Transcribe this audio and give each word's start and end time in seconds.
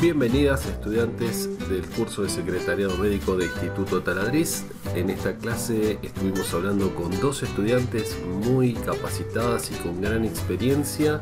Bienvenidas 0.00 0.64
estudiantes 0.64 1.68
del 1.68 1.86
curso 1.90 2.22
de 2.22 2.30
Secretariado 2.30 2.96
Médico 2.96 3.36
de 3.36 3.44
Instituto 3.44 4.02
Taladriz. 4.02 4.64
En 4.94 5.10
esta 5.10 5.36
clase 5.36 5.98
estuvimos 6.00 6.54
hablando 6.54 6.94
con 6.94 7.20
dos 7.20 7.42
estudiantes 7.42 8.16
muy 8.24 8.72
capacitadas 8.72 9.70
y 9.70 9.74
con 9.74 10.00
gran 10.00 10.24
experiencia 10.24 11.20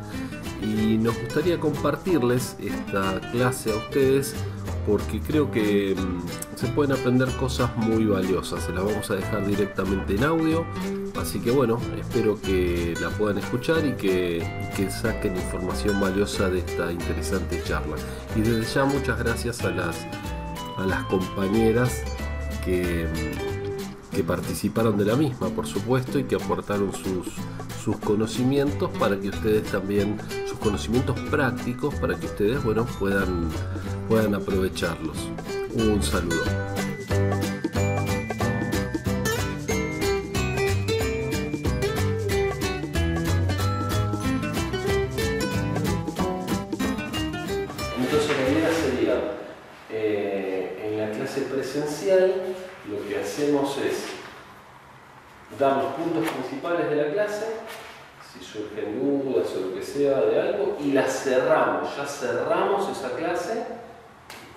y 0.63 0.97
nos 0.97 1.19
gustaría 1.19 1.59
compartirles 1.59 2.55
esta 2.61 3.19
clase 3.33 3.73
a 3.73 3.75
ustedes 3.75 4.33
porque 4.89 5.19
creo 5.19 5.51
que 5.51 5.95
mm, 5.95 6.57
se 6.57 6.67
pueden 6.69 6.97
aprender 6.97 7.29
cosas 7.37 7.75
muy 7.77 8.05
valiosas. 8.05 8.63
Se 8.63 8.73
las 8.73 8.83
vamos 8.83 9.09
a 9.11 9.15
dejar 9.15 9.45
directamente 9.45 10.15
en 10.15 10.23
audio, 10.23 10.65
así 11.21 11.39
que 11.39 11.51
bueno, 11.51 11.79
espero 11.99 12.41
que 12.41 12.95
la 12.99 13.09
puedan 13.09 13.37
escuchar 13.37 13.85
y 13.85 13.91
que, 13.91 14.43
que 14.75 14.89
saquen 14.89 15.35
información 15.35 16.01
valiosa 16.01 16.49
de 16.49 16.59
esta 16.59 16.91
interesante 16.91 17.61
charla. 17.63 17.97
Y 18.35 18.41
desde 18.41 18.73
ya 18.73 18.85
muchas 18.85 19.19
gracias 19.19 19.61
a 19.63 19.69
las, 19.69 20.07
a 20.77 20.85
las 20.87 21.03
compañeras 21.03 22.01
que, 22.65 23.05
mm, 23.05 23.48
que 24.11 24.23
participaron 24.23 24.97
de 24.97 25.05
la 25.05 25.15
misma, 25.15 25.49
por 25.49 25.67
supuesto, 25.67 26.19
y 26.19 26.23
que 26.23 26.35
aportaron 26.35 26.91
sus, 26.93 27.27
sus 27.83 27.97
conocimientos 27.97 28.89
para 28.97 29.19
que 29.19 29.29
ustedes 29.29 29.63
también, 29.71 30.17
sus 30.47 30.57
conocimientos 30.59 31.19
prácticos, 31.31 31.95
para 31.95 32.15
que 32.19 32.25
ustedes, 32.25 32.63
bueno, 32.63 32.85
puedan 32.99 33.49
puedan 34.09 34.33
aprovecharlos. 34.33 35.17
Un 35.75 36.01
saludo. 36.01 36.43
Entonces 47.99 48.35
la 48.35 48.49
idea 48.49 48.71
sería, 48.73 49.37
eh, 49.91 50.89
en 50.91 50.97
la 50.97 51.11
clase 51.11 51.41
presencial, 51.41 52.48
lo 52.89 53.07
que 53.07 53.19
hacemos 53.19 53.77
es 53.77 54.05
dar 55.59 55.77
los 55.77 55.93
puntos 55.93 56.27
principales 56.31 56.89
de 56.89 56.95
la 56.95 57.11
clase, 57.11 57.45
si 58.31 58.43
surgen 58.43 58.99
dudas 58.99 59.47
o 59.55 59.67
lo 59.67 59.75
que 59.75 59.83
sea 59.83 60.21
de 60.21 60.41
algo, 60.41 60.77
y 60.79 60.91
la 60.91 61.07
cerramos, 61.07 61.95
ya 61.95 62.05
cerramos 62.05 62.89
esa 62.89 63.15
clase 63.15 63.79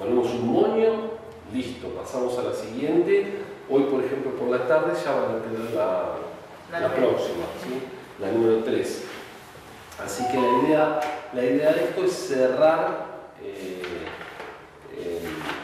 ponemos 0.03 0.31
un 0.31 0.53
moño, 0.53 1.11
listo, 1.53 1.89
pasamos 1.89 2.37
a 2.39 2.43
la 2.43 2.53
siguiente. 2.53 3.39
Hoy, 3.71 3.85
por 3.85 4.03
ejemplo, 4.05 4.33
por 4.33 4.49
la 4.49 4.67
tarde 4.67 4.93
ya 5.03 5.13
van 5.13 5.37
a 5.37 5.43
tener 5.43 5.71
la, 5.73 6.95
próxima, 6.95 7.45
la 8.21 8.33
número 8.33 8.65
3. 8.65 9.05
Así 10.05 10.25
que 10.29 10.41
la 10.41 10.67
idea, 10.67 11.01
la 11.33 11.45
idea 11.45 11.73
de 11.73 11.85
esto 11.85 12.05
es 12.05 12.13
cerrar 12.13 13.07
eh, 13.41 13.72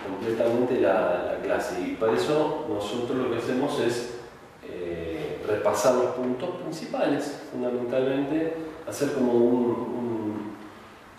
completamente 0.07 0.81
la, 0.81 1.39
clase 1.43 1.81
y 1.81 1.95
para 1.95 2.12
eso 2.12 2.67
nosotros 2.69 3.17
lo 3.17 3.31
que 3.31 3.39
hacemos 3.39 3.81
es 3.81 4.19
eh, 4.69 5.41
repasar 5.47 5.95
los 5.95 6.07
puntos 6.07 6.51
principales, 6.62 7.43
fundamentalmente 7.51 8.55
hacer 8.87 9.12
como, 9.12 9.33
un, 9.33 10.53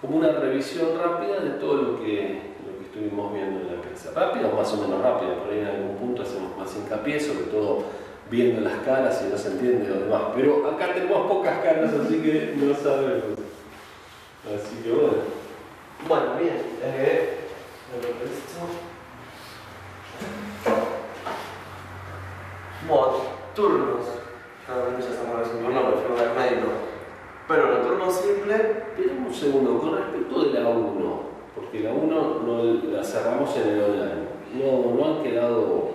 como 0.02 0.18
una 0.18 0.34
revisión 0.34 0.90
rápida 1.02 1.40
de 1.40 1.52
todo 1.52 1.82
lo 1.82 2.00
que 2.00 2.42
estuvimos 2.84 3.34
viendo 3.34 3.62
en 3.62 3.76
la 3.76 3.82
clase. 3.82 4.12
Rápida 4.14 4.52
más 4.56 4.74
o 4.74 4.78
menos 4.78 5.02
rápida, 5.02 5.36
por 5.36 5.54
ahí 5.54 5.60
en 5.60 5.68
algún 5.68 5.96
punto 5.98 6.22
hacemos 6.24 6.58
más 6.58 6.76
hincapié, 6.76 7.20
sobre 7.20 7.46
todo 7.46 7.84
viendo 8.30 8.62
las 8.62 8.78
caras 8.84 9.24
y 9.26 9.32
no 9.32 9.38
se 9.38 9.50
entiende 9.50 9.90
lo 9.90 10.02
demás. 10.02 10.22
Pero 10.36 10.70
acá 10.70 10.94
tenemos 10.94 11.28
pocas 11.28 11.60
caras, 11.64 11.92
así 11.94 12.20
que 12.20 12.56
no 12.58 12.76
sabemos. 12.76 13.40
Así 14.46 14.84
que 14.84 14.92
bueno. 14.92 15.40
Bueno, 16.08 16.26
bien. 16.40 16.62
Eh, 16.82 17.39
bueno, 22.88 23.14
turnos. 23.56 24.06
ya 24.68 25.10
estamos 25.10 25.42
haciendo 25.42 25.68
un 25.68 25.74
nombre, 25.74 25.96
fue 26.08 26.16
médico. 26.36 26.68
Pero 27.48 27.78
el 27.78 27.88
turno 27.88 28.12
simple. 28.12 28.56
Espera 28.56 29.14
un 29.26 29.34
segundo, 29.34 29.80
con 29.80 29.98
respecto 29.98 30.44
de 30.44 30.60
la 30.60 30.70
1 30.70 31.30
porque 31.56 31.80
la 31.82 31.92
1 31.94 32.42
no 32.46 32.64
la 32.92 33.04
cerramos 33.04 33.56
en 33.58 33.70
el 33.70 33.82
online. 33.82 34.30
No, 34.54 34.96
no 34.96 35.06
han 35.06 35.24
quedado 35.24 35.90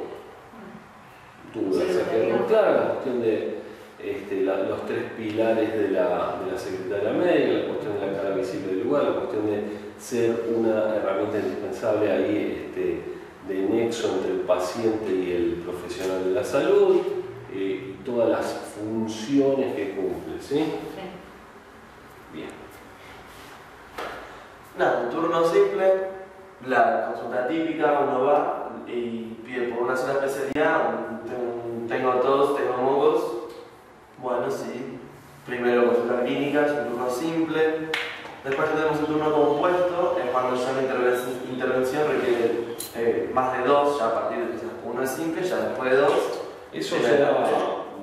dudas, 1.54 1.86
se 1.86 2.02
quedó 2.10 2.46
clara 2.46 2.72
la 2.72 2.88
cuestión 2.90 3.20
de 3.22 3.58
este, 4.02 4.42
los 4.42 4.86
tres 4.86 5.04
pilares 5.16 5.72
de 5.72 5.90
la, 5.90 6.40
de 6.44 6.52
la 6.52 6.58
Secretaría 6.58 7.12
Médica, 7.12 7.52
la 7.52 7.66
cuestión 7.68 8.00
de 8.00 8.06
la 8.06 8.12
cara 8.16 8.34
visible 8.34 8.74
del 8.74 8.84
lugar, 8.84 9.04
la 9.04 9.14
cuestión 9.20 9.46
de 9.46 9.83
ser 10.04 10.52
una 10.54 10.96
herramienta 10.96 11.38
indispensable 11.38 12.12
ahí 12.12 12.66
este, 12.66 13.00
de 13.48 13.62
nexo 13.62 14.16
entre 14.16 14.32
el 14.32 14.40
paciente 14.40 15.10
y 15.10 15.32
el 15.32 15.62
profesional 15.64 16.24
de 16.24 16.30
la 16.32 16.44
salud 16.44 17.00
eh, 17.50 17.94
y 17.94 18.04
todas 18.04 18.28
las 18.28 18.74
funciones 18.76 19.74
que 19.74 19.94
cumple. 19.94 20.42
¿sí? 20.42 20.56
Bien. 22.34 22.50
Nada, 24.78 25.04
un 25.04 25.10
turno 25.10 25.42
simple, 25.48 25.92
la 26.66 27.06
consulta 27.06 27.48
típica, 27.48 28.00
uno 28.00 28.24
va 28.24 28.72
y 28.86 29.38
pide 29.42 29.68
por 29.68 29.84
una 29.84 29.96
sola 29.96 30.14
especialidad, 30.14 31.20
tengo 31.88 32.12
tos, 32.16 32.56
tengo 32.56 32.76
mocos, 32.76 33.32
bueno, 34.18 34.50
sí, 34.50 34.98
primero 35.46 35.86
consulta 35.86 36.24
clínica, 36.24 36.66
es 36.66 36.72
un 36.72 36.88
turno 36.88 37.10
simple, 37.10 37.90
después 38.44 38.70
tenemos 38.74 38.98
un 38.98 39.06
turno 39.06 39.32
compuesto, 39.32 40.16
es 40.22 40.30
cuando 40.30 40.56
ya 40.56 40.72
la 40.72 40.82
intervención 41.52 42.02
requiere 42.08 42.76
eh, 42.96 43.30
más 43.32 43.58
de 43.58 43.64
dos, 43.66 43.98
ya 43.98 44.06
a 44.06 44.14
partir 44.14 44.38
de 44.38 44.58
que 44.58 44.66
uno 44.84 45.02
es 45.02 45.10
simple, 45.10 45.42
ya 45.42 45.56
después 45.56 45.90
de 45.90 45.96
dos. 45.96 46.12
Eso 46.72 46.96
será 46.98 47.30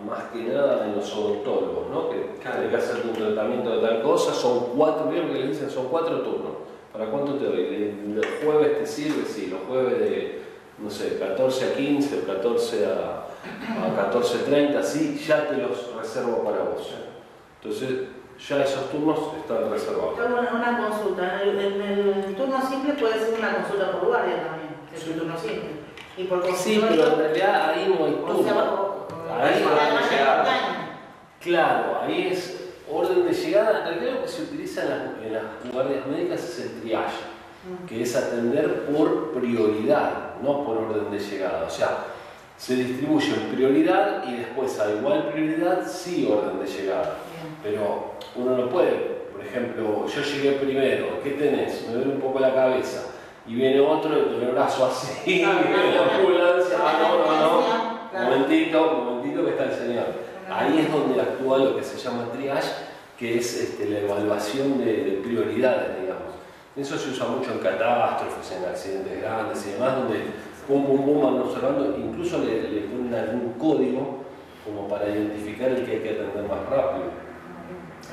más 0.08 0.24
que 0.34 0.44
nada 0.44 0.86
en 0.86 0.96
los 0.96 1.14
odontólogos, 1.14 1.90
¿no? 1.90 2.10
Que 2.10 2.40
claro. 2.42 2.70
que 2.70 2.76
hacer 2.76 3.06
un 3.06 3.14
tratamiento 3.14 3.70
de 3.70 3.88
tal 3.88 4.02
cosa, 4.02 4.34
son 4.34 4.72
cuatro, 4.76 5.10
¿vieron 5.10 5.30
que 5.30 5.40
le 5.40 5.48
dicen? 5.48 5.70
Son 5.70 5.88
cuatro 5.88 6.22
turnos. 6.22 6.52
¿Para 6.92 7.06
cuánto 7.06 7.36
te 7.36 7.46
doy? 7.46 7.96
¿Los 8.16 8.26
jueves 8.44 8.80
te 8.80 8.86
sirve? 8.86 9.26
Sí, 9.26 9.48
los 9.48 9.62
jueves 9.68 10.00
de, 10.00 10.42
no 10.80 10.90
sé, 10.90 11.18
14 11.20 11.66
a 11.66 11.74
15 11.76 12.20
o 12.20 12.26
14 12.26 12.86
a, 12.86 13.28
a 13.86 14.12
14.30, 14.12 14.84
sí, 14.84 15.24
ya 15.26 15.48
te 15.48 15.58
los 15.58 15.96
reservo 15.96 16.44
para 16.44 16.64
vos. 16.64 16.90
Entonces, 17.62 18.08
ya 18.48 18.64
esos 18.64 18.90
turnos 18.90 19.20
están 19.38 19.70
reservados. 19.70 20.16
Una, 20.18 20.54
una 20.54 20.88
consulta, 20.88 21.44
en 21.44 21.60
el, 21.60 22.36
turno 22.36 22.62
simple 22.68 22.94
puede 22.94 23.20
ser 23.20 23.36
una 23.38 23.56
consulta 23.56 23.92
por 23.92 24.08
guardia 24.08 24.44
también, 24.44 24.76
es 24.94 25.08
un 25.08 25.14
turno 25.14 25.38
simple. 25.38 25.82
Y 26.18 26.24
por 26.26 26.56
sí, 26.56 26.84
pero 26.90 27.08
en 27.08 27.20
realidad 27.20 27.70
ahí 27.70 27.96
no 27.98 28.06
hay 28.06 28.14
turno. 28.14 29.08
ahí, 29.40 29.64
claro, 31.40 32.00
ahí 32.02 32.28
es 32.32 32.72
orden 32.92 33.26
de 33.26 33.34
llegada, 33.34 33.80
en 33.80 33.86
realidad 33.86 34.14
lo 34.16 34.22
que 34.24 34.28
se 34.28 34.44
utiliza 34.44 34.82
en 35.24 35.34
las, 35.34 35.44
guardias 35.72 36.06
médicas 36.08 36.44
es 36.44 36.60
el 36.60 36.82
triage, 36.82 37.22
mm. 37.64 37.86
que 37.88 38.02
es 38.02 38.16
atender 38.16 38.86
por 38.86 39.32
prioridad, 39.32 40.36
no 40.42 40.66
por 40.66 40.78
orden 40.78 41.12
de 41.12 41.20
llegada. 41.20 41.66
O 41.66 41.70
sea, 41.70 42.06
se 42.58 42.76
distribuye 42.76 43.34
en 43.34 43.56
prioridad 43.56 44.24
y 44.28 44.38
después 44.38 44.80
a 44.80 44.92
igual 44.92 45.30
prioridad 45.32 45.88
sí 45.88 46.30
orden 46.32 46.60
de 46.60 46.68
llegada. 46.68 47.18
Pero 47.64 48.14
uno 48.36 48.58
no 48.58 48.70
puede, 48.70 48.92
por 49.32 49.46
ejemplo, 49.46 50.06
yo 50.08 50.22
llegué 50.22 50.52
primero, 50.54 51.22
¿qué 51.24 51.32
tenés? 51.32 51.88
Me 51.88 51.96
duele 51.96 52.14
un 52.16 52.22
poco 52.22 52.40
la 52.40 52.54
cabeza. 52.54 53.08
Y 53.48 53.56
viene 53.56 53.80
otro 53.80 54.12
con 54.12 54.44
el 54.44 54.52
brazo 54.52 54.86
así, 54.86 55.44
ah, 55.46 55.62
la 55.96 56.16
ambulancia, 56.16 56.78
ah, 56.80 57.00
no, 57.02 57.18
no, 57.18 58.22
no, 58.24 58.30
momentito, 58.30 59.04
momentito 59.04 59.46
que 59.46 59.52
está 59.52 59.64
el 59.66 59.74
señor. 59.74 60.06
Ahí 60.50 60.80
es 60.80 60.92
donde 60.92 61.20
actúa 61.20 61.58
lo 61.58 61.76
que 61.76 61.84
se 61.84 61.98
llama 61.98 62.30
triage, 62.32 62.70
que 63.18 63.38
es 63.38 63.62
este, 63.62 63.90
la 63.90 64.00
evaluación 64.00 64.78
de, 64.80 65.22
prioridades, 65.24 66.02
digamos. 66.02 66.34
Eso 66.76 66.98
se 66.98 67.10
usa 67.10 67.28
mucho 67.28 67.52
en 67.52 67.60
catástrofes, 67.60 68.58
en 68.58 68.66
accidentes 68.66 69.22
grandes 69.22 69.66
y 69.68 69.72
demás, 69.72 69.96
donde 69.96 70.20
pum, 70.68 70.86
pum, 70.86 71.06
pum 71.06 71.24
van 71.24 71.42
observando, 71.42 71.96
incluso 71.98 72.40
le, 72.40 72.82
ponen 72.82 73.14
algún 73.14 73.54
código 73.54 74.24
como 74.66 74.88
para 74.88 75.10
identificar 75.10 75.70
el 75.70 75.86
que 75.86 75.92
hay 75.92 76.00
que 76.00 76.10
atender 76.10 76.44
más 76.44 76.70
rápido. 76.70 77.06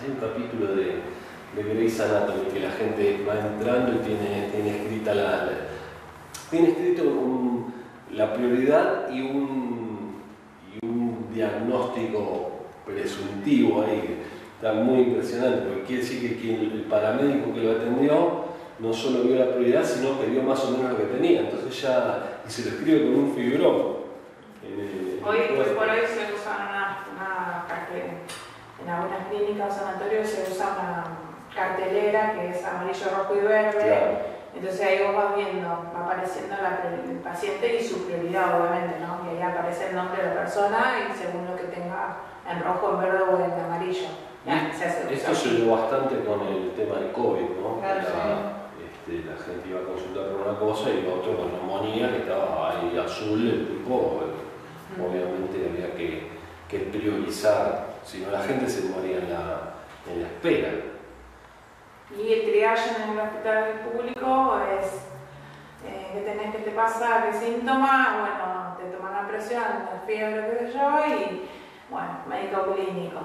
Hay 0.00 0.11
un 0.11 0.17
capítulo 0.17 0.77
de, 0.77 1.00
de 1.56 1.75
Grey's 1.75 1.99
Anatomy 2.00 2.49
que 2.53 2.61
la 2.61 2.71
gente 2.71 3.25
va 3.29 3.35
entrando 3.35 3.93
y 3.93 4.06
tiene, 4.06 4.49
tiene 4.53 4.77
escrita 4.77 5.15
la, 5.15 5.49
tiene 6.50 6.69
escrito 6.71 7.03
la 8.12 8.33
prioridad 8.33 9.11
y 9.11 9.23
un, 9.23 10.23
y 10.73 10.87
un 10.87 11.27
diagnóstico 11.35 12.53
presuntivo 12.87 13.83
ahí 13.83 14.23
está 14.55 14.73
muy 14.73 15.00
impresionante, 15.00 15.67
porque 15.69 15.83
quiere 15.85 16.03
decir 16.03 16.41
que 16.41 16.55
el 16.55 16.87
paramédico 16.89 17.55
que 17.55 17.61
lo 17.61 17.73
atendió 17.73 18.45
no 18.79 18.93
solo 18.93 19.23
vio 19.23 19.37
la 19.37 19.53
prioridad, 19.53 19.85
sino 19.85 20.21
que 20.21 20.27
vio 20.27 20.43
más 20.43 20.65
o 20.65 20.71
menos 20.73 20.93
lo 20.93 20.97
que 20.97 21.15
tenía. 21.15 21.41
Entonces 21.41 21.83
ya, 21.83 22.41
y 22.47 22.50
se 22.50 22.62
lo 22.62 22.77
escribe 22.77 23.03
con 23.03 23.15
un 23.17 23.35
fibrón. 23.35 23.99
Hoy, 25.25 25.39
por 25.75 25.89
hoy 25.89 26.00
se 26.06 26.38
en 28.88 28.94
algunas 28.94 29.29
clínicas 29.29 29.76
o 29.76 29.79
sanatorios 29.85 30.26
se 30.26 30.50
usa 30.50 30.67
una 30.73 31.05
cartelera 31.55 32.32
que 32.32 32.49
es 32.50 32.64
amarillo, 32.64 33.05
rojo 33.19 33.35
y 33.37 33.40
verde. 33.46 34.19
Entonces 34.56 34.81
ahí 34.81 35.05
vos 35.05 35.14
vas 35.14 35.37
viendo, 35.37 35.69
va 35.69 36.05
apareciendo 36.06 36.56
la, 36.56 36.81
el 36.88 37.19
paciente 37.19 37.76
y 37.76 37.85
su 37.85 38.06
prioridad, 38.06 38.58
obviamente, 38.61 38.96
¿no? 38.99 39.20
Y 39.31 39.37
ahí 39.37 39.43
aparece 39.43 39.90
el 39.90 39.96
nombre 39.96 40.23
de 40.23 40.29
la 40.35 40.40
persona 40.40 40.79
y 41.06 41.17
según 41.17 41.46
lo 41.46 41.55
que 41.56 41.64
tenga 41.64 42.17
en 42.50 42.62
rojo, 42.64 42.94
en 42.94 43.00
verde 43.00 43.23
o 43.31 43.37
en 43.44 43.61
amarillo. 43.64 44.08
Ya, 44.46 44.73
se 44.75 44.87
hace 44.87 45.12
Esto 45.14 45.35
se 45.35 45.49
dio 45.56 45.76
bastante 45.76 46.25
con 46.25 46.40
el 46.49 46.73
tema 46.73 46.94
del 46.96 47.12
COVID, 47.12 47.49
¿no? 47.61 47.81
Claro, 47.81 48.00
La- 48.00 48.58
este, 48.88 49.29
la 49.29 49.37
gente 49.37 49.69
iba 49.69 49.81
a 49.81 49.85
consultar 49.85 50.29
por 50.32 50.49
una 50.49 50.58
cosa 50.58 50.88
y 50.90 51.06
otro 51.06 51.37
con 51.37 51.52
neumonía 51.52 52.11
que 52.11 52.19
estaba 52.25 52.70
ahí 52.70 52.96
azul, 52.96 53.40
el 53.46 53.69
tipo, 53.69 54.23
obviamente 54.96 55.69
había 55.69 55.94
que, 55.94 56.29
que 56.69 56.79
priorizar, 56.90 57.88
si 58.09 58.21
no 58.21 58.31
la 58.31 58.41
gente 58.41 58.67
se 58.71 58.89
moría 58.89 59.19
en 59.19 59.31
la, 59.31 59.75
en 60.11 60.23
la 60.23 60.29
espera. 60.29 60.71
Y 62.19 62.33
el 62.33 62.51
triage 62.51 62.91
en 63.05 63.11
el 63.11 63.19
hospital 63.19 63.81
público 63.85 64.59
es 64.81 64.87
eh, 65.87 66.09
qué 66.15 66.21
tenés, 66.23 66.57
qué 66.57 66.63
te 66.63 66.71
pasa, 66.71 67.27
qué 67.27 67.39
síntoma, 67.39 68.17
bueno, 68.21 68.77
te 68.79 68.97
toman 68.97 69.13
la 69.13 69.29
presión, 69.29 69.63
la 69.63 70.01
fiebre, 70.07 70.59
qué 70.59 70.67
sé 70.67 70.73
yo, 70.73 70.89
y 71.07 71.49
bueno, 71.91 72.09
médico 72.27 72.75
clínico, 72.75 73.21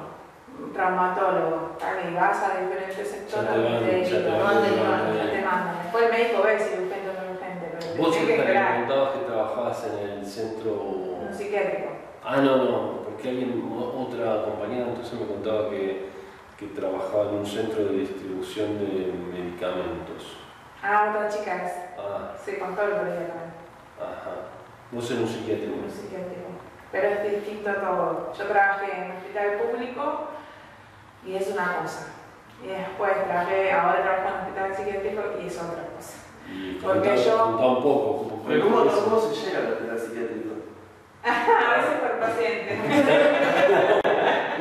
traumatólogo, 0.74 1.78
tal, 1.80 2.12
y 2.12 2.14
vas 2.14 2.44
a 2.44 2.60
diferentes 2.60 3.08
sectores 3.10 4.12
y 4.12 4.12
te 4.12 5.42
mandan. 5.42 5.84
Después 5.84 6.04
el 6.04 6.12
médico 6.12 6.44
ve 6.44 6.60
si 6.60 6.74
es 6.74 6.80
urgente 6.80 7.10
o 7.10 7.14
no 7.14 7.32
urgente, 7.32 7.70
pero 7.72 7.94
te 7.94 8.00
Vos 8.02 8.18
que 8.18 8.26
siempre 8.26 8.54
me 8.54 8.66
comentabas 8.66 9.12
que 9.12 9.20
trabajabas 9.20 9.88
en 9.88 10.10
el 10.10 10.26
centro... 10.26 10.74
un 10.74 11.34
psiquiátrico. 11.34 11.90
Ah, 12.26 12.38
no, 12.38 12.58
no, 12.58 13.03
porque 13.24 13.30
alguien, 13.30 13.64
otra 13.98 14.44
compañera 14.44 14.88
entonces 14.90 15.18
me 15.18 15.26
contaba 15.28 15.70
que, 15.70 16.10
que 16.60 16.68
trabajaba 16.68 17.30
en 17.30 17.36
un 17.36 17.46
centro 17.46 17.86
de 17.86 18.00
distribución 18.00 18.78
de 18.80 19.14
medicamentos. 19.32 20.38
Ah, 20.84 21.08
otra 21.16 21.30
chica 21.30 21.66
es, 21.66 21.72
Ah, 21.98 22.34
se 22.44 22.60
contó 22.60 22.82
el 22.84 22.92
otro 22.92 23.06
día 23.06 23.28
también. 23.28 23.54
ajá. 23.98 24.32
Vos 24.92 25.10
en 25.12 25.20
un 25.22 25.28
psiquiátrico. 25.28 25.74
un 25.86 25.90
psiquiátrico. 25.90 26.50
Pero 26.92 27.08
es 27.08 27.32
distinto 27.32 27.70
a 27.70 27.76
todo. 27.76 28.34
Yo 28.38 28.44
trabajé 28.46 28.92
en 28.92 29.12
un 29.12 29.18
hospital 29.18 29.52
público 29.62 30.28
y 31.26 31.36
es 31.36 31.48
una 31.50 31.78
cosa. 31.82 32.08
Y 32.62 32.68
después 32.68 33.24
trabajé, 33.26 33.72
ahora 33.72 34.04
trabajo 34.04 34.28
en 34.28 34.34
un 34.34 34.40
hospital 34.42 34.76
psiquiátrico 34.76 35.22
y 35.42 35.48
es 35.48 35.58
otra 35.58 35.84
cosa. 35.96 36.18
Y 36.52 36.74
Porque 36.84 37.10
contá- 37.10 37.16
yo- 37.24 37.38
contá 37.46 37.66
un 37.68 37.76
poco. 37.84 38.28
¿cómo 38.44 38.78
cómo 38.86 39.20
se 39.22 39.46
llega 39.46 39.60
al 39.60 39.74
hospital 39.74 39.98
psiquiátrico? 40.00 40.50
A 41.24 41.78
veces 41.78 42.00
por 42.02 42.20
paciente. 42.20 42.73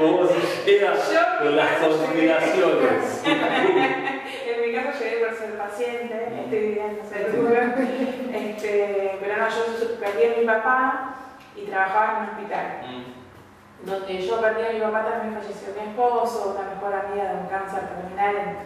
¿Cómo 0.02 0.26
se 0.26 0.68
llega 0.68 0.94
con 1.38 1.54
las 1.54 1.76
conspiraciones? 1.76 3.22
en 3.24 4.60
mi 4.66 4.74
caso 4.74 4.98
llegué 4.98 5.26
por 5.26 5.36
ser 5.36 5.56
paciente, 5.56 6.28
estoy 6.42 6.58
viviendo 6.58 7.04
seguro. 7.04 7.54
Este, 8.32 9.18
pero 9.20 9.36
no, 9.36 9.48
yo 9.48 10.00
perdí 10.00 10.24
a 10.24 10.40
mi 10.40 10.44
papá 10.44 11.14
y 11.54 11.66
trabajaba 11.66 12.10
en 12.10 12.22
un 12.24 12.30
hospital. 12.30 12.66
donde 13.84 14.26
yo 14.26 14.40
perdí 14.40 14.66
a 14.66 14.72
mi 14.72 14.80
papá 14.80 15.06
también 15.08 15.40
falleció 15.40 15.68
mi 15.80 15.90
esposo, 15.90 16.56
una 16.58 16.74
mejor 16.74 16.94
amiga 16.94 17.34
de 17.34 17.38
un 17.38 17.46
cáncer 17.46 17.82
terminal, 17.86 18.36
en 18.36 18.56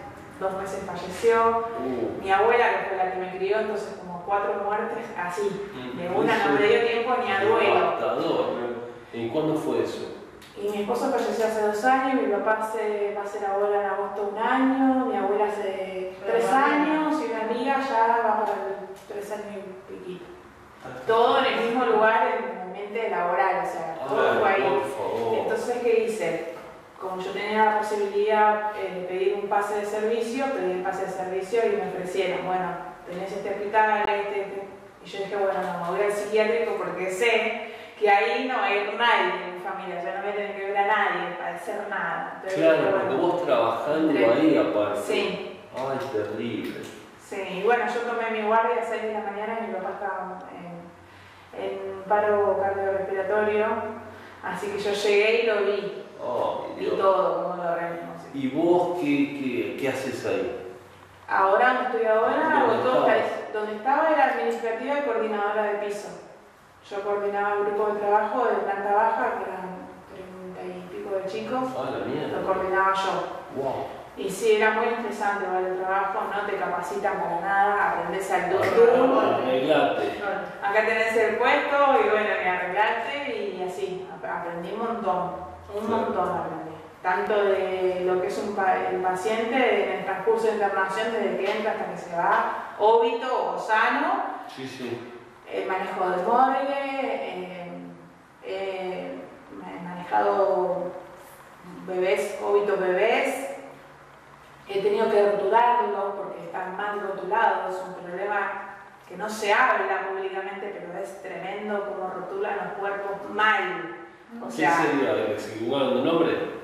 dos 0.41 0.57
meses 0.57 0.85
falleció. 0.87 1.67
Uh, 1.85 2.23
Mi 2.23 2.31
abuela, 2.31 2.65
que 2.71 2.89
fue 2.89 2.97
la 2.97 3.13
que 3.13 3.19
me 3.19 3.37
crió, 3.37 3.61
entonces 3.61 3.99
como 4.01 4.23
cuatro 4.25 4.63
muertes 4.65 5.05
así. 5.19 5.69
Mm. 5.75 5.99
De 5.99 6.09
una 6.09 6.47
no 6.47 6.53
me 6.59 6.67
dio 6.67 6.81
tiempo 6.81 7.15
ni 7.23 7.31
a 7.31 7.45
duelo. 7.45 7.93
¿Y 9.13 9.29
cuándo 9.29 9.55
fue 9.55 9.83
eso? 9.83 10.16
Y 10.57 10.69
mi 10.71 10.83
esposo 10.83 11.11
falleció 11.11 11.47
hace 11.47 11.67
dos 11.67 11.85
años, 11.85 12.23
mi 12.23 12.33
papá 12.33 12.71
se, 12.73 13.15
va 13.15 13.23
a 13.23 13.27
ser 13.27 13.45
ahora 13.45 13.81
en 13.83 13.87
agosto 13.87 14.31
un 14.33 14.39
año, 14.39 15.07
mi 15.07 15.17
abuela 15.17 15.45
hace 15.47 16.13
tres 16.25 16.51
años 16.51 17.21
y 17.21 17.31
una 17.31 17.43
amiga 17.43 17.81
ya 17.87 18.23
va 18.25 18.45
para 18.45 18.53
el 18.53 18.87
tres 19.07 19.33
años 19.33 19.65
y 19.67 19.93
piquito. 19.93 20.25
Todo 21.07 21.41
en 21.41 21.47
el 21.47 21.65
mismo 21.67 21.85
lugar, 21.85 22.39
en 22.39 22.45
el 22.45 22.61
ambiente 22.63 23.11
laboral, 23.11 23.65
o 23.67 23.71
sea, 23.71 23.99
todo 24.09 24.41
fue 24.41 24.49
Ay, 24.49 24.63
ahí. 24.63 24.69
por 24.69 24.91
favor. 24.91 25.39
Entonces, 25.39 25.77
¿qué 25.83 26.05
hice? 26.05 26.55
Como 27.01 27.21
yo 27.21 27.33
tenía 27.33 27.65
la 27.65 27.79
posibilidad 27.79 28.73
eh, 28.79 28.95
de 28.95 29.01
pedir 29.03 29.35
un 29.35 29.49
pase 29.49 29.81
de 29.81 29.85
servicio, 29.85 30.47
pedí 30.47 30.73
el 30.73 30.83
pase 30.83 31.05
de 31.05 31.13
servicio 31.13 31.61
y 31.67 31.77
me 31.77 31.89
ofrecieron, 31.89 32.47
bueno, 32.47 32.69
tenés 33.07 33.31
este 33.31 33.51
hospital, 33.51 34.09
este, 34.09 34.41
este. 34.41 34.69
Y 35.05 35.09
yo 35.09 35.19
dije, 35.19 35.37
bueno, 35.37 35.61
no, 35.61 35.85
me 35.85 35.99
voy 35.99 36.07
al 36.07 36.13
psiquiátrico 36.13 36.73
porque 36.79 37.11
sé 37.11 37.75
que 37.99 38.09
ahí 38.11 38.49
no 38.49 38.61
hay 38.61 38.97
nadie 38.97 39.45
en 39.49 39.55
mi 39.55 39.56
familia, 39.71 40.03
yo 40.03 40.15
no 40.15 40.21
voy 40.23 40.31
a 40.31 40.35
tener 40.35 40.57
que 40.57 40.65
ver 40.67 40.77
a 40.79 40.87
nadie, 40.87 41.37
padecer 41.39 41.89
nada. 41.89 42.33
Entonces, 42.37 42.59
Claro, 42.61 42.77
dije, 42.79 42.91
porque 42.91 43.07
bueno, 43.15 43.23
vos 43.23 43.45
trabajando 43.47 44.13
ahí 44.19 44.57
aparte. 44.57 45.01
Sí, 45.07 45.61
Ay, 45.77 45.99
terrible. 46.13 46.81
sí. 47.21 47.43
Y 47.61 47.63
bueno, 47.65 47.85
yo 47.93 48.01
tomé 48.01 48.31
mi 48.31 48.47
guardia 48.47 48.73
a 48.73 48.77
las 48.77 48.89
6 48.89 49.03
de 49.03 49.13
la 49.13 49.21
mañana 49.21 49.59
y 49.61 49.67
mi 49.69 49.75
papá 49.75 49.91
estaba 49.95 50.39
en, 50.53 51.63
en 51.63 52.03
paro 52.09 52.59
cardiorrespiratorio, 52.61 53.67
así 54.43 54.67
que 54.69 54.79
yo 54.79 54.93
llegué 54.93 55.43
y 55.43 55.47
lo 55.47 55.57
vi. 55.63 56.03
Vi 56.79 56.85
Dios. 56.85 56.99
todo, 56.99 57.43
cómo 57.51 57.63
lo 57.63 57.71
organizamos. 57.73 58.23
¿Y 58.35 58.49
vos 58.49 58.99
qué, 59.01 59.07
qué, 59.39 59.77
qué 59.81 59.89
haces 59.89 60.25
ahí? 60.27 60.63
Ahora, 61.29 61.75
donde 61.75 61.85
estoy 61.91 62.07
ahora. 62.07 62.67
Donde 63.53 63.77
estaba 63.77 64.11
era 64.11 64.25
administrativa 64.35 64.99
y 64.99 65.03
coordinadora 65.03 65.63
de 65.65 65.75
piso. 65.87 66.09
Yo 66.91 67.03
coordinaba 67.03 67.55
un 67.57 67.67
grupo 67.67 67.93
de 67.93 68.01
trabajo 68.01 68.45
de 68.47 68.57
planta 68.57 68.93
baja, 68.95 69.33
que 69.39 69.45
eran 69.51 69.89
treinta 70.15 70.63
y 70.63 70.89
pico 70.89 71.17
de 71.17 71.27
chicos, 71.27 71.69
Ah, 71.77 71.91
la 71.91 72.05
mierda. 72.07 72.39
lo 72.41 72.47
coordinaba 72.47 72.93
yo. 72.95 73.61
Wow. 73.63 73.87
Y 74.17 74.31
sí, 74.31 74.53
era 74.57 74.71
muy 74.71 74.87
estresante 74.87 75.45
igual 75.47 75.65
el 75.67 75.79
trabajo, 75.83 76.21
no 76.35 76.47
te 76.47 76.57
capacitan 76.57 77.21
para 77.21 77.41
nada, 77.41 77.91
aprendes 77.91 78.31
al 78.31 78.51
tutum. 78.51 79.19
Arreglate. 79.19 80.23
Acá 80.63 80.87
tenés 80.87 81.17
el 81.17 81.37
puesto 81.37 81.77
y 82.03 82.09
bueno, 82.09 82.29
arreglaste 82.31 83.37
y 83.37 83.63
así, 83.69 84.09
ap- 84.11 84.25
aprendí 84.25 84.73
un 84.73 84.79
montón, 84.79 85.33
un 85.77 85.91
montón 85.91 86.29
aprendí. 86.31 86.77
Tanto 87.03 87.45
de 87.45 88.03
lo 88.07 88.21
que 88.23 88.29
es 88.29 88.39
un 88.39 88.57
pa- 88.57 88.77
el 88.91 89.03
paciente 89.03 89.85
en 89.85 89.99
el 89.99 90.05
transcurso 90.07 90.47
de 90.47 90.53
internación, 90.55 91.13
desde 91.13 91.37
que 91.37 91.51
entra 91.59 91.73
hasta 91.73 91.87
que 91.93 91.99
se 91.99 92.17
va, 92.17 92.75
óbito 92.79 93.55
o 93.55 93.59
sano, 93.59 94.37
Sí, 94.49 94.67
sí. 94.67 95.13
El 95.53 95.67
manejo 95.69 96.11
de 96.11 96.23
morgue, 96.25 96.69
eh, 96.71 97.79
eh, 98.43 99.21
he 99.65 99.83
manejado 99.83 100.93
bebés, 101.87 102.39
óbitos 102.43 102.79
bebés, 102.81 103.51
he 104.69 104.83
tenido 104.83 105.11
que 105.11 105.31
rotularlos 105.33 106.15
porque 106.17 106.45
están 106.45 106.77
mal 106.77 107.01
rotulados, 107.01 107.75
es 107.77 107.83
un 107.83 107.95
problema 107.95 108.75
que 109.09 109.17
no 109.17 109.29
se 109.29 109.53
habla 109.53 110.09
públicamente, 110.11 110.75
pero 110.81 110.99
es 111.03 111.23
tremendo 111.23 111.87
cómo 111.87 112.11
rotulan 112.11 112.57
los 112.65 112.73
cuerpos 112.79 113.31
mal. 113.33 113.97
O 114.43 114.47
¿Qué 114.47 114.53
sea, 114.53 114.73
sería? 114.83 115.39
¿Se 115.39 115.55
equivocaron 115.57 115.97
de 115.99 116.03
nombre? 116.03 116.57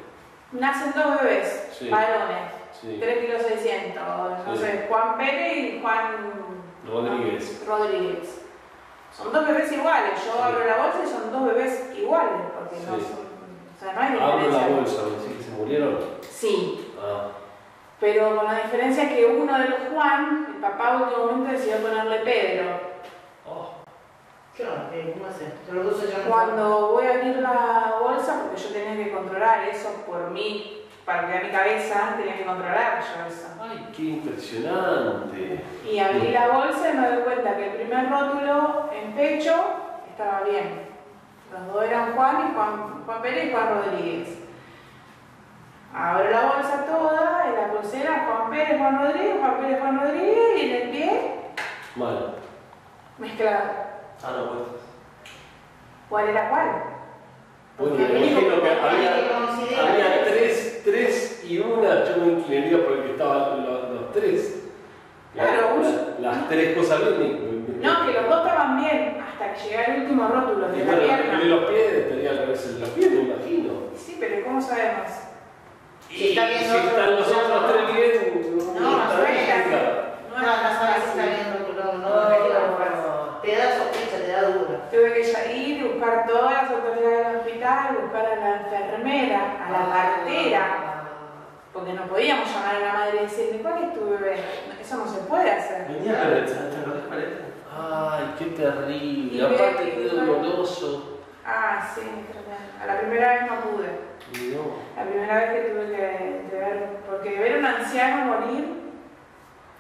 nacen 0.52 0.92
dos 0.94 1.22
bebés, 1.22 1.68
Sí. 1.72 1.88
varones, 1.88 2.52
Sí. 2.78 2.98
3 3.00 3.24
kilos 3.24 3.42
600, 3.42 4.02
no 4.46 4.54
Sí. 4.56 4.60
sé, 4.62 4.86
Juan 4.88 5.16
Pérez 5.16 5.56
y 5.56 5.80
Juan 5.80 6.12
Rodríguez. 6.86 7.64
Rodríguez. 7.66 8.41
Son 9.16 9.32
dos 9.32 9.46
bebés 9.46 9.70
iguales. 9.72 10.12
Yo 10.24 10.32
Sí. 10.32 10.38
abro 10.42 10.64
la 10.64 10.76
bolsa 10.78 10.98
y 11.04 11.08
son 11.08 11.32
dos 11.32 11.44
bebés 11.44 11.92
iguales, 11.96 12.40
porque 12.58 12.76
no 12.80 12.92
son. 12.92 13.22
O 13.76 13.80
sea, 13.84 13.92
no 13.94 14.00
hay 14.00 14.08
Abro 14.20 14.50
la 14.50 14.68
bolsa, 14.68 15.02
¿me 15.04 15.10
decís 15.22 15.36
que 15.38 15.42
se 15.44 15.50
murieron? 15.50 15.98
Sí, 16.30 16.78
Ah, 17.04 17.28
pero 17.98 18.36
con 18.36 18.44
la 18.46 18.62
diferencia 18.62 19.08
que 19.08 19.26
uno 19.26 19.58
de 19.58 19.68
los 19.68 19.78
Juan, 19.92 20.46
el 20.54 20.60
papá 20.60 20.94
momento 20.94 21.50
decidió 21.52 21.78
ponerle 21.78 22.18
Pedro. 22.20 22.80
oh, 23.48 23.70
Claro, 24.56 24.82
¿cómo 25.14 25.26
hace? 25.26 25.52
Pero 25.66 25.82
los 25.82 25.92
dos 25.92 26.00
se 26.02 26.08
llaman- 26.12 26.28
Cuando 26.28 26.88
voy 26.92 27.06
a 27.06 27.10
abrir 27.14 27.36
la 27.38 27.94
bolsa, 28.00 28.42
porque 28.42 28.60
yo 28.62 28.68
tenía 28.70 29.04
que 29.04 29.12
controlar 29.12 29.66
eso 29.68 29.88
por 30.06 30.30
mí, 30.30 30.81
para 31.04 31.26
que 31.26 31.36
a 31.38 31.40
mi 31.42 31.50
cabeza, 31.50 32.14
tenía 32.16 32.36
que 32.36 32.44
controlar 32.44 33.00
yo 33.00 33.26
eso. 33.26 33.48
ay, 33.60 33.88
qué 33.96 34.02
impresionante. 34.02 35.64
Y 35.90 35.98
abrí 35.98 36.28
la 36.30 36.48
bolsa 36.48 36.90
y 36.90 36.96
me 36.96 37.08
doy 37.08 37.22
cuenta 37.24 37.56
que 37.56 37.70
el 37.70 37.76
primer 37.76 38.08
rótulo 38.10 38.90
en 38.92 39.12
pecho 39.14 39.54
estaba 40.10 40.42
bien. 40.42 40.90
Los 41.52 41.74
dos 41.74 41.84
eran 41.84 42.14
Juan 42.14 42.48
y 42.50 42.54
Juan, 42.54 43.02
Juan 43.04 43.22
Pérez 43.22 43.44
y 43.46 43.52
Juan 43.52 43.68
Rodríguez. 43.68 44.38
Abro 45.94 46.30
la 46.30 46.40
bolsa 46.54 46.86
toda, 46.86 47.44
en 47.48 47.54
la 47.54 47.68
pulsera 47.72 48.24
Juan 48.26 48.50
Pérez, 48.50 48.78
Juan 48.78 48.98
Rodríguez, 49.02 49.36
Juan 49.40 49.56
Pérez, 49.60 49.80
Juan 49.80 50.00
Rodríguez, 50.00 50.56
y 50.56 50.60
en 50.70 50.76
el 50.82 50.90
pie 50.90 51.34
Mal. 51.96 52.34
mezclado. 53.18 53.62
Ah, 54.24 54.30
no, 54.38 54.46
pues. 54.52 54.68
¿Cuál 56.08 56.28
era 56.28 56.48
cuál? 56.48 56.66
Bueno, 57.78 57.96
Porque 57.96 58.12
me 58.12 58.18
imagino 58.26 58.54
que 58.54 58.60
que 58.62 58.70
había, 58.70 59.92
había 59.92 60.14
es- 60.16 60.28
tres, 60.28 60.51
ingeniería 62.42 62.84
porque 62.84 63.12
estaban 63.12 63.64
los, 63.64 63.90
los 63.90 64.12
tres. 64.12 64.64
Claro, 65.34 65.76
uno. 65.76 65.88
Las 66.20 66.48
tres 66.48 66.76
cosas 66.76 67.18
bien. 67.18 67.80
No, 67.80 68.06
que 68.06 68.12
los 68.12 68.28
dos 68.28 68.46
estaban 68.46 68.80
bien 68.80 69.22
hasta 69.26 69.54
que 69.54 69.68
llegara 69.68 69.94
el 69.94 70.02
último 70.02 70.28
rótulo 70.28 70.68
de 70.68 70.84
la 70.84 70.98
pierna. 70.98 71.38
De 71.38 71.44
los 71.46 71.64
pies, 71.70 72.08
tenía 72.08 72.30
al 72.30 72.38
revés 72.38 72.66
en 72.66 72.80
los 72.80 72.88
pies, 72.90 73.10
me 73.10 73.20
imagino. 73.20 73.72
Sí, 73.96 74.16
pero 74.20 74.44
¿cómo 74.44 74.60
sabemos? 74.60 75.10
Si 76.08 76.28
está 76.28 76.46
bien 76.46 76.60
si 76.60 76.76
están 76.76 77.16
los 77.16 77.26
otros 77.26 77.72
tres 77.72 77.96
bien, 77.96 78.54
no, 78.74 78.80
no, 78.80 78.90
no, 78.90 79.00
no, 79.00 79.22
no, 80.42 80.94
está 80.96 81.24
bien 81.24 81.58
rotulado, 81.58 81.92
no, 81.98 82.42
te 83.42 83.56
da 83.56 83.76
sospecha, 83.76 84.24
te 84.24 84.32
da 84.32 84.42
duda. 84.42 84.88
Tuve 84.90 85.12
que 85.14 85.56
ir, 85.56 85.82
y 85.82 85.88
buscar 85.88 86.26
todas 86.26 86.52
las 86.52 86.70
autoridades 86.70 87.26
del 87.26 87.36
hospital, 87.36 87.98
buscar 88.02 88.26
a 88.26 88.36
la 88.36 88.50
enfermera, 88.60 89.66
a 89.66 89.70
la 89.70 89.92
parte 89.92 90.21
no 91.94 92.06
podíamos 92.06 92.48
llamar 92.52 92.76
a 92.76 92.80
la 92.80 92.92
madre 92.92 93.18
y 93.18 93.22
decirle, 93.24 93.60
¿cuál 93.62 93.84
es 93.84 93.94
tu 93.94 94.10
bebé? 94.10 94.36
Eso 94.80 94.96
no 94.96 95.06
se 95.06 95.20
puede 95.20 95.50
hacer. 95.50 95.86
Venía 95.88 96.22
a 96.22 96.28
ver, 96.28 96.46
¿te 96.46 96.52
acordás 96.52 97.02
cuál 97.08 97.18
era? 97.20 97.52
Ay, 97.74 98.34
qué 98.38 98.44
terrible. 98.46 99.34
Y 99.36 99.40
Aparte, 99.40 99.92
qué 99.92 100.08
doloroso. 100.08 101.18
Ah, 101.44 101.88
sí. 101.94 102.02
A 102.82 102.86
la 102.86 103.00
primera 103.00 103.32
vez 103.34 103.42
no 103.50 103.60
pude. 103.60 103.88
No. 104.54 104.62
La 104.96 105.04
primera 105.10 105.34
vez 105.36 105.50
que 105.52 105.70
tuve 105.70 105.86
que, 105.86 106.46
que 106.50 106.56
ver, 106.56 106.88
porque 107.08 107.38
ver 107.38 107.54
a 107.54 107.58
un 107.58 107.66
anciano 107.66 108.24
morir 108.26 108.82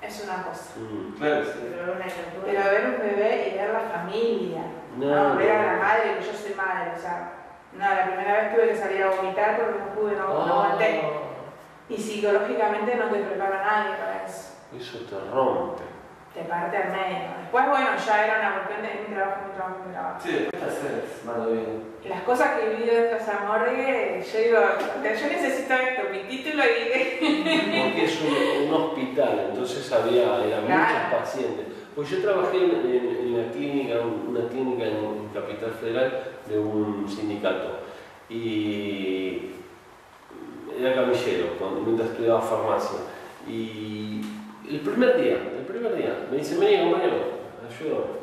es 0.00 0.24
una 0.24 0.42
cosa. 0.42 0.72
Mm. 0.76 1.12
Claro, 1.18 1.44
sí. 1.44 1.50
Pero 1.70 1.92
una 1.92 2.04
criatura. 2.04 2.44
Pero 2.46 2.62
ver 2.64 2.86
un 2.86 2.98
bebé 2.98 3.48
y 3.54 3.58
ver 3.58 3.70
la 3.70 3.80
familia, 3.80 4.62
No. 4.96 5.28
no, 5.30 5.36
ver 5.36 5.50
a 5.52 5.62
la 5.74 5.78
madre, 5.78 6.16
que 6.18 6.24
yo 6.26 6.32
soy 6.32 6.54
madre, 6.54 6.92
o 6.96 7.00
sea, 7.00 7.32
no, 7.72 7.78
la 7.94 8.06
primera 8.06 8.32
vez 8.42 8.54
tuve 8.54 8.68
que 8.68 8.76
salir 8.76 9.02
a 9.02 9.10
vomitar 9.10 9.56
porque 9.56 9.78
no 9.78 9.94
pude, 9.94 10.16
no, 10.16 10.46
no 10.46 10.62
Ah, 10.62 10.64
aguanté. 10.64 11.02
Y 11.94 12.00
psicológicamente 12.00 12.96
no 12.96 13.06
te 13.06 13.18
prepara 13.20 13.62
nadie 13.64 13.96
para 13.96 14.24
eso, 14.26 14.54
eso 14.76 14.98
te 15.04 15.30
rompe. 15.30 15.82
te 16.34 16.40
parte 16.44 16.76
al 16.76 16.90
medio. 16.90 17.28
Después, 17.42 17.68
bueno, 17.68 17.86
ya 18.06 18.24
era 18.24 18.38
una 18.40 18.54
cuestión 18.54 18.82
de 18.82 19.08
mi 19.08 19.14
trabajo, 19.14 19.40
mi 19.46 19.52
trabajo, 19.54 19.78
mi 19.86 19.92
trabajo. 19.92 20.20
Sí, 20.22 20.32
después 20.32 20.62
te 20.62 20.68
haces 20.68 21.50
bien. 21.52 21.92
Las 22.08 22.22
cosas 22.22 22.48
que 22.58 22.68
viví 22.70 22.84
dentro 22.88 23.16
de 23.16 23.22
esa 23.22 23.40
morgue, 23.46 24.24
yo 24.32 24.38
digo, 24.38 24.58
yo 25.04 25.26
necesito 25.28 25.74
esto, 25.74 26.02
mi 26.10 26.18
título 26.24 26.62
y... 26.64 26.82
Porque 27.82 28.04
es 28.04 28.20
un, 28.22 28.68
un 28.68 28.74
hospital, 28.74 29.46
entonces 29.50 29.92
había 29.92 30.24
Claro. 30.24 30.62
muchos 30.62 31.20
pacientes. 31.20 31.66
Pues 31.94 32.08
yo 32.10 32.22
trabajé 32.22 32.56
en, 32.56 32.70
en- 32.70 33.16
en 33.20 33.46
la 33.46 33.52
clínica, 33.52 33.94
una 34.00 34.48
clínica 34.48 34.84
en 34.86 35.28
Capital 35.34 35.70
Federal 35.72 36.24
de 36.46 36.58
un 36.58 37.06
sindicato. 37.08 37.80
Y 38.30 39.50
era 40.78 40.94
camillero 40.94 41.56
cuando, 41.58 41.80
mientras 41.80 42.10
estudiaba 42.10 42.40
farmacia. 42.40 42.98
Y 43.48 44.20
el 44.68 44.80
primer 44.80 45.20
día, 45.20 45.36
el 45.58 45.66
primer 45.66 45.96
día, 45.96 46.26
me 46.30 46.38
dice, 46.38 46.58
vení 46.58 46.90
compañero, 46.90 47.16
ayúdame. 47.68 48.22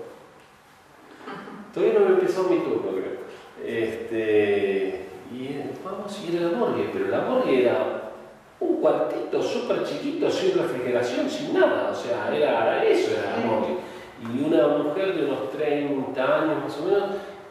Todavía 1.74 2.00
no 2.00 2.06
me 2.06 2.12
empezó 2.16 2.44
mi 2.44 2.60
turno, 2.60 2.92
creo. 2.92 3.20
Este, 3.64 5.06
y 5.32 5.60
vamos 5.84 6.18
a 6.18 6.32
ir 6.32 6.40
a 6.40 6.50
la 6.50 6.58
morgue, 6.58 6.90
pero 6.92 7.08
la 7.08 7.22
morgue 7.22 7.64
era 7.64 8.12
un 8.60 8.82
cuartito 8.82 9.42
súper 9.42 9.84
chiquito, 9.84 10.30
sin 10.30 10.58
refrigeración, 10.58 11.30
sin 11.30 11.54
nada, 11.54 11.92
o 11.92 11.96
sea, 11.96 12.36
era 12.36 12.84
eso, 12.84 13.12
era 13.12 13.38
la 13.38 13.46
morgue. 13.46 13.76
Y 14.22 14.44
una 14.44 14.68
mujer 14.68 15.16
de 15.16 15.26
unos 15.26 15.52
30 15.52 16.42
años 16.42 16.64
más 16.64 16.78
o 16.80 16.86
menos 16.86 17.04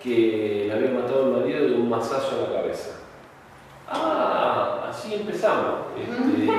que 0.02 0.64
le 0.66 0.72
había 0.72 0.90
matado 0.90 1.24
al 1.24 1.40
marido 1.40 1.66
de 1.66 1.74
un 1.74 1.88
mazazo 1.88 2.36
en 2.36 2.52
la 2.52 2.60
cabeza. 2.60 2.97
Ah, 3.90 4.86
así 4.90 5.14
empezamos. 5.14 5.86
Este, 5.96 6.52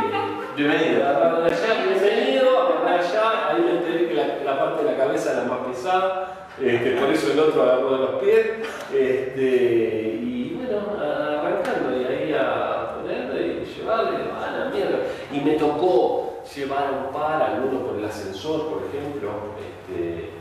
Bienvenido. 0.56 1.08
allá, 1.46 1.86
bienvenido, 1.86 2.84
allá, 2.86 3.50
ahí 3.50 3.62
me 3.62 3.72
enteré 3.78 4.08
que 4.08 4.14
la, 4.16 4.38
la 4.44 4.60
parte 4.60 4.84
de 4.84 4.92
la 4.92 4.98
cabeza 4.98 5.34
era 5.34 5.44
más 5.44 5.60
pesada, 5.60 6.48
este, 6.60 6.92
por 6.94 7.10
eso 7.12 7.32
el 7.32 7.40
otro 7.40 7.62
agarró 7.62 7.92
de 7.92 7.98
los 8.00 8.24
pies, 8.24 8.48
este, 8.92 10.20
y 10.24 10.58
bueno, 10.58 10.82
arrancando 11.00 12.02
y 12.02 12.04
ahí 12.04 12.34
a 12.34 12.96
ponerle 12.96 13.62
y 13.62 13.66
llevarle, 13.66 14.18
a 14.32 14.58
la 14.58 14.70
mierda. 14.72 14.98
Y 15.32 15.40
me 15.42 15.54
tocó 15.54 16.42
llevar 16.56 16.88
a 16.88 16.92
un 16.92 17.14
par, 17.14 17.44
algunos 17.44 17.84
por 17.84 18.00
el 18.00 18.06
ascensor, 18.06 18.70
por 18.70 18.84
ejemplo, 18.88 19.30
este, 19.60 20.32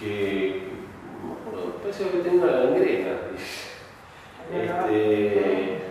que, 0.00 0.62
bueno, 1.44 1.74
parece 1.82 2.08
que 2.08 2.18
tengo 2.18 2.44
una 2.44 2.52
gangrena. 2.52 3.10
Este, 4.50 5.81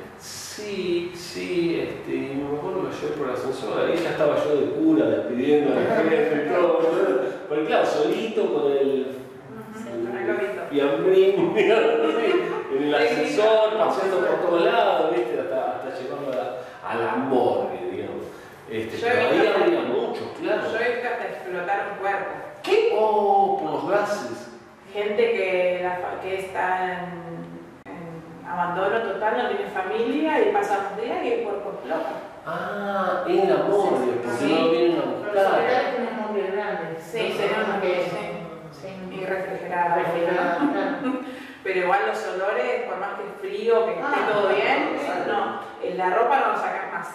sí, 0.64 1.12
sí, 1.16 1.80
este, 1.82 2.12
y 2.16 2.36
me 2.36 2.58
acuerdo 2.58 2.90
que 2.90 2.96
llevé 2.96 3.18
por 3.18 3.28
el 3.30 3.34
ascensor, 3.36 3.86
ahí 3.86 3.98
ya 4.02 4.10
estaba 4.12 4.36
yo 4.44 4.56
de 4.56 4.68
cura 4.72 5.06
despidiendo 5.06 5.74
a 5.74 5.80
la 5.80 5.96
gente 5.96 6.46
y 6.48 6.54
todo, 6.54 6.80
porque 7.50 7.66
claro, 7.66 7.86
solito 7.86 8.54
con 8.54 8.72
el, 8.72 9.08
fiambrín, 10.70 11.54
en 11.58 12.84
el 12.84 12.96
ascensor, 12.96 13.78
paseando 13.78 14.18
por 14.26 14.36
todos 14.50 14.66
lados, 14.66 15.16
¿viste? 15.16 15.40
hasta, 15.40 15.78
hasta 15.78 16.00
llevarlo 16.02 16.32
a 16.32 16.36
la, 16.36 16.58
a 16.90 16.96
la 16.96 17.16
morgue, 17.18 17.90
digamos. 17.92 18.26
Este, 18.70 18.98
Yo 18.98 19.08
pero 19.08 19.30
visto- 19.32 19.64
había 19.66 19.82
muchos, 19.82 20.24
claro. 20.40 20.62
Yo 20.72 20.78
he 20.80 20.90
visto 20.92 21.08
hasta 21.10 21.28
explotar 21.28 21.88
un 21.92 22.00
cuerpo. 22.00 22.32
¿Qué? 22.64 22.94
Oh, 22.98 23.60
por 23.62 23.72
los 23.74 23.90
gases. 23.90 24.48
Gente 24.94 25.18
que, 25.32 25.80
la 25.84 26.22
que 26.22 26.40
está 26.40 26.94
en 26.94 27.51
abandono 28.52 29.00
total, 29.02 29.38
no 29.38 29.50
tiene 29.50 29.72
familia 29.72 30.40
y 30.42 30.52
pasan 30.52 30.80
los 30.92 31.02
días 31.04 31.24
y 31.24 31.34
el 31.34 31.44
cuerpo 31.44 31.70
explota. 31.72 32.10
Ah, 32.46 33.24
en 33.28 33.50
la 33.50 33.56
morgue, 33.64 34.14
porque 34.24 34.38
Sí. 34.38 34.54
no 34.54 34.66
lo 34.66 34.72
vienen 34.72 34.92
a 35.02 35.06
Los 35.06 35.16
buscar. 35.34 35.60
tienen 35.62 36.32
muy 36.32 36.42
grandes. 36.52 37.04
Sí, 37.04 37.36
tenemos 37.38 37.68
como 37.70 37.82
que- 37.82 38.04
sí. 38.72 38.82
sí. 38.82 39.16
Y 39.16 39.26
refrigerada. 39.26 39.96
Refrigerado, 39.96 40.60
claro. 40.72 40.98
Pero 41.64 41.80
igual 41.80 42.00
los 42.08 42.28
olores, 42.28 42.84
por 42.90 42.98
más 42.98 43.10
que 43.20 43.48
frío, 43.48 43.86
que 43.86 43.92
esté 43.92 44.04
Ah, 44.04 44.30
todo 44.34 44.48
bien, 44.50 44.98
claro. 45.06 45.32
no, 45.32 45.88
en 45.88 45.98
la 45.98 46.10
ropa 46.10 46.40
no 46.40 46.48
lo 46.54 46.58
sacas 46.58 46.92
más. 46.92 47.08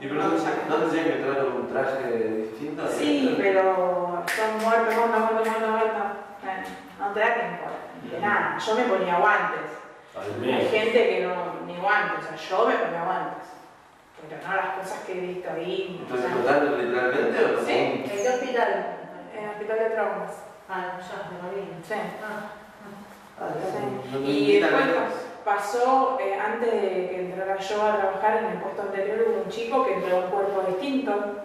¿Y 0.00 0.06
pero 0.08 0.14
no, 0.22 0.28
no 0.30 0.76
te 0.86 0.90
tienen 0.96 1.12
que 1.12 1.22
traer 1.24 1.44
un 1.44 1.68
traje 1.68 2.46
distinto? 2.50 2.86
Sí, 2.88 3.36
pero 3.38 4.24
son 4.26 4.62
muertos, 4.62 4.94
muertos, 4.96 5.20
muertos, 5.20 5.46
muertos, 5.46 5.70
muertos. 5.70 6.02
Eh, 6.42 6.64
No 6.98 7.06
te 7.12 7.20
da 7.20 7.34
tiempo 7.34 7.64
de 8.10 8.18
nada. 8.20 8.58
Yo 8.58 8.74
me 8.74 8.82
ponía 8.84 9.18
guantes. 9.18 9.60
Hay 10.16 10.68
gente 10.68 11.08
que 11.08 11.26
no, 11.26 11.66
ni 11.66 11.76
guantes, 11.76 12.18
o 12.24 12.28
sea, 12.28 12.36
yo 12.36 12.66
me 12.68 12.74
ponía 12.74 13.04
guantes. 13.04 13.46
Pero 14.28 14.42
no 14.46 14.54
las 14.56 14.76
cosas 14.76 15.04
que 15.06 15.12
he 15.12 15.20
visto 15.20 15.48
ahí. 15.50 15.98
Entonces, 16.02 16.26
sea, 16.26 16.34
¿contando 16.36 16.76
literalmente 16.76 17.44
o 17.44 17.64
Sí. 17.64 17.72
¿En 17.72 18.02
qué 18.04 18.28
hospital? 18.28 18.96
en 19.34 19.44
el 19.44 19.50
hospital 19.50 19.78
de 19.78 19.90
traumas. 19.90 20.30
Ah, 20.68 20.98
ya, 20.98 21.30
de 21.30 21.42
Marina. 21.42 21.76
Sí. 21.82 21.94
Ah, 22.22 22.50
Ah, 23.40 23.48
Sí. 23.56 24.12
no, 24.12 24.20
no, 24.20 24.26
Y 24.28 24.60
no, 24.60 24.66
después 24.66 24.86
no, 24.86 25.44
pasó, 25.44 26.18
eh, 26.20 26.34
antes 26.38 26.70
de 26.70 26.80
que 27.08 27.20
entrara 27.20 27.56
yo 27.56 27.82
a 27.86 27.96
trabajar 27.96 28.36
en 28.36 28.44
el 28.50 28.58
puesto 28.58 28.82
anterior, 28.82 29.24
hubo 29.26 29.42
un 29.44 29.48
chico 29.48 29.86
que 29.86 29.94
entregó 29.94 30.18
un 30.18 30.30
cuerpo 30.30 30.62
distinto, 30.68 31.36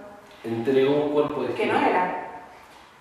Entregó 0.43 1.05
un 1.05 1.13
cuerpo 1.13 1.43
de 1.43 1.53
que 1.53 1.65
no 1.67 1.79
era. 1.79 2.24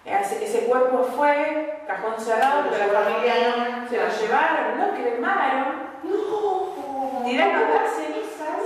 Ese, 0.05 0.45
ese 0.45 0.67
cuerpo 0.67 1.03
fue 1.17 1.81
cajón 1.87 2.15
cerrado, 2.19 2.65
porque 2.69 2.79
la 2.79 3.01
familia 3.01 3.35
no 3.57 3.89
se 3.89 3.97
lo 3.97 4.09
llevaron, 4.09 4.79
lo 4.79 4.91
cremaron, 4.95 5.75
tiraron 7.25 7.71
las 7.75 7.91
cenizas. 7.95 8.61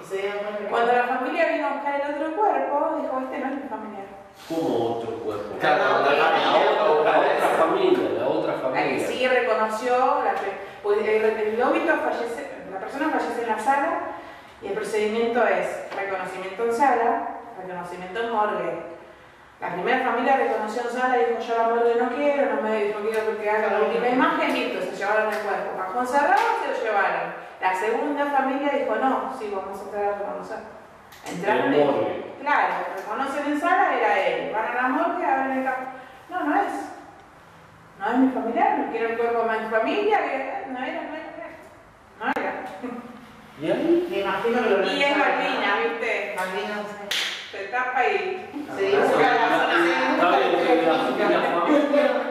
Y 0.00 0.04
se 0.04 0.16
dieron 0.16 0.38
cuenta 0.38 0.58
que- 0.60 0.64
Cuando 0.70 0.92
la 0.92 1.02
familia 1.04 1.46
vino 1.52 1.66
a 1.66 1.70
buscar 1.74 2.00
el 2.00 2.14
otro 2.14 2.36
cuerpo, 2.36 2.98
dijo, 3.02 3.20
este 3.20 3.38
no 3.38 3.46
es 3.48 3.62
mi 3.62 3.68
familiar. 3.68 4.04
como 4.48 4.96
otro 4.96 5.12
cuerpo. 5.18 5.58
Claro, 5.60 5.82
la, 5.82 5.98
la- 5.98 6.12
la- 6.12 6.30
la- 6.30 6.72
la 6.72 6.84
otra 6.90 7.48
familia, 7.58 8.08
la 8.20 8.28
otra 8.28 8.52
La 8.52 8.58
que 8.58 8.62
familia. 8.62 9.06
sí 9.08 9.28
reconoció, 9.28 10.22
la 10.24 10.32
que- 10.34 10.56
pues 10.82 10.98
el, 11.00 11.24
el 11.24 11.62
óbito 11.62 11.92
fallece, 11.96 12.48
la 12.72 12.78
persona 12.78 13.08
fallece 13.10 13.42
en 13.42 13.48
la 13.48 13.58
sala 13.58 13.98
y 14.62 14.68
el 14.68 14.72
procedimiento 14.74 15.44
es 15.46 15.66
reconocimiento 15.94 16.64
en 16.64 16.72
sala, 16.72 17.28
reconocimiento 17.60 18.20
en 18.20 18.30
morgue. 18.32 18.97
La 19.60 19.72
primera 19.72 20.04
familia 20.04 20.36
reconoció 20.36 20.82
en 20.82 20.90
sala 20.90 21.18
y 21.18 21.24
dijo 21.30 21.40
yo 21.40 21.58
la 21.58 21.68
morgue 21.68 21.96
no 21.96 22.10
quiero, 22.10 22.54
no 22.54 22.62
me 22.62 22.90
no 22.90 23.00
quiero 23.00 23.40
que 23.40 23.50
haga 23.50 23.72
la 23.72 23.80
última 23.80 24.08
imagen, 24.08 24.52
listo, 24.52 24.80
se 24.80 24.96
llevaron 24.96 25.34
el 25.34 25.40
cuerpo. 25.40 25.76
Cajón 25.76 26.06
cerrado, 26.06 26.62
se 26.62 26.68
lo 26.68 26.84
llevaron. 26.84 27.34
La 27.60 27.74
segunda 27.74 28.26
familia 28.26 28.70
dijo 28.70 28.94
no, 28.94 29.34
sí, 29.36 29.52
vamos 29.52 29.80
a 29.80 29.82
entrar 29.82 30.04
a 30.04 30.18
reconocer. 30.18 30.58
Entraron 31.26 31.74
En 31.74 31.86
morgue. 31.86 32.34
Claro, 32.40 32.74
reconocen 32.96 33.52
en 33.52 33.60
sala, 33.60 33.96
era 33.96 34.20
él. 34.20 34.52
Van 34.52 34.64
a 34.64 34.82
la 34.82 34.88
morgue, 34.88 35.24
abren 35.24 35.58
el 35.58 35.64
cajón. 35.64 35.86
No, 36.30 36.44
no 36.44 36.62
es. 36.62 36.72
No 37.98 38.12
es 38.12 38.18
mi 38.18 38.28
familiar, 38.30 38.78
no 38.78 38.92
quiero 38.92 39.08
el 39.08 39.18
cuerpo 39.18 39.42
de 39.42 39.60
mi 39.60 39.68
familia, 39.70 40.18
que 40.22 40.66
no 40.68 40.78
era, 40.78 41.02
no 41.02 41.16
era. 41.16 41.48
No 42.20 42.32
era. 42.36 42.52
¿Y 43.60 43.70
ahí? 43.72 44.06
Me 44.08 44.20
imagino 44.20 44.62
que 44.62 44.70
lo 44.70 44.92
Y 44.92 45.02
es 45.02 45.16
¿no? 45.16 45.24
¿viste? 45.24 46.36
Malvina, 46.36 46.84
sí. 47.10 47.27
Se 47.58 47.64
tapa 47.64 48.06
y. 48.06 48.48
Se 48.76 48.82
dibuja 48.82 49.18
la 49.18 49.68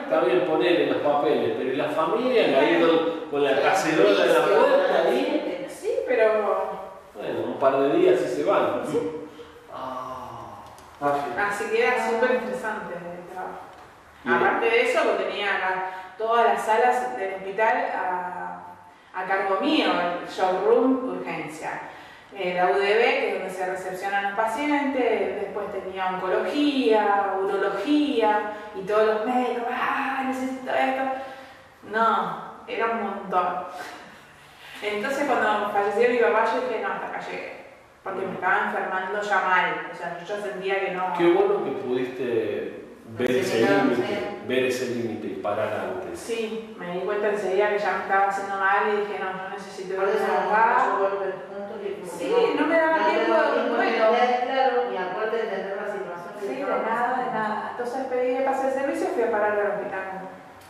Está 0.04 0.22
bien, 0.22 0.46
poner 0.48 0.82
en 0.82 0.94
los 0.94 1.02
papeles, 1.02 1.56
pero 1.58 1.74
¿y 1.74 1.76
la 1.76 1.90
familia 1.90 2.44
ahí 2.58 2.80
con, 2.80 3.30
con 3.30 3.44
la 3.44 3.62
cacerola 3.62 4.24
en 4.24 4.34
la 4.34 4.46
puerta 4.46 5.04
ahí? 5.06 5.68
Sí, 5.70 5.92
pero. 6.08 6.88
Bueno, 7.14 7.40
un 7.46 7.60
par 7.60 7.78
de 7.78 7.98
días 7.98 8.22
y 8.22 8.28
se 8.38 8.44
van. 8.46 8.84
Ah. 9.74 10.64
Ah. 11.02 11.50
Así 11.50 11.66
que 11.72 11.86
era 11.86 12.10
súper 12.10 12.36
interesante 12.36 12.94
el 12.96 13.28
trabajo. 13.28 13.60
Aparte 14.26 14.66
de 14.66 14.82
eso, 14.90 15.04
lo 15.04 15.12
tenía 15.12 15.92
todas 16.18 16.46
las 16.54 16.66
salas 16.66 17.18
del 17.18 17.34
hospital 17.34 17.86
a, 17.94 18.62
a 19.14 19.26
cargo 19.26 19.60
mío, 19.60 19.88
el 19.92 20.30
showroom 20.30 21.20
urgencia. 21.20 21.87
Eh, 22.40 22.54
la 22.54 22.68
UDB, 22.68 23.02
que 23.02 23.28
es 23.30 23.34
donde 23.40 23.50
se 23.50 23.66
recepcionan 23.66 24.24
los 24.26 24.34
pacientes, 24.34 25.42
después 25.42 25.66
tenía 25.72 26.06
oncología, 26.10 27.34
urología 27.42 28.54
y 28.76 28.86
todos 28.86 29.08
los 29.08 29.26
médicos, 29.26 29.64
ah, 29.72 30.24
necesito 30.28 30.70
esto. 30.72 31.02
No, 31.92 32.62
era 32.68 32.86
un 32.92 33.02
montón. 33.02 33.66
Entonces 34.84 35.26
cuando 35.26 35.72
falleció 35.72 36.10
mi 36.10 36.18
papá 36.18 36.46
yo 36.54 36.62
dije, 36.68 36.84
no, 36.84 36.94
hasta 36.94 37.08
acá 37.08 37.20
llegué. 37.28 37.58
Porque 38.04 38.28
me 38.28 38.34
estaba 38.34 38.68
enfermando 38.68 39.20
ya 39.20 39.42
mal. 39.42 39.90
O 39.92 39.96
sea, 39.96 40.20
yo 40.24 40.40
sentía 40.40 40.80
que 40.80 40.92
no. 40.92 41.14
Qué 41.18 41.32
bueno 41.32 41.66
que 41.66 41.72
pudiste 41.72 42.86
ver 43.18 43.32
ese 43.32 43.62
límite, 43.62 44.38
ver 44.48 44.66
ese 44.66 44.86
límite 44.94 45.28
y 45.28 45.36
parar 45.42 45.74
antes. 45.74 46.20
Sí, 46.20 46.76
me 46.78 46.92
di 46.92 47.00
cuenta 47.00 47.30
enseguida 47.30 47.70
que 47.70 47.80
ya 47.80 47.94
me 47.94 48.04
estaba 48.04 48.28
haciendo 48.28 48.58
mal 48.58 48.94
y 48.94 48.98
dije, 48.98 49.20
no, 49.20 49.44
yo 49.44 49.50
necesito 49.50 50.04
eso 50.04 50.26
a 50.54 51.47
Sí, 52.08 52.34
no 52.60 52.68
me 52.68 52.76
daba 52.78 52.98
no 52.98 53.06
tiempo 53.10 53.34
daba 53.34 53.48
de 53.52 53.62
tiempo 53.62 53.82
entender, 53.82 54.48
claro, 54.48 54.76
y 54.94 54.98
aparte 54.98 55.36
de 55.36 55.44
entender 55.44 55.76
la 55.78 55.88
situación 55.92 56.34
que 56.40 56.48
Sí, 56.48 56.56
de 56.56 56.66
nada, 56.66 57.18
de 57.26 57.32
nada. 57.32 57.68
Entonces 57.72 58.06
pedí 58.08 58.34
de 58.36 58.42
pase 58.42 58.68
de 58.68 58.74
servicio 58.74 59.08
y 59.12 59.14
fui 59.16 59.24
a 59.24 59.32
parar 59.32 59.52
al 59.60 59.72
hospital 59.72 60.08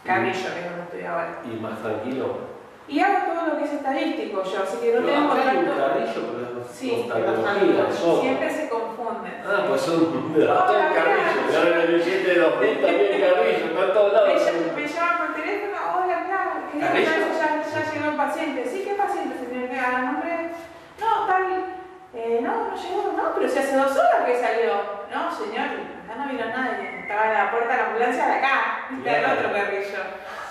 Carrillo, 0.03 0.50
que 0.53 0.60
es 0.60 0.65
donde 0.70 0.84
estoy 0.84 1.03
ahora. 1.06 1.39
¿Y 1.46 1.56
más 1.60 1.79
tranquilo? 1.82 2.58
Y 2.88 3.00
hago 3.01 3.34
todo 3.34 3.48
lo 3.48 3.58
que 3.58 3.65
es 3.65 3.74
estadístico 3.74 4.44
yo, 4.44 4.63
así 4.63 4.77
que 4.77 4.94
no 4.94 5.01
tengo 5.06 5.12
hay 5.12 5.58
un 5.58 5.65
contacto. 5.65 5.75
carrillo, 5.75 6.22
pero 6.32 6.62
es 6.62 6.67
Sí, 6.72 7.12
otro. 7.12 8.22
Siempre 8.22 8.50
se 8.50 8.70
confunden. 8.70 9.34
Ah, 9.46 9.65
pues 9.67 9.82
son 9.82 10.00
todo 10.08 10.22
mira. 10.34 10.56
carrillo. 10.96 11.41
Claro, 11.50 11.67
en 11.75 11.82
el 11.82 11.88
billete 12.00 12.29
de 12.32 12.39
2000 12.39 12.82
también 12.82 13.22
carrillo, 13.22 13.65
está 13.67 13.84
en 13.84 13.94
todos 13.94 14.12
Me, 14.13 14.17
lados. 14.17 14.51
me 14.75 14.88
llaman 14.88 15.17
por 15.17 15.36
teléfono, 15.36 15.77
hola, 15.96 16.17
claro, 16.27 16.51
ya, 16.79 16.94
ya 16.94 17.91
llegó 17.91 18.06
el 18.12 18.15
paciente. 18.15 18.65
Sí, 18.72 18.84
¿qué 18.88 18.94
paciente, 18.94 19.36
señor? 19.38 19.70
¿Qué 19.70 19.79
ah, 19.79 20.01
nombre? 20.08 20.26
No. 20.26 20.26
Eh, 22.19 22.39
no, 22.41 22.69
no 22.69 22.75
llegó, 22.75 23.13
no, 23.15 23.33
pero 23.36 23.47
si 23.47 23.59
hace 23.59 23.75
dos 23.77 23.91
horas 23.95 24.25
que 24.25 24.39
salió. 24.41 24.74
No, 25.13 25.31
señor, 25.31 25.67
acá 26.03 26.15
no 26.17 26.27
vino 26.31 26.45
nadie. 26.47 27.01
Estaba 27.01 27.27
en 27.27 27.33
la 27.33 27.51
puerta 27.51 27.71
de 27.71 27.77
la 27.77 27.86
ambulancia 27.88 28.25
de 28.25 28.33
acá, 28.33 28.86
del 28.89 29.01
Claro. 29.03 29.39
otro 29.39 29.53
carrillo. 29.53 30.00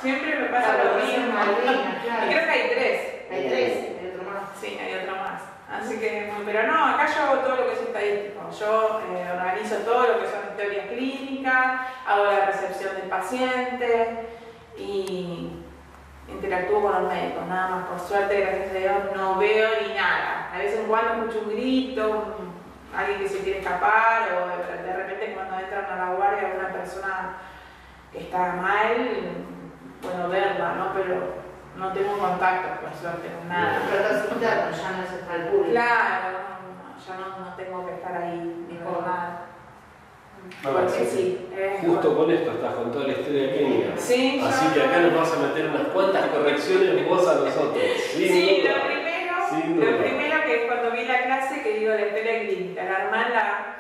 Siempre 0.01 0.37
me 0.39 0.47
pasa 0.47 0.75
Claro, 0.75 0.91
lo 0.91 1.05
mismo. 1.05 1.25
línea, 1.27 2.01
Y 2.03 2.07
claro. 2.07 2.27
creo 2.29 2.45
que 2.45 2.51
hay 2.51 2.71
tres. 2.71 3.01
Hay 3.33 3.49
tres, 3.49 3.73
hay 4.01 4.13
otro 4.15 4.31
más. 4.31 4.43
Sí, 4.61 4.79
hay 4.81 4.95
otro 5.03 5.17
más. 5.17 5.43
Así 5.69 5.99
que, 5.99 6.33
pero 6.45 6.63
no, 6.69 6.87
acá 6.87 7.07
yo 7.07 7.23
hago 7.25 7.41
todo 7.43 7.57
lo 7.57 7.67
que 7.67 7.73
es 7.73 7.81
estadístico. 7.81 8.41
Yo 8.61 9.01
eh, 9.11 9.29
organizo 9.35 9.77
todo 9.79 10.07
lo 10.07 10.21
que 10.21 10.27
son 10.27 10.57
teorías 10.57 10.87
clínicas, 10.87 11.81
hago 12.07 12.25
la 12.27 12.47
recepción 12.47 12.95
del 12.95 13.09
paciente 13.09 14.29
y 14.79 15.51
interactúo 16.29 16.81
con 16.83 16.93
los 17.03 17.13
médicos. 17.13 17.45
Nada 17.47 17.69
más, 17.69 17.87
por 17.89 17.99
suerte, 18.01 18.41
gracias 18.41 18.71
a 18.71 18.79
Dios, 18.79 19.17
no 19.17 19.35
veo 19.37 19.69
ni 19.83 19.95
nada. 19.95 20.36
A 20.57 20.59
veces 20.61 20.81
en 20.81 20.87
cuando 20.87 21.25
escucho 21.27 21.45
un 21.47 21.51
grito, 21.53 22.09
un- 22.11 22.99
alguien 22.99 23.19
que 23.21 23.29
se 23.29 23.39
quiere 23.41 23.59
escapar 23.61 24.23
o 24.33 24.49
de, 24.49 24.83
de 24.83 24.93
repente 24.97 25.35
cuando 25.35 25.59
entran 25.59 25.85
a 25.85 25.97
la 26.07 26.15
guardia 26.15 26.53
una 26.59 26.69
persona 26.73 27.37
que 28.11 28.21
está 28.21 28.55
mal, 28.55 28.97
bueno, 30.03 30.29
verla, 30.31 30.75
¿no? 30.79 30.93
Pero 30.95 31.35
no 31.77 31.93
tengo 31.93 32.17
contacto, 32.17 32.81
por 32.81 32.95
suerte, 32.99 33.29
con 33.39 33.49
nada. 33.51 33.83
Pero 33.91 34.03
estás 34.03 34.33
interno, 34.33 34.71
ya 34.71 34.91
no 34.97 35.03
es 35.03 35.23
para 35.27 35.37
el 35.43 35.49
público. 35.49 35.71
Claro, 35.73 36.39
no, 36.39 37.05
ya 37.07 37.15
no, 37.21 37.45
no 37.45 37.55
tengo 37.57 37.87
que 37.87 37.93
estar 37.95 38.17
ahí 38.17 38.67
ni 38.71 38.79
por 38.79 39.03
nada. 39.03 39.43
No, 40.63 40.71
Porque 40.71 40.87
así 40.87 40.99
que 41.01 41.05
sí, 41.07 41.49
es 41.57 41.81
Justo 41.87 42.17
con 42.17 42.31
esto 42.31 42.53
estás 42.53 42.75
con 42.75 42.93
toda 42.93 43.07
la 43.09 43.13
historia 43.15 43.53
clínica. 43.53 43.89
Sí, 43.97 44.41
Así 44.47 44.67
que 44.73 44.83
acá 44.85 45.01
nos 45.01 45.15
vas 45.17 45.33
a 45.35 45.41
meter 45.49 45.67
unas 45.71 45.89
cuantas 45.89 46.27
correcciones 46.29 47.09
vos 47.09 47.27
a 47.29 47.35
nosotros. 47.35 47.83
Sin 48.13 48.29
Sí, 48.29 48.63
duda. 48.63 48.77
lo 48.79 48.85
primero, 48.87 49.35
Sin 49.51 49.81
lo 49.81 49.99
primero 49.99 50.36
vi 50.97 51.05
la 51.07 51.23
clase 51.25 51.63
que 51.63 51.79
digo 51.79 51.93
la 51.95 52.07
historia 52.07 52.41
clínica, 52.41 52.85
la 52.85 52.97
armar 52.97 53.31
la, 53.31 53.77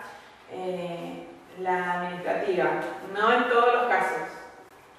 eh, 0.52 1.24
la 1.60 1.92
administrativa, 1.94 2.70
no 3.14 3.32
en 3.32 3.48
todos 3.48 3.74
los 3.74 3.86
casos. 3.86 4.22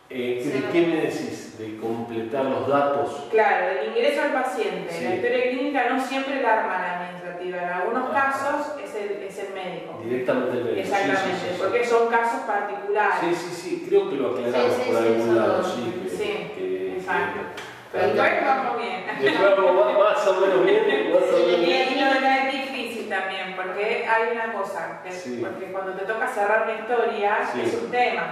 Eh, 0.10 0.40
Sí. 0.42 0.50
¿De 0.52 0.70
qué 0.72 0.88
me 0.88 0.96
decís? 1.02 1.58
¿De 1.60 1.78
completar 1.78 2.46
los 2.46 2.68
datos? 2.68 3.26
Claro, 3.30 3.68
el 3.80 3.90
ingreso 3.90 4.22
al 4.24 4.32
paciente, 4.34 4.90
Sí. 4.92 5.04
la 5.04 5.16
historia 5.16 5.50
clínica 5.50 5.90
no 5.90 6.02
siempre 6.04 6.42
la 6.42 6.54
arma 6.62 6.80
la 6.80 6.98
administrativa, 7.00 7.62
en 7.64 7.70
algunos 7.70 8.10
Ah. 8.10 8.14
casos 8.14 8.76
es 8.84 8.96
el, 8.96 9.12
es 9.24 9.38
el 9.40 9.54
médico. 9.54 10.00
Directamente 10.04 10.52
del 10.56 10.64
médico. 10.66 10.82
Exactamente, 10.82 11.22
sí, 11.42 11.48
sí, 11.48 11.54
sí. 11.56 11.62
porque 11.62 11.86
son 11.86 12.08
casos 12.08 12.42
particulares. 12.42 13.16
Sí, 13.20 13.36
sí, 13.36 13.56
sí, 13.56 13.86
creo 13.88 14.10
que 14.10 14.16
lo 14.16 14.30
aclaramos 14.32 14.76
Sí, 14.76 14.82
sí, 14.86 14.92
por 14.92 15.02
sí, 15.02 15.08
algún 15.08 15.36
lado, 15.36 15.64
sí. 15.64 16.02
que- 16.04 16.10
Sí, 16.10 16.52
que- 16.56 16.94
exacto. 16.98 17.40
que- 17.56 17.77
Pero 17.98 18.14
después 18.14 18.46
vamos 18.46 18.78
bien. 18.82 19.06
Después 19.20 19.58
vamos 19.58 19.94
más, 19.98 20.28
o 20.28 20.34
menos 20.42 20.64
bien, 20.66 21.12
más 21.14 21.24
o 21.24 21.40
Y, 21.40 21.44
menos 21.46 21.92
y 21.92 22.00
lo 22.00 22.14
de 22.14 22.20
la 22.22 22.48
epícrisis 22.50 23.10
también, 23.10 23.56
porque 23.56 24.08
hay 24.08 24.32
una 24.36 24.54
cosa, 24.54 25.02
que- 25.04 25.12
Sí. 25.12 25.44
porque 25.44 25.72
cuando 25.72 25.94
te 25.94 26.06
toca 26.06 26.28
cerrar 26.28 26.64
una 26.64 26.74
historia 26.80 27.40
Sí. 27.52 27.62
es 27.62 27.74
un 27.82 27.90
tema, 27.92 28.28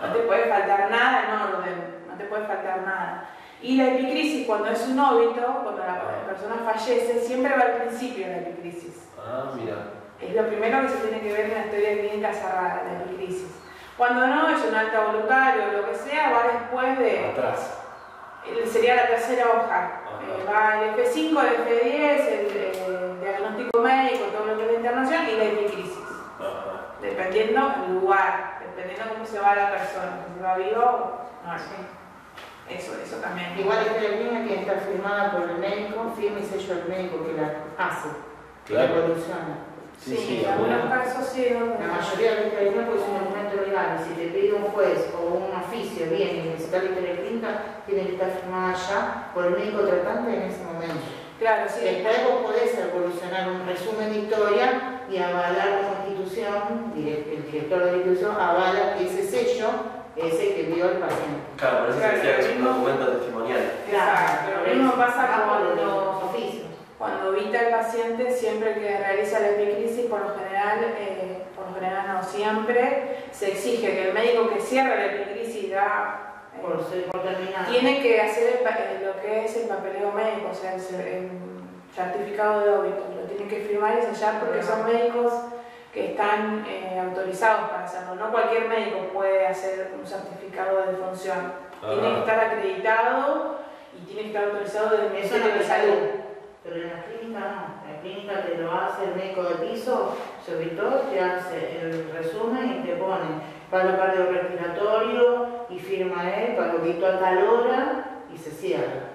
no 0.00 0.12
te 0.12 0.18
puede 0.20 0.44
faltar 0.44 0.90
nada 0.90 1.24
en 1.24 1.54
orden, 1.54 2.04
no 2.08 2.16
te 2.16 2.24
puede 2.24 2.46
faltar 2.46 2.82
nada. 2.82 3.30
Y 3.62 3.76
la 3.78 3.84
epicrisis, 3.88 4.46
cuando 4.46 4.68
es 4.70 4.86
un 4.86 4.98
óbito, 5.00 5.60
cuando 5.62 5.82
la 5.84 6.26
persona 6.26 6.56
fallece, 6.64 7.20
siempre 7.20 7.52
va 7.56 7.62
al 7.64 7.72
principio 7.82 8.26
de 8.26 8.32
la 8.32 8.38
epicrisis. 8.48 9.08
Ah, 9.18 9.50
mira. 9.54 9.74
Es 10.20 10.34
lo 10.34 10.46
primero 10.46 10.82
que 10.82 10.88
se 10.88 10.96
tiene 10.98 11.20
que 11.20 11.32
ver 11.32 11.46
en 11.46 11.54
la 11.54 11.64
historia 11.66 11.92
clínica 11.98 12.32
cerrada, 12.32 12.82
la 12.86 13.02
epicrisis. 13.04 13.48
Cuando 13.96 14.26
no, 14.26 14.48
es 14.50 14.62
un 14.62 14.74
alta 14.74 15.00
voluntario 15.06 15.62
o 15.68 15.72
lo 15.80 15.88
que 15.88 15.94
sea, 15.94 16.30
va 16.30 16.42
después 16.52 16.98
de, 16.98 17.26
Atrás. 17.30 17.82
El- 18.50 18.66
sería 18.68 18.96
la 18.96 19.06
tercera 19.08 19.44
hoja. 19.50 19.90
Eh, 20.22 20.44
va 20.48 20.82
el 20.82 20.94
F5, 20.94 21.40
el 21.40 21.56
F10, 21.64 22.28
el, 22.28 22.56
el 22.56 23.20
diagnóstico 23.20 23.80
médico, 23.80 24.24
todo 24.26 24.46
lo 24.46 24.56
que 24.56 24.64
es 24.64 24.72
la 24.72 24.76
internación 24.78 25.28
y 25.28 25.36
la 25.36 25.44
epicrisis. 25.44 25.98
Ajá. 26.38 26.82
Dependiendo 27.00 27.68
del 27.82 27.94
lugar, 28.00 28.58
dependiendo 28.60 29.14
cómo 29.14 29.26
se 29.26 29.38
va 29.38 29.54
la 29.54 29.70
persona, 29.70 30.24
si 30.26 30.38
se 30.38 30.42
va 30.44 30.56
vivo 30.56 30.82
o 30.82 31.46
no. 31.46 31.96
Eso, 32.68 32.92
eso 33.00 33.16
también. 33.18 33.56
Igual 33.58 33.78
esta 33.86 34.00
línea 34.00 34.42
tiene 34.44 34.46
que 34.48 34.60
estar 34.62 34.80
firmada 34.80 35.30
por 35.30 35.42
el 35.48 35.56
médico, 35.58 36.12
firme 36.16 36.40
y 36.40 36.44
sello 36.44 36.74
del 36.74 36.88
médico 36.88 37.24
que 37.24 37.32
la 37.34 37.52
hace, 37.78 38.08
que 38.64 38.74
la 38.74 38.86
Claro. 38.86 39.06
Sí, 40.02 40.16
Sí, 40.16 40.42
en 40.44 40.52
algunos 40.52 40.90
casos 40.90 41.26
sí. 41.32 41.48
La 41.50 41.86
mayoría 41.92 42.34
de 42.34 42.46
estas 42.48 42.62
líneas 42.62 42.86
pues, 42.86 43.02
es 43.02 43.08
un 43.08 43.18
documento 43.18 43.56
legal 43.66 43.98
y 43.98 44.04
si 44.04 44.14
te 44.14 44.26
pide 44.28 44.52
un 44.54 44.64
juez 44.70 45.08
o 45.18 45.34
un 45.34 45.50
oficio 45.56 46.06
viene 46.10 46.44
y 46.44 46.48
necesita 46.50 46.78
la 46.78 46.84
historia 46.84 47.16
clínica, 47.16 47.48
tiene 47.86 48.06
que 48.06 48.12
estar 48.12 48.30
firmada 48.30 48.74
ya 48.74 49.30
por 49.34 49.46
el 49.46 49.50
médico 49.52 49.82
tratante 49.82 50.36
en 50.36 50.42
ese 50.42 50.62
momento. 50.64 51.02
Claro, 51.38 51.66
sí. 51.68 51.84
Después 51.84 52.16
vos 52.24 52.50
podés 52.50 52.78
evolucionar 52.78 53.50
un 53.50 53.66
resumen 53.66 54.12
de 54.12 54.18
historia 54.20 55.00
y 55.10 55.18
avalar 55.18 55.82
como 55.82 56.08
institución, 56.08 56.92
el 56.96 57.50
director 57.50 57.84
de 57.84 57.90
la 57.90 57.96
institución 57.98 58.32
avala 58.40 58.94
que 58.96 59.06
ese 59.06 59.22
sello 59.26 59.68
es 60.16 60.32
el 60.32 60.54
que 60.54 60.62
vio 60.74 60.84
al 60.84 60.96
paciente. 60.96 61.44
Claro, 61.56 61.78
por 61.80 61.90
eso 61.90 61.98
Claro, 61.98 62.16
se 62.16 62.26
decía 62.26 62.36
que 62.36 62.52
es 62.52 62.56
un 62.56 62.64
documento 62.64 63.06
testimonial. 63.18 63.60
Exacto, 63.86 64.50
lo 64.66 64.74
mismo 64.74 64.92
pasa 64.94 65.44
con 65.46 65.76
los-. 65.76 66.15
Cuando 66.98 67.32
vita 67.32 67.60
el 67.60 67.68
paciente, 67.74 68.30
siempre 68.30 68.74
que 68.74 68.96
realiza 68.96 69.40
la 69.40 69.48
epicrisis, 69.50 70.06
por 70.06 70.20
lo 70.20 70.34
general, 70.34 70.78
eh, 70.98 71.42
por 71.54 71.68
lo 71.68 71.74
general 71.74 72.06
no 72.14 72.22
siempre, 72.22 73.18
se 73.32 73.48
exige 73.52 73.90
que 73.90 74.08
el 74.08 74.14
médico 74.14 74.48
que 74.48 74.60
cierra 74.60 74.94
la 74.96 75.06
epicrisis 75.06 75.70
da, 75.70 76.44
eh, 76.56 76.60
Por 76.62 76.82
ser 76.88 77.04
por 77.10 77.22
terminar. 77.22 77.66
tiene 77.68 78.00
que 78.00 78.18
hacer 78.20 78.60
el 78.62 78.66
eh, 78.66 79.02
lo 79.04 79.20
que 79.20 79.44
es 79.44 79.56
el 79.58 79.68
papeleo 79.68 80.10
médico, 80.12 80.48
o 80.50 80.54
sea, 80.54 80.74
el, 80.74 80.80
cer- 80.80 81.06
el 81.06 81.28
certificado 81.94 82.60
de 82.60 82.70
óbito, 82.70 83.04
lo 83.14 83.26
tiene 83.28 83.46
que 83.50 83.60
firmar 83.66 83.98
y 83.98 84.14
sellar 84.14 84.40
porque 84.40 84.62
son 84.62 84.84
médicos 84.86 85.32
que 85.92 86.12
están 86.12 86.64
eh, 86.66 86.98
autorizados 86.98 87.68
para 87.70 87.84
hacerlo. 87.84 88.14
No 88.14 88.30
cualquier 88.30 88.68
médico 88.68 88.98
puede 89.12 89.46
hacer 89.46 89.92
un 89.98 90.06
certificado 90.06 90.80
de 90.80 90.92
defunción. 90.92 91.52
Tiene 91.80 92.00
que 92.00 92.06
Ah. 92.08 92.18
estar 92.20 92.40
acreditado 92.40 93.58
y 93.94 94.04
tiene 94.06 94.22
que 94.22 94.28
estar 94.28 94.44
autorizado 94.44 94.90
desde 94.90 95.06
el 95.08 95.12
Ministerio 95.12 95.54
de 95.54 95.62
Salud. 95.64 95.98
Pero 96.66 96.82
en 96.82 96.88
la 96.90 97.04
clínica 97.04 97.38
no. 97.40 97.86
En 97.86 97.94
la 97.94 98.00
clínica 98.00 98.42
te 98.44 98.58
lo 98.58 98.72
hace 98.72 99.04
el 99.04 99.14
médico 99.14 99.42
de 99.44 99.54
piso, 99.66 100.16
su 100.44 100.52
auditor, 100.52 101.02
te 101.12 101.20
hace 101.20 101.78
el 101.80 102.10
resumen 102.12 102.80
y 102.82 102.86
te 102.86 102.96
pone 102.96 103.56
palo 103.70 103.96
cardiorrespiratorio 103.96 105.66
y 105.70 105.78
firma 105.78 106.28
él, 106.34 106.56
palo 106.56 106.80
grito 106.82 107.06
a 107.06 107.18
tal 107.20 107.38
hora 107.46 108.20
y 108.34 108.36
se 108.38 108.50
cierra. 108.50 109.10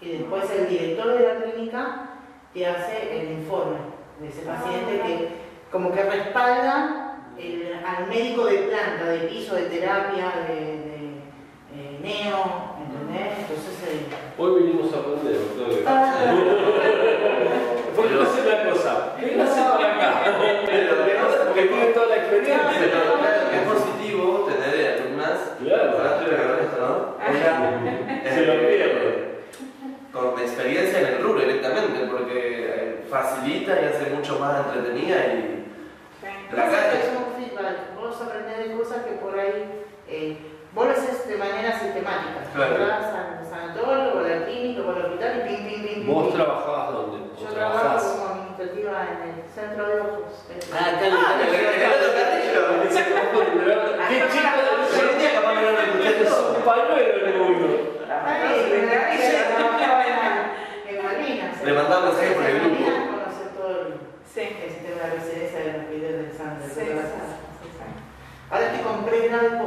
Y 0.00 0.18
después 0.18 0.50
el 0.50 0.68
director 0.68 1.18
de 1.18 1.26
la 1.26 1.34
clínica 1.42 2.08
te 2.54 2.66
hace 2.66 3.20
el 3.20 3.32
informe 3.32 3.76
de 4.20 4.28
ese 4.28 4.42
paciente 4.42 5.00
que 5.00 5.28
como 5.70 5.92
que 5.92 6.02
respalda 6.02 7.18
el- 7.38 7.80
al 7.84 8.06
médico 8.06 8.46
de 8.46 8.56
planta, 8.58 9.04
de 9.06 9.18
piso, 9.28 9.54
de 9.54 9.62
terapia, 9.66 10.32
de, 10.48 10.54
de, 10.54 11.98
neo, 12.02 12.76
¿entendés? 12.80 13.38
Entonces 13.40 13.74
eh, 13.88 14.06
Hoy 14.38 14.62
vinimos 14.62 14.92
a 14.94 14.98
aprender, 14.98 15.34
doctor. 15.34 15.82
Ah. 15.86 16.14
¿Por 17.96 18.06
qué 18.08 18.14
no 18.14 18.22
hace 18.22 18.40
una 18.42 18.70
cosa? 18.70 19.12
Véngase 19.20 19.60
para 19.62 19.94
acá. 19.94 20.22
Porque 21.46 21.62
tiene 21.66 21.86
toda 21.86 22.06
la 22.06 22.16
experiencia. 22.16 22.60
Pero 22.78 23.18
claro, 23.18 23.50
que 23.50 23.56
es 23.56 23.62
positivo 23.62 24.48
tener 24.48 25.00
alumnas, 25.02 25.38
Claro. 25.62 25.92
ojalá 25.94 26.10
estoy 26.16 26.26
regalando 26.36 26.62
esto, 26.62 26.80
¿no? 26.80 27.32
Oiga, 27.32 28.30
Se 28.34 28.46
lo 28.46 28.52
eh, 28.52 28.58
pierde. 28.68 29.40
con 30.12 30.40
experiencia 30.40 31.00
en 31.00 31.06
el 31.06 31.22
rubro 31.22 31.40
directamente, 31.40 32.06
porque 32.10 32.66
eh, 32.68 33.06
facilita 33.10 33.72
y 33.80 33.84
hace 33.86 34.10
mucho 34.14 34.38
más 34.38 34.66
entretenida 34.66 35.16
y 35.34 35.52
Sí. 36.20 36.56
la 36.56 36.64
calle. 36.64 36.98
Es 37.00 37.10
un 37.16 37.34
feedback. 37.44 37.94
Vos 37.98 38.20
aprendés 38.20 38.58
de 38.68 38.76
cosas 38.76 39.04
que 39.04 39.12
por 39.12 39.38
ahí 39.38 39.84
eh, 40.08 40.36
Vos 40.74 40.84
lo 40.84 40.92
haces 40.92 41.26
de 41.26 41.36
manera 41.38 41.72
sistemática. 41.72 42.44
Claro. 42.54 42.76
Vas 42.86 43.06
al 43.08 43.40
sanatorio, 43.48 44.12
o 44.12 44.18
a 44.18 44.28
la 44.28 44.44
clínica, 44.44 44.82
o 44.82 44.90
al 44.90 45.06
hospital 45.06 45.32
y 45.40 45.48
pim, 45.48 45.64
pim, 45.66 45.80
pim, 45.86 45.94
pim. 46.04 46.12
¿Vos 46.12 46.26
pim. 46.26 46.34
trabajabas 46.36 46.92
dónde? 46.92 47.16
¿O 47.32 47.40
Yo 47.40 47.46
trabajo 47.48 47.80
trabajás? 47.80 48.04
como 48.12 48.26
administrativa 48.28 48.92
en 49.08 49.18
el 49.24 49.48
centro 49.48 49.82
de 49.88 50.00
ojos. 50.04 50.44
Ah, 50.76 50.84
acá 50.92 51.06
en 51.06 51.14
Ah, 51.16 51.40
el- 51.40 51.48
el- 51.48 51.80
el 51.80 51.92
otro 51.96 52.10
carrillo. 52.12 52.62
Qué 52.82 54.18
chico 54.28 54.50
Yo 55.00 55.12
un 55.12 55.18
día 55.18 55.32
capaz 55.32 55.54
que 55.56 55.64
no 55.64 55.72
lo 55.72 55.80
escuché 55.80 56.08
Es 56.08 56.20
eso. 56.28 56.54
un 56.58 56.62
pañuelo 56.62 56.96
el 56.96 57.40
uno. 57.40 57.66
Ahí, 58.26 58.72
en 58.76 58.86
la 58.86 59.10
villa, 59.10 59.40
trabajaba 59.56 60.04
en- 60.04 60.96
en 60.96 61.04
Malvinas. 61.04 61.62
Le 61.64 61.72
mandaba 61.72 62.04
mensajes 62.06 62.32
por 62.36 62.44
el 62.44 62.50
En 62.50 62.60
grupo. 62.60 62.74
Malvinas 62.84 63.08
conoce 63.16 63.44
todo 63.56 63.70
el 63.80 63.92
Sí. 64.28 64.40
el 64.44 64.70
sistema 64.76 65.00
de 65.04 65.10
residencia 65.16 65.58
de 65.58 65.72
los 65.72 65.88
videos 65.88 66.16
del 66.20 66.32
Sandro. 66.36 66.68
Sí, 66.68 66.80
sí, 66.84 66.84
sí, 66.84 67.68
sí. 67.72 67.86
Ahora 68.50 68.66
estoy 68.66 68.82
con 68.86 69.04
pregrado 69.04 69.58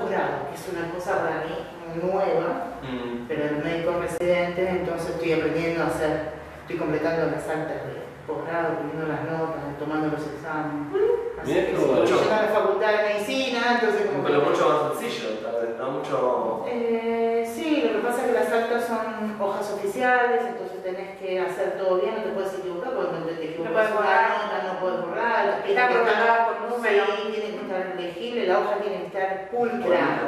es 0.54 0.62
una 0.72 0.90
cosa 0.94 1.18
para 1.26 1.44
mí 1.46 1.56
nueva, 2.02 2.66
Mm. 2.84 3.26
pero 3.28 3.44
el 3.46 3.64
médico 3.64 4.00
residente, 4.00 4.68
entonces 4.70 5.10
estoy 5.12 5.34
aprendiendo 5.34 5.84
a 5.84 5.88
hacer, 5.88 6.32
estoy 6.62 6.78
completando 6.78 7.26
las 7.32 7.48
actas 7.48 7.82
de 7.88 8.00
posgrado, 8.28 8.76
poniendo 8.78 9.08
las 9.08 9.24
notas, 9.26 9.78
tomando 9.80 10.08
los 10.10 10.22
exámenes. 10.22 10.94
Así 11.42 11.52
Mirá 11.54 11.66
que 11.66 11.74
bueno. 11.74 12.06
yendo 12.06 12.34
a 12.34 12.42
la 12.44 12.48
facultad 12.50 12.92
de 12.92 13.14
medicina, 13.14 13.60
entonces 13.80 14.06
como 14.12 14.24
Pero 14.24 14.44
que- 14.44 14.50
mucho 14.50 14.70
más 14.70 15.00
sencillo, 15.00 15.30
tal 15.42 15.62
vez, 15.66 15.78
no 15.80 15.92
mucho. 15.92 16.66
Eh, 16.68 17.44
sí, 17.52 17.90
lo 17.92 18.00
que 18.02 18.06
pasa 18.08 18.22
es 18.22 18.28
que 18.28 18.34
las 18.34 18.52
actas 18.54 18.86
son 18.86 19.36
hojas 19.42 19.72
oficiales, 19.74 20.42
entonces 20.46 20.69
tenés 20.80 21.18
que 21.20 21.40
hacer 21.40 21.78
todo 21.78 22.00
bien, 22.00 22.16
no 22.16 22.24
te 22.24 22.30
puedes 22.30 22.54
equivocar, 22.54 22.94
porque 22.94 23.34
te 23.34 23.46
equivocas 23.46 23.72
puedes 23.74 23.92
una 23.92 24.00
borrar. 24.00 24.30
nota, 24.30 24.74
no 24.74 24.80
puedes 24.80 25.02
borrar, 25.02 25.64
Está 25.68 25.88
programada. 25.90 26.50
Sí, 26.82 27.32
tiene 27.32 27.50
que 27.50 27.62
estar 27.62 27.96
legible, 27.98 28.48
la 28.48 28.60
hoja 28.60 28.76
tiene 28.78 28.98
que 29.00 29.06
estar 29.08 29.50
pulcra, 29.50 30.20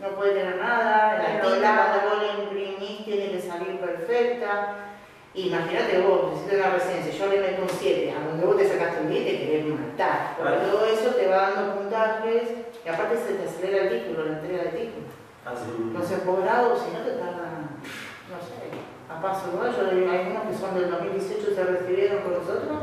no 0.00 0.08
puede 0.16 0.32
tener 0.32 0.56
nada, 0.56 1.18
la 1.18 1.40
tinta 1.40 1.76
cuando 1.76 2.10
vos 2.10 2.22
la 2.22 2.42
imprimís 2.42 3.04
tiene 3.04 3.30
que 3.32 3.40
salir 3.40 3.78
perfecta. 3.78 4.86
Imagínate 5.32 6.00
vos, 6.00 6.32
necesitas 6.32 6.66
una 6.66 6.74
residencia, 6.74 7.12
yo 7.12 7.26
le 7.32 7.40
meto 7.40 7.62
un 7.62 7.68
7, 7.68 8.10
a 8.10 8.26
donde 8.26 8.46
vos 8.46 8.56
te 8.56 8.68
sacaste 8.68 9.00
un 9.02 9.10
10 9.10 9.24
te 9.24 9.38
querés 9.38 9.66
matar. 9.66 10.34
Porque 10.36 10.56
todo 10.56 10.86
eso 10.86 11.10
te 11.14 11.28
va 11.28 11.50
dando 11.50 11.74
puntajes 11.76 12.42
y 12.84 12.88
aparte 12.88 13.16
se 13.16 13.34
te 13.34 13.48
acelera 13.48 13.84
el 13.84 14.02
título, 14.02 14.24
la 14.24 14.32
entrega 14.32 14.64
del 14.64 14.72
título. 14.72 15.06
Así. 15.46 15.70
Los 15.92 16.20
posgrados, 16.22 16.82
si 16.82 16.90
no 16.92 17.04
te 17.04 17.12
tardan, 17.12 17.78
no 18.28 18.38
sé, 18.42 18.89
a 19.10 19.20
paso 19.20 19.50
hay 19.62 20.08
algunos 20.08 20.42
que 20.48 20.54
son 20.56 20.74
del 20.74 20.90
2018 20.90 21.54
se 21.54 21.64
recibieron 21.64 22.18
con 22.22 22.32
nosotros 22.34 22.78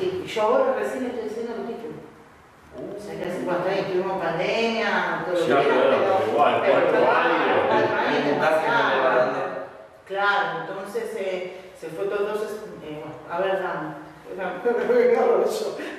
y 0.00 0.26
yo 0.26 0.42
ahora 0.42 0.74
recién 0.78 1.06
estoy 1.06 1.28
haciendo 1.28 1.54
el 1.54 1.66
título. 1.66 1.94
O 2.96 3.00
sea 3.00 3.14
que 3.18 3.24
hace 3.30 3.44
cuatro 3.44 3.70
años 3.70 3.86
tuvimos 3.86 4.22
pandemia, 4.22 5.24
todo 5.26 5.34
lo 5.40 5.46
Ya, 5.46 5.60
era, 5.62 5.74
pero 5.74 6.32
igual, 6.32 6.54
cuatro 6.60 6.90
claro, 6.90 7.10
años. 7.10 8.30
Claro, 10.06 10.46
entonces 10.68 11.04
eh, 11.16 11.70
se 11.78 11.88
fue 11.88 12.06
todo, 12.06 12.20
entonces, 12.26 12.50
eh, 12.82 13.02
bueno, 13.02 13.14
a 13.30 13.40
ver. 13.40 13.60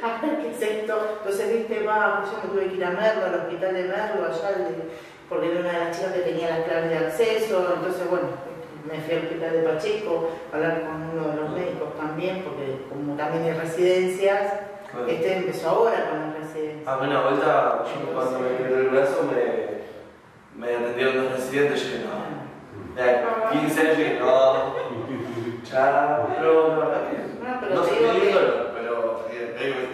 A 0.01 0.21
ver 0.25 0.37
qué 0.39 0.49
es 0.51 0.61
esto. 0.61 1.17
Entonces, 1.19 1.53
viste, 1.53 1.83
va, 1.85 2.23
yo 2.25 2.37
me 2.41 2.49
tuve 2.53 2.69
que 2.69 2.75
ir 2.75 2.85
a 2.85 2.89
Merlo, 2.91 3.25
al 3.25 3.35
hospital 3.35 3.73
de 3.73 3.83
Merlo, 3.83 4.25
allá, 4.25 4.47
al 4.47 4.63
de- 4.65 4.89
porque 5.29 5.51
era 5.51 5.59
una 5.59 5.71
de 5.71 5.79
las 5.85 5.97
chicas 5.97 6.13
que 6.13 6.19
tenía 6.21 6.49
las 6.49 6.59
claves 6.67 6.89
de 6.89 6.97
acceso. 6.97 7.73
Entonces, 7.75 8.09
bueno, 8.09 8.27
me 8.85 8.99
fui 9.01 9.13
al 9.15 9.23
hospital 9.23 9.51
de 9.53 9.63
Pacheco 9.63 10.29
a 10.51 10.55
hablar 10.55 10.81
con 10.81 11.09
uno 11.19 11.29
de 11.29 11.41
los 11.41 11.49
médicos 11.51 11.95
también, 11.97 12.43
porque 12.43 12.85
como 12.89 13.15
también 13.15 13.43
hay 13.43 13.53
residencias, 13.53 14.53
Claro. 14.91 15.07
este 15.07 15.37
empezó 15.37 15.69
ahora 15.69 16.09
con 16.09 16.19
las 16.19 16.33
residencias. 16.39 16.87
A 16.87 16.97
mí 16.97 17.07
una 17.07 17.21
vuelta, 17.21 17.83
yo 17.85 18.13
cuando 18.13 18.39
me 18.39 18.57
quebré 18.57 18.75
el 18.81 18.89
brazo 18.89 19.23
me, 19.31 19.81
me 20.67 20.75
atendieron 20.75 21.15
los 21.23 21.31
residentes 21.33 21.81
y 21.81 21.85
dije, 21.85 22.05
no. 22.05 22.31
De 23.01 23.59
15 23.61 23.81
años 23.81 23.97
dije, 23.97 24.17
no. 24.19 24.75
Chao. 25.63 26.27
Pero 26.37 26.67
la 26.67 26.75
verdad 26.85 27.01
que 27.09 27.17
No, 27.41 27.59
pero 27.61 27.75
no 27.75 27.81
te 27.83 27.89
sé 27.89 27.95
digo 27.99 28.11
que- 28.13 28.71
pero 28.75 29.25
eh, 29.31 29.87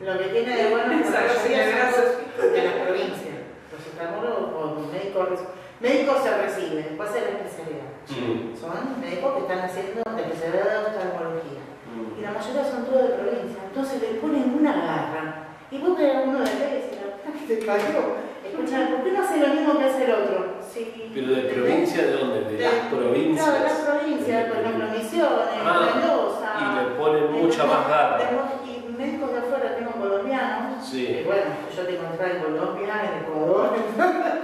Lo 0.00 0.18
que 0.18 0.24
tiene 0.28 0.56
de 0.56 0.70
bueno 0.70 0.92
es 0.94 1.10
que 1.42 1.48
de 1.50 2.64
las 2.64 2.74
provincias. 2.86 3.36
Los 3.70 3.86
oftalmólogos 3.86 4.54
o 4.54 4.92
médicos, 4.92 5.28
médicos 5.80 6.16
se 6.22 6.30
reciben, 6.36 6.84
después 6.84 7.10
hacen 7.10 7.24
la 7.24 7.30
especialidad. 7.38 7.90
Mm. 8.08 8.56
Son 8.56 9.00
médicos 9.00 9.30
que 9.34 9.40
están 9.46 9.60
haciendo 9.60 10.02
la 10.04 10.20
especialidad 10.20 10.68
de 10.70 10.78
oftalmología. 10.86 11.62
mm. 11.88 12.18
Y 12.18 12.20
la 12.22 12.30
mayoría 12.32 12.64
son 12.64 12.84
todos 12.86 13.02
de 13.02 13.14
provincia. 13.14 13.60
Entonces 13.68 13.96
le 14.02 14.08
ponen 14.18 14.56
una 14.58 14.72
garra. 14.72 15.24
Y 15.70 15.78
vos 15.78 15.96
ves 15.98 16.16
a 16.16 16.20
uno 16.22 16.38
de 16.40 16.48
acá 16.48 16.64
y 16.70 16.74
decís, 16.80 16.98
la 16.98 17.12
puta 17.16 17.28
que 17.38 17.44
te 17.54 17.66
cayó. 17.66 18.02
Escucha, 18.48 18.88
¿por 18.88 19.04
qué 19.04 19.12
no 19.12 19.22
hace 19.22 19.36
lo 19.38 19.48
mismo 19.54 19.78
que 19.78 19.84
hace 19.84 20.04
el 20.04 20.12
otro? 20.12 20.56
Sí, 20.64 21.10
¿Pero 21.14 21.28
de 21.34 21.42
provincia 21.52 22.02
de 22.02 22.12
dónde? 22.12 22.40
De 22.48 22.58
las 22.64 22.72
Claro, 22.88 23.12
de 23.12 23.20
las 23.28 23.72
provincias. 23.76 23.84
provincias, 23.84 24.44
por 24.48 24.56
ejemplo, 24.60 24.84
Misiones, 24.88 25.60
Ah, 25.64 25.90
Mendoza. 25.94 26.48
Y 26.58 26.64
le 26.74 26.96
ponen 26.96 27.32
mucha 27.32 27.64
más 27.66 27.88
garra. 27.88 28.18
Tenemos- 28.18 28.48
Y 28.64 28.92
médicos 28.98 29.32
de 29.32 29.38
afuera, 29.38 29.76
tengo 29.76 29.87
colombianos. 30.22 30.84
Sí. 30.84 31.06
Y 31.20 31.24
bueno, 31.24 31.42
yo 31.74 31.82
tengo 31.86 32.02
entrada 32.10 32.34
en 32.34 32.42
Colombia, 32.42 32.94
en 33.04 33.24
Ecuador, 33.24 33.70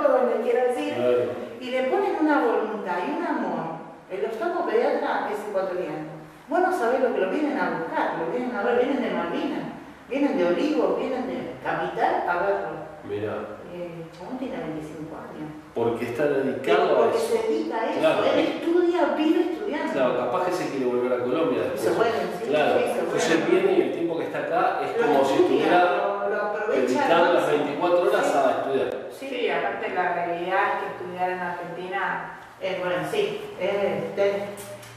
donde 0.02 0.42
quieras 0.42 0.78
ir. 0.80 0.94
Claro. 0.94 1.44
Y 1.60 1.70
le 1.70 1.82
ponen 1.84 2.16
una 2.20 2.40
voluntad 2.44 2.96
y 3.06 3.18
un 3.18 3.26
amor. 3.26 3.64
El 4.10 4.24
oftalmo 4.26 4.66
pediatra 4.66 5.28
es 5.32 5.38
ecuatoriano. 5.48 6.14
Vos 6.48 6.60
no 6.60 6.72
sabés 6.72 7.00
lo 7.00 7.14
que 7.14 7.20
lo 7.20 7.30
vienen 7.30 7.58
a 7.58 7.70
buscar, 7.78 8.16
lo 8.18 8.30
vienen 8.36 8.54
a 8.54 8.62
ver, 8.62 8.84
vienen 8.84 9.02
de 9.02 9.10
Malvinas, 9.10 9.64
vienen 10.10 10.36
de 10.36 10.44
Olivos, 10.44 10.98
vienen 10.98 11.26
de 11.26 11.54
Capital 11.64 12.24
a 12.28 12.36
verlo. 12.42 12.68
Mirá, 13.08 13.32
Eh, 13.74 14.04
Chabón 14.16 14.38
tiene 14.38 14.56
25 14.58 15.16
años. 15.16 15.50
porque 15.74 16.04
está 16.04 16.26
dedicado 16.26 16.94
a 16.94 16.98
Porque 16.98 17.16
eso. 17.18 17.26
se 17.34 17.48
dedica 17.48 17.80
a 17.80 17.90
eso, 17.90 17.98
Claro. 18.00 18.24
él 18.24 18.38
estudia, 18.38 19.14
vive. 19.16 19.53
Claro, 19.92 20.16
capaz 20.18 20.46
que 20.46 20.52
se 20.52 20.70
quiere 20.70 20.86
volver 20.86 21.12
a 21.12 21.22
Colombia 21.24 21.62
Se 21.76 21.88
después. 21.88 21.96
vuelve, 21.96 22.18
sí, 22.40 22.48
Claro, 22.48 22.74
sí, 22.78 22.84
se 22.94 23.00
entonces 23.00 23.50
viene 23.50 23.72
y 23.72 23.80
el 23.82 23.92
tiempo 23.92 24.18
que 24.18 24.24
está 24.24 24.38
acá 24.38 24.80
es 24.84 25.00
Lo 25.00 25.06
como 25.06 25.24
si 25.24 25.34
estudia, 25.34 25.64
estuviera 25.66 25.84
lo- 25.84 26.14
al 26.24 27.34
las 27.34 27.42
máximo. 27.42 27.64
24 27.64 28.02
horas 28.02 28.26
Sí. 28.26 28.32
a 28.38 28.50
estudiar. 28.50 28.90
Sí, 29.18 29.26
Sí, 29.28 29.50
aparte 29.50 29.88
la 29.94 30.12
realidad 30.14 30.60
es 30.68 30.78
que 30.80 30.86
estudiar 30.96 31.30
en 31.30 31.40
Argentina 31.40 32.30
eh, 32.60 32.80
bueno, 32.82 33.02
sí. 33.10 33.40
te- 33.58 34.44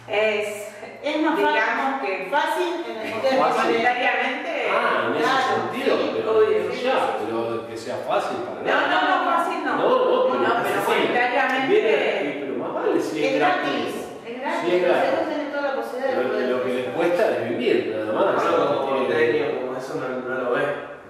es, 0.07 0.67
es 1.03 1.21
más 1.21 1.35
digamos 1.37 1.99
fácil, 1.99 2.07
que 2.07 2.27
fácil 2.31 2.73
en 2.89 2.97
el 2.97 3.39
Fácil. 3.39 3.71
monetariamente. 3.71 4.67
Ah, 4.71 5.07
en 5.07 5.15
ese 5.15 5.23
Claro, 5.23 5.47
sentido, 5.71 5.97
sí, 5.97 6.11
pero 6.15 6.37
obvio, 6.37 6.71
ya, 6.71 7.17
pero 7.19 7.67
que 7.67 7.77
sea 7.77 7.97
fácil 8.07 8.37
para 8.37 8.61
No, 8.63 8.87
no, 8.87 8.97
no, 9.03 9.31
fácil 9.31 9.65
no. 9.65 9.75
No, 9.75 9.89
no, 9.89 10.27
pero, 10.31 10.39
No, 10.43 10.63
pero 10.63 10.79
sí. 10.81 10.87
monetariamente- 10.87 11.67
Viene- 11.67 12.37
pero 12.39 12.53
más 12.63 12.73
vale 12.73 13.01
si 13.01 13.19
es, 13.19 13.25
Es 13.25 13.31
es 13.33 13.39
gratis. 13.39 13.86
Sí, 14.61 14.79
gratis. 14.79 15.09
Entonces 15.09 15.19
vos 15.19 15.29
tenés 15.29 15.51
toda 15.51 15.61
la 15.69 15.75
posibilidad 15.75 16.09
de 16.17 16.23
Lo, 16.23 16.29
poder. 16.29 16.49
lo 16.49 16.63
que 16.63 16.73
les 16.73 16.85
cuesta 16.89 17.31
es 17.31 17.49
vivir, 17.49 17.95
nada 17.95 18.13
más. 18.13 18.43
Yo 18.43 18.67
como 18.67 18.87
como 18.87 19.77
eso 19.77 19.93
no, 19.95 20.07
no 20.29 20.41
lo 20.43 20.51
ve. 20.51 20.63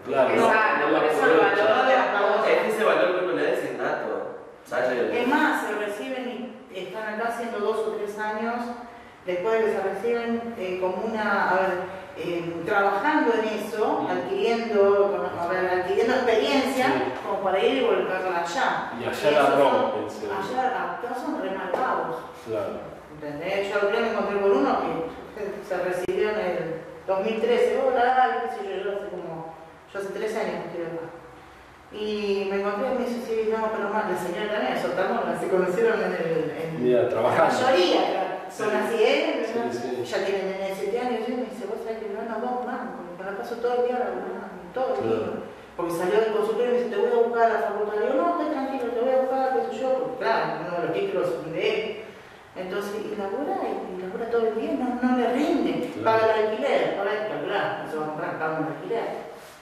Claro, 0.06 0.30
no, 0.36 0.46
Exacto, 0.48 0.86
no 0.88 0.92
lo 0.92 1.00
por 1.00 1.08
eso 1.10 1.26
el 1.26 1.38
valor 1.40 1.88
de 1.88 1.94
las 1.96 2.08
cosas. 2.08 2.48
Es 2.48 2.58
que 2.62 2.70
ese 2.70 2.84
valor 2.84 3.20
que 3.20 3.26
uno 3.26 3.34
le 3.34 3.44
da 3.44 3.50
es 3.50 3.72
innato. 3.72 4.08
Es 5.14 5.28
más, 5.28 5.62
se 5.62 5.74
reciben 5.86 6.54
y 6.74 6.78
están 6.78 7.14
acá 7.16 7.30
haciendo 7.30 7.60
dos 7.60 7.78
o 7.78 7.92
tres 7.94 8.18
años, 8.20 8.56
después 9.26 9.60
de 9.60 9.66
que 9.66 9.72
se 9.72 9.82
reciben 9.82 10.54
eh, 10.58 10.78
como 10.82 11.06
una, 11.06 11.50
a 11.50 11.54
ver, 11.56 11.72
eh, 12.18 12.54
trabajando 12.66 13.32
en 13.34 13.60
eso, 13.60 14.08
adquiriendo, 14.10 15.30
a 15.40 15.48
ver, 15.48 15.70
adquiriendo 15.82 16.14
experiencia, 16.16 16.86
Sí. 16.86 17.04
como 17.26 17.44
para 17.44 17.60
ir 17.64 17.84
y 17.84 17.86
volverla 17.86 18.40
allá. 18.42 18.92
Y 19.00 19.06
allá 19.06 19.30
Y 19.32 19.34
la 19.34 19.46
son- 19.48 19.60
rompen. 19.60 20.06
Allá, 20.32 20.68
acá 20.68 21.16
son 21.16 21.42
remarcados. 21.42 22.18
Claro. 22.46 22.97
¿Entendés? 23.18 23.74
Yo 23.74 23.90
me 23.90 24.10
encontré 24.12 24.40
con 24.40 24.52
uno 24.52 24.78
que 25.34 25.66
se 25.68 25.78
recibió 25.82 26.30
en 26.30 26.40
el 26.40 26.58
2013, 27.08 27.82
hola, 27.82 28.46
qué 28.46 28.50
sé 28.54 28.70
yo, 28.70 28.84
yo 28.84 28.92
hace 28.98 29.10
como, 29.10 29.56
yo 29.92 30.00
hace 30.00 30.10
tres 30.14 30.36
años 30.38 30.62
que 30.62 30.70
estoy 30.70 30.86
acá. 30.86 31.10
Y 31.92 32.48
me 32.52 32.62
encontré 32.62 32.94
y 32.94 33.00
me 33.00 33.06
dice, 33.10 33.26
sí, 33.26 33.50
no, 33.50 33.72
pero 33.74 33.90
más, 33.90 34.06
la 34.12 34.18
señora 34.18 34.54
también 34.54 34.78
es 34.78 34.86
otalmóloga, 34.86 35.40
se 35.40 35.48
conocieron 35.50 35.98
en 35.98 36.14
el... 36.14 36.54
En, 36.62 36.84
Mira, 36.84 37.04
la 37.10 37.22
mayoría 37.22 38.46
son 38.54 38.70
Sí. 38.70 38.76
así, 38.78 39.04
¿eh? 39.04 39.46
Sí, 39.50 39.80
sí. 39.80 40.04
Ya 40.06 40.26
tienen 40.26 40.52
nene 40.52 40.70
de 40.70 40.76
7 40.76 41.00
años 41.00 41.22
y 41.28 41.32
me 41.32 41.46
dice, 41.50 41.66
vos 41.66 41.82
sabés 41.84 41.98
que 41.98 42.14
no 42.14 42.22
vamos 42.22 42.66
más, 42.70 42.94
porque 42.94 43.18
me 43.18 43.32
la 43.32 43.38
paso 43.38 43.56
todo 43.58 43.82
el 43.82 43.88
día 43.90 43.98
laburando, 43.98 44.62
todo 44.78 44.94
el 44.94 45.10
día. 45.10 45.18
Claro. 45.26 45.58
Porque 45.76 45.94
salió 45.94 46.22
del 46.22 46.34
consultorio 46.38 46.70
y 46.70 46.74
me 46.78 46.78
dice, 46.86 46.90
te 46.94 47.02
voy 47.02 47.10
a 47.18 47.24
buscar 47.26 47.44
a 47.50 47.54
la 47.54 47.62
facultad. 47.66 47.98
Y 47.98 48.08
yo, 48.08 48.14
no, 48.14 48.26
esté 48.38 48.46
tranquilo, 48.54 48.92
te 48.94 49.02
voy 49.02 49.10
a 49.10 49.22
buscar, 49.26 49.46
qué 49.58 49.62
sé 49.66 49.82
yo, 49.82 49.90
claro, 50.22 50.46
uno 50.62 50.72
de 50.78 50.84
los 50.86 50.94
títulos 50.94 51.28
de 51.50 51.66
él. 51.74 52.07
Entonces, 52.60 52.94
y 53.06 53.16
labura, 53.16 53.58
y 53.64 54.02
labura 54.02 54.30
todo 54.32 54.48
el 54.48 54.56
día, 54.60 54.72
no, 54.74 55.00
no 55.02 55.18
le 55.18 55.34
rinde. 55.34 55.92
Claro. 56.02 56.20
Paga 56.22 56.36
el 56.40 56.48
alquiler, 56.48 56.98
paga 56.98 57.12
el 57.14 57.28
calcular, 57.30 57.84
no 57.86 57.92
se 57.92 57.98
va 57.98 58.04
a 58.04 58.08
comprar, 58.08 58.40
paga 58.40 58.60
un 58.60 58.66
alquiler. 58.74 59.08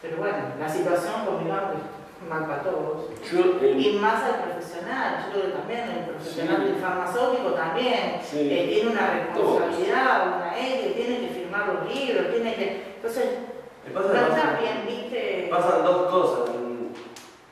Pero 0.02 0.18
bueno, 0.18 0.38
la 0.60 0.70
situación 0.70 1.26
conmigo 1.26 1.56
es 1.56 2.30
mal 2.30 2.46
para 2.46 2.62
todos. 2.64 3.10
Yo, 3.32 3.68
Y 3.68 3.98
más 4.00 4.24
al 4.24 4.36
profesional, 4.44 5.26
yo 5.26 5.32
creo 5.34 5.46
que 5.46 5.58
también 5.58 5.82
el 5.90 6.06
profesional 6.06 6.58
Sí. 6.58 6.64
del 6.72 6.76
farmacéutico 6.82 7.50
también 7.52 8.20
Sí. 8.24 8.40
eh, 8.52 8.68
tiene 8.70 8.92
una 8.92 9.12
responsabilidad, 9.12 10.38
una 10.38 10.58
ética, 10.58 10.96
tiene 10.96 11.20
que 11.20 11.34
firmar 11.34 11.68
los 11.68 11.94
libros, 11.96 12.32
tiene 12.34 12.56
que. 12.56 12.84
Entonces, 12.96 13.26
Me 13.88 13.94
no 13.94 14.02
está 14.02 14.58
bien, 14.60 14.86
viste. 14.88 15.48
Pasan 15.52 15.84
dos 15.84 16.12
cosas 16.12 16.50
con- 16.50 16.90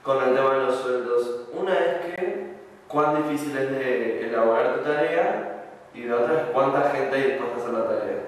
con 0.01 0.29
el 0.29 0.35
tema 0.35 0.53
de 0.55 0.63
los 0.65 0.75
sueldos. 0.79 1.41
Una 1.53 1.73
es 1.73 2.15
que 2.15 2.53
cuán 2.93 3.23
difícil 3.23 3.57
es 3.57 3.71
de 3.71 4.27
elaborar 4.27 4.75
tu 4.75 4.83
tarea 4.83 5.65
y 5.95 6.03
la 6.03 6.15
otra 6.17 6.33
es 6.35 6.47
cuánta 6.53 6.91
gente 6.91 7.15
hay 7.15 7.23
dispuesta 7.23 7.55
a 7.55 7.61
hacer 7.61 7.73
la 7.73 7.87
tarea. 7.87 8.19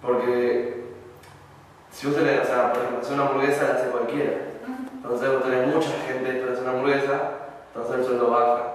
Porque 0.00 0.84
si 1.90 2.06
vos 2.06 2.16
tenés, 2.16 2.40
o 2.40 2.44
sea, 2.44 2.72
por 2.72 2.82
ejemplo, 2.82 3.00
hacer 3.00 3.14
una 3.14 3.26
hamburguesa 3.26 3.64
la 3.64 3.74
hace 3.74 3.90
cualquiera. 3.90 4.32
Entonces 4.94 5.32
vos 5.32 5.42
tenés 5.42 5.66
mucha 5.66 5.90
gente 6.06 6.32
para 6.34 6.52
hacer 6.52 6.62
una 6.62 6.72
hamburguesa, 6.72 7.20
entonces 7.74 7.96
el 7.96 8.04
sueldo 8.04 8.30
baja. 8.30 8.74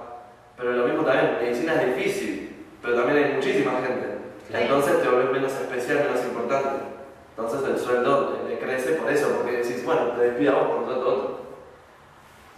Pero 0.56 0.72
lo 0.72 0.86
mismo 0.86 1.02
también, 1.02 1.38
medicina 1.40 1.82
es 1.82 1.96
difícil, 1.96 2.66
pero 2.82 2.96
también 2.96 3.24
hay 3.24 3.32
muchísima 3.34 3.72
gente. 3.80 4.18
Sí. 4.48 4.54
Entonces 4.54 5.02
te 5.02 5.08
volvés 5.08 5.32
menos 5.32 5.52
especial, 5.52 6.04
menos 6.04 6.24
importante. 6.24 6.84
Entonces 7.30 7.68
el 7.68 7.78
sueldo 7.78 8.38
le 8.46 8.58
crece 8.58 8.92
por 8.92 9.10
eso, 9.10 9.28
porque 9.36 9.58
decís, 9.58 9.84
bueno, 9.84 10.10
te 10.10 10.20
despido 10.20 10.52
a 10.52 10.60
vos, 10.60 10.76
contrato 10.76 11.00
a 11.00 11.08
otro. 11.08 11.40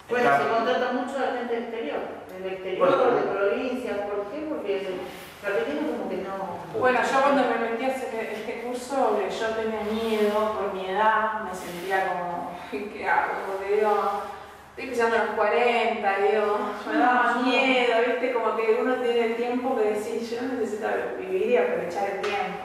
En 0.09 0.15
Bueno, 0.15 0.37
se 0.37 0.49
contrata 0.49 0.93
mucho 0.93 1.19
a 1.19 1.37
gente 1.37 1.59
exterior, 1.59 2.18
del 2.43 2.53
exterior, 2.55 2.89
Bueno. 2.89 3.17
de 3.17 3.23
provincia, 3.23 4.07
¿por 4.07 4.27
qué? 4.31 4.47
Porque 4.49 4.77
el 4.79 5.01
argentino 5.47 5.93
como 5.93 6.11
que 6.11 6.17
no... 6.19 6.79
Bueno, 6.79 6.99
yo 7.03 7.23
cuando 7.23 7.43
me 7.45 7.71
metí 7.71 7.85
a 7.85 7.89
este 7.89 8.63
curso, 8.65 9.19
yo 9.29 9.47
tenía 9.57 9.81
miedo 9.83 10.53
por 10.55 10.75
mi 10.75 10.87
edad, 10.91 11.43
me 11.45 11.55
sentía 11.55 12.09
como, 12.09 12.59
¿qué 12.71 13.09
hago? 13.09 13.33
Porque 13.47 13.77
digo, 13.77 14.23
estoy 14.71 14.91
pisando 14.91 15.17
los 15.19 15.35
40, 15.37 16.19
digo, 16.19 16.59
me 16.87 16.99
daba 16.99 17.35
miedo, 17.45 17.95
¿viste? 18.07 18.33
Como 18.33 18.57
que 18.57 18.79
uno 18.81 18.95
tiene 18.97 19.25
el 19.27 19.37
tiempo 19.37 19.77
que 19.77 19.91
decir, 19.91 20.21
yo 20.21 20.43
necesito 20.43 20.89
vivir 21.19 21.47
y 21.51 21.57
aprovechar 21.57 22.11
el 22.11 22.21
tiempo. 22.21 22.65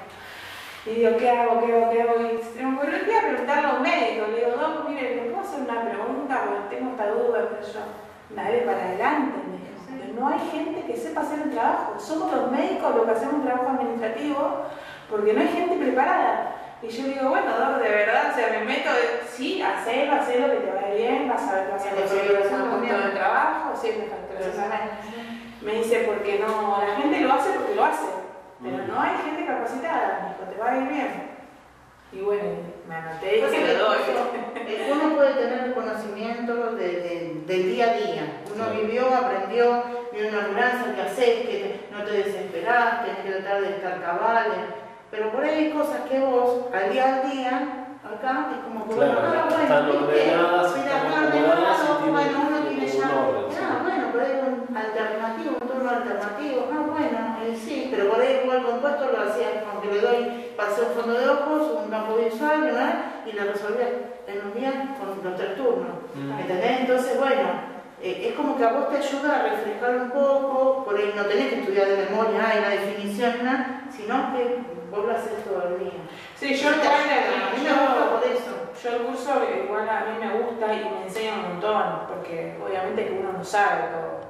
Y 0.85 0.89
digo, 0.95 1.15
¿qué 1.17 1.29
hago? 1.29 1.65
¿Qué 1.65 1.73
hago? 1.73 1.89
¿Qué 1.91 2.01
hago? 2.01 2.15
Y 2.21 2.43
se 2.43 2.61
me 2.61 2.75
ocurrió 2.75 2.99
que 3.05 3.09
iba 3.11 3.19
a 3.19 3.23
preguntarle 3.29 3.67
a 3.67 3.73
un 3.75 3.81
médico. 3.81 4.27
Le 4.27 4.35
digo, 4.37 4.57
no, 4.59 4.89
mire, 4.89 5.15
¿le 5.15 5.21
puedo 5.31 5.39
hacer 5.39 5.61
una 5.61 5.81
pregunta? 5.81 6.43
Porque 6.45 6.75
tengo 6.75 6.91
esta 6.91 7.07
duda, 7.07 7.47
pero 7.49 7.61
yo, 7.61 7.79
dale 8.35 8.59
para 8.59 8.83
adelante, 8.83 9.37
me 9.47 9.57
dijo. 9.57 9.73
Pero 9.89 10.19
no 10.19 10.27
hay 10.27 10.39
gente 10.51 10.85
que 10.85 10.97
sepa 10.97 11.21
hacer 11.21 11.39
el 11.39 11.51
trabajo. 11.51 11.99
Somos 11.99 12.31
los 12.31 12.51
médicos 12.51 12.95
los 12.95 13.05
que 13.05 13.11
hacemos 13.11 13.35
un 13.35 13.43
trabajo 13.43 13.69
administrativo 13.69 14.63
porque 15.09 15.33
no 15.33 15.41
hay 15.41 15.47
gente 15.47 15.75
preparada. 15.75 16.55
Y 16.81 16.89
yo 16.89 17.03
digo, 17.05 17.29
bueno, 17.29 17.47
Dor, 17.57 17.81
de 17.81 17.89
verdad, 17.89 18.31
o 18.31 18.35
sea, 18.35 18.49
me 18.49 18.65
meto, 18.65 18.89
sí, 19.29 19.61
hacelo, 19.61 20.15
hacelo 20.15 20.51
que 20.51 20.57
te 20.57 20.71
va 20.71 20.81
a 20.81 20.89
ir 20.89 20.97
bien, 20.97 21.29
vas 21.29 21.47
a 21.47 21.55
ver 21.55 21.71
vas 21.71 21.85
a 21.85 21.89
sí, 21.89 21.93
un 21.93 22.81
de 22.81 23.09
trabajo, 23.15 23.71
sí, 23.81 23.95
me 23.97 24.05
facturación 24.07 24.65
Me 25.61 25.75
dice, 25.75 26.03
porque 26.05 26.39
no, 26.39 26.83
la 26.85 26.95
gente 26.97 27.21
lo 27.21 27.31
hace 27.31 27.51
porque 27.51 27.75
lo 27.75 27.85
hace, 27.85 28.07
pero 28.61 28.85
no 28.85 28.99
hay 28.99 29.15
gente 29.23 29.45
capacitada, 29.45 30.19
me 30.23 30.29
dijo, 30.29 30.51
te 30.51 30.59
va 30.59 30.71
a 30.71 30.77
ir 30.77 30.89
bien. 30.89 31.07
Y 32.11 32.19
bueno, 32.19 32.72
me 32.87 32.95
anoté 32.95 33.37
y 33.37 33.41
lo 33.41 33.47
doy. 33.49 33.97
eh, 34.67 34.91
Uno 34.91 35.15
puede 35.15 35.33
tener 35.33 35.73
conocimiento 35.73 36.71
de- 36.75 36.87
de- 36.87 37.41
del 37.45 37.63
día 37.71 37.91
a 37.91 37.93
día. 37.93 38.41
Uno 38.53 38.65
Sí. 38.71 38.77
vivió, 38.85 39.07
aprendió, 39.13 39.83
vio 40.11 40.27
una 40.29 40.45
ambulancia, 40.45 40.95
que 40.95 41.01
haces, 41.01 41.35
que 41.47 41.79
no 41.91 42.03
te 42.03 42.11
desesperás, 42.11 43.05
tenés 43.05 43.19
que 43.23 43.31
tratar 43.41 43.61
de 43.61 43.69
estar 43.69 44.01
cabales. 44.01 44.57
Pero 45.11 45.31
por 45.31 45.43
ahí 45.43 45.65
hay 45.65 45.71
cosas 45.71 46.01
que 46.09 46.19
vos, 46.19 46.65
al 46.73 46.91
día 46.91 47.15
al 47.21 47.31
día, 47.31 47.85
acá, 48.03 48.49
es 48.51 48.63
como 48.63 48.87
que, 48.87 48.95
Claro, 48.95 49.13
bueno, 49.13 49.29
ah, 49.29 49.45
bueno, 49.47 49.63
están 49.63 49.85
¿viste? 49.85 50.03
ordenadas, 50.03 50.75
Mira, 50.75 50.97
están 50.97 51.07
acá 51.07 51.21
ordenado, 51.23 52.11
bueno, 52.11 52.47
uno 52.47 52.57
tiene 52.67 52.87
ya, 52.87 53.05
ah, 53.05 53.79
bueno, 53.83 54.11
por 54.11 54.21
ahí 54.21 54.31
un 54.43 54.77
alternativo, 54.77 55.57
un 55.61 55.67
turno 55.67 55.89
alternativo, 55.89 56.69
ah, 56.73 56.85
bueno, 56.91 57.37
eh, 57.43 57.55
sí, 57.63 57.87
pero 57.91 58.09
por 58.09 58.19
ahí 58.21 58.41
igual 58.43 58.63
compuesto 58.63 59.05
lo 59.11 59.21
hacía, 59.23 59.63
aunque 59.71 59.87
le 59.93 60.01
doy, 60.01 60.42
pasé 60.57 60.81
un 60.81 60.93
fondo 60.93 61.13
de 61.19 61.29
ojos, 61.29 61.81
un 61.83 61.89
campo 61.91 62.15
visual, 62.15 62.61
¿verdad? 62.61 62.93
Y 63.25 63.31
lo 63.33 63.43
resolvía 63.51 63.87
en 64.27 64.45
un 64.47 64.53
día 64.53 64.95
con 64.99 65.23
los 65.23 65.35
tres 65.37 65.55
turnos, 65.55 65.95
Mm. 66.15 66.39
¿entendés? 66.39 66.79
Entonces, 66.81 67.17
bueno, 67.17 67.73
eh, 68.01 68.27
es 68.29 68.35
como 68.35 68.57
que 68.57 68.63
a 68.65 68.73
vos 68.73 68.89
te 68.89 68.97
ayuda 68.97 69.39
a 69.39 69.43
reflejar 69.49 69.95
un 69.97 70.09
poco, 70.11 70.83
por 70.85 70.95
ahí 70.97 71.13
no 71.15 71.23
tenés 71.25 71.49
que 71.53 71.59
estudiar 71.61 71.87
de 71.87 72.07
memoria, 72.09 72.47
hay 72.49 72.61
la 72.61 72.69
definición, 72.69 73.43
nada, 73.43 73.81
sino 73.89 74.33
que 74.33 74.57
vos 74.91 75.05
lo 75.05 75.11
haces 75.11 75.43
todo 75.45 75.67
el 75.69 75.79
día. 75.79 75.91
Sí, 76.35 76.53
yo 76.55 76.69
te 76.69 76.75
igual, 76.77 76.91
a 76.91 77.55
mí 77.55 77.63
me 77.63 77.69
yo- 77.69 77.75
gusta 77.75 78.09
por 78.11 78.23
eso. 78.31 78.53
Yo 78.83 78.89
el 78.97 79.01
curso 79.03 79.31
igual 79.65 79.87
a 79.87 80.01
mí 80.01 80.19
me 80.19 80.41
gusta 80.43 80.73
y 80.73 80.83
me 80.83 81.03
enseña 81.03 81.33
un 81.35 81.41
montón, 81.53 81.83
porque 82.09 82.57
obviamente 82.63 83.05
que 83.07 83.13
uno 83.13 83.33
no 83.37 83.43
sabe 83.43 83.83
todo. 83.93 84.22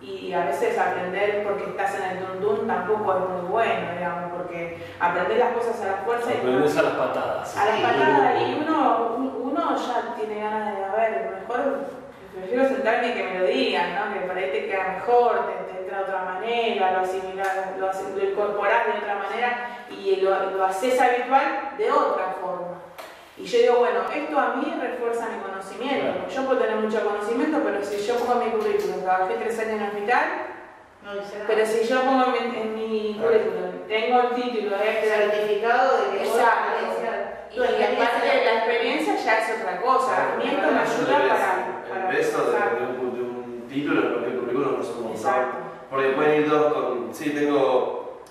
Y 0.00 0.32
a 0.32 0.46
veces 0.46 0.78
aprender 0.78 1.44
porque 1.44 1.64
estás 1.70 1.94
en 1.96 2.16
el 2.16 2.20
dundun 2.24 2.66
tampoco 2.66 3.12
es 3.14 3.20
muy 3.28 3.50
bueno, 3.50 3.92
digamos, 3.98 4.32
porque 4.32 4.78
aprender 4.98 5.38
las 5.38 5.52
cosas 5.52 5.78
a 5.82 5.86
la 5.86 5.96
fuerza 5.98 6.30
y 6.32 6.38
Aprendes 6.38 6.76
a 6.78 6.82
las 6.82 6.92
patadas. 6.94 7.56
a 7.56 7.64
las 7.66 7.80
patadas 7.80 8.40
y 8.40 8.62
uno, 8.66 9.16
uno 9.42 9.76
ya 9.76 10.14
tiene 10.16 10.40
ganas 10.40 10.74
de, 10.76 10.84
a 10.84 10.92
ver, 10.92 11.40
mejor 11.40 11.80
prefiero 12.34 12.68
sentarme 12.68 13.08
y 13.08 13.12
que 13.12 13.24
me 13.24 13.38
lo 13.40 13.46
digan, 13.46 13.94
¿no? 13.94 14.14
Que 14.14 14.20
por 14.20 14.36
ahí 14.38 14.50
te 14.50 14.66
queda 14.66 14.88
mejor, 14.94 15.46
te, 15.46 15.72
te 15.74 15.80
entra 15.80 15.98
de 15.98 16.04
otra 16.04 16.24
manera, 16.24 16.92
lo 16.92 17.00
asimilás, 17.00 17.56
lo, 17.78 17.86
lo 18.16 18.30
incorporás 18.30 18.86
de 18.86 18.92
otra 19.00 19.14
manera 19.16 19.68
y 19.90 20.16
lo, 20.22 20.50
lo 20.52 20.64
haces 20.64 20.98
habitual 20.98 21.72
de 21.76 21.90
otra 21.90 22.36
forma. 22.40 22.79
Y 23.40 23.44
yo 23.46 23.58
digo, 23.58 23.76
bueno, 23.78 24.00
esto 24.14 24.38
a 24.38 24.56
mí 24.56 24.74
refuerza 24.80 25.28
mi 25.34 25.42
conocimiento. 25.42 26.12
Claro. 26.12 26.28
Yo 26.28 26.44
puedo 26.46 26.60
tener 26.60 26.76
mucho 26.76 27.00
conocimiento, 27.04 27.58
pero 27.64 27.82
si 27.82 28.06
yo 28.06 28.14
pongo 28.16 28.40
en 28.42 28.46
mi 28.46 28.50
currículum, 28.52 29.00
trabajé 29.02 29.34
tres 29.36 29.58
años 29.60 29.72
en 29.72 29.80
el 29.80 29.88
hospital, 29.88 30.24
No 31.04 31.14
dice 31.14 31.34
nada. 31.38 31.44
pero 31.48 31.66
si 31.66 31.88
yo 31.88 32.00
pongo 32.02 32.24
en 32.26 32.32
mi, 32.32 32.58
en 32.60 32.74
mi 32.74 33.18
currículum, 33.20 33.70
tengo 33.88 34.20
el 34.20 34.28
título 34.34 34.76
de 34.76 34.88
este, 34.90 35.08
certificado 35.08 35.96
de 35.96 36.18
que 36.18 36.24
vos 36.28 36.36
Exacto. 36.36 36.68
experiencia- 36.70 37.26
Y 37.50 37.56
tu 37.56 37.62
aparte 37.64 38.26
de 38.28 38.44
la 38.44 38.52
experiencia 38.58 39.16
ya 39.16 39.38
es 39.40 39.58
otra 39.60 39.80
cosa. 39.80 40.32
A 40.34 40.36
mí 40.36 40.44
esto 40.46 40.70
me 40.70 40.78
ayuda 40.78 41.18
para, 41.28 41.82
para 41.88 42.10
El 42.10 42.16
peso 42.16 42.38
de, 42.52 42.84
un, 42.84 43.14
de 43.14 43.22
un 43.22 43.66
título 43.68 44.02
en 44.02 44.12
cualquier 44.12 44.36
currículum 44.38 44.76
no 44.76 44.82
es 44.82 44.88
un. 44.90 45.70
Porque 45.90 46.08
pueden 46.10 46.42
ir 46.42 46.48
dos 46.50 46.72
con. 46.72 47.08
Sí, 47.12 47.30
tengo. 47.30 48.22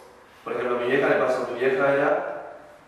Por 0.45 0.53
ejemplo, 0.53 0.77
a 0.77 0.79
mi 0.79 0.87
vieja 0.87 1.09
le 1.09 1.15
pasó. 1.15 1.47
Mi 1.53 1.59
vieja 1.59 1.93
era. 1.93 2.38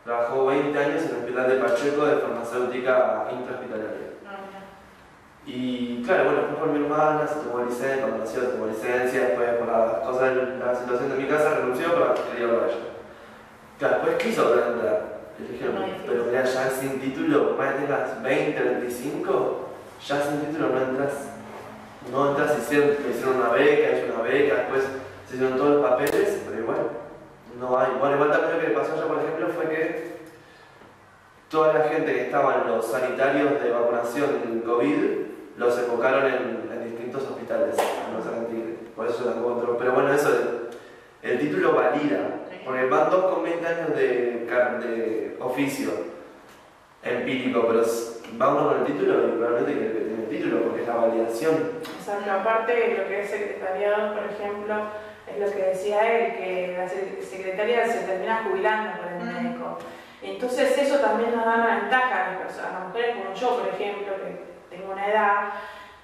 Trabajó 0.03 0.47
20 0.47 0.79
años 0.79 1.03
en 1.03 1.09
el 1.09 1.15
hospital 1.17 1.49
de 1.49 1.55
Pacheco 1.57 2.05
de 2.05 2.17
farmacéutica 2.17 3.27
intrahospitalaria. 3.31 4.11
Y 5.45 6.03
claro, 6.03 6.25
bueno, 6.25 6.39
después 6.41 6.59
por 6.59 6.69
mi 6.69 6.83
hermana 6.83 7.27
se 7.27 7.39
tomó 7.39 7.63
licencia, 7.63 8.01
cuando 8.01 8.17
nació 8.19 8.41
se 8.41 8.47
tomó 8.47 8.67
licencia, 8.67 9.21
después 9.21 9.49
por 9.55 9.67
las 9.67 9.93
cosas 9.99 10.35
de 10.35 10.57
la 10.57 10.75
situación 10.75 11.11
de 11.11 11.17
mi 11.17 11.27
casa 11.27 11.55
renunció, 11.55 11.87
pero 11.93 12.13
quería 12.31 12.47
hablar 12.47 12.69
ella. 12.69 12.77
Claro, 13.79 13.95
después 13.95 14.15
quiso 14.17 14.43
volver 14.45 14.63
a 14.63 14.67
entrar. 14.67 15.21
Le 15.39 15.47
dijeron, 15.47 15.75
pero 16.05 16.25
mira, 16.25 16.43
ya 16.43 16.69
sin 16.69 16.99
título, 16.99 17.55
más 17.57 17.75
tengas 17.75 18.21
20, 18.21 18.63
25, 18.63 19.69
ya 20.05 20.21
sin 20.21 20.41
título 20.41 20.69
no 20.69 20.81
entras. 20.81 21.13
No 22.11 22.29
entras, 22.29 22.57
hicieron, 22.59 22.89
me 23.03 23.09
hicieron 23.11 23.37
una 23.37 23.49
beca, 23.49 23.97
hice 23.97 24.11
una 24.13 24.23
beca, 24.23 24.55
después 24.55 24.83
se 25.27 25.35
hicieron 25.35 25.57
todos 25.57 25.81
los 25.81 25.89
papeles, 25.89 26.41
pero 26.45 26.61
igual, 26.61 27.00
no 27.61 27.79
hay. 27.79 27.91
Bueno, 27.99 28.15
igual 28.15 28.31
también 28.31 28.53
lo 28.53 28.59
que 28.59 28.67
le 28.69 28.73
pasó 28.75 28.93
allá, 28.93 29.05
por 29.07 29.19
ejemplo, 29.19 29.47
fue 29.49 29.69
que 29.69 30.11
toda 31.49 31.73
la 31.73 31.83
gente 31.85 32.13
que 32.13 32.21
estaba 32.23 32.63
en 32.63 32.67
los 32.71 32.85
sanitarios 32.87 33.61
de 33.61 33.71
vacunación 33.71 34.61
COVID 34.65 34.97
los 35.57 35.77
enfocaron 35.77 36.25
en, 36.25 36.69
en 36.73 36.83
distintos 36.89 37.23
hospitales, 37.23 37.75
no 38.13 38.23
Tigre. 38.47 38.75
Por 38.95 39.07
eso 39.07 39.25
la 39.25 39.31
encontró. 39.37 39.77
Pero 39.77 39.91
bueno, 39.93 40.11
eso, 40.13 40.29
el, 41.21 41.29
el 41.31 41.39
título 41.39 41.73
valida, 41.73 42.19
porque 42.65 42.85
van 42.85 43.09
dos 43.09 43.25
con 43.33 43.43
20 43.43 43.67
años 43.67 43.95
de, 43.95 44.47
de 44.79 45.37
oficio 45.39 45.89
empírico, 47.03 47.65
pero 47.67 47.81
s- 47.81 48.21
va 48.41 48.53
uno 48.53 48.69
con 48.69 48.79
el 48.79 48.85
título 48.85 49.27
y 49.27 49.31
probablemente 49.31 49.73
que 49.73 49.89
tiene 49.99 50.23
el 50.23 50.29
título, 50.29 50.63
porque 50.63 50.81
es 50.81 50.87
la 50.87 50.95
validación. 50.95 51.53
Aparte 52.31 52.97
lo 52.97 53.07
que 53.07 53.21
es 53.21 53.29
secretariado, 53.29 54.13
por 54.15 54.23
ejemplo, 54.25 54.75
lo 55.39 55.51
que 55.51 55.61
decía 55.63 55.99
él, 56.11 56.35
que 56.35 56.75
la 56.77 56.85
sec- 56.85 57.21
secretaria 57.21 57.85
se 57.87 57.99
termina 58.01 58.43
jubilando 58.43 58.97
por 59.01 59.11
el 59.11 59.19
Mm. 59.19 59.43
médico. 59.43 59.77
Entonces 60.21 60.77
eso 60.77 60.99
también 60.99 61.35
nos 61.35 61.45
da 61.45 61.55
una 61.55 61.75
ventaja 61.81 62.25
a 62.25 62.31
las 62.31 62.37
personas, 62.41 62.69
a 62.71 62.79
las 62.79 62.87
mujeres 62.89 63.15
como 63.17 63.33
yo, 63.33 63.59
por 63.59 63.67
ejemplo, 63.69 64.13
que 64.17 64.75
tengo 64.75 64.91
una 64.93 65.07
edad 65.07 65.35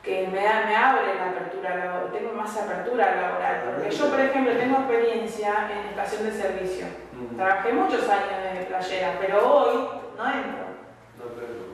que 0.01 0.25
me, 0.27 0.41
da, 0.43 0.63
me 0.65 0.75
abre 0.75 1.15
la 1.19 1.29
apertura 1.31 1.75
laboral, 1.75 2.11
tengo 2.13 2.31
más 2.33 2.55
apertura 2.57 3.13
laboral, 3.15 3.61
porque 3.75 3.91
yo, 3.91 4.09
por 4.09 4.19
ejemplo, 4.21 4.53
tengo 4.57 4.77
experiencia 4.77 5.67
en 5.71 5.89
estación 5.89 6.23
de 6.23 6.31
servicio. 6.31 6.85
Trabajé 7.35 7.73
muchos 7.73 8.07
años 8.07 8.53
de 8.57 8.65
playera, 8.65 9.17
pero 9.19 9.53
hoy 9.53 9.89
no 10.17 10.25
entro. 10.25 10.67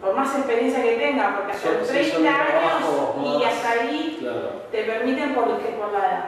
Por 0.01 0.15
más 0.15 0.35
experiencia 0.35 0.81
que 0.83 0.95
tenga, 0.97 1.35
porque 1.37 1.51
hasta 1.53 1.67
Son- 1.69 1.77
los 1.77 1.87
sí, 1.87 1.93
30 1.93 2.13
son 2.13 2.27
años 2.27 3.39
y 3.39 3.43
hasta 3.43 3.71
ahí 3.71 4.17
Claro. 4.19 4.49
te 4.71 4.83
permiten 4.83 5.33
por, 5.35 5.59
que 5.59 5.69
por 5.73 5.93
la 5.93 5.99
edad. 5.99 6.23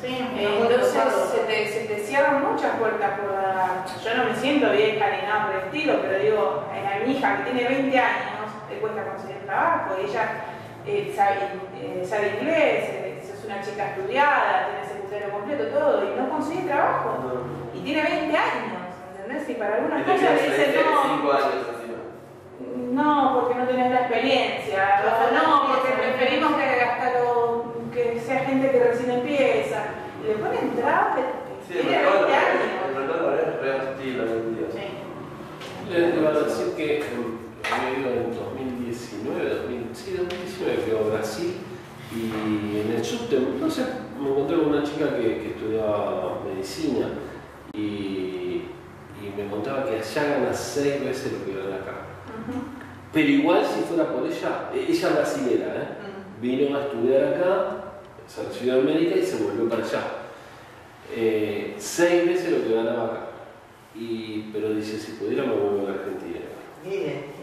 Sí, 0.00 0.28
Eh, 0.36 0.58
Entonces 0.60 1.02
se 1.32 1.38
te, 1.40 1.66
se 1.68 1.80
te 1.86 1.98
cierran 2.00 2.52
muchas 2.52 2.76
puertas 2.76 3.18
por 3.18 3.32
la. 3.32 3.84
Yo 4.04 4.14
no 4.16 4.30
me 4.30 4.36
siento 4.36 4.70
vieja 4.70 5.06
ni 5.10 5.22
nada 5.26 5.46
por 5.46 5.54
el 5.56 5.64
estilo, 5.64 6.02
pero 6.02 6.18
digo, 6.18 6.64
a 6.70 7.04
mi 7.04 7.12
hija 7.12 7.36
que 7.38 7.50
tiene 7.50 7.68
20 7.68 7.98
años 7.98 8.50
le 8.68 8.78
cuesta 8.78 9.04
conseguir 9.04 9.46
trabajo 9.46 9.96
y 10.00 10.10
ella 10.10 10.44
eh, 10.86 11.12
sabe, 11.16 11.36
eh, 11.80 12.06
sabe 12.08 12.38
inglés, 12.38 12.84
eh, 12.90 13.22
es 13.22 13.44
una 13.44 13.60
chica 13.62 13.90
estudiada, 13.90 14.68
tiene 14.70 14.86
secundario 14.86 15.30
completo, 15.32 15.64
todo, 15.68 16.04
y 16.04 16.20
no 16.20 16.28
consigue 16.28 16.68
trabajo. 16.68 17.18
No. 17.22 17.78
Y 17.78 17.82
tiene 17.82 18.02
20 18.02 18.36
años, 18.36 18.82
¿entendés? 19.16 19.48
Y 19.48 19.54
para 19.54 19.76
algunas 19.76 20.02
cosas 20.04 20.34
le 20.34 20.50
dicen 20.50 20.74
no. 20.84 21.02
5 21.02 21.32
años. 21.32 21.76
No, 22.92 23.40
porque 23.40 23.54
no 23.56 23.66
tenés 23.66 23.90
la 23.92 24.00
experiencia. 24.00 25.02
O 25.04 25.34
no, 25.34 25.74
porque 25.74 25.92
preferimos 25.92 26.54
que 26.54 26.80
hasta 26.80 27.18
lo, 27.18 27.74
que 27.92 28.20
sea 28.20 28.35
gente 28.46 28.70
que 28.70 28.84
recién 28.84 29.10
entraba, 30.52 31.16
Sí, 31.68 31.74
el 31.78 31.80
tiene 31.82 31.96
mercado 31.98 32.26
20 32.26 32.32
laboral- 32.32 32.46
años. 32.46 32.62
el 32.88 32.94
mercado 32.94 33.16
laboral 33.16 33.40
es 33.40 33.60
re 33.60 33.70
hostil 33.74 34.20
hoy 34.20 34.28
en 34.30 34.56
día. 34.56 34.68
Sí. 34.72 35.92
Les 35.92 36.14
iba 36.16 36.30
a 36.30 36.32
decir 36.40 36.66
que 36.76 36.98
em, 36.98 37.38
había 37.70 37.98
ido 37.98 38.10
en 38.10 38.34
2019, 38.34 39.48
2000, 39.50 39.90
sí, 39.92 40.12
2019 40.16 40.76
fui 40.78 40.96
a 40.96 41.10
Brasil 41.16 41.54
y 42.14 42.80
en 42.80 42.96
el 42.96 43.04
subte, 43.04 43.38
no 43.60 43.68
sé, 43.70 43.82
me 44.20 44.28
encontré 44.30 44.56
con 44.58 44.66
una 44.68 44.82
chica 44.84 45.16
que, 45.16 45.22
que 45.42 45.48
estudiaba 45.56 46.38
medicina 46.46 47.08
y, 47.74 48.62
y 49.20 49.32
me 49.36 49.48
contaba 49.50 49.84
que 49.84 49.96
allá 49.98 50.22
gana 50.38 50.52
seis 50.54 51.04
veces 51.04 51.32
lo 51.32 51.44
que 51.44 51.52
gana 51.60 51.76
acá. 51.76 51.92
Pero 53.12 53.28
igual 53.28 53.64
si 53.64 53.80
fuera 53.82 54.12
por 54.12 54.26
ella, 54.26 54.70
e- 54.74 54.86
ella 54.92 55.08
brasilera, 55.10 55.66
¿eh? 55.66 55.88
vino 56.40 56.76
a 56.76 56.82
estudiar 56.82 57.24
acá, 57.34 57.85
la 58.44 58.50
Ciudad 58.52 58.74
de 58.76 58.80
América 58.80 59.16
y 59.16 59.24
se 59.24 59.42
volvió 59.42 59.68
para 59.68 59.84
allá. 59.84 60.02
Eh, 61.14 61.74
seis 61.78 62.26
veces 62.26 62.50
lo 62.52 62.64
que 62.68 62.74
ganaba 62.74 63.04
acá. 63.04 63.20
Y, 63.94 64.50
pero 64.52 64.74
dice, 64.74 64.98
si 64.98 65.12
pudiera 65.12 65.44
me 65.44 65.54
vuelvo 65.54 65.86
a 65.86 65.90
la 65.90 65.96
Argentina. 66.00 66.40
Bien. 66.84 67.36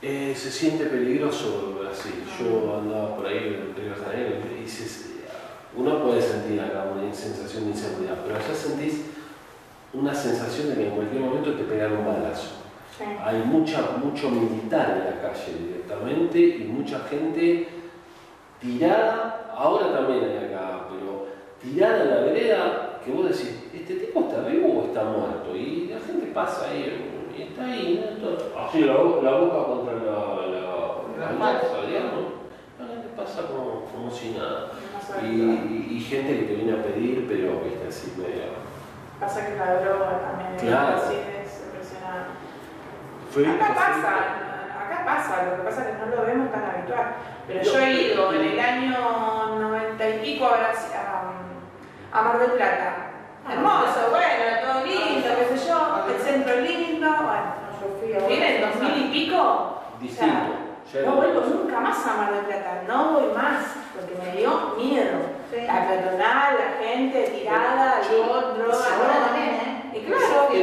Eh, 0.00 0.34
se 0.36 0.50
siente 0.50 0.86
peligroso 0.86 1.76
Brasil. 1.80 2.14
Yo 2.40 2.78
andaba 2.78 3.16
por 3.16 3.26
ahí 3.26 3.38
en 3.38 3.74
Río 3.76 3.94
Janeiro 3.94 4.36
y 4.64 4.68
se- 4.68 5.12
uno 5.76 6.02
puede 6.04 6.20
sentir 6.20 6.60
acá 6.60 6.84
una 6.94 7.12
sensación 7.14 7.64
de 7.64 7.70
inseguridad, 7.70 8.18
pero 8.24 8.36
allá 8.36 8.54
sentís 8.54 9.02
una 9.94 10.14
sensación 10.14 10.68
de 10.70 10.74
que 10.74 10.88
en 10.88 10.94
cualquier 10.94 11.20
momento 11.22 11.54
te 11.54 11.64
pegan 11.64 11.92
un 11.96 12.06
balazo. 12.06 12.48
Sí. 12.98 13.04
Hay 13.24 13.38
mucha, 13.44 13.80
mucho 14.02 14.30
militar 14.30 14.90
en 14.98 15.14
la 15.16 15.22
calle 15.22 15.52
directamente 15.66 16.38
y 16.38 16.64
mucha 16.64 17.00
gente 17.08 17.68
tirada, 18.62 19.50
ahora 19.56 19.92
también 19.92 20.24
hay 20.24 20.46
acá, 20.46 20.86
pero 20.90 21.26
tirada 21.60 22.02
en 22.04 22.10
la 22.10 22.16
vereda 22.20 22.98
que 23.04 23.10
vos 23.12 23.24
decís, 23.28 23.64
¿este 23.74 23.94
tipo 23.96 24.20
está 24.20 24.40
vivo 24.48 24.80
o 24.80 24.84
está 24.86 25.04
muerto? 25.04 25.54
Y 25.56 25.88
la 25.92 26.00
gente 26.00 26.26
pasa 26.32 26.70
ahí 26.70 27.20
y 27.36 27.42
está 27.42 27.64
ahí, 27.64 28.04
¿no? 28.20 28.26
Todo- 28.28 28.52
así 28.66 28.80
la, 28.82 28.94
bo- 28.94 29.20
la 29.22 29.32
boca 29.32 29.64
contra 29.66 29.94
la, 29.94 30.02
la, 30.02 30.56
la 31.18 31.32
La 31.32 31.52
losa, 31.54 31.86
digamos. 31.86 32.24
La 32.78 32.86
gente 32.86 33.08
pasa 33.16 33.42
como, 33.48 33.84
como 33.92 34.10
si 34.10 34.30
nada. 34.30 34.70
Y, 35.22 35.26
y- 35.26 35.96
y 35.96 36.00
gente 36.00 36.38
que 36.38 36.44
te 36.46 36.54
viene 36.54 36.72
a 36.72 36.82
pedir, 36.82 37.26
pero 37.28 37.60
viste 37.64 37.86
así 37.88 38.12
medio. 38.16 38.52
Pasa 39.20 39.46
que 39.46 39.56
la 39.56 39.74
droga 39.80 40.20
también 40.22 40.56
Claro. 40.58 40.98
sí 41.08 41.14
es 41.14 41.62
impresionante. 41.66 43.62
Acá 43.62 43.74
pasa, 43.74 44.14
pasa, 45.04 45.42
lo 45.50 45.56
que 45.56 45.62
pasa 45.62 45.82
es 45.82 45.86
que 45.88 46.06
no 46.06 46.16
lo 46.16 46.26
vemos 46.26 46.50
tan 46.52 46.64
habitual. 46.64 47.06
Pero 47.46 47.62
yo 47.62 47.78
he 47.78 47.92
ido 47.92 48.32
en 48.32 48.40
el 48.42 48.60
año 48.60 49.56
90 49.60 50.08
y 50.08 50.18
pico 50.20 50.46
a, 50.46 50.56
Brasil- 50.58 50.92
a, 50.96 52.18
a 52.18 52.22
Mar 52.22 52.38
del 52.38 52.50
Plata. 52.52 52.96
Hermoso, 53.50 54.10
bueno, 54.10 54.44
todo 54.62 54.84
lindo, 54.86 55.28
qué 55.36 55.56
sé 55.58 55.68
yo, 55.68 56.04
el 56.08 56.20
centro 56.22 56.60
lindo, 56.60 57.08
bueno. 57.08 58.28
Viene 58.28 58.56
en 58.56 58.70
2000 58.70 58.96
y 59.06 59.08
pico, 59.12 59.82
Distinto. 60.00 60.34
No 61.06 61.12
vuelvo 61.16 61.40
nunca 61.40 61.80
más 61.80 62.06
a 62.06 62.14
Mar 62.16 62.32
del 62.34 62.44
Plata, 62.44 62.82
no 62.86 63.12
voy 63.12 63.32
más, 63.34 63.64
porque 63.94 64.14
me 64.24 64.36
dio 64.36 64.74
miedo. 64.76 65.18
La 65.66 65.86
peatonal, 65.88 66.54
la 66.58 66.84
gente 66.86 67.22
tirada, 67.24 68.00
Yo- 68.02 68.52
droga, 68.54 68.74
también, 69.26 69.48
¿eh? 69.54 69.90
Y 69.94 70.00
claro, 70.06 70.48
que- 70.50 70.62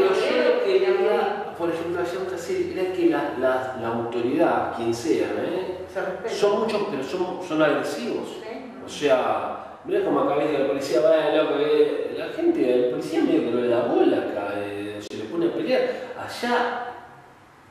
por 1.60 1.70
ejemplo, 1.70 2.02
allá 2.02 2.12
en 2.14 2.78
era 2.80 2.94
que 2.94 3.10
la, 3.10 3.34
la, 3.38 3.78
la 3.82 3.88
autoridad, 3.90 4.74
quien 4.78 4.94
sea, 4.94 5.28
¿eh? 5.28 5.86
Se 6.26 6.36
son 6.36 6.62
muchos, 6.62 6.84
pero 6.90 7.04
son, 7.04 7.40
son 7.46 7.62
agresivos. 7.62 8.30
Sí. 8.42 8.72
O 8.86 8.88
sea, 8.90 9.80
mira 9.84 10.06
como 10.06 10.22
acá 10.22 10.36
ves 10.36 10.52
que 10.52 10.60
la 10.60 10.68
policía 10.68 11.02
va 11.02 11.36
loco, 11.36 11.56
eh, 11.60 12.16
la 12.18 12.30
gente, 12.30 12.74
el 12.74 12.90
policía 12.92 13.22
medio 13.24 13.42
que 13.42 13.52
no 13.52 13.62
le 13.62 13.68
da 13.68 13.82
bola 13.84 14.18
acá, 14.18 14.54
eh, 14.56 15.00
se 15.02 15.18
le 15.18 15.26
pone 15.26 15.48
a 15.48 15.54
pelear. 15.54 15.82
Allá, 16.18 16.86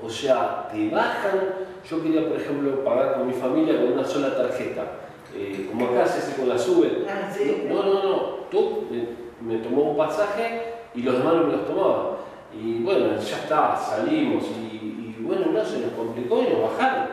o 0.01 0.09
sea, 0.09 0.69
te 0.71 0.91
bajan. 0.91 1.41
Yo 1.89 2.03
quería, 2.03 2.29
por 2.29 2.39
ejemplo, 2.39 2.85
pagar 2.85 3.15
con 3.15 3.27
mi 3.27 3.33
familia 3.33 3.81
con 3.81 3.95
una 3.95 4.05
sola 4.05 4.37
tarjeta. 4.37 4.85
Eh, 5.35 5.67
como 5.71 5.87
acá 5.87 6.07
se 6.07 6.19
hace 6.19 6.37
con 6.39 6.49
la 6.49 6.59
SUBE. 6.59 7.07
Ah, 7.09 7.31
sí. 7.35 7.65
No, 7.69 7.83
no, 7.83 8.03
no. 8.03 8.19
Tú 8.51 8.87
me, 8.91 9.55
me 9.55 9.63
tomó 9.63 9.93
un 9.93 9.97
pasaje 9.97 10.75
y 10.95 11.03
los 11.03 11.19
demás 11.19 11.35
no 11.35 11.45
me 11.45 11.53
los 11.53 11.67
tomaban. 11.67 12.18
Y 12.53 12.83
bueno, 12.83 13.17
ya 13.17 13.37
está, 13.37 13.77
salimos 13.77 14.45
y, 14.45 14.77
y 14.77 15.17
bueno, 15.21 15.47
no, 15.53 15.65
se 15.65 15.81
nos 15.81 15.93
complicó 15.93 16.43
y 16.43 16.53
nos 16.55 16.63
bajaron. 16.73 17.09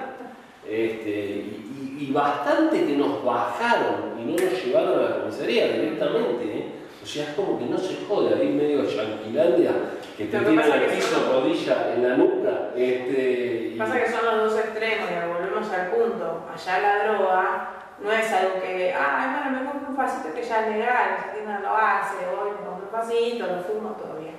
Este, 0.67 1.09
y, 1.09 1.97
y- 1.99 2.05
y 2.09 2.11
bastante 2.11 2.85
que 2.85 2.97
nos 2.97 3.23
bajaron 3.23 4.15
y 4.19 4.25
no 4.25 4.31
nos 4.31 4.63
llevaron 4.65 4.99
a 4.99 5.01
la 5.09 5.19
comisaría 5.21 5.67
directamente. 5.67 6.43
¿eh? 6.45 6.71
O 7.03 7.05
sea, 7.05 7.23
es 7.25 7.29
como 7.35 7.59
que 7.59 7.65
no 7.65 7.77
se 7.77 7.97
jode, 8.07 8.33
ahí 8.33 8.49
medio 8.49 8.83
yanquilandia, 8.83 9.71
que 10.17 10.25
te 10.25 10.39
tiene 10.39 10.63
el 10.63 10.85
piso 10.95 11.31
rodilla 11.31 11.93
en 11.93 12.09
la 12.09 12.17
nuca. 12.17 12.69
Este, 12.75 13.71
y- 13.75 13.77
Pasa 13.77 13.99
que 14.01 14.09
son 14.11 14.25
los 14.25 14.51
dos 14.51 14.59
extremos 14.59 15.09
volvemos 15.29 15.71
al 15.71 15.87
punto. 15.91 16.41
Allá 16.53 16.79
la 16.79 17.03
droga 17.07 17.69
no 18.01 18.11
es 18.11 18.31
algo 18.31 18.61
que, 18.61 18.93
ah, 18.93 19.41
bueno, 19.43 19.59
me 19.61 19.69
compro 19.69 19.89
un 19.89 19.95
pasito 19.95 20.33
que 20.33 20.41
ya 20.43 20.65
es 20.65 20.75
legal, 20.75 21.15
esa 21.19 21.31
tienda 21.33 21.59
lo 21.59 21.75
hace, 21.75 22.15
voy, 22.25 22.51
me 22.51 22.65
compro 22.65 22.85
un 22.85 22.91
pasito, 22.91 23.45
lo 23.47 23.61
fumo, 23.61 23.89
todo 23.91 24.19
bien. 24.19 24.35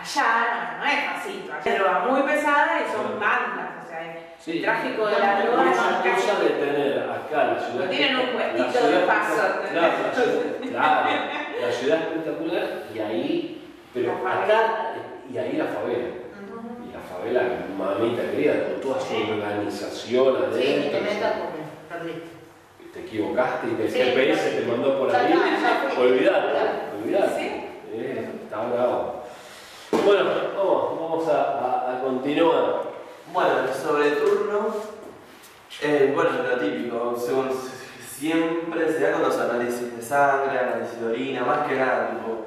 Allá 0.00 0.78
no, 0.78 0.78
no 0.78 0.90
es 0.90 1.04
pasito, 1.10 1.52
allá 1.52 1.72
es 1.72 1.78
droga 1.78 1.98
muy 2.08 2.22
pesada 2.22 2.80
y 2.86 2.92
son 2.92 3.18
bandas, 3.20 3.84
o 3.84 3.88
sea, 3.88 4.16
Sí. 4.38 4.52
el 4.58 4.62
tráfico 4.62 5.06
de 5.06 5.18
la 5.18 5.40
droga 5.42 5.64
es 5.70 5.76
Esa 5.76 5.88
un 5.88 6.14
cosa 6.14 6.38
de 6.40 6.48
tener 6.50 6.98
acá 7.10 7.44
la 7.52 7.58
ciudad. 7.60 7.84
No 7.84 7.90
tienen 7.90 8.16
un 8.16 8.26
puestito 8.28 8.86
de 8.88 8.98
paso. 9.00 9.34
Claro, 9.70 9.92
la 10.06 10.14
ciudad, 10.14 10.70
claro, 10.70 11.10
la 11.60 11.72
ciudad 11.72 11.98
espectacular 11.98 12.66
y 12.94 12.98
ahí, 13.00 13.62
pero 13.92 14.12
acá, 14.12 14.92
y 15.30 15.36
ahí 15.38 15.52
la 15.56 15.64
favela. 15.64 16.08
Y 16.86 16.92
la 16.94 17.00
favela, 17.00 17.42
mamita 17.76 18.22
querida, 18.30 18.52
con 18.64 18.80
toda 18.80 19.00
su 19.00 19.08
Sí. 19.08 19.28
organización 19.30 20.36
Sí, 20.54 20.58
ni 20.58 20.90
te 20.90 20.96
adentro. 20.96 21.00
metas 21.14 21.32
porque 21.32 21.60
perdiste. 21.88 22.28
te 22.94 23.00
equivocaste 23.00 23.66
y 23.66 23.82
el 23.82 23.90
Sí, 23.90 23.98
GPS 23.98 24.50
te 24.60 24.66
mandó 24.66 24.98
por 24.98 25.14
ahí, 25.14 25.34
olvidate, 25.98 26.48
olvidate. 27.02 27.38
Sí. 27.40 27.64
Eh, 27.92 28.28
está 28.44 28.56
bravo. 28.64 29.17
Bueno, 30.08 30.24
vamos, 30.56 30.98
vamos 30.98 31.28
a, 31.28 32.00
continuar. 32.02 32.80
Bueno, 33.30 33.50
sobre 33.74 34.12
turno, 34.12 34.68
eh, 35.82 36.12
bueno, 36.14 36.30
lo 36.48 36.58
típico, 36.58 37.14
siempre 38.08 38.90
se 38.90 39.00
da 39.00 39.12
con 39.12 39.24
los 39.24 39.38
análisis 39.38 39.94
de 39.94 40.02
sangre, 40.02 40.60
análisis 40.60 40.98
de 40.98 41.08
orina, 41.08 41.44
más 41.44 41.68
que 41.68 41.74
nada, 41.74 42.08
tipo, 42.08 42.46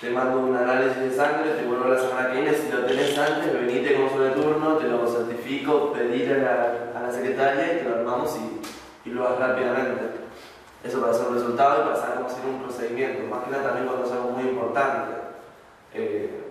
te 0.00 0.10
mando 0.10 0.40
un 0.40 0.56
análisis 0.56 0.96
de 0.96 1.14
sangre, 1.14 1.52
te 1.52 1.64
vuelvo 1.64 1.86
la 1.86 2.00
semana 2.00 2.32
que 2.32 2.40
viene, 2.40 2.56
si 2.56 2.72
lo 2.72 2.86
tenés 2.86 3.16
antes, 3.16 3.52
venite 3.52 3.94
con 3.94 4.10
sobre 4.10 4.30
turno, 4.30 4.78
te 4.78 4.88
lo 4.88 5.06
certifico, 5.06 5.92
pedir 5.92 6.32
a 6.32 6.38
la, 6.38 6.98
a 6.98 7.02
la 7.04 7.12
secretaria 7.12 7.74
y 7.74 7.76
te 7.76 7.88
lo 7.88 7.94
armamos 7.94 8.36
y, 8.36 9.08
y 9.08 9.12
lo 9.12 9.28
hagas 9.28 9.38
rápidamente. 9.38 10.02
Eso 10.82 11.00
para 11.00 11.12
hacer 11.12 11.28
un 11.28 11.34
resultado 11.34 11.82
y 11.82 11.84
para 11.84 11.96
saber 12.00 12.14
cómo 12.16 12.26
hacer 12.26 12.46
un 12.46 12.62
procedimiento, 12.62 13.32
más 13.32 13.44
que 13.44 13.50
nada 13.52 13.62
también 13.62 13.86
cuando 13.86 14.06
es 14.06 14.12
algo 14.12 14.30
muy 14.30 14.42
importante. 14.42 15.31
Eh, 15.94 16.42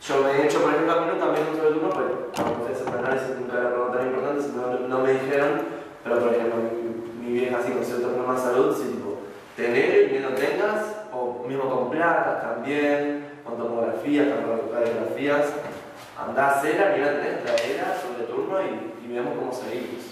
yo 0.00 0.22
me 0.22 0.30
he 0.30 0.46
hecho, 0.46 0.60
por 0.62 0.72
ejemplo, 0.72 0.92
a 0.92 1.00
mí 1.00 1.06
no 1.12 1.24
también 1.24 1.46
un 1.48 1.56
sobre 1.56 1.70
turno, 1.70 1.90
hacer 1.90 2.88
un 2.88 2.94
análisis 2.94 3.38
nunca 3.38 3.58
era 3.58 3.68
algo 3.68 3.86
tan 3.86 4.06
importante, 4.06 4.44
no, 4.56 4.88
no 4.88 4.98
me 4.98 5.12
dijeron, 5.12 5.50
pero 6.02 6.18
por 6.18 6.34
ejemplo, 6.34 6.56
mi, 6.56 7.24
mi 7.24 7.32
vieja 7.32 7.58
así 7.58 7.72
con 7.72 7.84
cierto 7.84 8.08
problema 8.08 8.34
de 8.34 8.40
salud, 8.40 8.76
sí, 8.76 8.88
tipo, 8.88 9.18
tener 9.56 10.12
y 10.12 10.18
no 10.18 10.30
tengas, 10.30 11.06
o 11.12 11.44
mismo 11.46 11.70
con 11.70 11.90
placas 11.90 12.42
también, 12.42 13.26
con 13.44 13.58
tomografías, 13.58 14.26
con 14.28 14.72
radiografías, 14.72 15.46
andá 16.18 16.46
a 16.46 16.58
hacerla, 16.58 16.94
mira, 16.96 17.20
tenés, 17.20 17.44
traerla 17.44 17.96
sobre 18.00 18.24
turno 18.26 18.58
y, 18.60 19.04
y 19.04 19.12
veamos 19.12 19.38
cómo 19.38 19.52
seguimos. 19.52 20.02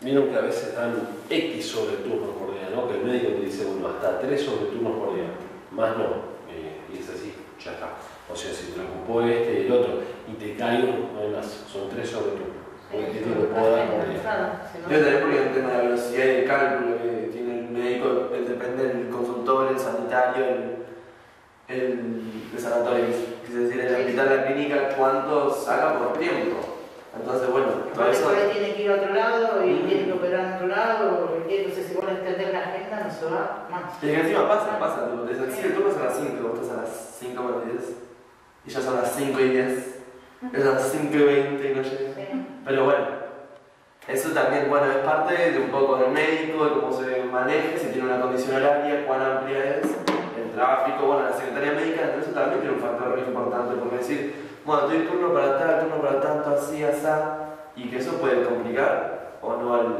Vieron 0.00 0.28
que 0.28 0.36
a 0.36 0.42
veces 0.42 0.74
dan 0.74 0.94
X 1.30 1.66
sobre 1.66 1.96
turnos 1.96 2.36
por 2.36 2.52
día, 2.52 2.68
¿no? 2.74 2.88
Que 2.88 2.98
el 2.98 3.04
médico 3.04 3.28
te 3.32 3.46
dice, 3.46 3.64
bueno, 3.64 3.88
hasta 3.88 4.20
3 4.20 4.40
sobre 4.40 4.66
turnos 4.66 4.98
por 4.98 5.14
día, 5.14 5.30
más 5.70 5.96
no. 5.96 6.33
Es 7.64 7.70
ya 7.70 7.72
está. 7.72 7.88
O 8.30 8.36
sea, 8.36 8.52
si 8.52 8.72
te 8.72 8.80
ocupó 8.80 9.22
este 9.22 9.62
y 9.62 9.66
el 9.66 9.72
otro, 9.72 10.00
y 10.28 10.32
te 10.34 10.56
cae 10.56 10.82
uno, 10.84 11.12
no 11.14 11.20
hay 11.20 11.28
más, 11.30 11.46
son 11.70 11.88
3 11.88 12.08
sobre. 12.08 12.32
Porque 12.92 13.12
Sí, 13.12 13.18
te 13.24 13.30
lo 13.40 13.48
puedo 13.48 13.74
dar 13.76 13.88
por 13.90 14.04
Yo 14.92 15.00
también 15.00 15.20
porque 15.22 15.42
el 15.42 15.54
tema 15.54 15.68
de 15.70 15.76
la 15.78 15.82
velocidad 15.84 16.24
y 16.24 16.28
el 16.28 16.44
cálculo 16.46 16.96
que 16.98 17.28
tiene 17.32 17.58
el 17.60 17.68
médico, 17.70 18.28
el- 18.34 18.46
depende 18.48 18.86
del 18.88 19.08
consultor, 19.08 19.68
el 19.72 19.78
sanitario, 19.78 20.44
el, 20.44 20.76
el, 21.68 22.20
el 22.54 22.58
sanatorio, 22.60 23.04
es 23.06 23.54
decir, 23.54 23.80
el 23.80 23.94
hospital, 23.94 24.36
la 24.36 24.46
clínica, 24.46 24.88
cuánto 24.96 25.50
saca 25.54 25.98
por 25.98 26.18
tiempo. 26.18 26.56
Entonces, 27.16 27.50
bueno, 27.50 27.66
Porque 27.94 28.10
eso... 28.10 28.30
tiene 28.52 28.74
que 28.74 28.82
ir 28.82 28.90
a 28.90 28.94
otro 28.96 29.14
lado 29.14 29.64
y 29.66 29.70
Mm. 29.70 29.86
tiene 29.88 30.04
que 30.06 30.12
operar 30.12 30.44
en 30.46 30.52
otro 30.54 30.66
lado, 30.66 31.28
y 31.48 31.54
entonces 31.56 31.86
si 31.86 31.94
vos 31.94 32.04
no 32.04 32.10
entendés 32.10 32.52
la 32.52 32.58
agenda 32.60 33.04
no 33.06 33.12
se 33.12 33.24
va 33.26 33.66
más. 33.70 34.02
Y 34.02 34.10
encima 34.10 34.48
pasa, 34.48 34.78
pasa, 34.78 35.08
sí, 35.54 35.60
el 35.64 35.74
turno 35.74 35.90
es 35.90 35.96
a 35.96 36.04
las 36.04 36.16
5, 36.18 36.48
vos 36.48 36.60
estás 36.60 36.78
a 36.78 36.82
las 36.82 37.03
5 37.18 37.42
menos 37.42 37.64
10, 37.64 37.96
y 38.66 38.70
ya 38.70 38.80
son 38.80 38.96
las 38.96 39.14
5 39.14 39.40
y 39.40 39.48
10, 39.50 39.70
es 40.52 40.64
las 40.64 40.92
5 40.92 41.14
y 41.14 41.22
20 41.22 41.70
y 41.70 41.74
no 41.74 41.82
llegas. 41.82 42.14
Sí. 42.14 42.46
Pero 42.64 42.84
bueno, 42.84 43.06
Eso 44.06 44.30
también, 44.30 44.68
bueno, 44.68 44.90
es 44.90 44.98
parte 44.98 45.52
de 45.52 45.58
un 45.58 45.70
poco 45.70 45.96
del 45.96 46.10
médico, 46.10 46.64
de 46.66 46.70
cómo 46.72 46.92
se 46.92 47.24
maneja, 47.24 47.78
si 47.78 47.86
tiene 47.86 48.06
una 48.06 48.20
condición 48.20 48.56
horaria, 48.56 49.06
cuán 49.06 49.22
amplia 49.22 49.76
es, 49.76 49.86
el 50.36 50.50
tráfico, 50.54 51.06
bueno, 51.06 51.22
la 51.30 51.32
secretaria 51.32 51.72
médica, 51.72 52.02
entonces 52.02 52.28
eso 52.28 52.38
también 52.38 52.60
tiene 52.60 52.76
un 52.76 52.82
factor 52.82 53.08
muy 53.16 53.20
importante, 53.20 53.76
porque 53.76 53.96
decir, 53.96 54.34
bueno, 54.66 54.82
estoy 54.82 55.06
turno 55.06 55.32
para 55.32 55.58
tal, 55.58 55.80
turno 55.80 56.02
para 56.02 56.20
tanto, 56.20 56.50
así, 56.50 56.84
así, 56.84 57.06
y 57.76 57.88
que 57.88 57.96
eso 57.96 58.18
puede 58.18 58.44
complicar 58.44 59.38
o 59.40 59.56
no 59.56 59.74
al, 59.74 59.96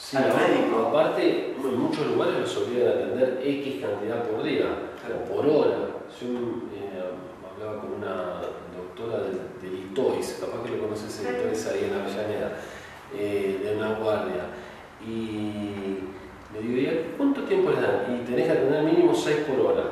Sí, 0.00 0.16
al 0.16 0.34
médico. 0.34 0.88
Aparte, 0.88 1.54
en 1.54 1.78
muchos 1.78 2.06
lugares 2.06 2.40
los 2.40 2.56
obligan 2.56 2.88
a 2.88 2.90
atender 2.92 3.40
X 3.44 3.84
cantidad 3.84 4.24
por 4.24 4.42
día, 4.42 4.64
o 5.14 5.24
por 5.24 5.46
hora. 5.46 5.76
Yo 6.20 6.26
eh, 6.74 7.00
hablaba 7.46 7.80
con 7.80 7.94
una 7.94 8.40
doctora 8.76 9.24
de, 9.24 9.30
de 9.60 9.76
Litois, 9.76 10.38
capaz 10.40 10.64
que 10.64 10.76
lo 10.76 10.82
conoces 10.82 11.20
Litois 11.20 11.66
ahí 11.66 11.90
en 11.90 12.00
Avellaneda, 12.00 12.56
eh, 13.16 13.60
de 13.62 13.76
una 13.76 13.94
guardia. 13.94 14.44
Y 15.06 15.98
le 16.52 16.60
digo, 16.60 16.92
¿y 16.92 17.14
cuánto 17.16 17.42
tiempo 17.44 17.70
les 17.70 17.80
dan? 17.80 18.20
Y 18.20 18.26
tenés 18.26 18.46
que 18.46 18.52
atender 18.52 18.82
mínimo 18.82 19.14
6 19.14 19.36
por 19.48 19.66
hora. 19.66 19.84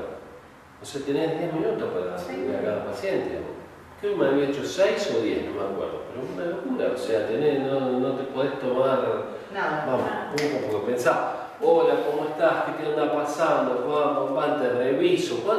O 0.81 0.85
sea, 0.85 1.01
tenés 1.03 1.39
10 1.39 1.53
minutos 1.55 1.89
para 1.93 2.17
atender 2.17 2.57
a 2.57 2.63
cada 2.63 2.85
paciente. 2.85 3.39
Creo 4.01 4.13
que 4.13 4.19
me 4.19 4.29
había 4.29 4.49
hecho 4.49 4.65
6 4.65 5.17
o 5.19 5.23
10, 5.23 5.47
no 5.47 5.53
me 5.55 5.61
acuerdo. 5.61 6.03
Pero 6.09 6.25
es 6.25 6.31
una 6.37 6.57
locura, 6.57 6.93
o 6.95 6.99
sea, 6.99 7.27
tenés, 7.27 7.61
no, 7.67 7.99
no 7.99 8.13
te 8.13 8.25
podés 8.25 8.61
tomar 8.61 9.39
Nada. 9.53 9.87
Vamos, 9.87 10.11
un 10.31 10.71
poco 10.71 10.85
pensá, 10.85 11.38
hola, 11.61 11.95
¿cómo 12.09 12.25
estás? 12.29 12.65
¿Qué 12.65 12.83
te 12.85 12.89
anda 12.91 13.13
pasando? 13.13 13.85
Juan, 13.87 14.27
Juan, 14.35 14.61
te 14.63 14.69
reviso. 14.71 15.43
Juan, 15.45 15.59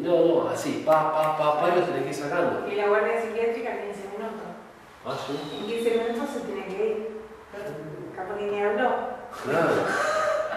no, 0.00 0.24
no, 0.24 0.48
así, 0.48 0.82
pa, 0.86 1.12
pa, 1.12 1.36
pa, 1.36 1.60
pa, 1.60 1.68
y 1.68 1.76
los 1.80 1.86
tenés 1.88 2.02
que 2.04 2.08
ir 2.08 2.14
sacando. 2.14 2.66
Y 2.70 2.74
la 2.76 2.88
guardia 2.88 3.20
psiquiátrica 3.20 3.70
15 3.82 4.00
minutos. 4.16 4.48
Ah, 5.04 5.16
sí, 5.26 5.58
En 5.60 5.66
15 5.66 5.90
minutos 5.90 6.30
se 6.32 6.40
tiene 6.40 6.66
que 6.66 6.86
ir. 6.86 7.08
Capaz 8.16 8.36
que 8.36 8.44
ni 8.44 8.62
habló. 8.62 8.90
claro. 9.44 9.68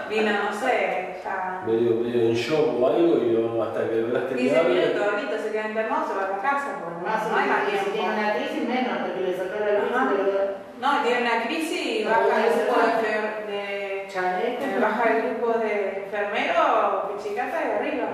Vino, 0.08 0.30
no 0.30 0.52
sé, 0.54 1.18
ya. 1.24 1.64
Medio, 1.66 1.96
medio 1.96 2.30
en 2.30 2.34
shock 2.34 2.80
o 2.80 2.86
algo 2.86 3.18
y 3.18 3.60
hasta 3.60 3.88
que 3.90 3.96
lograste 3.96 4.34
que 4.36 4.40
15 4.42 4.56
hable. 4.58 4.74
minutos, 4.74 5.02
ahorita 5.02 5.38
se 5.42 5.50
queda 5.50 5.68
internado, 5.68 6.06
se 6.06 6.14
va 6.14 6.24
a 6.26 6.30
la 6.30 6.38
casa. 6.38 6.66
Pues, 6.78 7.02
Más 7.02 7.24
no, 7.24 7.30
no 7.30 7.36
hay 7.36 7.48
más 7.48 7.58
si 7.66 7.70
tiene 7.70 7.90
tiempo. 7.90 8.14
una 8.14 8.34
crisis, 8.36 8.68
menos, 8.68 8.92
hasta 8.92 9.14
que 9.14 9.20
le 9.20 9.36
sacara 9.36 9.66
la 9.66 10.10
pero 10.14 10.54
No, 10.78 11.02
tiene 11.02 11.22
una 11.26 11.42
crisis 11.46 11.86
y 11.86 12.04
baja 12.04 12.46
el 12.46 12.52
grupo 12.54 12.80
de, 12.86 13.02
de 13.02 13.25
chaleco. 14.16 14.64
Eh, 14.64 14.78
baja 14.80 15.04
el 15.16 15.22
grupo 15.36 15.58
de 15.58 16.04
enfermero, 16.04 17.12
pichicata 17.16 17.58
de 17.60 17.72
arriba. 17.74 18.08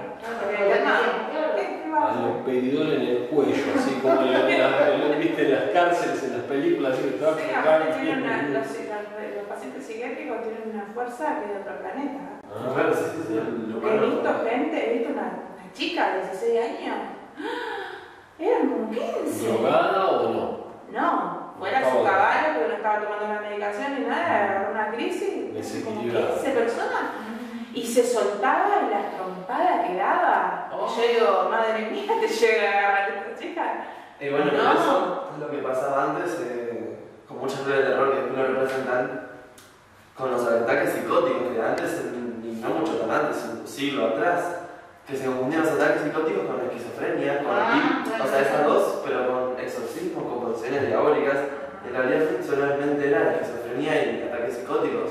Nada. 0.85 1.29
¿Qué 1.31 1.91
va 1.91 2.11
a 2.13 2.27
los 2.27 2.37
pedidores 2.45 2.95
en 3.01 3.07
el 3.07 3.19
cuello, 3.29 3.63
así 3.77 3.95
como 4.03 4.23
en 4.23 4.33
las- 4.33 4.99
lo 4.99 5.19
viste 5.19 5.43
en 5.45 5.51
las 5.53 5.65
cárceles, 5.71 6.23
en 6.25 6.33
las 6.39 6.43
películas, 6.47 6.93
así 6.95 7.03
que 7.03 7.09
Sí, 7.11 8.01
tienen 8.01 8.23
una- 8.23 8.43
los, 8.43 8.55
los- 8.55 9.37
los 9.37 9.47
pacientes 9.49 9.85
psiquiátricos 9.87 10.43
tienen 10.43 10.75
una 10.75 10.85
fuerza 10.95 11.39
que 11.41 11.45
es 11.47 11.51
de 11.53 11.61
otro 11.61 11.79
planeta. 11.81 12.21
Ah, 12.45 12.73
Claro, 12.75 12.95
sí, 12.95 13.05
sí, 13.15 13.23
sí. 13.29 13.35
He 13.39 13.99
visto 14.07 14.31
gente, 14.49 14.91
he 14.91 14.99
visto 14.99 15.13
una, 15.13 15.23
una 15.23 15.73
chica 15.73 16.09
de 16.09 16.21
16 16.23 16.61
años, 16.61 16.97
¡Ah! 17.39 17.43
eran 18.39 18.69
como 18.69 18.91
15. 18.91 19.49
¿Drogada 19.49 20.07
o 20.09 20.29
no? 20.33 20.63
No, 20.93 21.41
fuera 21.63 21.79
Estaba- 21.79 21.95
su 21.97 22.05
caballo 22.05 22.49
porque 22.55 22.69
no 22.69 22.75
estaba 22.75 23.01
tomando 23.05 23.29
la 23.35 23.41
medicación 23.41 23.95
ni 23.95 24.07
nada, 24.07 24.45
agarró 24.45 24.73
una 24.73 24.91
crisis, 24.91 25.35
como 25.45 25.55
Desequilibrada. 25.55 26.35
15 26.35 26.51
personas. 26.51 27.03
Y 27.73 27.87
se 27.87 28.05
soltaba 28.05 28.69
y 28.87 28.91
la 28.91 29.11
trompada 29.17 29.87
que 29.87 29.97
daba. 29.97 30.69
Oh. 30.73 30.89
Yo 30.95 31.03
digo, 31.09 31.49
madre 31.49 31.89
mía, 31.91 32.13
te 32.21 32.27
llega 32.29 32.63
a 32.69 32.79
agarrar 32.79 33.11
esta 33.11 33.41
chica. 33.41 33.85
Y 34.21 34.29
bueno, 34.29 34.47
No. 34.47 34.73
eso 34.73 35.29
es 35.35 35.39
lo 35.41 35.51
que 35.51 35.59
pasaba 35.59 36.05
antes 36.11 36.37
eh, 36.43 36.97
con 37.29 37.39
muchas 37.39 37.61
historias 37.61 37.85
de 37.85 37.91
terror 37.91 38.11
que 38.13 38.21
después 38.23 38.39
lo 38.39 38.47
representan 38.55 39.29
con 40.17 40.31
los 40.33 40.45
ataques 40.47 40.91
psicóticos, 40.95 41.53
que 41.55 41.63
antes, 41.63 42.03
y 42.45 42.61
no 42.61 42.69
mucho 42.71 42.97
tan 42.97 43.11
antes, 43.11 43.37
un 43.51 43.67
siglo 43.67 44.07
atrás, 44.09 44.57
que 45.07 45.17
se 45.17 45.25
confundían 45.27 45.63
los 45.63 45.73
ataques 45.73 46.03
psicóticos 46.03 46.45
con 46.45 46.59
la 46.59 46.65
esquizofrenia, 46.65 47.39
con 47.43 47.53
Ah, 47.57 48.03
el- 48.05 48.09
claro. 48.11 48.25
o 48.25 48.27
sea, 48.29 48.41
esas 48.41 48.67
dos, 48.67 49.01
pero 49.05 49.27
con 49.29 49.59
exorcismo, 49.61 50.29
con 50.29 50.41
posesiones 50.53 50.87
diabólicas. 50.89 51.39
En 51.87 51.95
realidad 51.97 52.25
solamente 52.47 53.09
era 53.09 53.33
esquizofrenia 53.35 53.93
y 54.05 54.29
ataques 54.29 54.55
psicóticos. 54.57 55.11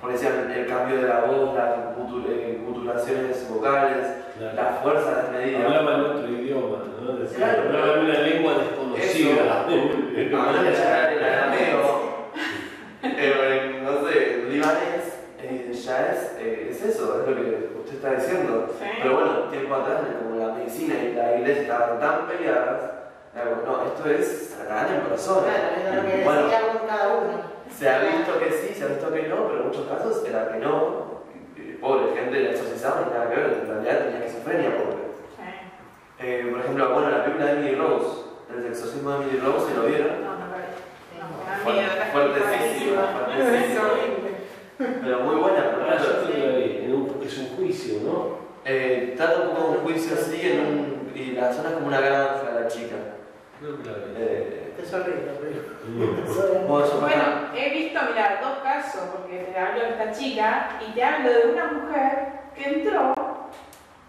Porque 0.00 0.14
decían 0.16 0.50
el 0.50 0.66
cambio 0.66 0.96
de 1.00 1.08
la 1.08 1.20
voz, 1.20 1.54
las 1.54 1.96
gutu- 1.96 2.26
eh, 2.28 2.60
guturaciones 2.66 3.48
vocales, 3.48 4.06
Claro. 4.36 4.56
la 4.56 4.64
fuerza 4.82 5.22
desmedida. 5.22 5.64
Hablaba 5.64 5.94
en 5.94 6.00
otro 6.00 6.28
idioma, 6.28 6.78
¿no? 7.00 7.26
Claro. 7.36 7.62
hablaba 7.62 7.94
en 7.94 8.00
una 8.06 8.18
lengua 8.18 8.54
desconocida. 8.58 9.66
Ya 9.66 11.12
en 11.12 11.24
arameo, 11.24 12.24
en, 13.02 13.84
no 13.84 14.08
sé, 14.08 14.34
en 14.34 14.52
libanés, 14.52 15.18
eh, 15.40 15.70
ya 15.72 16.06
es, 16.12 16.36
eh, 16.40 16.68
es 16.70 16.82
eso, 16.84 17.20
es 17.22 17.28
lo 17.28 17.34
que 17.36 17.68
usted 17.80 17.94
está 17.94 18.14
diciendo. 18.14 18.66
Sí. 18.78 18.84
Pero 19.02 19.14
bueno, 19.14 19.30
tiempo 19.50 19.74
atrás, 19.74 20.00
como 20.22 20.36
la 20.44 20.54
medicina 20.54 20.94
y 21.02 21.14
la 21.14 21.36
iglesia 21.36 21.62
estaban 21.62 22.00
tan 22.00 22.26
peleadas, 22.26 22.80
no, 23.34 23.86
esto 23.86 24.10
es 24.10 24.54
sacar 24.58 24.92
en 24.92 25.00
persona. 25.02 25.42
Claro, 25.42 25.76
es 25.76 25.94
lo 25.94 26.02
que 26.10 26.24
Bueno, 26.24 26.42
decía 26.42 26.60
uno 26.70 26.80
cada 26.86 27.08
uno. 27.14 27.42
se 27.70 27.88
ha 27.88 27.98
visto 28.00 28.38
que 28.38 28.50
sí, 28.50 28.74
se 28.74 28.84
ha 28.84 28.88
visto 28.88 29.12
que 29.12 29.22
no, 29.28 29.48
pero 29.48 29.60
en 29.60 29.66
muchos 29.66 29.86
casos 29.88 30.24
era 30.26 30.52
que 30.52 30.58
no. 30.58 31.22
Y, 31.56 31.72
Pobre 31.80 32.14
gente 32.14 32.40
la 32.40 32.50
exorcizaban 32.50 33.04
y 33.08 33.14
nada 33.14 33.30
que 33.30 33.36
ver, 33.36 33.58
en 33.62 33.68
realidad 33.68 33.98
tenía 34.04 34.18
esquizofrenia, 34.24 34.76
pobre. 34.76 35.02
Eh, 36.20 36.48
por 36.50 36.60
ejemplo, 36.60 36.94
bueno, 36.94 37.10
la 37.10 37.24
película 37.24 37.46
de 37.46 37.52
Emily 37.52 37.74
Rose, 37.74 38.20
el 38.56 38.66
exorcismo 38.66 39.10
de 39.10 39.16
Emily 39.16 39.40
Rose, 39.40 39.66
¿se 39.68 39.74
lo 39.74 39.86
vieron? 39.86 40.24
No, 40.24 40.36
no. 40.36 40.42
Pero 45.02 45.20
muy 45.20 45.36
buena, 45.36 45.70
por 45.72 45.82
Ah, 45.82 45.98
yo 45.98 46.22
es 47.24 47.38
un 47.38 47.56
juicio, 47.56 48.00
¿no? 48.04 48.38
Eh, 48.64 49.14
trata 49.16 49.42
un 49.42 49.50
poco 49.50 49.72
de 49.72 49.78
un 49.78 49.84
juicio 49.84 50.14
así 50.14 50.40
en 50.42 50.60
un, 50.60 51.12
y 51.14 51.32
la 51.32 51.52
zona 51.52 51.70
es 51.70 51.74
como 51.74 51.86
una 51.88 52.00
granja, 52.00 52.52
la 52.54 52.68
chica. 52.68 52.96
Eh, 53.64 54.74
Es 54.76 54.92
horrible, 54.92 55.32
pero. 55.40 56.66
Bueno, 57.00 57.24
he 57.54 57.70
visto, 57.70 58.00
mira, 58.10 58.40
dos 58.42 58.58
casos, 58.64 59.02
porque 59.12 59.38
te 59.38 59.58
hablo 59.58 59.80
de 59.80 59.88
esta 59.90 60.10
chica 60.12 60.70
y 60.84 60.92
te 60.92 61.04
hablo 61.04 61.30
de 61.30 61.46
una 61.52 61.66
mujer 61.66 62.28
que 62.56 62.64
entró, 62.64 63.14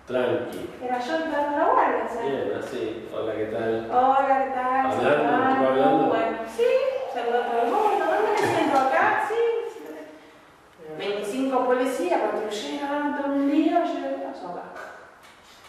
Tranqui. 0.08 0.70
era 0.84 1.00
yo 1.00 1.16
entrando 1.18 1.56
a 1.56 1.60
la 1.60 1.72
guardia, 1.72 2.08
¿sabes? 2.08 2.32
Bien, 2.32 2.60
así. 2.60 3.10
Hola, 3.14 3.34
¿qué 3.36 3.46
tal? 3.46 3.92
Hola, 3.92 4.44
¿qué 4.44 4.52
tal? 4.56 4.86
Hablando, 4.86 5.02
Saludando, 5.04 5.62
¿tú 5.62 5.68
hablando? 5.70 6.06
Bueno, 6.08 6.38
sí, 6.48 6.64
saludo 7.14 7.44
a 7.44 7.46
todo 7.46 7.62
el 7.62 7.68
mundo, 7.70 8.06
¿dónde 8.06 8.32
me 8.42 8.48
siento 8.48 8.78
acá? 8.80 9.28
Sí, 9.28 9.36
siéntate. 9.72 10.98
25 10.98 11.66
policías 11.66 12.20
patrullaron 12.22 13.18
todo 13.18 13.28
un 13.34 13.52
día, 13.52 13.84
yo 13.84 14.34
sola. 14.34 14.64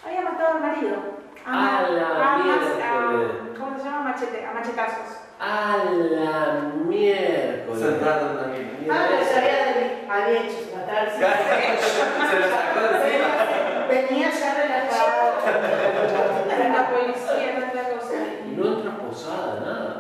Había 0.07 0.23
matado 0.23 0.55
al 0.57 0.61
marido. 0.61 1.24
A 1.47 1.83
la 1.91 2.33
a- 2.35 2.39
miércoles. 2.39 2.81
a- 2.83 3.59
¿Cómo 3.59 3.79
se 3.79 3.85
llama? 3.85 4.01
Machete, 4.03 4.47
a 4.47 4.53
machetazos. 4.53 5.19
A 5.41 5.77
la 5.85 6.61
miércoles. 6.87 7.81
Sentado 7.83 8.39
tranquilo. 8.39 8.93
Ah, 8.93 9.07
pero 9.11 9.25
se 9.25 9.35
había, 9.39 10.05
había 10.09 10.41
hecho 10.41 10.77
matarse. 10.77 11.19
Se 11.19 12.41
lo 12.41 12.47
sacó 12.47 12.81
de. 12.81 13.95
Venía 13.95 14.31
ya 14.31 14.55
relajado. 14.55 15.35
La 16.73 16.91
policía, 16.91 17.59
no 17.59 17.67
otra 17.69 17.83
cosa. 17.91 18.15
Y 18.47 18.49
no 18.57 18.67
entra 18.79 18.93
posada, 18.99 19.61
nada. 19.61 19.91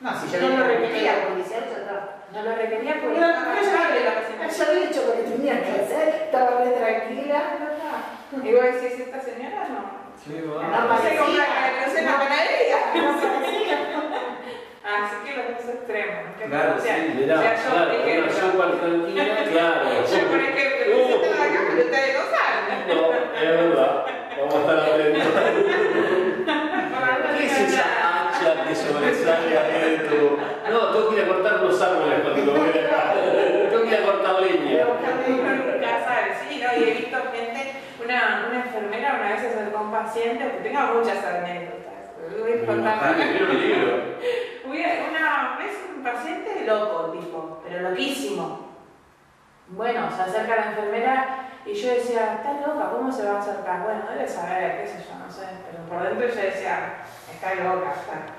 No, 0.00 0.20
si 0.20 0.30
yo 0.30 0.38
yo 0.38 0.48
no 0.48 0.56
no 0.56 0.58
lo 0.60 0.64
lo 0.64 0.68
requería. 0.68 1.12
requería, 1.12 1.28
policial 1.28 1.64
ya 1.64 1.76
está. 1.78 1.96
No 2.32 2.42
lo 2.42 2.54
requería 2.56 2.94
porque 3.00 3.18
No, 3.18 3.26
no, 3.28 3.34
paciente. 3.34 4.58
ya 4.58 4.64
había 4.70 4.84
hecho 4.90 5.06
lo 5.06 5.12
que 5.14 5.22
tenía 5.30 5.64
que 5.64 5.70
hacer, 5.80 6.08
estaba 6.26 6.50
re 6.62 6.70
tranquila. 6.72 7.42
Y 8.32 8.52
vos 8.54 8.62
decís, 8.64 9.00
¿esta 9.00 9.20
señora 9.20 9.68
no? 9.68 10.06
Sí, 10.22 10.42
No, 10.44 10.54
No 10.62 10.98
se 10.98 11.16
compra 11.16 11.44
parecía. 11.46 11.86
no 11.86 11.92
sé, 11.92 11.98
en 12.00 12.04
la 12.06 12.18
panadería. 12.18 12.78
No 12.94 13.00
parecía. 13.20 13.78
Así 14.86 15.16
que 15.24 15.36
los 15.36 15.46
dos 15.56 15.74
extremos. 15.74 16.20
que 16.38 16.44
Claro, 16.46 16.74
sí, 16.78 16.88
Mirá, 17.16 17.34
o 17.36 17.38
sea, 17.42 17.54
yo, 17.54 17.60
claro, 17.70 17.90
claro. 18.02 18.26
yo, 18.26 20.22
por 20.28 20.40
ejemplo, 20.40 20.86
me 20.86 21.04
siento 21.06 21.26
en 21.26 21.38
la 21.38 21.46
cama 21.46 21.70
y 21.76 21.80
ustedes 21.80 22.12
no 22.16 22.24
saben. 22.34 22.64
No, 22.88 23.00
es 23.14 23.50
verdad. 23.50 24.06
Vamos 24.38 24.54
a 24.54 24.60
estar 24.60 24.78
atentos. 24.78 25.32
¿Qué 27.38 27.44
es 27.46 27.58
esa 27.60 27.84
hacha 28.28 28.64
que 28.68 28.74
sobresale 28.74 29.58
adentro? 29.58 30.38
No, 30.70 30.78
tengo 30.92 31.08
que 31.10 31.16
ir 31.16 31.22
a 31.22 31.28
cortar 31.28 31.54
los 31.62 31.80
árboles 31.82 32.20
cuando 32.22 32.44
lo 32.52 32.58
voy 32.60 32.72
de 32.72 32.86
acá. 32.86 33.14
Tengo 33.70 33.82
que 33.82 33.88
ir 33.88 33.94
a 33.94 34.02
cortar 34.04 34.42
leña. 34.42 34.86
Ya 35.80 36.04
sabes, 36.04 36.36
sí, 36.48 36.60
¿no? 36.62 36.78
Y 36.78 36.82
he 36.88 36.94
visto 36.94 37.16
gente, 37.32 37.72
una, 38.04 38.46
una 38.48 38.56
enfermera 38.60 39.14
una 39.18 39.30
vez 39.32 39.40
se 39.40 39.46
acercó 39.48 39.78
a 39.78 39.82
un 39.82 39.90
paciente, 39.92 40.44
porque 40.44 40.68
tengo 40.68 40.80
muchas 40.94 41.24
anécdotas. 41.24 42.12
Voy 42.40 42.52
a 42.52 42.66
contar. 42.66 42.98
Ah, 43.02 43.14
que 43.16 43.24
tiene 43.24 43.50
un 43.50 43.60
libro. 43.60 43.96
Fui 44.66 44.82
a- 44.84 45.06
Una 45.10 45.56
vez 45.58 45.72
un 45.96 46.02
paciente 46.02 46.64
loco, 46.66 47.10
tipo, 47.12 47.62
pero 47.66 47.90
loquísimo. 47.90 48.66
Bueno, 49.68 50.08
se 50.14 50.22
acerca 50.22 50.56
la 50.56 50.66
enfermera 50.70 51.48
y 51.64 51.74
yo 51.74 51.90
decía, 51.90 52.34
está 52.34 52.52
loca, 52.66 52.90
¿cómo 52.92 53.10
se 53.10 53.24
va 53.24 53.36
a 53.36 53.40
acercar? 53.40 53.82
Bueno, 53.82 54.04
debe 54.10 54.28
saber, 54.28 54.80
qué 54.80 54.86
sé 54.86 55.04
yo, 55.08 55.18
no 55.18 55.30
sé, 55.30 55.46
pero 55.68 55.82
por 55.88 56.08
dentro 56.08 56.28
yo 56.28 56.48
decía, 56.48 57.02
está 57.32 57.54
loca. 57.56 57.90
está. 57.90 58.32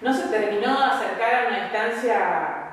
no 0.00 0.14
se 0.14 0.28
terminó 0.28 0.78
de 0.78 0.84
acercar 0.84 1.34
a 1.34 1.48
una 1.48 1.62
distancia 1.64 2.64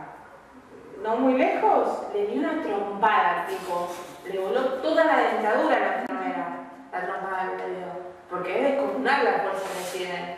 no 1.02 1.16
muy 1.16 1.34
lejos, 1.34 2.04
le 2.14 2.28
dio 2.28 2.42
una 2.42 2.62
trompada, 2.62 3.48
tipo, 3.48 3.90
le 4.32 4.40
voló 4.40 4.62
toda 4.82 5.06
la 5.06 5.18
dentadura 5.18 5.76
a 5.76 5.80
la 5.80 6.02
enfermera, 6.02 6.48
la 6.92 7.06
trompada 7.06 7.58
que 7.58 7.68
le 7.68 7.76
dio, 7.78 7.88
porque 8.30 8.56
es 8.58 8.72
descomunal 8.72 9.26
la 9.26 9.40
fuerza 9.40 9.68
que 9.78 9.98
tiene. 9.98 10.38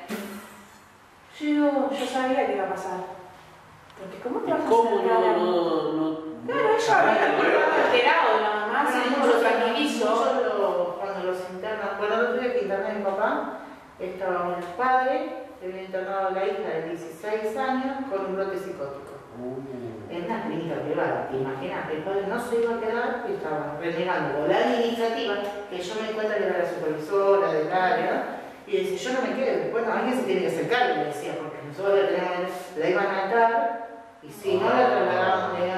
Yo, 1.40 1.92
yo 1.92 2.06
sabía 2.06 2.46
que 2.46 2.56
iba 2.56 2.66
a 2.66 2.70
pasar. 2.70 3.00
Porque 4.00 4.20
¿cómo 4.20 4.40
te 4.40 4.50
¿Y 4.50 4.54
vas 4.54 4.62
a 4.62 4.70
cómo 4.70 5.02
no, 5.02 5.94
no? 5.94 6.23
Claro, 6.46 6.70
ella 6.76 7.00
había 7.00 7.14
estaba 7.14 7.86
alterado 7.86 8.42
nada 8.42 8.68
más, 8.68 8.90
y 8.96 9.14
uno 9.14 9.26
lo 9.28 10.58
lo- 10.58 10.96
cuando 11.00 11.24
los 11.32 11.38
internan, 11.52 11.90
el 12.06 12.12
otro 12.12 12.34
día 12.42 12.54
que 12.54 12.62
interné 12.64 12.90
a 12.90 12.94
mi 12.94 13.04
papá, 13.04 13.60
estaba 14.00 14.58
el 14.58 14.64
padre, 14.76 15.46
que 15.60 15.68
había 15.68 15.84
internado 15.84 16.28
a 16.28 16.32
la 16.32 16.46
hija 16.46 16.68
de 16.70 16.90
16 16.90 17.58
años 17.58 17.98
con 18.10 18.26
un 18.26 18.36
brote 18.36 18.58
psicótico. 18.58 19.14
Uh, 19.40 20.14
En 20.14 20.26
una 20.26 20.44
clínica 20.44 20.76
privada, 20.82 21.28
te 21.32 21.38
imaginas, 21.38 21.90
el 21.90 22.04
padre 22.04 22.28
no 22.28 22.40
se 22.40 22.62
iba 22.62 22.76
a 22.76 22.80
quedar 22.80 23.26
y 23.28 23.34
estaba 23.34 23.78
renegando 23.80 24.46
la 24.48 24.58
administrativa, 24.58 25.36
que 25.72 25.80
yo 25.82 25.96
me 25.96 26.08
di 26.10 26.14
cuenta 26.14 26.36
que 26.36 26.44
era 26.46 26.58
la 26.60 26.70
supervisora 26.70 27.52
del 27.54 27.72
área, 27.72 28.40
y 28.68 28.78
dice, 28.78 28.98
yo 28.98 29.14
no 29.20 29.28
me 29.28 29.36
quedo, 29.36 29.72
bueno, 29.72 29.92
alguien 29.92 30.16
se 30.20 30.24
tiene 30.24 30.42
que 30.42 30.48
hacer 30.48 30.70
cargo, 30.70 30.96
le 30.98 31.06
decía, 31.06 31.34
porque 31.42 31.58
nosotros 31.66 31.96
la, 32.00 32.08
tenemos, 32.08 32.52
la 32.78 32.90
iban 32.90 33.08
a 33.08 33.26
atar, 33.28 33.88
y 34.22 34.30
si 34.32 34.56
no 34.58 34.70
la 34.70 34.88
trasladaban, 34.88 35.60
le 35.60 35.72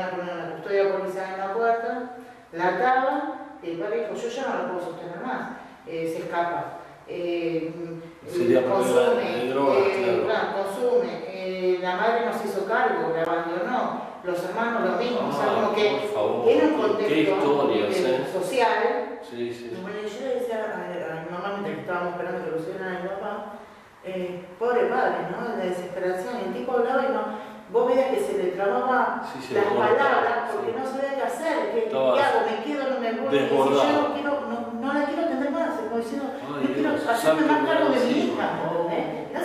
en 0.81 1.39
la 1.39 1.53
puerta, 1.53 2.11
la 2.51 2.67
ataban, 2.67 3.57
y 3.63 3.71
el 3.71 3.77
padre 3.79 4.07
dijo, 4.09 4.13
yo 4.15 4.29
ya 4.29 4.41
no 4.47 4.55
la 4.55 4.71
puedo 4.71 4.85
sostener 4.85 5.19
más, 5.25 5.51
eh, 5.87 6.11
se 6.13 6.23
escapa. 6.23 6.79
Eh, 7.07 7.71
consume, 8.23 9.49
drogas, 9.49 9.77
eh, 9.77 10.03
claro. 10.03 10.25
claro, 10.25 10.47
consume, 10.63 11.11
eh, 11.27 11.79
la 11.81 11.95
madre 11.95 12.25
no 12.25 12.33
se 12.33 12.47
hizo 12.47 12.65
cargo, 12.65 13.13
la 13.15 13.21
abandonó, 13.21 14.01
los 14.23 14.43
hermanos 14.43 14.89
lo 14.89 14.97
mismo, 14.97 15.29
o 15.29 15.31
sea, 15.31 15.45
Ah, 15.51 15.55
como 15.61 15.75
que 15.75 15.89
por 16.01 16.13
favor, 16.13 16.45
tiene 16.45 16.63
un 16.65 16.81
contexto 16.81 17.69
social. 18.33 19.19
Sí, 19.21 19.53
sí. 19.53 19.71
Y 19.77 19.81
Bueno, 19.81 19.97
yo 20.01 20.27
le 20.27 20.35
decía 20.39 20.65
a, 20.65 21.23
mi 21.23 21.29
mamá 21.31 21.49
mientras 21.53 21.75
que 21.75 21.81
estábamos 21.81 22.13
esperando 22.13 22.45
que 22.45 22.51
lo 22.51 22.85
a 22.85 23.01
mi 23.01 23.07
papá, 23.07 23.53
eh, 24.03 24.45
pobre 24.57 24.85
padre, 24.85 25.17
¿no? 25.31 25.53
En 25.53 25.59
la 25.59 25.65
desesperación, 25.65 26.37
el 26.45 26.53
tipo 26.53 26.71
hablaba 26.73 27.03
y 27.05 27.13
no, 27.13 27.23
vos 27.75 27.87
veías 27.87 28.07
que 28.07 28.19
se 28.23 28.33
le 28.37 28.43
trababa 28.55 29.21
Sí, 29.27 29.47
se 29.49 29.53
las 29.55 29.65
palabras 29.65 30.47
sí. 30.47 30.55
porque 30.55 30.71
no 30.79 30.83
sabía 30.87 31.15
qué 31.15 31.23
hacer, 31.23 31.57
qué, 31.75 31.91
hago, 31.91 32.39
me 32.47 32.63
quedo, 32.63 32.83
no 32.89 32.99
me 33.03 33.11
voy, 33.19 33.35
y 33.35 33.49
yo 33.51 33.65
no 33.99 34.13
quiero, 34.15 34.31
no, 34.47 34.57
no 34.79 34.93
la 34.93 35.03
quiero 35.05 35.21
atender 35.27 35.51
más, 35.51 35.69
como 35.83 35.97
diciendo, 35.97 36.25
no 36.39 36.73
quiero 36.73 36.89
hacerme 37.11 37.45
más 37.45 37.67
cargo 37.67 37.89
de 37.89 37.99
mi 38.05 38.11
hija, 38.31 38.49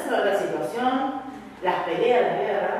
se 0.05 0.11
va 0.15 0.19
la 0.25 0.39
situación, 0.39 1.23
las 1.63 1.75
peleas, 1.83 2.23
la 2.23 2.39
guerra, 2.43 2.77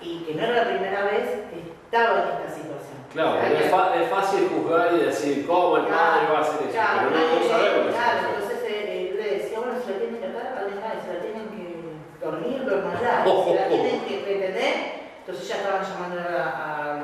y 0.00 0.18
que 0.24 0.34
no 0.34 0.44
era 0.44 0.62
la 0.62 0.70
primera 0.70 1.02
vez 1.10 1.26
que 1.50 1.58
estaba 1.90 2.22
en 2.22 2.28
esta 2.38 2.54
situación. 2.54 2.94
Claro, 3.12 3.34
es, 3.42 3.70
fa- 3.70 3.94
es 3.96 4.08
fácil 4.10 4.48
juzgar 4.54 4.92
y 4.94 5.04
decir 5.06 5.44
cómo 5.46 5.76
el 5.78 5.86
padre 5.86 6.26
va 6.32 6.38
a 6.38 6.42
hacer 6.42 6.60
eso, 6.62 6.70
Claro, 6.72 7.10
pero 7.10 7.18
no, 7.18 7.48
sabemos 7.50 7.86
la 7.86 7.92
Claro, 7.92 8.18
entonces 8.30 8.58
eh, 8.62 8.70
eh, 8.70 9.14
le 9.18 9.38
decía, 9.38 9.58
bueno, 9.58 9.74
si 9.84 9.90
la 9.92 9.98
tienen 9.98 10.18
que 10.20 10.26
atar, 10.26 10.54
además, 10.58 11.02
si 11.02 11.08
la 11.14 11.20
tienen 12.30 12.64
que 12.64 12.64
dormir, 12.64 12.64
dormirla, 12.64 13.24
si 13.24 13.54
la 13.54 13.68
tienen 13.68 14.00
que 14.04 14.24
retener, 14.24 14.74
entonces 15.20 15.48
ya 15.48 15.54
estaban 15.56 15.82
llamando 15.82 16.20
a, 16.20 16.42
a- 16.44 17.02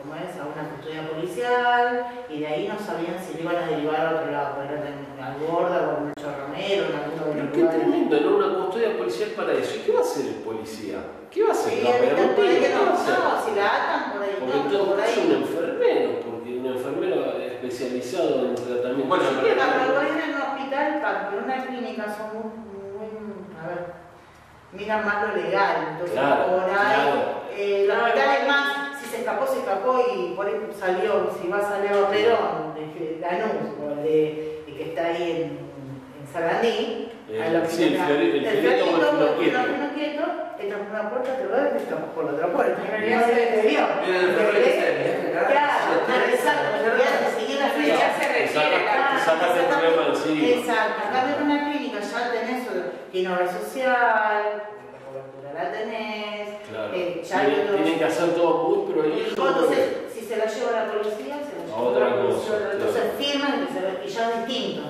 ¿cómo 0.00 0.14
es? 0.16 0.36
a 0.36 0.44
una 0.46 0.68
custodia 0.76 1.08
policial 1.08 2.06
y 2.28 2.40
de 2.40 2.46
ahí 2.46 2.68
no 2.68 2.78
sabían 2.78 3.16
si 3.18 3.34
le 3.34 3.42
iban 3.42 3.56
a 3.56 3.66
derivar 3.66 4.00
a 4.06 4.10
otro 4.20 4.30
lado, 4.30 4.62
en 4.62 5.22
al 5.22 5.38
gorda 5.38 5.78
o 5.88 5.98
en 5.98 6.12
alguno 6.12 7.24
de 7.26 7.32
Pero 7.34 7.52
qué 7.52 7.62
tremendo, 7.64 8.20
¿no? 8.20 8.36
Una 8.36 8.64
custodia 8.66 8.96
policial 8.98 9.30
para 9.30 9.52
eso. 9.52 9.76
¿Y 9.76 9.78
qué 9.80 9.92
va 9.92 10.00
a 10.00 10.02
hacer 10.02 10.26
el 10.26 10.34
policía? 10.42 10.98
¿Qué 11.30 11.42
va 11.44 11.48
a 11.50 11.52
hacer? 11.52 11.72
Sí, 11.72 11.84
¿Va 11.84 11.90
a 11.90 11.98
pegar 11.98 12.16
un 12.28 12.34
por 12.34 12.44
ahí 12.44 12.50
tiro? 12.56 12.60
que 12.60 12.68
¿Qué 12.68 12.74
no, 12.74 12.84
no, 12.84 13.44
si 13.44 13.50
la 13.54 13.66
atan 13.66 14.12
por 14.12 14.22
ahí, 14.22 14.36
Porque 14.38 14.56
no, 14.58 14.70
todo 14.70 14.86
por 14.90 15.00
ahí. 15.00 15.14
un 15.24 15.32
enfermero, 15.32 16.10
porque 16.20 16.48
un 16.58 16.66
enfermero 16.66 17.32
especializado 17.40 18.46
en 18.48 18.54
tratamiento 18.54 19.06
Bueno, 19.08 19.24
cuando 19.24 19.94
voy 19.94 20.08
en 20.12 20.34
un 20.34 20.42
hospital, 20.42 21.00
pa- 21.00 21.28
pero 21.30 21.38
en 21.38 21.44
una 21.44 21.66
clínica 21.66 22.04
son 22.12 22.26
muy, 22.34 22.52
muy, 22.92 23.08
a 23.62 23.66
ver, 23.68 24.01
miran 24.72 25.04
más 25.04 25.28
lo 25.28 25.36
legal, 25.36 25.76
entonces 25.92 26.18
Claro, 26.18 26.46
por 26.46 26.64
ahí, 26.64 26.70
claro. 26.70 27.42
eh, 27.56 27.82
el 27.82 27.88
No, 27.88 27.94
hospital 28.04 28.22
igual- 28.24 28.38
es 28.40 28.48
más, 28.48 29.00
si 29.00 29.06
se 29.10 29.16
escapó, 29.18 29.46
se 29.46 29.58
escapó 29.58 30.04
y 30.14 30.34
por 30.34 30.46
ahí 30.46 30.54
salió, 30.78 31.30
si 31.40 31.48
va 31.48 31.58
a 31.58 31.62
salir 31.62 31.90
a 31.90 32.08
Perón, 32.08 32.74
de 32.74 33.18
Lanús, 33.20 33.78
o 33.80 33.90
el 33.92 34.02
de, 34.02 34.64
el 34.66 34.76
que 34.76 34.84
está 34.84 35.06
ahí 35.06 35.22
en, 35.32 35.58
en 36.20 36.32
Sarandí, 36.32 37.08
Eh, 37.28 37.42
a 37.42 37.50
lo 37.50 37.62
que 37.62 37.68
sí, 37.68 37.84
el 37.84 37.94
el 37.94 38.44
el 38.44 38.60
fiorito, 38.60 38.84
finoquieto. 38.84 39.58
el 39.60 39.64
finoquieto, 39.74 40.22
entra 40.58 40.78
por 40.78 40.88
una 40.90 41.10
puerta, 41.10 41.36
te 41.36 41.42
y 41.44 41.46
te 41.72 41.76
escapas 41.84 42.10
por 42.14 42.24
la 42.24 42.32
otra 42.32 42.46
puerta. 42.48 42.82
En 42.82 42.90
realidad 42.90 43.20
No 43.20 43.26
se- 43.26 43.34
se 43.34 43.46
te 43.46 43.68
vio. 43.68 43.80
Mira 44.04 44.18
el 44.20 44.30
perro 44.34 44.52
que 44.52 44.70
se 44.72 44.80
ve, 44.80 45.32
Claro, 45.32 46.28
exacto, 46.32 46.68
ya 46.98 47.18
te 47.20 47.40
seguí 47.40 47.54
la 47.58 47.68
flecha. 47.68 48.06
se 48.18 48.20
Te 48.20 48.32
requiere 48.32 48.48
saca- 48.48 48.84
la- 48.84 49.16
te 49.16 49.24
sacas 49.24 49.56
el 49.58 49.64
problema 49.66 50.02
encima. 50.08 50.46
Exacto, 50.48 51.08
acá 51.08 51.36
en 51.36 51.42
una 51.50 51.70
clínica 51.70 52.00
ya 52.00 52.32
tenés 52.32 52.68
tiene 53.12 53.32
obra 53.34 53.46
social, 53.52 54.62
la 54.92 54.98
cobertura 55.06 55.52
la 55.52 55.70
tenés, 55.72 56.48
Claro. 56.68 56.92
eh, 56.94 57.22
ya 57.22 57.38
hay 57.40 57.46
Tienen, 57.46 57.64
otros- 57.66 57.82
tienen 57.82 57.98
que 57.98 58.04
hacer 58.06 58.34
todo 58.34 58.68
muy 58.68 58.92
prohibido. 58.92 59.28
entonces 59.28 59.90
si 60.12 60.20
se 60.22 60.36
la 60.36 60.46
lleva 60.46 60.70
la 60.72 60.86
policía, 60.92 61.36
se 61.44 61.52
la 61.58 61.62
A 61.62 61.66
lleva 61.66 61.82
otra 61.90 62.08
la 62.08 62.16
policía, 62.22 62.52
cosa, 62.52 62.72
entonces 62.72 63.02
claro. 63.02 63.18
firman 63.18 63.68
y, 63.68 63.72
se- 63.72 64.04
y 64.04 64.08
ya 64.08 64.30
es 64.30 64.46
distinto. 64.46 64.88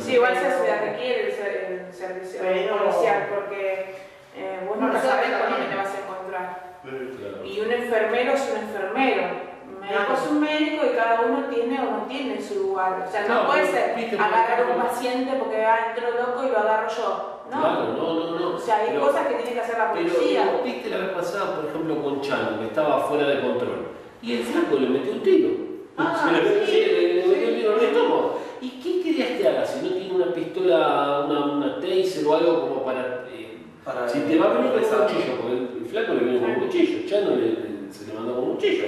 Sí, 0.00 0.12
igual 0.14 0.34
se, 0.36 0.42
se 0.50 0.80
requiere 0.80 1.26
el, 1.26 1.32
ser- 1.32 1.64
el 1.88 1.92
servicio 1.92 2.40
Pero- 2.42 2.78
policial 2.78 3.28
porque 3.34 3.94
eh, 4.36 4.58
vos 4.66 4.76
Bueno, 4.76 4.86
nunca 4.86 4.98
eso 4.98 5.08
sabés 5.08 5.30
con 5.30 5.38
también. 5.40 5.60
dónde 5.60 5.70
te 5.70 5.76
vas 5.76 5.94
a 5.94 5.98
encontrar. 6.00 6.74
Claro. 6.84 7.44
Y 7.44 7.60
un 7.60 7.72
enfermero 7.72 8.32
es 8.34 8.50
un 8.50 8.56
enfermero. 8.58 9.22
Un 9.64 9.80
médico 9.80 10.12
es 10.14 10.30
un 10.30 10.40
médico 10.40 10.86
y 10.86 10.96
cada 10.96 11.20
uno 11.22 11.44
tiene 11.48 11.78
o 11.80 11.84
no 11.90 12.02
tiene 12.08 12.40
su 12.42 12.54
lugar. 12.54 13.04
O 13.06 13.10
sea, 13.10 13.20
no 13.22 13.26
Claro, 13.26 13.46
puede 13.46 13.66
ser 13.66 13.94
agarrar 14.20 14.64
un 14.64 14.70
ejemplo- 14.70 14.88
paciente 14.88 15.32
porque 15.38 15.64
ah, 15.64 15.94
entró 15.94 16.10
loco 16.10 16.44
y 16.44 16.48
lo 16.50 16.58
agarro 16.58 16.88
yo. 16.88 17.33
No. 17.50 17.60
Claro, 17.60 17.92
no, 17.96 18.14
no, 18.14 18.38
no. 18.38 18.56
O 18.56 18.58
sea, 18.58 18.78
hay 18.78 18.88
Pero- 18.90 19.00
cosas 19.06 19.26
que 19.26 19.34
tiene 19.34 19.52
que 19.52 19.60
hacer 19.60 19.78
la 19.78 19.92
Pero 19.92 20.08
policía. 20.12 20.44
¿no 20.56 20.62
viste 20.64 20.90
la 20.90 20.96
vez 20.98 21.08
pasada, 21.10 21.56
por 21.56 21.66
ejemplo, 21.70 22.02
con 22.02 22.20
Chano, 22.20 22.58
que 22.58 22.66
estaba 22.66 23.00
fuera 23.00 23.26
de 23.28 23.40
control. 23.40 23.86
Y 24.22 24.32
el 24.36 24.42
flaco 24.44 24.76
le 24.78 24.88
metió 24.88 25.12
un 25.12 25.20
tiro. 25.20 25.50
Ah, 25.98 26.16
se 26.26 26.32
le 26.32 26.42
metió, 26.42 26.66
sí, 26.66 26.72
sí, 26.72 26.80
le 26.90 27.14
metió 27.16 27.48
un 27.50 27.54
tiro 27.56 27.72
en 27.74 27.78
el 27.78 27.84
estómago. 27.86 28.40
¿Y 28.60 28.68
qué 28.80 29.02
querías 29.02 29.28
que 29.40 29.48
haga 29.48 29.66
si 29.66 29.86
no 29.86 29.94
tiene 29.94 30.14
una 30.14 30.32
pistola, 30.32 31.26
una, 31.28 31.44
una 31.56 31.80
taser 31.80 32.26
o 32.26 32.34
algo 32.34 32.60
como 32.68 32.84
para. 32.84 33.26
eh, 33.30 33.58
Para 33.84 34.08
si 34.08 34.20
te 34.20 34.38
va 34.38 34.46
a 34.46 34.54
venir 34.54 34.72
con 34.72 34.82
un 34.82 35.06
cuchillo, 35.06 35.36
porque 35.40 35.52
el, 35.52 35.68
el 35.82 35.86
flaco 35.86 36.14
le 36.14 36.20
vino 36.24 36.40
con 36.40 36.50
un 36.50 36.60
cuchillo, 36.60 37.06
Chano 37.08 37.30
le, 37.36 37.46
le- 37.48 37.92
se 37.92 38.06
le 38.06 38.14
mandó 38.14 38.34
con 38.36 38.44
un 38.44 38.54
cuchillo. 38.54 38.84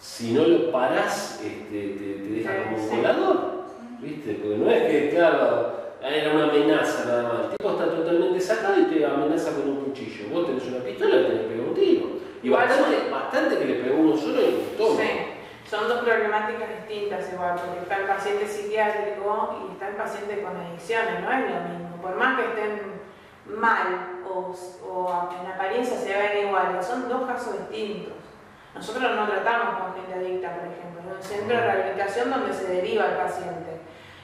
Si 0.00 0.32
no 0.32 0.44
lo 0.46 0.70
parás, 0.70 1.40
este, 1.44 1.88
te, 1.98 2.22
te 2.22 2.28
deja 2.30 2.64
como 2.64 2.76
un 2.76 2.96
volador. 2.96 3.52
¿Viste? 4.00 4.34
Porque 4.42 4.56
no 4.58 4.70
es 4.70 4.82
que, 4.90 5.10
claro, 5.10 5.72
era 6.08 6.32
una 6.32 6.44
amenaza 6.44 7.04
nada 7.04 7.22
más. 7.22 7.42
El 7.44 7.50
tipo 7.56 7.70
está 7.72 7.84
totalmente 7.86 8.40
sacado 8.40 8.80
y 8.80 8.84
te 8.84 9.04
amenaza 9.06 9.52
con 9.52 9.68
un 9.68 9.84
cuchillo. 9.84 10.28
Vos 10.32 10.46
tenés 10.46 10.64
una 10.66 10.84
pistola 10.84 11.16
y 11.16 11.22
tenés 11.24 11.40
que 11.42 11.48
pegar 11.48 11.68
un 11.68 11.74
tiro. 11.74 12.06
Y 12.42 12.48
bastante, 12.50 12.98
son- 13.02 13.10
bastante 13.12 13.58
que 13.58 13.64
le 13.64 13.74
pegó 13.74 13.96
uno 14.00 14.16
solo 14.16 14.40
y 14.40 14.46
le 14.46 14.58
toma. 14.76 15.00
Sí, 15.00 15.10
son 15.70 15.88
dos 15.88 16.00
problemáticas 16.02 16.68
distintas 16.86 17.32
igual, 17.32 17.54
porque 17.54 17.80
está 17.82 17.96
el 17.98 18.06
paciente 18.06 18.46
psiquiátrico 18.48 19.66
y 19.68 19.72
está 19.72 19.88
el 19.88 19.94
paciente 19.96 20.42
con 20.42 20.56
adicciones, 20.56 21.20
no 21.20 21.30
es 21.32 21.40
lo 21.40 21.60
mismo. 21.68 21.96
Por 22.02 22.16
más 22.16 22.38
que 22.38 22.46
estén 22.46 22.92
mal 23.46 24.20
o, 24.28 24.54
o 24.86 25.28
en 25.40 25.50
apariencia 25.52 25.96
se 25.96 26.08
vean 26.08 26.46
iguales, 26.48 26.84
son 26.84 27.08
dos 27.08 27.26
casos 27.26 27.54
distintos. 27.70 28.14
Nosotros 28.74 29.02
no 29.14 29.26
tratamos 29.28 29.78
con 29.80 29.94
gente 29.94 30.14
adicta, 30.14 30.56
por 30.56 30.64
ejemplo, 30.66 31.00
es 31.12 31.16
un 31.16 31.22
centro 31.22 31.56
de 31.56 31.62
rehabilitación 31.62 32.30
donde 32.30 32.52
se 32.52 32.66
deriva 32.72 33.04
el 33.06 33.16
paciente. 33.16 33.71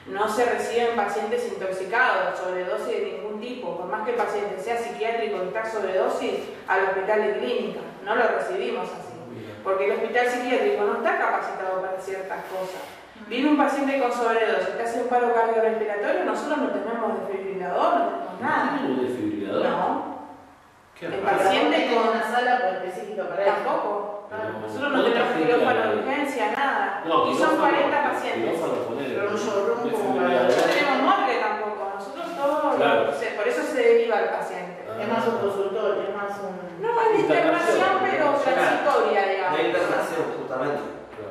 No 0.09 0.27
se 0.27 0.45
reciben 0.45 0.95
pacientes 0.95 1.47
intoxicados, 1.47 2.39
sobredosis 2.39 2.87
de 2.87 3.05
ningún 3.17 3.39
tipo, 3.39 3.77
por 3.77 3.85
más 3.87 4.03
que 4.05 4.11
el 4.11 4.17
paciente 4.17 4.59
sea 4.59 4.77
psiquiátrico 4.77 5.37
y 5.43 5.47
está 5.47 5.69
sobredosis, 5.69 6.33
al 6.67 6.83
hospital 6.85 7.21
de 7.21 7.33
clínica, 7.39 7.79
no 8.03 8.15
lo 8.15 8.23
recibimos 8.27 8.89
así 8.89 9.09
porque 9.63 9.85
el 9.85 9.91
hospital 9.91 10.27
psiquiátrico 10.27 10.83
no 10.85 10.93
está 10.97 11.17
capacitado 11.19 11.81
para 11.81 11.99
ciertas 11.99 12.39
cosas. 12.45 12.81
Viene 13.27 13.49
un 13.49 13.57
paciente 13.57 13.99
con 13.99 14.11
sobredosis, 14.11 14.69
que 14.69 14.81
hace 14.81 15.01
un 15.01 15.09
paro 15.09 15.33
cardiorrespiratorio, 15.33 16.23
nosotros 16.23 16.57
no 16.59 16.69
tenemos 16.69 17.19
desfibrilador, 17.27 17.93
no 17.99 18.05
tenemos 18.07 18.41
nada. 18.41 18.77
¿Tienen 18.79 18.91
un 18.99 19.05
desfibrilador? 19.07 19.63
No, 19.65 20.19
¿Qué 20.97 21.05
El 21.07 21.13
paciente 21.19 21.89
con- 21.93 22.09
una 22.09 22.23
sala 22.23 22.69
específica 22.81 23.27
para 23.29 23.45
tampoco. 23.45 24.08
Nosotros 24.29 24.93
no 24.93 25.01
¿cuánta 25.01 25.09
tenemos 25.09 25.33
quirófano 25.41 25.81
de 25.89 25.97
urgencia, 26.05 26.45
nada. 26.55 27.01
No, 27.05 27.15
y 27.25 27.35
son 27.35 27.49
quirófano- 27.49 27.59
40 27.65 28.03
pacientes. 28.13 28.59
Pero 28.61 29.29
un 29.29 29.37
showroom 29.37 29.79
como. 29.89 30.21
No 30.21 30.29
tenemos 30.69 30.97
morgue 31.01 31.35
tampoco, 31.41 31.81
nosotros 31.97 32.27
todo, 32.37 32.75
Claro. 32.77 33.09
o 33.09 33.13
sea, 33.19 33.35
por 33.35 33.47
eso 33.47 33.61
se 33.63 33.81
deriva 33.81 34.19
el 34.21 34.29
paciente. 34.29 34.85
Es 34.85 35.07
más 35.09 35.25
un 35.27 35.37
consultorio, 35.39 36.03
es 36.03 36.13
más 36.13 36.37
un... 36.45 36.53
No, 36.77 36.89
es 37.01 37.09
de 37.09 37.19
internación, 37.25 37.93
pero 38.05 38.25
transitoria, 38.37 39.21
De 39.25 39.29
digamos. 39.33 39.59
internación, 39.59 40.23
justamente. 40.37 40.81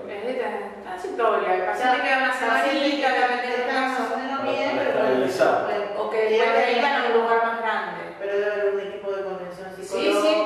Es 0.09 0.23
de 0.27 0.35
transitoria, 0.83 1.55
el 1.55 1.63
paciente 1.71 1.97
queda 2.03 2.19
una 2.19 2.33
semanita, 2.35 3.09
le 3.15 3.29
meten 3.31 3.53
en 3.61 3.67
casa. 3.69 4.03
bien, 4.43 4.73
pero... 4.75 6.03
O 6.03 6.11
que 6.11 6.21
de 6.31 6.43
a 6.43 7.07
un 7.07 7.23
lugar 7.23 7.47
más 7.47 7.61
grande. 7.63 8.01
Pero 8.19 8.33
debe 8.33 8.51
haber 8.51 8.75
un 8.75 8.81
equipo 8.81 9.11
de 9.13 9.23
contención 9.23 9.69
Sí, 9.77 9.85
psicológica. 9.85 10.23
sí, 10.23 10.45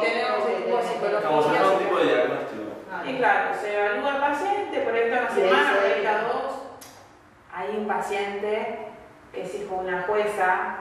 claro, 3.17 3.51
se 3.61 3.75
evalúa 3.75 4.13
al 4.15 4.21
paciente, 4.21 4.79
por 4.81 4.95
ahí 4.95 5.03
está 5.03 5.22
una 5.41 5.49
semana, 5.51 5.71
eso 5.71 5.79
por 5.81 5.85
ahí 5.87 5.93
es. 5.93 5.97
está 5.99 6.23
dos. 6.23 6.53
Hay 7.55 7.77
un 7.77 7.87
paciente 7.89 8.79
que 9.33 9.43
es 9.43 9.55
hijo 9.55 9.75
de 9.83 9.89
una 9.89 10.03
jueza 10.03 10.77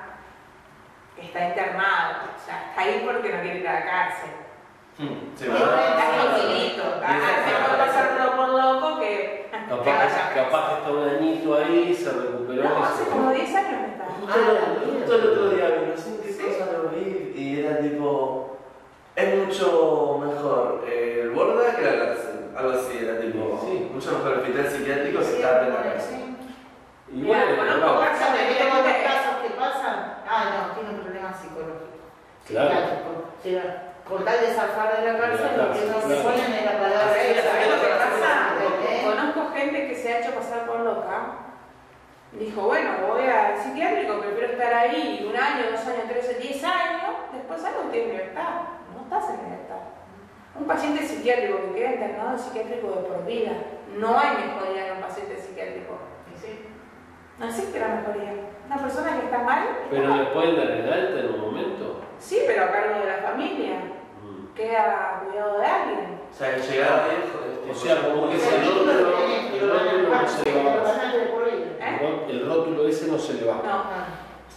que 1.15 1.21
está 1.25 1.47
internado, 1.49 2.15
o 2.35 2.45
sea, 2.45 2.69
está 2.69 2.81
ahí 2.81 3.01
porque 3.05 3.29
no 3.33 3.41
quiere 3.41 3.59
ir 3.59 3.67
a 3.67 3.73
la 3.73 3.85
cárcel. 3.85 4.29
Hmm, 4.97 5.35
se 5.37 5.47
va. 5.49 5.55
Está 5.57 6.11
tranquilito, 6.13 6.83
ah, 7.03 7.19
mejor 7.45 7.77
pasarlo 7.77 8.35
por 8.37 8.49
loco 8.49 8.99
que... 8.99 9.49
que 9.51 9.57
Capaz, 9.69 10.33
capaz 10.35 10.67
que 10.69 10.75
está 10.79 10.91
un 10.91 11.09
añito 11.09 11.57
ahí, 11.57 11.93
se 11.95 12.11
recuperó. 12.11 12.63
No, 12.63 12.79
y 12.79 12.83
hace 12.83 13.03
se- 13.05 13.09
como 13.09 13.31
10 13.31 13.55
años 13.55 13.81
que 13.85 13.91
está. 13.91 14.05
Justo, 14.19 14.39
el- 14.39 14.91
justo 14.93 15.15
el 15.15 15.27
otro 15.29 15.49
día 15.49 15.67
vi, 15.69 15.91
no 15.91 15.97
sé 15.97 16.19
qué 16.23 16.37
cosa 16.57 16.71
lo 16.73 16.89
vi 16.89 17.33
y 17.35 17.59
era 17.65 17.79
tipo. 17.79 18.57
Es 19.15 19.35
mucho 19.37 20.21
mejor 20.25 20.85
el 20.89 21.29
Borda 21.31 21.75
que 21.75 21.81
la 21.83 22.05
cárcel. 22.05 22.40
Algo 22.61 22.77
así, 22.77 22.93
era 23.01 23.19
tipo. 23.19 23.57
Sí. 23.65 23.89
Mucho 23.91 24.11
mejor 24.11 24.33
el 24.33 24.39
hospital 24.39 24.67
psiquiátrico 24.69 25.17
que 25.19 25.25
Sí, 25.25 25.35
estar 25.41 25.63
en 25.63 25.73
la 25.73 25.99
sí. 25.99 26.37
Y 27.09 27.15
Mira, 27.25 27.43
bueno, 27.43 27.57
conozco 27.57 27.87
no, 27.87 27.99
casos 28.05 28.19
¿Sabes 28.21 28.41
de 28.41 28.53
que 28.53 28.61
todos 28.61 28.85
los 28.85 28.97
casos 29.01 29.33
que 29.41 29.49
pasan? 29.57 29.97
Ah, 30.29 30.43
no, 30.53 30.75
tiene 30.77 30.89
un 30.93 31.01
problema 31.01 31.33
psicológico. 31.33 32.05
Claro. 32.45 32.77
con 34.07 34.25
tal 34.25 34.39
de 34.41 34.53
zafar 34.53 34.95
de 34.95 35.11
la 35.11 35.17
cárcel, 35.17 35.57
lo 35.57 35.73
que 35.73 35.81
no 35.89 35.97
se 36.05 36.15
ponen 36.21 36.53
es 36.53 36.65
la 36.65 36.77
palabra 36.77 37.13
Sí, 37.17 37.31
esa. 37.33 37.49
¿Sabes 37.49 37.67
lo 37.67 37.81
que 37.81 37.89
pasa? 37.97 38.31
Conozco 39.09 39.53
gente 39.57 39.87
que 39.87 39.95
se 39.95 40.13
ha 40.13 40.19
hecho 40.19 40.31
pasar 40.35 40.67
por 40.67 40.79
loca. 40.81 41.17
Dijo, 42.33 42.61
bueno, 42.61 42.91
voy 43.07 43.25
al 43.25 43.57
psiquiátrico, 43.57 44.19
prefiero 44.19 44.53
estar 44.53 44.73
ahí 44.73 45.25
un 45.27 45.35
año, 45.35 45.71
dos 45.71 45.81
años, 45.81 46.05
tres, 46.07 46.39
diez 46.39 46.63
años, 46.63 47.25
después 47.33 47.59
salgo 47.59 47.89
y 47.89 47.91
tienes 47.91 48.11
libertad. 48.11 48.69
No 48.93 49.01
estás 49.03 49.31
en 49.31 49.43
libertad. 49.49 50.00
Un 50.59 50.65
paciente 50.65 51.05
psiquiátrico 51.05 51.57
que 51.73 51.79
queda 51.79 51.91
internado 51.93 52.35
es 52.35 52.41
psiquiátrico 52.41 52.87
de 52.89 53.01
por 53.07 53.25
vida. 53.25 53.51
No 53.97 54.17
hay 54.19 54.37
mejoría 54.37 54.87
en 54.87 54.95
un 54.97 55.01
paciente 55.01 55.37
psiquiátrico. 55.37 55.97
Sí. 56.39 56.65
No 57.39 57.45
existe 57.47 57.79
la 57.79 57.87
mejoría. 57.87 58.33
Una 58.67 58.77
persona 58.77 59.19
que 59.19 59.25
está 59.25 59.39
mal, 59.39 59.63
está 59.67 59.87
Pero 59.89 60.07
mal. 60.09 60.19
le 60.19 60.25
pueden 60.31 60.55
dar 60.55 60.71
el 60.71 60.91
alta 60.93 61.19
en 61.19 61.33
un 61.33 61.41
momento. 61.41 62.01
Sí, 62.19 62.39
pero 62.47 62.65
a 62.65 62.71
cargo 62.71 62.99
de 62.99 63.05
la 63.05 63.17
familia. 63.17 63.75
Mm. 64.23 64.53
Queda 64.55 64.83
a 65.17 65.19
cuidado 65.21 65.59
de 65.59 65.65
alguien. 65.65 66.21
O 66.29 66.33
sea, 66.33 66.57
llegar 66.57 67.09
viejo. 67.09 67.39
O 67.71 67.73
sea, 67.73 68.01
como 68.01 68.27
que 68.29 68.35
El 68.35 68.41
ese 68.41 68.57
rótulo, 68.61 68.91
el 68.91 69.71
a 69.71 69.73
rótulo 69.73 70.09
no 70.09 70.27
se 70.27 70.43
le 70.45 70.63
va. 70.63 70.71
a. 70.71 71.13
El 71.89 71.99
ró- 71.99 72.29
El 72.29 72.45
rótulo 72.47 72.87
ese 72.87 73.07
no 73.11 73.17
se 73.17 73.33
le 73.33 73.45
va. 73.45 73.55
No. 73.55 73.61
Ah. 73.63 74.05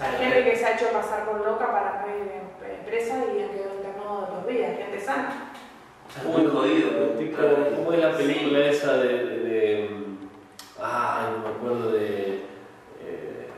Hay 0.01 0.17
gente 0.19 0.45
que 0.45 0.57
se 0.57 0.67
ha 0.67 0.73
hecho 0.75 0.89
pasar 0.89 1.25
por 1.25 1.45
loca 1.47 1.71
para 1.71 2.03
no 2.05 2.17
ir 2.17 2.33
en 2.33 2.85
presa 2.85 3.15
y 3.17 3.43
han 3.43 3.49
quedado 3.51 3.77
internado 3.77 4.21
de 4.23 4.27
por 4.27 4.47
vida, 4.47 4.67
gente 4.77 5.01
sana. 5.01 5.53
Muy 6.23 6.47
jodido. 6.47 6.91
Tipo. 7.19 7.39
¿Cómo 7.77 7.93
es 7.93 7.99
la 8.01 8.17
película 8.17 8.59
esa 8.67 8.99
de, 8.99 9.09
de, 9.09 9.39
de- 9.41 9.91
Ah, 10.81 11.31
no 11.33 11.43
me 11.49 11.55
acuerdo 11.57 11.91
de. 11.93 12.35
eh, 13.01 13.49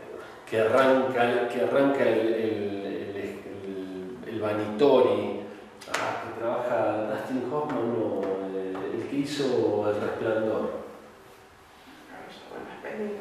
que 0.48 0.60
arranca, 0.60 1.48
que 1.48 1.60
arranca 1.62 2.02
el, 2.02 2.18
el, 2.18 2.86
el, 2.86 3.16
el- 3.16 4.18
el 4.28 4.40
Vanitori. 4.40 5.40
Ah, 5.92 6.22
que 6.24 6.40
trabaja 6.40 7.10
Dustin 7.10 7.52
Hoffman, 7.52 7.98
no, 7.98 8.20
eh, 8.56 8.74
el 8.94 9.08
que 9.08 9.16
hizo 9.16 9.88
El 9.90 10.00
Resplandor. 10.00 10.70
El. 12.84 13.18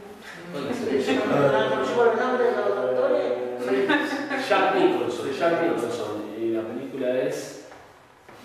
Jack 4.48 4.76
Nicholson, 4.76 5.32
Jack 5.32 5.62
Nicholson. 5.64 6.24
Y 6.40 6.52
la 6.52 6.62
película 6.62 7.20
es. 7.22 7.65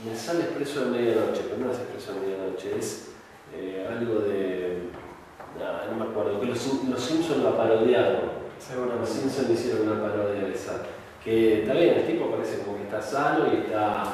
Me 0.05 0.17
sale 0.17 0.45
Expreso 0.45 0.87
de 0.87 0.91
Medianoche, 0.93 1.43
pero 1.45 1.67
no 1.67 1.73
es 1.73 1.79
Expreso 1.79 2.15
de 2.15 2.21
Medianoche, 2.21 2.79
es 2.79 3.11
eh, 3.55 3.87
algo 3.87 4.21
de. 4.21 4.89
no 5.91 6.05
me 6.05 6.11
acuerdo, 6.11 6.41
que 6.41 6.47
los, 6.47 6.85
los 6.85 7.03
Simpsons 7.03 7.45
la 7.45 7.57
parodiaron. 7.57 8.41
Los. 8.99 9.09
Simpsons 9.09 9.51
hicieron 9.51 9.89
una 9.89 10.01
parodia 10.01 10.49
de 10.49 10.55
esa. 10.55 10.83
Que 11.23 11.63
está 11.63 11.75
bien, 11.75 11.99
el 11.99 12.07
tipo 12.07 12.31
parece 12.31 12.61
como 12.61 12.79
que 12.79 12.85
está 12.85 13.03
sano 13.03 13.45
y 13.53 13.59
está 13.59 14.05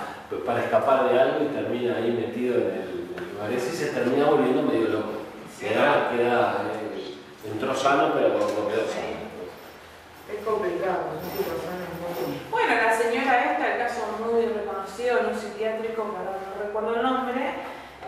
para 0.45 0.65
escapar 0.65 1.09
de 1.09 1.21
algo 1.21 1.45
y 1.45 1.55
termina 1.55 1.97
ahí 1.97 2.11
metido 2.11 2.57
en 2.57 2.67
el, 2.67 3.33
lugar 3.35 3.53
y 3.53 3.61
se 3.61 3.87
termina 3.87 4.27
volviendo 4.27 4.63
medio 4.63 4.89
loco. 4.89 5.13
Queda, 5.61 6.11
queda, 6.11 6.65
eh, 6.83 7.15
entró 7.53 7.73
sano, 7.75 8.13
pero 8.13 8.31
no 8.31 8.69
quedó 8.69 8.87
sano. 8.91 9.23
Es 10.27 10.45
complicado, 10.45 11.15
es 11.15 11.23
un 11.23 11.31
tipo 11.31 11.55
sano, 11.63 11.87
muy- 12.03 12.41
Bueno, 12.51 12.75
la 12.75 12.99
señora 12.99 13.53
esta, 13.53 13.73
el 13.75 13.79
caso 13.79 14.01
muy 14.19 14.47
en 14.99 15.27
un 15.27 15.35
psiquiátrico, 15.35 16.03
ahora 16.03 16.39
no 16.39 16.65
recuerdo 16.65 16.95
el 16.97 17.03
nombre, 17.03 17.55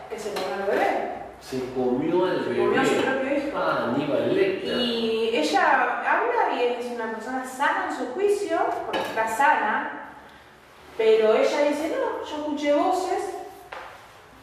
que 0.09 0.19
se 0.19 0.33
comió 0.33 0.55
al 0.55 0.71
bebé. 0.71 1.13
Se 1.41 1.73
comió 1.75 2.25
al 2.25 2.45
Se 2.45 2.57
comió 2.57 2.81
a 2.81 2.85
su 2.85 2.91
bebé. 2.95 3.03
propio 3.03 3.37
hijo. 3.37 3.59
Ah, 3.59 3.93
Aníbal 3.95 4.35
Lecter. 4.35 4.77
Y 4.77 5.31
ella 5.37 6.01
habla 6.01 6.55
y 6.55 6.65
es 6.81 6.87
una 6.87 7.13
persona 7.13 7.45
sana 7.45 7.89
en 7.91 7.97
su 7.97 8.13
juicio, 8.15 8.59
porque 8.87 9.01
está 9.01 9.29
sana, 9.29 10.11
pero 10.97 11.35
ella 11.35 11.61
dice, 11.69 11.95
no, 11.97 12.25
yo 12.27 12.37
escuché 12.37 12.73
voces 12.75 13.35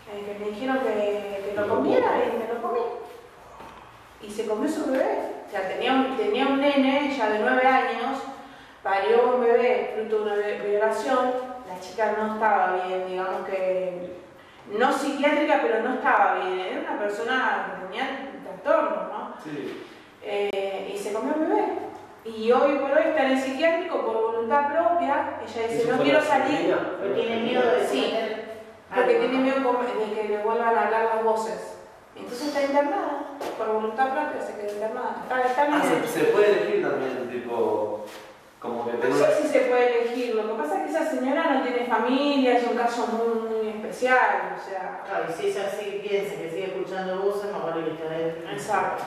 que 0.05 0.39
me 0.39 0.51
dijeron 0.51 0.79
que, 0.79 1.43
que 1.49 1.53
lo 1.59 1.67
comiera 1.67 2.07
y 2.25 2.37
me 2.37 2.53
lo 2.53 2.61
comí. 2.61 2.79
Y 4.21 4.29
se 4.31 4.45
comió 4.47 4.69
su 4.69 4.85
bebé. 4.91 5.31
O 5.47 5.51
sea, 5.51 5.67
tenía 5.67 5.93
un, 5.93 6.15
tenía 6.17 6.47
un 6.47 6.59
nene, 6.61 7.13
ya 7.15 7.29
de 7.29 7.39
nueve 7.39 7.65
años, 7.67 8.19
parió 8.81 9.35
un 9.35 9.41
bebé 9.41 9.93
fruto 9.95 10.23
de 10.25 10.31
una 10.31 10.35
vi- 10.35 10.69
violación, 10.69 11.31
la 11.49 11.54
chica 11.85 12.15
no 12.17 12.33
estaba 12.35 12.77
bien, 12.85 13.07
digamos 13.07 13.47
que, 13.47 14.15
no 14.71 14.91
psiquiátrica, 14.91 15.59
pero 15.61 15.83
no 15.83 15.95
estaba 15.95 16.35
bien, 16.35 16.59
era 16.59 16.79
una 16.91 16.99
persona 16.99 17.65
que 17.79 17.85
tenía 17.85 18.31
trastornos, 18.43 19.09
¿no? 19.09 19.33
Sí. 19.43 19.83
Eh, 20.23 20.91
y 20.93 20.97
se 20.97 21.13
comió 21.13 21.35
el 21.35 21.41
bebé. 21.41 21.65
Y 22.25 22.51
hoy 22.51 22.79
por 22.79 22.89
hoy 22.91 23.03
está 23.05 23.25
en 23.25 23.31
el 23.33 23.39
psiquiátrico 23.39 24.03
por 24.03 24.15
voluntad 24.31 24.71
propia. 24.73 25.37
Ella 25.43 25.67
dice, 25.67 25.83
¿Eso 25.83 25.95
no 25.95 26.01
quiero 26.01 26.21
salir? 26.21 26.75
Pero 26.99 27.13
tiene 27.13 27.41
miedo 27.43 27.61
de 27.61 27.87
Sí. 27.87 28.13
porque 28.93 29.15
tiene 29.15 29.37
miedo 29.37 29.57
de 29.59 30.15
que 30.15 30.29
le 30.29 30.37
vuelvan 30.43 30.75
a 30.75 30.81
hablar 30.85 31.03
las 31.15 31.23
voces. 31.23 31.77
Entonces 32.15 32.47
está 32.47 32.63
internada, 32.63 33.25
por 33.57 33.73
voluntad 33.73 34.05
propia 34.13 34.41
se 34.41 34.55
quedó 34.55 34.73
internada. 34.73 35.17
Está, 35.23 35.41
está 35.41 35.61
Ah, 35.63 35.67
bien. 35.67 36.03
se, 36.05 36.19
se 36.19 36.25
puede 36.31 36.51
elegir 36.51 36.81
también, 36.89 37.29
tipo. 37.29 38.05
Como 38.65 38.85
que 38.85 39.07
No 39.07 39.15
sé 39.15 39.41
si 39.41 39.47
se 39.47 39.59
puede 39.61 40.01
elegir, 40.01 40.35
lo 40.35 40.47
que 40.47 40.61
pasa 40.63 40.75
es 40.77 40.81
que 40.91 40.97
esa 40.97 41.09
señora 41.09 41.53
no 41.53 41.61
tiene 41.63 41.85
familia, 41.87 42.57
es 42.57 42.67
un 42.67 42.77
caso 42.77 43.07
muy, 43.07 43.49
muy 43.49 43.67
especial, 43.69 44.55
o 44.57 44.69
sea, 44.69 45.01
Claro, 45.07 45.25
y 45.29 45.33
si 45.33 45.47
ella 45.47 45.69
sigue, 45.69 45.99
piensa 45.99 46.35
que 46.41 46.49
sigue 46.49 46.65
escuchando 46.65 47.21
voces, 47.21 47.51
más 47.51 47.63
vale 47.63 47.85
que 47.85 47.91
esté 47.91 48.51
exacto. 48.53 49.03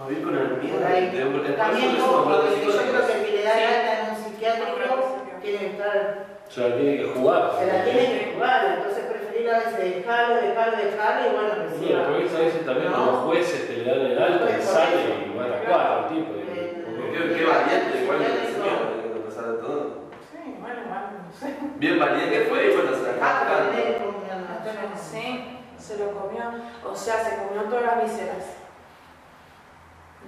A 0.00 0.08
vivir 0.08 0.24
con 0.24 0.38
el 0.38 0.56
miedo. 0.62 0.78
Ahí. 0.86 1.10
de- 1.10 1.52
También 1.58 1.96
como 1.96 2.18
acuerdo 2.18 2.42
porque 2.48 2.64
yo 2.64 2.70
creo 2.72 3.06
que 3.06 3.12
el 3.18 3.24
que 3.26 3.32
le 3.32 3.42
da 3.44 3.52
Sí. 3.52 3.58
el 3.60 3.68
alta 3.68 3.92
en 4.00 4.10
un 4.10 4.16
psiquiátrico 4.16 5.18
tiene 5.42 5.58
que 5.58 5.66
estar, 5.66 6.26
Se 6.48 6.60
la 6.68 6.76
tiene 6.76 6.96
que 6.98 7.04
jugar. 7.12 7.52
se 7.58 7.66
la 7.66 7.84
tiene 7.84 8.00
que 8.18 8.32
jugar, 8.34 8.74
entonces 8.78 9.04
preferir 9.10 9.50
a 9.50 9.58
veces 9.58 9.78
dejarlo, 9.96 10.34
dejarlo, 10.36 10.76
dejarlo 10.78 11.20
y 11.28 11.34
bueno, 11.34 11.50
que 11.50 11.60
Bueno, 11.68 11.76
siga. 11.82 11.98
porque 12.06 12.36
a 12.36 12.40
veces 12.46 12.64
también 12.64 12.92
No. 12.92 13.06
los 13.06 13.16
jueces 13.26 13.66
te 13.66 13.72
le 13.76 13.84
dan 13.90 14.00
el 14.06 14.22
alto 14.22 14.46
eso. 14.48 14.72
sale 14.72 14.96
y 15.26 15.36
van 15.36 15.52
a 15.52 15.58
cuatro, 15.66 16.06
tipo. 16.14 16.32
Qué, 16.38 17.34
qué 17.34 17.44
valiente, 17.44 17.92
igual 18.04 18.18
que 18.18 18.26
el 18.26 18.54
señor, 18.54 18.78
que 19.02 19.18
a 19.18 19.24
pesar 19.26 19.46
de 19.50 19.58
todo. 19.58 19.82
Sí, 20.30 20.38
bueno, 20.62 20.80
bueno, 20.86 21.06
no 21.18 21.26
sé. 21.26 21.27
Bien 21.76 21.98
valiente 21.98 22.46
fue 22.48 22.66
y 22.72 22.76
bueno, 22.76 22.90
se 22.96 23.02
la 23.02 23.12
Ah, 23.22 24.94
sí, 24.96 25.58
se 25.78 25.96
lo 25.98 26.10
comió, 26.12 26.42
o 26.84 26.94
sea, 26.96 27.22
se 27.24 27.36
comió 27.36 27.62
todas 27.64 27.84
las 27.84 28.02
vísceras. 28.04 28.44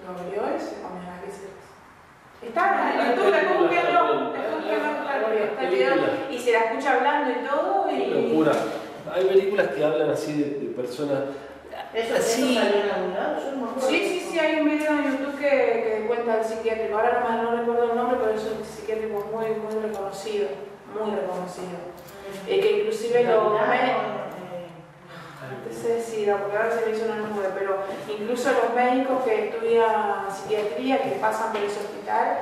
Lo 0.04 0.12
abrió 0.12 0.56
y 0.56 0.60
se 0.60 0.80
comió 0.80 1.02
las 1.04 1.20
vísceras. 1.24 1.60
Está 2.42 2.94
en 2.94 3.10
YouTube, 3.16 3.32
después 3.32 3.58
búsquenlo, 3.60 4.32
está 4.34 5.62
el- 5.64 5.70
video, 5.70 5.94
y 6.30 6.38
se 6.38 6.52
la 6.52 6.58
escucha 6.60 6.94
hablando 6.94 7.30
y 7.30 7.46
todo, 7.46 7.90
y... 7.90 8.06
locura. 8.06 8.52
Hay 9.12 9.24
películas 9.24 9.68
que 9.68 9.84
hablan 9.84 10.10
así 10.10 10.32
de, 10.40 10.50
de 10.60 10.66
personas. 10.74 11.18
¿Eso, 11.92 12.14
eso 12.16 12.22
Sí. 12.26 12.54
salió 12.54 12.84
en 12.84 12.90
algún 12.90 13.14
lado? 13.14 13.36
Yo 13.44 13.50
no 13.52 13.56
me 13.64 13.70
acuerdo. 13.70 13.88
Sí, 13.88 13.98
sí, 13.98 14.28
sí, 14.32 14.38
hay 14.38 14.60
un 14.60 14.70
video 14.70 14.92
en 14.92 15.04
YouTube 15.18 15.38
que, 15.38 15.48
que 15.48 16.04
cuenta 16.06 16.38
el 16.38 16.44
psiquiátrico. 16.44 16.96
Ahora 16.96 17.20
no, 17.20 17.28
me- 17.36 17.42
no 17.42 17.56
recuerdo 17.56 17.90
el 17.90 17.96
nombre, 17.96 18.18
pero 18.22 18.32
es 18.38 18.44
un 18.44 18.64
psiquiátrico 18.64 19.26
muy, 19.32 19.46
muy 19.50 19.82
reconocido, 19.88 20.48
muy 20.94 21.14
reconocido. 21.16 21.78
Eh, 22.46 22.60
que 22.60 22.80
inclusive 22.80 23.24
los 23.24 23.52
médicos... 23.68 24.02
No 25.66 25.72
sé 25.76 25.94
decir, 25.94 26.32
porque 26.40 26.56
ahora 26.56 26.70
se 26.70 26.86
le 26.86 26.96
hizo 26.96 27.06
una 27.06 27.16
nube, 27.16 27.48
pero 27.58 27.78
incluso 28.08 28.50
los 28.52 28.74
médicos 28.74 29.22
que 29.24 29.48
estudian 29.48 30.26
psiquiatría, 30.30 31.02
que 31.02 31.10
pasan 31.12 31.52
por 31.52 31.60
ese 31.62 31.80
hospital, 31.80 32.38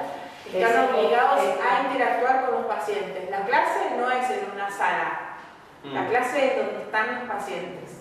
están 0.53 0.84
Ese- 0.84 0.94
obligados 0.94 1.40
a 1.40 1.82
interactuar 1.88 2.44
con 2.46 2.55
los 2.62 2.66
pacientes. 2.66 3.30
La 3.30 3.44
clase 3.44 3.96
no 3.99 4.11
es 4.11 4.30
en 4.30 4.51
una 4.55 4.70
sala, 4.70 5.36
la 5.84 6.03
Mm. 6.03 6.09
clase 6.09 6.46
es 6.46 6.57
donde 6.57 6.82
están 6.82 7.20
los 7.20 7.28
pacientes. 7.30 8.01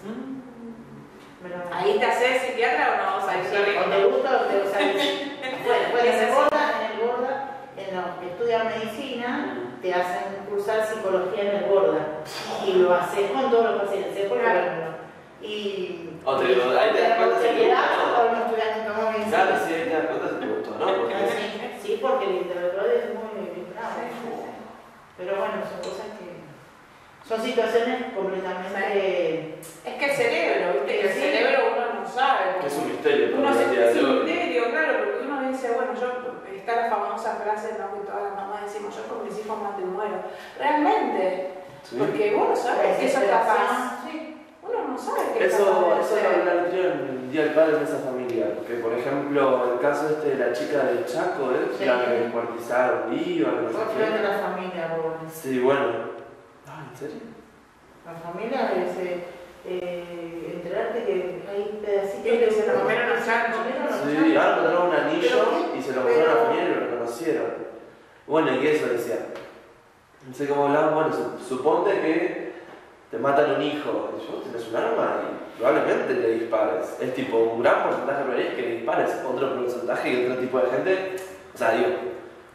Pero- 1.44 1.64
Ahí 1.72 1.98
te 2.00 2.06
haces 2.06 2.42
psiquiatra 2.42 2.94
o 2.94 2.98
no, 3.20 3.26
o 3.26 3.30
sea, 3.30 3.40
O 3.40 3.90
te 3.90 4.06
gusta 4.06 4.42
o 4.42 4.46
te 4.46 4.60
gusta. 4.60 4.80
Bueno, 5.68 5.86
pues 5.92 6.04
en 6.06 6.24
el 6.30 6.34
Borda, 6.34 6.72
en 6.82 6.92
el 7.02 7.08
Borda, 7.08 7.50
en 7.78 7.96
los 7.96 8.06
que 8.20 8.26
estudian 8.28 8.68
medicina, 8.68 9.54
te 9.82 9.94
hacen 9.94 10.46
cursar 10.50 10.86
psicología 10.86 11.44
en 11.44 11.58
el 11.58 11.64
Borda. 11.66 12.24
Y 12.66 12.74
lo 12.74 12.94
haces 12.94 13.32
con 13.32 13.50
todos 13.52 13.72
los 13.72 13.82
pacientes, 13.84 14.26
por 14.28 14.40
Claro. 14.40 14.60
ejemplo. 14.60 14.88
Y 15.42 16.10
O 16.26 16.36
te, 16.38 16.46
ahí 16.46 16.92
te 16.94 17.02
das 17.02 17.18
cuenta 17.18 17.38
si 17.40 17.48
te 17.48 17.68
gusta 17.68 17.84
o 18.04 18.08
no. 18.08 18.20
o 18.20 18.32
no 18.34 18.46
estudiar 18.46 18.78
nunca 18.78 18.94
más 18.94 19.12
medicina. 19.14 19.38
Claro, 19.44 19.56
sí, 19.68 19.74
ahí 19.74 19.84
te 19.84 19.90
das 19.96 20.06
cuenta 20.08 20.30
si 20.30 20.36
te 20.36 20.48
gustó 20.48 20.72
no. 20.80 20.86
Porque 20.98 21.16
Sí, 21.16 21.62
sí, 21.84 22.00
porque 22.02 22.26
el 22.26 22.36
intelectual 22.38 22.86
es 22.88 23.06
muy 23.14 23.74
bravo. 23.74 23.94
Sí, 24.02 24.06
sí, 24.12 24.28
sí. 24.28 24.50
Pero 25.18 25.36
bueno, 25.38 25.54
son 25.70 25.80
cosas 25.92 26.08
que. 26.18 26.28
Son 27.28 27.42
situaciones 27.44 28.14
completamente. 28.16 29.60
Es 29.86 29.94
que 29.96 30.06
el 30.06 30.12
cerebro, 30.16 30.74
¿viste? 30.74 31.00
Que 31.00 31.08
el 31.08 31.14
cerebro 31.14 31.60
uno 31.76 32.02
no 32.02 32.08
sabe. 32.10 32.66
es 32.66 32.74
un 32.76 32.88
misterio 32.90 33.36
Uno 33.38 33.50
el 33.50 33.72
día 33.72 33.90
es 33.92 33.96
un 33.98 34.24
misterio, 34.26 34.70
claro, 34.72 34.94
porque 35.06 35.26
uno 35.28 35.52
dice, 35.52 35.72
bueno, 35.72 35.92
yo, 35.94 36.37
está 36.68 36.82
la 36.82 36.90
famosa 36.90 37.36
frase, 37.36 37.78
¿no? 37.80 37.94
Que 37.94 38.06
todas 38.06 38.24
las 38.24 38.36
mamás 38.36 38.64
decimos, 38.64 38.94
yo 38.96 39.04
con 39.08 39.24
mis 39.26 39.40
hijos 39.40 39.58
más 39.62 39.78
te 39.78 39.86
muero. 39.86 40.20
Realmente, 40.60 41.54
Sí. 41.84 41.96
porque 41.98 42.36
uno 42.36 42.54
sabe 42.56 42.98
que 43.00 43.06
eso 43.06 43.22
es 43.22 43.30
capaz. 43.30 44.04
Sí, 44.06 44.36
uno 44.62 44.88
no 44.90 44.98
sabe 44.98 45.20
que 45.38 45.46
es 45.46 45.54
Eso, 45.54 45.66
capaz 45.66 45.96
de 45.96 46.02
eso 46.02 46.16
lo 46.22 46.30
hablaron 46.42 46.66
en 46.66 47.10
el 47.24 47.32
Día 47.32 47.44
del 47.46 47.54
Padre 47.54 47.78
en 47.78 47.84
esa 47.84 48.00
familia. 48.00 48.46
Que 48.68 48.74
por 48.76 48.94
ejemplo, 48.94 49.74
el 49.74 49.80
caso 49.80 50.10
este 50.10 50.36
de 50.36 50.46
la 50.48 50.52
chica 50.54 50.84
del 50.84 51.06
Chaco, 51.06 51.52
¿eh? 51.52 51.72
Sí. 51.78 51.86
la 51.86 52.04
que 52.06 52.12
descuartizaron 52.12 53.10
viva, 53.12 53.52
no 53.52 53.70
Fue 53.70 54.06
sé 54.06 54.12
de 54.12 54.24
la 54.24 54.38
familia, 54.40 54.96
pobre. 54.98 55.30
Sí, 55.32 55.60
bueno. 55.60 55.88
Ah, 56.68 56.84
¿en 56.92 56.98
serio? 56.98 57.22
La 58.06 58.14
familia 58.14 58.72
es 58.74 58.98
eh, 58.98 59.24
eh, 59.68 60.52
enterarte 60.56 61.04
que 61.04 61.42
hay 61.50 61.80
pedacitos 61.86 62.24
que 62.24 62.52
se 62.52 62.68
lo 62.68 62.80
comieron 62.82 63.10
los 63.10 63.26
chanchos. 63.26 63.58
Sí, 64.06 64.36
ahora 64.36 64.50
encontraron 64.58 64.88
un 64.90 64.96
anillo 64.96 65.44
y 65.78 65.82
se 65.82 65.94
lo 65.94 66.02
mostraron 66.02 66.30
a 66.30 66.34
la 66.36 66.42
familia 66.46 66.64
y 66.66 66.74
lo 66.74 66.80
reconocieron. 66.88 67.46
Bueno, 68.28 68.56
y 68.62 68.68
eso 68.68 68.88
decía. 68.88 69.18
No 70.28 70.34
sé 70.34 70.48
cómo 70.48 70.66
hablaban, 70.66 70.94
bueno, 70.94 71.10
su- 71.14 71.46
suponte 71.56 71.92
que 72.02 72.52
te 73.12 73.18
matan 73.18 73.56
un 73.56 73.62
hijo. 73.62 74.12
Y 74.18 74.26
yo, 74.32 74.40
tienes 74.42 74.68
un 74.68 74.76
arma 74.76 75.22
y 75.24 75.58
probablemente 75.60 76.14
le 76.14 76.32
dispares. 76.34 76.98
Es 77.00 77.14
tipo 77.14 77.38
un 77.38 77.64
gran 77.64 77.84
porcentaje 77.84 78.18
de 78.20 78.24
probabilidades 78.26 78.56
que 78.56 78.62
le 78.64 78.76
dispares. 78.76 79.10
Otro 79.26 79.56
porcentaje 79.56 80.10
y 80.14 80.26
otro 80.26 80.38
tipo 80.42 80.60
de 80.60 80.70
gente. 80.72 81.16
O 81.54 81.58
sea, 81.58 81.72
digo, 81.72 81.90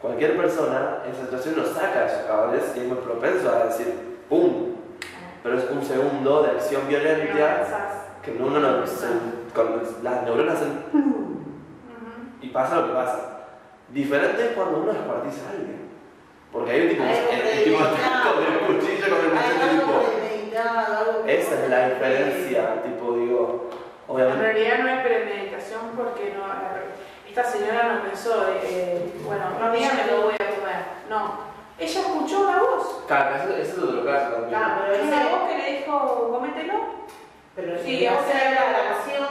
cualquier 0.01 0.37
persona 0.37 0.99
en 1.07 1.13
esa 1.13 1.25
situación 1.25 1.55
lo 1.57 1.67
saca 1.67 2.05
de 2.05 2.11
sus 2.11 2.23
cabales 2.27 2.63
y 2.77 2.81
es 2.81 2.87
muy 2.87 2.99
propenso 2.99 3.49
a 3.51 3.67
decir 3.67 3.95
¡pum! 4.29 4.72
Pero 5.43 5.59
es 5.59 5.71
un 5.71 5.83
segundo 5.85 6.43
de 6.43 6.51
acción 6.53 6.89
violenta 6.89 7.59
que 8.23 8.31
uno 8.33 8.61
no. 8.61 8.87
se- 8.87 9.07
con 9.55 9.83
las 10.03 10.23
neuronas 10.23 10.55
hacen 10.57 10.85
Ujú. 10.93 11.37
y 12.41 12.49
pasa 12.49 12.77
lo 12.77 12.87
que 12.89 12.93
pasa. 12.95 13.39
Diferente 13.89 14.43
es 14.47 14.51
cuando 14.53 14.79
uno 14.79 14.93
descuartiza 14.93 15.49
a 15.49 15.51
alguien. 15.51 15.83
Porque 16.53 16.71
hay 16.71 16.81
un 16.83 16.89
tipo, 16.91 17.03
Hay 17.03 17.19
el, 17.33 17.47
el 17.59 17.65
tipo 17.65 17.79
con 17.79 18.43
el 18.45 18.59
cuchillo, 18.81 19.09
con 19.17 19.25
el 19.25 19.31
Hay 19.31 19.35
machete, 19.35 19.63
algo 19.63 19.83
tipo. 21.19 21.29
Esa 21.29 21.65
es 21.65 21.71
la 21.71 21.89
diferencia, 21.89 22.83
tipo, 22.83 23.13
digo, 23.17 23.71
En 24.09 24.15
obviamente. 24.15 24.43
realidad 24.43 24.79
no 24.79 24.89
es 24.89 25.01
premeditación 25.03 25.81
porque 25.97 26.35
no, 26.37 26.45
esta 27.29 27.45
señora 27.45 27.95
no 27.95 28.03
pensó, 28.03 28.47
eh, 28.63 29.13
bueno, 29.25 29.45
no 29.61 29.73
mía 29.73 29.91
me 29.97 30.13
lo 30.13 30.23
voy 30.25 30.35
a 30.35 30.51
comer. 30.51 30.83
No, 31.09 31.52
ella 31.85 32.01
escuchó 32.01 32.41
una 32.41 32.59
voz. 32.63 33.05
Caca, 33.09 33.45
eso, 33.45 33.57
eso 33.57 33.73
es 33.77 33.79
otro 33.83 34.05
caso 34.05 34.33
también. 34.33 34.55
Ah, 34.63 34.85
pero 34.87 35.05
Una 35.05 35.23
ese, 35.23 35.31
voz 35.35 35.49
que 35.51 35.59
le 35.59 35.79
dijo, 35.79 36.29
comételo. 36.33 36.75
pero 37.57 37.79
Sí, 37.79 37.99
si 37.99 38.07
o 38.07 38.11
hace 38.19 38.33
sea, 38.33 38.51
la 38.51 38.65
grabación, 38.73 39.29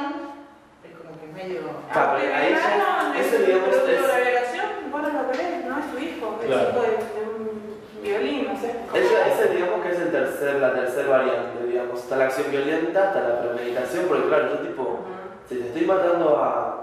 es 0.84 0.92
como 0.98 1.20
que 1.20 1.28
medio. 1.28 1.62
Claro, 1.92 2.12
Aunque 2.12 2.34
ahí 2.34 2.54
ya- 2.54 2.78
no, 2.78 3.14
el 3.16 3.46
digamos, 3.46 3.76
es- 3.76 4.08
la 4.08 4.92
vos 4.92 5.02
no 5.02 5.24
lo 5.24 5.32
querés, 5.32 5.66
no 5.66 5.80
es 5.80 5.92
tu 5.92 5.98
hijo, 5.98 6.38
es 6.42 6.48
Claro. 6.48 6.70
hijo 6.70 6.82
de, 6.82 6.90
de 6.90 7.30
un 7.30 8.04
violín, 8.04 8.48
no 8.54 8.60
sé. 8.60 8.76
Ese, 8.94 9.30
ese, 9.32 9.56
digamos 9.56 9.82
que 9.82 9.92
es 9.92 10.00
el 10.00 10.12
tercer, 10.12 10.56
la 10.56 10.74
tercera 10.74 11.10
variante, 11.10 11.66
digamos. 11.66 12.00
Está 12.00 12.18
la 12.18 12.26
acción 12.26 12.52
violenta, 12.52 13.06
está 13.08 13.22
la 13.22 13.42
premeditación, 13.42 14.06
porque 14.08 14.28
claro, 14.28 14.50
yo 14.50 14.60
tipo, 14.68 15.00
si 15.48 15.56
te 15.56 15.68
estoy 15.68 15.86
matando 15.86 16.38
a. 16.38 16.78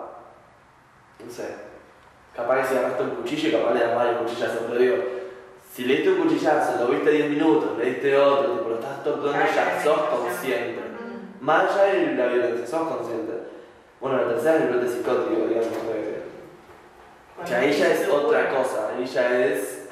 No 1.24 1.30
sé. 1.30 1.54
Capaz 2.34 2.60
que 2.60 2.64
si 2.66 2.76
agarraste 2.76 3.02
un 3.02 3.10
cuchillo 3.16 3.48
y 3.48 3.52
capaz 3.60 3.74
le 3.74 3.80
das 3.80 3.96
varios 3.96 4.22
cuchillazos, 4.22 4.58
pero 4.68 4.78
digo, 4.80 4.96
si 5.78 5.84
le 5.84 5.94
diste 5.94 6.10
un 6.10 6.22
cuchillazo, 6.26 6.76
lo 6.82 6.88
viste 6.90 7.08
10 7.12 7.30
minutos, 7.30 7.78
le 7.78 7.84
diste 7.84 8.16
otro, 8.16 8.50
tipo, 8.56 8.68
lo 8.70 8.74
estás 8.80 9.04
torturando, 9.04 9.46
ya 9.54 9.80
sos 9.80 10.00
consciente. 10.08 10.80
Más 11.40 11.70
allá 11.70 11.92
de 11.94 12.14
la 12.16 12.26
violencia, 12.26 12.66
sos 12.66 12.88
consciente. 12.88 13.32
Bueno, 14.00 14.16
la 14.22 14.28
tercera 14.28 14.56
es 14.56 14.62
el 14.62 14.68
brote 14.70 14.88
psicótico, 14.88 15.46
digamos. 15.46 15.68
de- 15.86 16.18
que 17.46 17.54
ahí 17.54 17.70
ya 17.70 17.92
es 17.92 18.08
otra 18.08 18.50
cosa, 18.50 18.88
ahí 18.96 19.06
ya 19.06 19.38
es. 19.38 19.88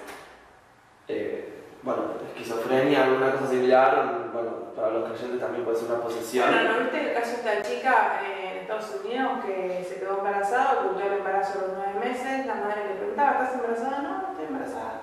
eh, 1.06 1.52
bueno, 1.82 2.02
esquizofrenia, 2.34 3.04
alguna 3.04 3.30
cosa 3.30 3.46
similar, 3.46 4.28
bueno, 4.32 4.50
para 4.74 4.90
los 4.90 5.08
creyentes 5.08 5.38
también 5.38 5.64
puede 5.64 5.76
ser 5.78 5.88
una 5.88 6.00
posesión. 6.02 6.50
Bueno, 6.52 6.72
¿no 6.72 6.78
viste 6.80 7.00
el 7.10 7.14
caso 7.14 7.30
de 7.30 7.36
esta 7.36 7.62
chica 7.62 8.20
eh, 8.26 8.50
en 8.50 8.58
Estados 8.62 8.90
Unidos 9.04 9.44
que 9.46 9.86
se 9.88 10.00
quedó 10.00 10.18
embarazada, 10.18 10.80
ocultó 10.80 11.06
el 11.06 11.12
embarazo 11.18 11.60
a 11.60 11.62
los 11.62 11.70
nueve 11.76 12.00
meses? 12.10 12.44
La 12.44 12.56
madre 12.56 12.88
le 12.88 12.94
preguntaba, 12.96 13.30
¿estás 13.34 13.54
embarazada? 13.54 14.02
No, 14.02 14.18
no 14.22 14.28
estoy 14.32 14.46
embarazada. 14.46 15.02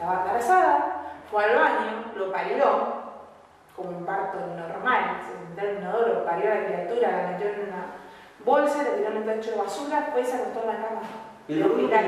Estaba 0.00 0.20
embarazada, 0.22 1.02
fue 1.30 1.44
al 1.44 1.56
baño, 1.56 2.04
lo 2.16 2.32
parió, 2.32 2.64
como 3.76 3.90
un 3.98 4.06
parto 4.06 4.38
normal, 4.56 5.20
se 5.20 5.44
sentó 5.44 5.60
en 5.60 5.76
el 5.76 5.82
inodoro, 5.82 6.24
parió 6.24 6.50
a 6.50 6.54
la 6.54 6.64
criatura, 6.64 7.10
la 7.10 7.28
metió 7.32 7.48
en 7.50 7.68
una 7.68 7.84
bolsa, 8.42 8.82
le 8.82 8.90
tiró 8.92 9.10
en 9.10 9.16
el 9.18 9.24
tacho 9.26 9.50
de 9.50 9.56
basura, 9.58 10.08
fue 10.10 10.22
y 10.22 10.24
se 10.24 10.36
acostó 10.36 10.62
en 10.62 10.66
la 10.68 10.76
cama. 10.88 11.00
¿Y 11.48 11.54
lo 11.56 11.66
hospital. 11.66 12.04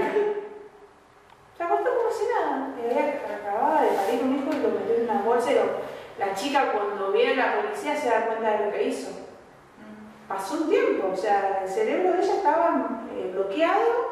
Se 1.57 1.63
acostó 1.63 1.85
como 1.85 2.11
si 2.11 2.25
nada. 2.33 2.69
Y 2.79 2.87
había 2.91 3.21
acababa 3.41 3.83
de 3.83 3.89
parir 3.89 4.23
un 4.23 4.37
hijo 4.37 4.49
y 4.53 4.61
lo 4.63 4.69
metió 4.71 4.95
en 4.95 5.11
una 5.11 5.21
bolsa 5.23 5.53
y 5.53 5.55
lo- 5.57 5.93
la 6.19 6.35
chica 6.35 6.73
cuando 6.73 7.13
viene 7.13 7.37
la 7.37 7.57
policía 7.61 7.95
se 7.95 8.09
da 8.09 8.25
cuenta 8.27 8.51
de 8.57 8.65
lo 8.67 8.73
que 8.73 8.85
hizo. 8.85 9.11
Pasó 10.29 10.55
un 10.55 10.71
tiempo, 10.71 11.09
o 11.13 11.17
sea, 11.17 11.61
el 11.63 11.69
cerebro 11.69 12.13
de 12.13 12.23
ella 12.23 12.35
estaba 12.37 12.89
eh, 13.15 13.31
bloqueado 13.35 14.12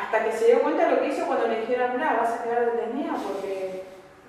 hasta 0.00 0.24
que 0.24 0.32
se 0.32 0.46
dio 0.46 0.62
cuenta 0.62 0.86
de 0.88 0.90
lo 0.96 1.00
que 1.02 1.08
hizo 1.08 1.26
cuando 1.26 1.48
le 1.48 1.60
dijeron, 1.60 1.90
mira, 1.94 2.18
vas 2.20 2.40
a 2.40 2.44
quedar 2.44 2.72
detenida 2.72 3.12
porque 3.14 3.84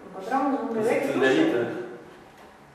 encontramos 0.09 0.59
un 0.61 0.73
bebé 0.75 0.97
Es 0.97 1.05
un 1.07 1.13
tuyo". 1.13 1.25
delito. 1.29 1.57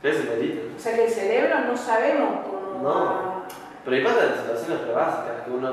Es 0.02 0.16
un 0.20 0.28
delito. 0.28 0.60
O 0.76 0.80
sea 0.80 0.94
que 0.94 1.04
el 1.06 1.10
cerebro 1.10 1.58
no 1.60 1.76
sabemos 1.76 2.30
cómo 2.46 2.82
No. 2.82 3.04
va- 3.04 3.46
Pero 3.84 3.96
hay 3.96 4.04
pasa 4.04 4.24
en 4.24 4.34
situaciones 4.40 4.86
re 4.86 4.92
básicas 4.94 5.42
que 5.44 5.50
uno 5.50 5.72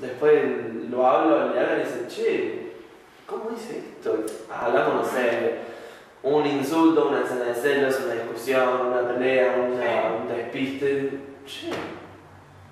después 0.00 0.42
lo 0.90 1.06
habla, 1.06 1.46
le 1.52 1.60
habla 1.60 1.76
y 1.76 1.84
dice, 1.84 2.06
che, 2.08 2.72
¿cómo 3.26 3.50
hice 3.56 3.78
esto? 3.78 4.24
Hablamos, 4.52 4.94
no 4.94 5.04
sé, 5.04 5.58
un 6.22 6.46
insulto, 6.46 7.08
una 7.08 7.22
escena 7.22 7.44
de 7.46 7.54
celos, 7.54 8.00
una 8.04 8.14
discusión, 8.14 8.86
una 8.88 9.08
pelea, 9.08 9.54
una- 9.58 10.16
un 10.22 10.28
despiste. 10.28 11.18
Che, 11.46 11.70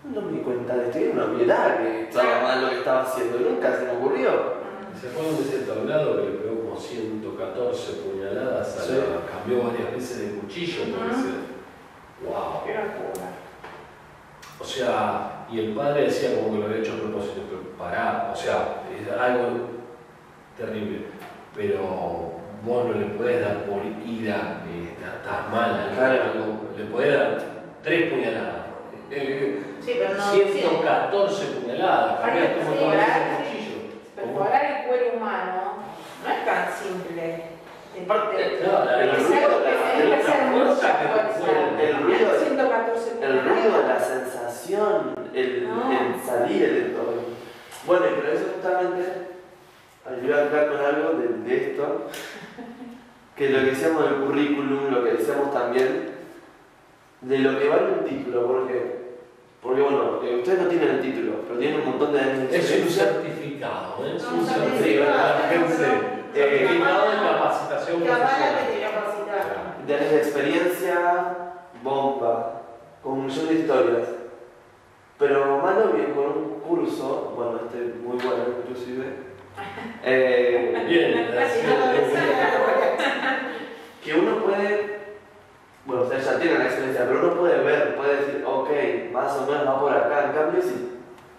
no 0.05 0.21
me 0.23 0.33
di 0.33 0.39
cuenta 0.39 0.77
de 0.77 0.85
esto, 0.87 0.99
era 0.99 1.13
una 1.13 1.25
obviedad 1.27 1.79
que 1.79 2.03
estaba 2.09 2.43
mal 2.43 2.63
lo 2.63 2.71
que 2.71 2.79
estaba 2.79 3.03
haciendo, 3.03 3.39
nunca 3.39 3.77
se 3.79 3.85
me 3.85 3.91
ocurrió. 3.93 4.63
¿Se 5.01 5.09
acuerdan 5.09 5.37
de 5.37 5.43
ese 5.43 5.59
tablado 5.61 6.17
que 6.17 6.23
le 6.31 6.37
pegó 6.39 6.61
como 6.61 6.77
114 6.79 7.93
puñaladas? 8.03 8.79
A 8.79 8.83
Sí. 8.83 8.93
la, 8.93 9.31
cambió 9.33 9.65
varias 9.69 9.93
veces 9.93 10.19
de 10.35 10.39
cuchillo, 10.41 10.83
Ujú. 10.83 10.93
parece. 11.01 11.29
¡Wow! 12.25 12.65
Qué 12.67 12.75
locura. 12.75 13.29
O 14.61 14.65
sea, 14.65 15.47
y 15.51 15.59
el 15.59 15.73
padre 15.75 16.03
decía 16.03 16.37
como 16.37 16.53
que 16.55 16.59
lo 16.61 16.67
había 16.67 16.79
hecho 16.79 16.93
a 16.95 16.97
propósito, 17.01 17.41
pero 17.49 17.63
pará, 17.77 18.31
o 18.33 18.37
sea, 18.37 18.83
es 18.97 19.11
algo 19.11 19.69
terrible. 20.57 21.07
Pero 21.57 21.79
vos 22.65 22.87
no 22.87 22.93
le 22.93 23.07
podés 23.07 23.41
dar 23.41 23.65
por 23.65 23.83
ira, 24.07 24.63
eh, 24.69 24.95
estás 24.99 25.51
mal, 25.51 25.91
Claro. 25.97 26.23
le 26.77 26.85
podés 26.85 27.13
dar 27.19 27.39
tres 27.83 28.11
puñaladas. 28.13 28.67
Eh, 29.11 29.63
Sí, 29.85 29.93
pero 29.99 30.15
no. 30.15 30.23
114 30.33 31.45
puñaladas, 31.61 32.21
Ay, 32.23 32.55
como 32.65 32.75
todo 32.77 32.93
el 32.93 34.87
cuero 34.87 35.07
humano 35.17 35.63
no 36.25 36.33
es 36.33 36.45
tan 36.45 36.69
simple. 36.73 37.23
De- 37.95 38.01
de- 38.01 38.67
No, 38.67 38.85
la- 38.87 39.03
el 39.03 39.09
es 39.11 39.17
ruido, 39.29 39.49
el 39.67 40.03
ruido- 42.03 42.39
114 42.39 43.11
El 43.21 43.45
ruido, 43.45 43.83
la 43.87 43.99
sensación, 44.01 45.15
el, 45.35 45.69
No. 45.69 45.91
el 45.93 46.21
salir, 46.25 46.63
el, 46.65 46.97
Bueno, 47.87 48.05
pero 48.21 48.33
eso 48.33 48.45
justamente 48.55 49.03
ayuda 50.09 50.37
a 50.39 50.43
entrar 50.43 50.69
con 50.69 50.79
algo 50.85 51.11
de, 51.19 51.29
de 51.49 51.71
esto, 51.73 52.07
que 53.37 53.49
lo 53.51 53.59
que 53.59 53.65
decíamos 53.67 54.05
del 54.05 54.15
currículum, 54.25 54.91
lo 54.95 55.05
que 55.05 55.13
decíamos 55.13 55.53
también, 55.53 56.11
de 57.21 57.39
lo 57.39 57.59
que 57.59 57.69
vale 57.69 57.83
un 57.99 58.05
título, 58.05 58.47
porque, 58.47 59.02
porque 59.63 59.81
bueno, 59.81 60.21
eh, 60.25 60.39
ustedes 60.39 60.59
no 60.59 60.67
tienen 60.69 60.89
el 60.89 61.01
título, 61.01 61.35
pero 61.47 61.61
tienen 61.61 61.81
un 61.81 61.91
montón 61.91 62.13
de 62.13 62.49
Es 62.51 62.83
un 62.83 62.89
certificado, 62.91 64.05
¿eh? 64.05 64.17
es 64.17 64.25
un 64.25 64.45
certificado. 64.45 65.39
certificado, 65.49 66.03
eh, 66.35 66.59
certificado 66.59 67.11
de 67.11 67.17
capacitación 67.17 68.03
profesional. 68.03 69.87
de 69.87 70.17
experiencia, 70.17 71.37
bomba, 71.81 72.63
con 73.03 73.13
un 73.13 73.27
millón 73.27 73.49
de 73.49 73.55
historias. 73.55 74.09
Pero 75.17 75.59
malo 75.59 75.93
bien 75.93 76.11
con 76.11 76.25
un 76.27 76.61
curso, 76.61 77.33
bueno, 77.37 77.61
este 77.65 77.95
muy 78.01 78.17
bueno 78.17 78.45
inclusive, 78.59 79.05
eh, 80.05 80.85
Bien, 80.89 81.29
gracias. 81.33 81.67
que 84.03 84.15
uno 84.15 84.39
puede, 84.39 85.02
bueno, 85.85 86.03
ustedes 86.03 86.25
ya 86.25 86.39
tienen 86.39 86.59
la 86.61 86.65
experiencia, 86.67 87.05
pero 87.07 87.21
uno 87.21 87.35
puede 87.41 87.59
ver, 87.63 87.97
puede 87.97 88.17
decir, 88.17 88.45
ok, 88.47 88.69
si 90.63 90.91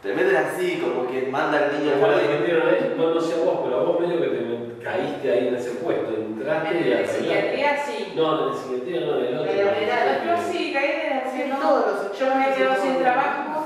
te 0.01 0.13
meten 0.13 0.35
así, 0.35 0.81
como 0.83 1.07
que 1.07 1.27
manda 1.27 1.57
al 1.59 1.79
niño 1.79 1.95
metieron 2.39 2.67
ahí, 2.67 2.93
no, 2.97 3.13
no 3.13 3.21
sé 3.21 3.41
a 3.41 3.45
vos, 3.45 3.59
pero 3.63 3.79
a 3.79 3.83
vos 3.83 3.99
medio 4.01 4.19
que 4.19 4.27
te 4.27 4.83
caíste 4.83 5.31
ahí 5.31 5.47
en 5.47 5.55
ese 5.55 5.71
puesto, 5.75 6.09
entraste 6.13 6.69
En 6.69 6.77
y 6.77 6.89
la 6.89 6.95
arreglaste. 6.97 7.19
psiquiatría 7.19 7.77
sí. 7.85 8.13
No, 8.17 8.37
en 8.47 8.49
el 8.49 8.59
psiquiatría 8.59 8.99
no, 9.07 9.15
en 9.17 9.25
el 9.25 9.33
otro. 9.39 9.51
Pero 9.53 9.69
era- 9.69 10.25
Yo 10.25 10.43
sí, 10.51 10.73
caí 10.73 10.87
de 10.87 11.03
Sí, 11.23 11.29
haciendo. 11.29 11.55
todos 11.55 11.85
los 11.87 12.19
Yo 12.19 12.35
me 12.35 12.53
quedo 12.53 12.75
sin 12.75 12.97
trabajo, 12.99 13.65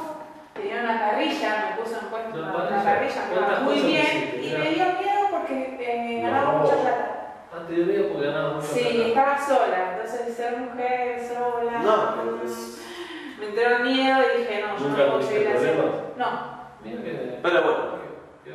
tenía 0.53 0.81
una 0.83 1.09
parrilla, 1.09 1.73
me 1.75 1.81
puse 1.83 1.95
en 1.97 2.05
puesto 2.05 2.37
Una 2.37 2.53
parrilla. 2.53 2.83
parrilla, 2.83 3.21
me 3.27 3.35
iba 3.35 3.45
¿Cuántas 3.45 3.63
muy 3.63 3.79
bien 3.81 4.39
y 4.41 4.47
me 4.57 4.69
dio 4.75 4.85
miedo 4.85 5.21
porque 5.31 5.77
eh, 5.79 6.21
ganaba 6.21 6.51
mucha 6.59 6.75
plata. 6.75 7.06
Porque 7.67 8.25
ganabas 8.27 8.53
mucha 8.55 8.67
Sí, 8.67 8.79
plata. 8.95 9.07
estaba 9.07 9.47
sola, 9.47 9.91
entonces 9.93 10.35
ser 10.35 10.57
mujer 10.57 11.19
sola. 11.27 11.79
No, 11.83 12.15
pero 12.15 12.39
es- 12.45 12.81
Me 13.39 13.45
entró 13.47 13.63
el 13.77 13.83
miedo 13.83 14.17
y 14.33 14.39
dije, 14.39 14.63
no, 14.65 14.77
yo 14.79 14.87
¿Nunca 14.89 15.03
no 15.03 15.11
puedo 15.11 15.23
seguir 15.23 15.47
problemas? 15.49 15.85
No, 16.17 16.25
Mira 16.83 17.03
que. 17.03 17.39
Pero 17.43 17.61
bueno, 17.63 17.77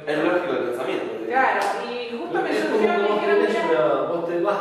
es 0.07 0.19
lógico 0.19 0.53
el 0.53 0.59
pensamiento. 0.71 1.13
claro, 1.27 1.61
y 1.89 2.19
justo 2.19 2.41
me 2.43 2.53
surgió, 2.53 2.81
que 2.81 2.87
me 2.89 3.03
vos 3.09 3.15
dijeron, 3.21 3.39
tenés, 3.47 3.65
mira, 3.69 3.85
una, 3.87 3.95
vos 4.11 4.29
te 4.29 4.41
vas, 4.41 4.59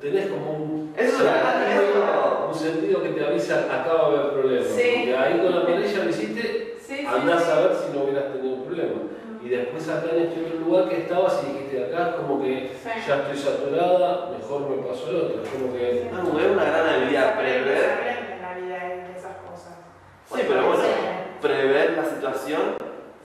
tenés 0.00 0.26
como 0.28 0.50
un, 0.52 0.94
Eso 0.96 1.16
es 1.16 1.22
un 2.48 2.54
sentido 2.54 3.02
que 3.02 3.08
te 3.10 3.24
avisa, 3.26 3.66
acaba 3.70 4.10
de 4.10 4.16
haber 4.18 4.32
problemas. 4.32 4.66
Sí. 4.68 5.12
Ahí 5.12 5.38
con 5.40 5.54
la 5.54 5.62
parrilla 5.66 6.04
lo 6.04 6.10
hiciste, 6.10 6.76
sí, 6.80 6.96
sí, 6.96 7.06
andás 7.06 7.44
sí. 7.44 7.50
a 7.52 7.60
ver 7.60 7.72
si 7.76 7.96
no 7.96 8.04
hubieras 8.04 8.32
tenido 8.32 8.64
problemas. 8.64 8.98
Y 9.42 9.48
después 9.48 9.88
acá 9.88 10.10
en 10.14 10.22
este 10.22 10.40
otro 10.46 10.58
lugar 10.60 10.88
que 10.88 10.98
estabas 11.02 11.42
y 11.42 11.52
dijiste 11.52 11.84
acá 11.84 12.16
como 12.16 12.40
que 12.40 12.70
Sí. 12.80 12.90
ya 13.08 13.16
estoy 13.16 13.36
saturada, 13.36 14.30
mejor 14.30 14.70
me 14.70 14.76
paso 14.86 15.08
al 15.08 15.16
otro. 15.16 15.42
Es 15.42 15.48
como 15.48 15.72
que. 15.72 16.10
Ah, 16.14 16.22
es 16.22 16.46
una 16.50 16.64
gran 16.64 16.88
habilidad 16.88 17.34
se 17.34 17.40
prever. 17.40 17.90
aprende 17.90 18.32
en 18.34 18.42
la 18.42 18.54
vida 18.54 18.78
de 18.88 19.18
esas 19.18 19.36
cosas. 19.42 19.74
Sí, 20.32 20.42
pero 20.46 20.66
bueno, 20.68 20.82
Sí. 20.82 20.88
prever 21.40 21.90
la 21.96 22.04
situación 22.04 22.60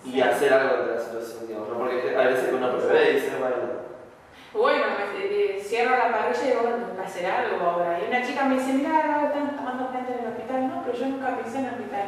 y 0.03 0.11
Sí. 0.13 0.22
hacer 0.22 0.53
algo 0.53 0.76
ante 0.78 0.95
la 0.95 0.99
situación, 1.01 1.47
digamos, 1.47 1.70
¿no? 1.70 1.78
Porque 1.78 2.15
a 2.18 2.22
veces 2.28 2.49
uno 2.51 2.78
prevé 2.78 3.11
y 3.11 3.13
dice, 3.15 3.32
bueno, 3.39 3.55
Bueno, 4.53 4.86
eh, 5.20 5.61
cierro 5.61 5.91
la 5.97 6.09
parrilla 6.11 6.41
y 6.43 6.47
digo, 6.47 6.61
bueno, 6.63 6.78
tengo 6.78 6.95
que 6.95 7.05
hacer 7.05 7.26
algo 7.28 7.63
ahora. 7.63 7.99
Y 8.01 8.07
una 8.09 8.26
chica 8.26 8.45
me 8.45 8.55
dice, 8.55 8.74
mira, 8.74 9.26
están 9.28 9.55
tomando 9.55 9.89
gente 9.91 10.13
en 10.13 10.20
el 10.26 10.32
hospital. 10.34 10.68
No, 10.68 10.82
pero 10.84 10.97
yo 10.97 11.05
nunca 11.05 11.38
pensé 11.38 11.59
en 11.59 11.65
el 11.65 11.74
hospital. 11.76 12.07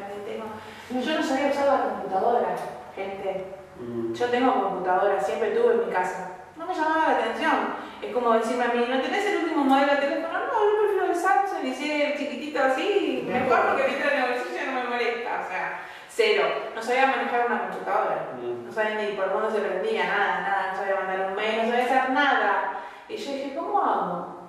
Yo 0.89 1.14
no 1.20 1.24
sabía 1.24 1.51
usar 1.51 1.68
la 1.68 1.84
computadora, 1.89 2.55
gente. 2.95 3.45
Mm, 3.80 4.13
Yo 4.13 4.25
tengo 4.30 4.53
computadora, 4.63 5.19
siempre 5.21 5.51
tuve 5.51 5.73
en 5.73 5.88
mi 5.88 5.93
casa. 5.93 6.32
No 6.55 6.65
me 6.65 6.73
llamaba 6.73 7.07
la 7.09 7.17
atención. 7.19 7.89
Es 8.01 8.13
como 8.13 8.34
decirme 8.34 8.63
a 8.65 8.67
mí, 8.69 8.86
¿no 8.89 9.01
tenés 9.01 9.25
el 9.25 9.43
último 9.43 9.63
modelo 9.65 9.93
de 9.93 9.97
teléfono? 9.99 10.39
No, 10.39 10.45
yo 10.45 10.80
prefiero 10.82 11.05
el 11.05 11.15
Samsung 11.15 11.65
y 11.65 11.73
si 11.73 12.01
es 12.01 12.17
chiquitito 12.19 12.59
así, 12.63 13.23
mejor 13.27 13.59
porque 13.67 13.84
viste 13.88 14.07
en 14.13 14.23
el 14.23 14.30
bolsillo 14.30 14.71
no 14.71 14.84
me 14.84 14.89
molesta. 14.89 15.41
O 15.45 15.49
sea, 15.49 15.80
cero. 16.09 16.43
No 16.75 16.82
sabía 16.82 17.07
manejar 17.07 17.47
una 17.47 17.61
computadora. 17.69 18.30
mm, 18.41 18.65
No 18.65 18.71
sabía 18.71 18.95
ni 18.95 19.15
por 19.15 19.32
dónde 19.34 19.51
se 19.51 19.65
prendía, 19.65 20.05
nada, 20.05 20.41
nada, 20.41 20.71
no 20.71 20.77
sabía 20.77 20.95
mandar 20.95 21.30
un 21.30 21.36
mail, 21.36 21.57
no 21.63 21.69
sabía 21.69 21.86
hacer 21.86 22.09
nada. 22.11 22.80
Y 23.07 23.15
yo 23.17 23.32
dije, 23.34 23.55
¿cómo 23.55 23.82
hago? 23.82 24.39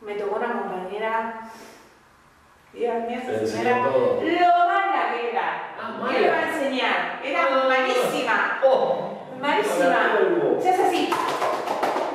Me 0.00 0.14
tocó 0.14 0.36
una 0.36 0.52
compañera, 0.52 1.40
Dios 2.76 2.94
mío, 3.08 3.18
esa 3.22 3.46
señora, 3.46 3.78
lo 3.86 4.20
mala 4.20 5.12
que 5.14 5.30
era. 5.30 5.72
Ah, 5.80 6.06
¿Qué 6.10 6.20
le 6.20 6.30
va 6.30 6.36
a 6.36 6.48
enseñar? 6.52 7.20
Era 7.24 7.40
Ah. 7.50 7.64
malísima, 7.68 8.60
Oh, 8.64 9.10
malísima. 9.40 10.18
Se 10.60 10.68
hace 10.70 10.82
así, 10.84 11.10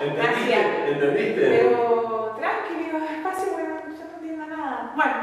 ¿Entendiste? 0.01 0.21
Gracias. 0.21 0.65
¿Entendiste? 0.87 1.41
pero 1.41 2.35
tranquilo, 2.39 2.99
despacio, 2.99 3.53
bueno, 3.53 3.75
yo 3.87 4.03
no 4.05 4.17
entiendo 4.17 4.45
nada. 4.55 4.91
Bueno, 4.95 5.13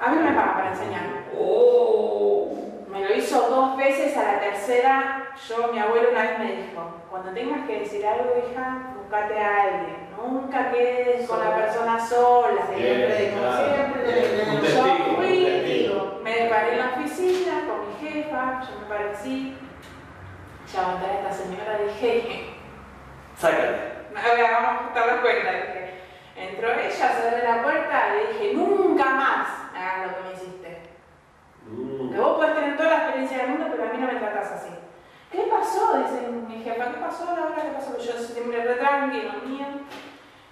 a 0.00 0.08
mí 0.10 0.16
no 0.16 0.22
me 0.22 0.32
paga 0.36 0.54
para 0.54 0.70
enseñar. 0.70 1.02
Oh. 1.38 2.48
Me 2.88 3.00
lo 3.00 3.14
hizo 3.14 3.48
dos 3.48 3.76
veces, 3.76 4.16
a 4.16 4.22
la 4.22 4.40
tercera, 4.40 5.28
yo, 5.48 5.72
mi 5.72 5.78
abuelo 5.78 6.10
una 6.10 6.22
vez 6.22 6.38
me 6.38 6.52
dijo, 6.52 6.94
cuando 7.10 7.30
tengas 7.32 7.66
que 7.66 7.80
decir 7.80 8.04
algo, 8.06 8.34
hija, 8.38 8.94
buscate 8.96 9.38
a 9.38 9.62
alguien. 9.62 10.03
Nunca 10.26 10.70
quedes 10.70 11.28
con 11.28 11.38
la 11.38 11.54
persona 11.54 12.06
sola. 12.06 12.66
Siempre, 12.66 13.34
como 13.34 13.52
siempre, 13.56 15.10
un 15.10 15.16
fui, 15.16 15.44
testigo. 15.44 16.20
Me 16.22 16.46
paré 16.48 16.72
en 16.72 16.78
la 16.78 16.94
oficina 16.96 17.64
con 17.68 17.88
mi 17.88 18.08
jefa, 18.08 18.62
yo 18.62 18.80
me 18.80 18.86
paré 18.86 19.10
así, 19.10 19.56
ya 20.72 20.80
aguantar 20.80 21.10
a 21.10 21.14
esta 21.14 21.32
señora, 21.32 21.78
dije, 21.78 22.54
sácale. 23.36 23.68
a 24.16 24.34
ver, 24.34 24.50
vamos 24.52 24.68
a 24.68 24.74
ajustar 24.74 25.06
las 25.06 25.20
cuentas. 25.20 25.54
Dije, 25.54 25.94
entró 26.36 26.72
ella, 26.72 27.08
cerré 27.08 27.44
la 27.46 27.62
puerta, 27.62 28.14
le 28.14 28.32
dije, 28.32 28.54
nunca 28.54 29.04
más 29.04 29.48
hagas 29.76 30.06
lo 30.06 30.16
que 30.16 30.22
me 30.22 30.32
hiciste. 30.32 30.78
Mm. 31.66 32.12
Que 32.12 32.18
vos 32.18 32.36
podés 32.36 32.54
tener 32.54 32.76
toda 32.76 32.90
la 32.90 32.96
experiencia 32.96 33.38
del 33.38 33.48
mundo, 33.48 33.66
pero 33.70 33.84
a 33.84 33.92
mí 33.92 33.98
no 33.98 34.06
me 34.06 34.18
tratás 34.18 34.52
así. 34.52 34.70
¿Qué 35.30 35.42
pasó? 35.50 35.98
Dice 35.98 36.28
mi 36.28 36.62
jefa, 36.62 36.92
¿qué 36.92 36.98
pasó 36.98 37.24
Laura? 37.26 37.60
¿Qué 37.60 37.70
pasó? 37.70 37.98
Yo 37.98 38.12
siempre 38.12 38.62
re 38.62 38.74
tranquilo, 38.76 39.32
mía. 39.44 39.68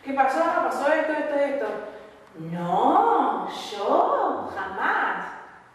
¿Qué 0.04 0.12
pasó? 0.14 0.40
Pasó 0.40 0.92
esto, 0.92 1.12
esto, 1.12 1.34
esto. 1.36 1.66
No, 2.50 3.48
yo 3.48 4.50
jamás. 4.54 5.26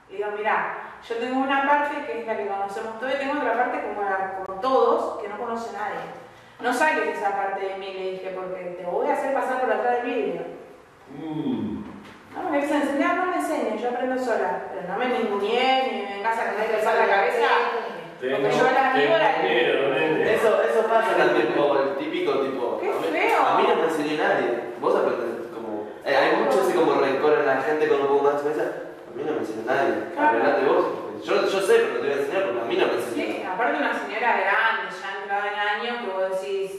Y 0.09 0.17
digo, 0.17 0.29
mira, 0.37 0.77
yo 1.07 1.15
tengo 1.17 1.39
una 1.41 1.67
parte 1.67 2.05
que 2.05 2.21
es 2.21 2.27
la 2.27 2.35
que 2.37 2.47
conocemos 2.47 2.99
todos 2.99 3.13
y 3.13 3.17
tengo 3.17 3.33
otra 3.39 3.53
parte 3.55 3.81
como, 3.81 4.01
la- 4.09 4.33
como 4.45 4.59
todos 4.59 5.21
que 5.21 5.27
no 5.29 5.37
conoce 5.37 5.71
nadie. 5.73 5.99
No 6.59 6.73
saques 6.73 7.17
esa 7.17 7.35
parte 7.37 7.65
de 7.67 7.75
mí, 7.77 7.93
le 7.93 8.11
dije, 8.13 8.33
porque 8.35 8.75
te 8.79 8.85
voy 8.85 9.07
a 9.07 9.13
hacer 9.13 9.33
pasar 9.33 9.61
por 9.61 9.71
atrás 9.71 10.01
del 10.03 10.05
vidrio. 10.13 10.41
Mm. 11.09 11.83
No, 12.35 12.49
me 12.49 12.59
quise 12.61 12.75
enseñar, 12.77 13.15
no 13.17 13.25
me 13.27 13.35
enseñes, 13.37 13.81
yo 13.81 13.89
aprendo 13.89 14.17
sola. 14.23 14.63
Pero 14.73 14.87
no 14.87 14.97
me 14.97 15.07
ninguneé, 15.07 15.91
ni 15.91 16.01
me 16.03 16.13
vengas 16.15 16.37
a 16.37 16.51
querer 16.51 16.75
besar 16.75 16.95
la 16.95 17.07
cabeza. 17.15 17.47
Tengo- 18.19 18.37
Porque 18.37 18.57
yo 18.57 18.63
la 18.63 18.93
miedo, 18.93 19.89
nene. 19.93 20.33
Eso, 20.33 20.61
eso 20.63 20.81
pasa 20.87 21.15
también 21.15 21.53
como 21.55 21.75
el 21.79 21.95
típico 21.97 22.39
tipo. 22.39 22.79
¡Qué 22.81 22.89
a 23.53 23.57
mí- 23.57 23.67
no 23.67 23.75
me 23.75 23.83
enseñó 23.87 24.23
nadie. 24.23 24.49
Vos 24.81 24.95
aprendés 24.95 25.47
como. 25.53 25.87
eh, 26.05 26.15
hay 26.15 26.35
mucho 26.43 26.61
así 26.61 26.73
como 26.73 26.99
rencor 27.01 27.33
en 27.39 27.45
la 27.45 27.61
gente 27.61 27.87
con 27.87 28.01
un 28.01 28.07
poco 28.07 28.23
más 28.23 28.33
de 28.33 28.49
experiencia. 28.49 28.83
A 29.07 29.15
mí 29.15 29.23
no 29.25 29.31
me 29.33 29.39
enseñó 29.39 29.63
nadie. 29.65 29.93
Arreglate 30.17 30.65
vos. 30.65 30.85
Yo, 31.25 31.33
yo 31.49 31.59
sé, 31.61 31.73
pero 31.73 31.93
no 31.95 31.99
te 31.99 32.07
voy 32.07 32.11
a 32.11 32.21
enseñar 32.21 32.43
porque 32.45 32.61
a 32.61 32.65
mí 32.65 32.75
no 32.77 32.85
me 32.87 32.93
enseñó. 32.93 33.15
Sí, 33.25 33.43
aparte 33.43 33.77
una 33.77 33.93
señora 33.93 34.29
grande, 34.37 34.83
ya 34.93 35.09
entrada 35.21 35.45
en 35.51 35.57
años, 35.59 35.95
que 36.05 36.11
vos 36.11 36.29
decís, 36.41 36.71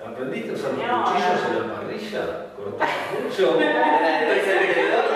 ¿Aprendiste 0.00 0.50
a 0.50 0.54
usar 0.54 0.72
los 0.72 0.80
No, 0.86 1.04
cuchillos 1.04 1.44
en 1.44 1.68
la 1.68 1.74
parrilla? 1.74 2.22
¿Cortabas 2.56 2.96
mucho? 3.20 3.46
Entonces, 3.60 4.60
¿Te 4.60 4.68
quedaron- 4.72 5.12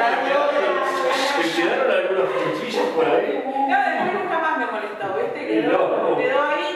¿Te 1.41 1.63
quedaron 1.63 1.91
algunos 1.91 2.29
cuchillos 2.31 2.87
por 2.95 3.05
ahí? 3.07 3.45
no, 3.45 3.77
después 3.81 4.13
nunca 4.15 4.39
más 4.39 4.59
me 4.59 4.67
molestó, 4.67 5.07
¿viste? 5.17 5.41
Quedó, 5.49 5.79
No. 6.11 6.17
quedó 6.19 6.43
ahí 6.43 6.74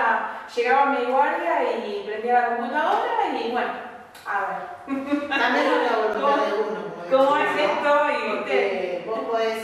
aprendiendo, 0.00 0.40
un 0.50 0.54
día 0.54 0.54
llegaba 0.54 0.86
mi 0.86 1.04
guardia 1.12 1.62
y 1.86 2.02
prendía 2.06 2.40
la 2.40 2.46
computadora 2.56 3.28
y 3.32 3.50
bueno, 3.50 3.72
a 4.26 4.40
ver. 4.40 5.28
También 5.28 5.66
es 5.66 5.90
la 5.92 5.96
voluntad 6.20 6.46
de 6.46 6.52
uno. 6.52 6.80
como 7.10 7.24
¿Cómo 7.24 7.36
es 7.36 7.60
esto? 7.60 7.90
Y 8.10 8.36
Porque 8.36 9.04
vos 9.06 9.18
podés, 9.20 9.58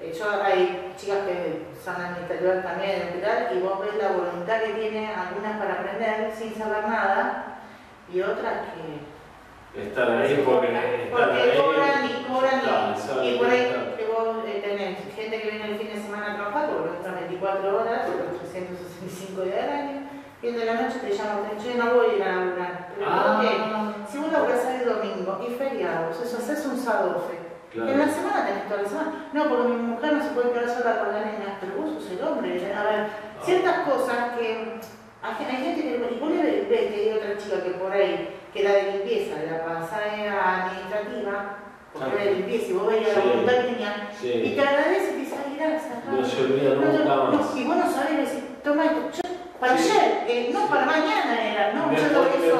eh, 0.00 0.12
yo 0.18 0.42
hay 0.42 0.94
chicas 0.96 1.18
que 1.26 1.66
son 1.82 1.96
administrativas 1.96 2.62
también 2.64 2.90
en 2.90 2.96
el 3.00 3.06
hospital 3.08 3.48
y 3.54 3.60
vos 3.60 3.80
ves 3.80 3.94
la 4.02 4.08
voluntad 4.08 4.60
que 4.62 4.72
tienen 4.72 5.10
algunas 5.10 5.58
para 5.58 5.72
aprender 5.74 6.32
sin 6.36 6.54
saber 6.54 6.88
nada 6.88 7.58
y 8.12 8.20
otras 8.22 8.54
que 8.72 9.82
Están 9.82 10.18
ahí 10.22 10.42
porque 10.46 10.68
están 10.68 11.10
porque 11.10 11.56
cobran 11.58 12.06
y 12.06 12.24
cobran 12.24 12.60
y, 13.24 13.38
por 13.38 13.50
ahí 13.50 13.60
están. 13.60 13.96
que 13.96 14.04
vos 14.06 14.36
eh, 14.46 14.62
tenés 14.64 15.14
gente 15.14 15.40
que 15.42 15.50
viene 15.50 15.72
el 15.72 15.78
fin 15.78 15.88
de 15.88 16.00
semana 16.00 16.32
a 16.32 16.34
trabajar 16.36 16.70
porque 16.70 16.96
entran 16.96 17.14
24 17.16 17.80
horas, 17.80 18.02
365 18.64 19.42
días 19.42 19.56
del 19.56 19.70
año, 19.70 20.00
y 20.42 20.50
de 20.52 20.64
la 20.64 20.74
noche 20.74 20.98
te 21.00 21.12
llaman, 21.12 21.52
yo 21.58 21.84
no 21.84 21.94
voy 21.94 22.06
a 22.06 22.14
ir 22.16 22.22
a 22.22 22.36
laburar. 22.36 22.88
Pero 22.96 23.10
¿por 23.10 23.40
qué? 23.40 23.48
Ah, 23.58 23.94
Si 24.08 24.18
vos 24.18 24.32
laburás 24.32 24.64
el 24.66 24.84
domingo 24.88 25.44
y 25.48 25.54
feriados, 25.54 26.20
eso 26.22 26.36
haces 26.38 26.64
un 26.66 26.78
sadofe. 26.78 27.36
En 27.74 27.86
la 27.98 28.04
claro. 28.06 28.12
semana 28.12 28.46
tenés 28.46 28.68
toda 28.68 28.82
la 28.82 28.88
semana. 28.88 29.28
No, 29.34 29.48
porque 29.48 29.68
mi 29.68 29.76
mujer 29.76 30.12
no 30.14 30.22
se 30.22 30.30
puede 30.30 30.50
quedar 30.52 30.68
sola 30.70 30.98
con 31.00 31.12
la 31.12 31.20
nena, 31.20 31.58
pero 31.60 31.76
vos 31.76 31.92
sos 32.02 32.10
el 32.12 32.24
hombre. 32.24 32.72
A 32.74 32.82
ver, 32.84 33.06
ciertas 33.42 33.78
cosas 33.80 34.38
que 34.38 34.80
hay, 35.22 35.56
gente 35.62 35.82
que 35.82 35.90
le 35.90 35.98
ves 35.98 36.68
ves 36.70 36.86
que 36.88 36.94
hay 37.00 37.12
otra 37.18 37.36
chica 37.36 37.62
que 37.62 37.70
por 37.72 37.92
ahí, 37.92 38.34
que 38.54 38.60
era 38.62 38.72
de 38.72 38.92
limpieza, 38.92 39.34
la 39.50 39.64
pasada 39.64 40.64
administrativa, 40.64 41.56
porque 41.92 42.14
era 42.14 42.24
de 42.24 42.34
limpieza, 42.36 42.66
y 42.70 42.72
vos 42.72 42.86
veías 42.86 43.16
la 43.16 43.22
Sí. 43.22 43.28
voluntad 43.28 43.52
que 43.52 43.62
tenía, 43.62 44.10
y 44.22 44.54
te 44.54 44.60
agradece 44.62 45.08
y 45.08 45.12
te 45.12 45.16
dice, 45.18 45.36
ay, 45.44 45.56
gracias. 45.58 46.04
No 46.06 46.24
se 46.24 46.40
olvida 46.44 46.74
No, 46.76 46.80
nunca 46.80 47.04
no, 47.04 47.32
más. 47.32 47.56
y 47.56 47.64
vos 47.64 47.76
no 47.76 47.90
sabés 47.90 48.16
decir, 48.18 48.44
toma 48.66 48.84
esto, 48.84 49.22
yo, 49.22 49.58
para 49.60 49.78
Sí. 49.78 49.90
ayer, 49.90 50.24
eh, 50.26 50.50
no 50.52 50.66
para 50.66 50.86
mañana 50.86 51.40
era, 51.40 51.72
no, 51.72 51.86
Me 51.86 51.96
yo 51.96 52.08
lo 52.08 52.24
me 52.24 52.50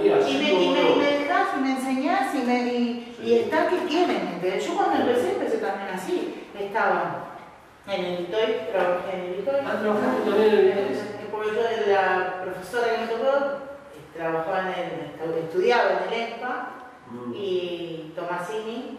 día, 0.00 0.18
Y 0.28 0.38
me, 0.38 0.52
y, 0.52 0.68
me, 0.70 0.90
y 0.92 0.96
me 0.96 1.18
dejás 1.18 1.48
y 1.56 1.60
me 1.60 1.70
enseñás 1.72 2.34
y, 2.34 2.38
me, 2.38 2.58
y, 2.60 3.14
Sí. 3.18 3.22
y 3.24 3.34
está 3.40 3.66
que. 3.66 4.16
¿entendés? 4.16 4.64
Yo 4.64 4.76
cuando 4.76 4.96
empecé, 5.02 5.32
empecé 5.32 5.58
también 5.58 5.90
así. 5.92 6.46
Estaba 6.56 7.24
en 7.88 8.04
el 8.04 8.20
ITOI, 8.20 8.70
trabajé 8.70 9.10
en 9.12 9.20
el 9.34 9.40
ITOI. 9.40 9.56
Ah, 9.66 9.80
en 9.82 10.40
el 10.40 11.28
Porque 11.32 11.48
yo, 11.50 11.92
la 11.92 12.40
profesora 12.42 12.92
que 12.92 12.98
me 12.98 13.06
tocó, 13.08 13.36
eh, 13.94 14.16
trabajaba 14.16 14.60
en 14.60 14.68
el, 14.68 15.38
estudiaba 15.44 15.90
en 16.06 16.12
el 16.12 16.20
ESPA 16.20 16.74
Mm. 17.10 17.32
y 17.34 18.12
Tomasini 18.14 18.98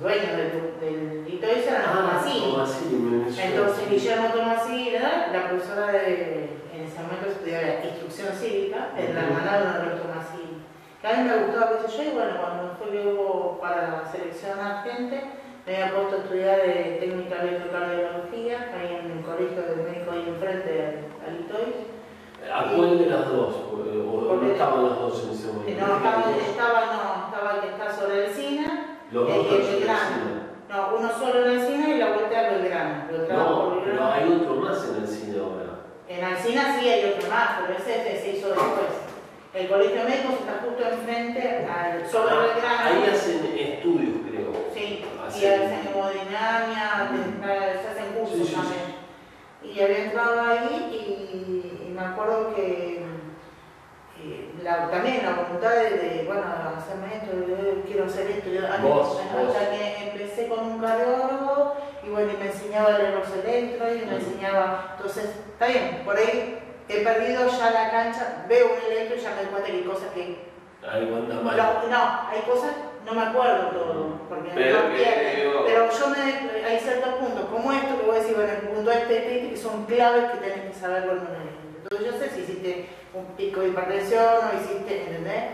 dueños 0.00 0.32
del, 0.36 0.80
del 0.80 1.24
Litois 1.24 1.66
eran 1.66 1.82
los 1.82 1.94
Tomasini. 1.94 2.52
Tomasini. 2.52 3.24
Entonces 3.38 3.90
Guillermo 3.90 4.28
Tomasini 4.28 4.90
la 4.90 5.48
profesora 5.48 5.92
de, 5.92 6.56
en 6.72 6.80
ese 6.82 7.02
momento 7.02 7.28
estudiaba 7.28 7.84
instrucción 7.84 8.28
cívica, 8.32 8.88
en 8.96 9.14
la 9.14 9.20
hermana 9.20 9.58
de 9.58 9.84
de 9.84 9.90
los 9.90 10.02
Tomasini. 10.02 10.64
Que 11.00 11.06
a 11.08 11.16
mí 11.16 11.28
me 11.28 11.36
gustaba, 11.44 11.78
qué 11.78 11.88
sé 11.88 11.96
yo, 11.96 12.10
y 12.10 12.14
bueno, 12.14 12.32
cuando 12.40 12.76
fue 12.76 12.90
que 12.90 13.08
hubo 13.08 13.58
para 13.60 14.04
seleccionar 14.10 14.84
gente, 14.84 15.22
me 15.66 15.76
había 15.76 15.94
puesto 15.94 16.16
a 16.16 16.18
estudiar 16.18 16.56
de 16.60 16.98
técnica 17.00 17.36
de 17.42 17.48
electrocardiología, 17.48 18.68
ahí 18.76 19.00
en 19.00 19.18
el 19.18 19.24
colegio 19.24 19.62
del 19.62 19.84
médico 19.84 20.12
ahí 20.12 20.24
enfrente 20.28 20.70
al, 21.24 21.28
al 21.28 21.36
Litois. 21.38 21.76
¿A 22.52 22.64
cuál 22.74 22.98
de 22.98 23.06
las 23.06 23.28
dos? 23.28 23.54
¿O, 23.72 24.36
no 24.40 24.50
estaban 24.50 24.82
los 24.82 24.98
dos 24.98 25.24
en 25.24 25.30
ese 25.30 25.46
momento? 25.52 25.86
No, 25.86 25.96
estaba, 25.96 26.24
estaba, 26.36 26.80
no, 26.92 27.26
estaba 27.26 27.54
el 27.54 27.60
que 27.60 27.68
está 27.68 27.92
sobre 27.92 28.26
el 28.26 28.32
Sina, 28.32 28.59
Los 29.12 29.26
dos 29.26 29.46
el 29.52 29.62
Belgrano. 29.62 30.16
el 30.26 30.76
No, 30.76 30.96
uno 30.98 31.10
solo 31.18 31.46
en 31.46 31.58
Alcina 31.60 31.88
y 31.88 31.98
la 31.98 32.12
vuelta 32.12 32.38
a 32.38 32.50
Belgrano. 32.50 33.04
Trabajo 33.26 33.50
No, 33.50 33.64
por 33.74 33.84
Belgrano. 33.84 34.12
hay 34.12 34.32
otro 34.32 34.54
más 34.56 34.88
en 34.88 35.02
el 35.02 35.08
cine 35.08 35.38
ahora. 35.40 35.80
En 36.08 36.24
Alcina 36.24 36.76
sí 36.78 36.88
hay 36.88 37.12
otro 37.12 37.28
más, 37.28 37.48
pero 37.60 37.78
ese, 37.78 38.12
ese 38.12 38.22
se 38.22 38.36
hizo 38.38 38.48
después. 38.48 39.10
El 39.52 39.68
colegio 39.68 40.04
médico 40.04 40.32
está 40.38 40.60
justo 40.64 40.82
enfrente, 40.88 41.66
al, 41.66 42.06
sobre 42.08 42.34
Ah, 42.34 42.40
Belgrano. 42.40 42.84
Ahí 43.04 43.10
hacen 43.12 43.44
estudios, 43.58 44.14
creo. 44.28 44.52
Sí, 44.72 45.04
y 45.04 45.04
Hacen- 45.26 45.62
hacen 45.62 45.88
hemodinamia, 45.92 47.10
se 47.82 47.88
hacen 47.88 48.12
cursos 48.16 48.36
Sí, 48.36 48.44
sí, 48.44 48.50
sí. 48.50 48.54
también. 48.54 49.00
Y 49.62 49.80
había 49.80 50.04
entrado 50.04 50.40
ahí 50.40 50.88
y, 50.92 51.88
y 51.88 51.90
me 51.92 52.00
acuerdo 52.00 52.54
que 52.54 52.99
la- 54.62 54.90
también 54.90 55.22
la 55.24 55.32
voluntad 55.42 55.70
de, 55.70 55.90
de, 55.90 56.24
bueno, 56.26 56.42
hacerme 56.76 57.16
esto, 57.16 57.30
yo 57.48 57.82
quiero 57.86 58.04
hacer 58.06 58.30
esto, 58.30 58.50
yo, 58.50 58.66
antes, 58.66 58.82
Vos, 58.82 59.20
hasta 59.20 59.42
vos. 59.42 59.56
que 59.56 60.10
empecé 60.10 60.48
con 60.48 60.60
un 60.60 60.80
cardiólogo 60.80 61.74
y 62.04 62.08
bueno, 62.10 62.32
y 62.32 62.36
me 62.36 62.46
enseñaba 62.46 62.94
a 62.94 62.98
leer 62.98 63.14
los 63.14 63.28
electros 63.44 63.88
y 63.96 64.06
me 64.06 64.16
enseñaba, 64.16 64.94
entonces, 64.96 65.24
está 65.52 65.66
bien, 65.66 66.02
por 66.04 66.16
ahí 66.16 66.58
he 66.88 67.00
perdido 67.04 67.48
ya 67.48 67.70
la 67.70 67.90
cancha, 67.90 68.44
veo 68.48 68.66
un 68.66 68.92
electro 68.92 69.16
y 69.16 69.20
ya 69.20 69.30
me 69.30 69.36
doy 69.42 69.46
cuenta 69.46 69.66
que 69.70 69.72
hay 69.76 69.82
cosas 69.84 70.08
que 70.14 70.38
mal. 70.82 71.56
no, 71.56 71.88
no, 71.88 72.28
hay 72.30 72.40
cosas, 72.46 72.72
no 73.04 73.12
me 73.14 73.22
acuerdo 73.22 73.68
todo, 73.68 74.20
porque 74.28 74.50
Pero 74.54 74.78
no 74.82 75.64
Pero 75.66 75.90
yo 75.90 76.08
me, 76.08 76.66
hay 76.66 76.78
ciertos 76.78 77.14
puntos, 77.14 77.44
como 77.50 77.72
esto 77.72 77.98
que 78.00 78.06
voy 78.06 78.16
a 78.16 78.20
decir, 78.20 78.34
bueno, 78.36 78.52
el 78.52 78.68
punto 78.68 78.90
este, 78.90 79.16
este, 79.18 79.36
este, 79.36 79.50
que 79.50 79.56
son 79.56 79.84
claves 79.86 80.24
que 80.32 80.38
tenés 80.38 80.66
que 80.74 80.80
saber 80.80 81.04
cuando 81.04 81.24
me 81.24 81.50
Entonces 81.82 82.06
yo 82.06 82.18
sé 82.18 82.30
si 82.34 82.40
hiciste 82.42 82.88
un 83.14 83.26
pico 83.36 83.60
de 83.60 83.68
hipertensión 83.68 84.24
o 84.24 84.56
hiciste, 84.56 85.02
¿entendés? 85.02 85.44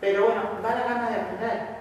Pero 0.00 0.26
bueno, 0.26 0.42
va 0.64 0.74
la 0.74 0.84
gana 0.84 1.10
de 1.10 1.16
aprender. 1.16 1.76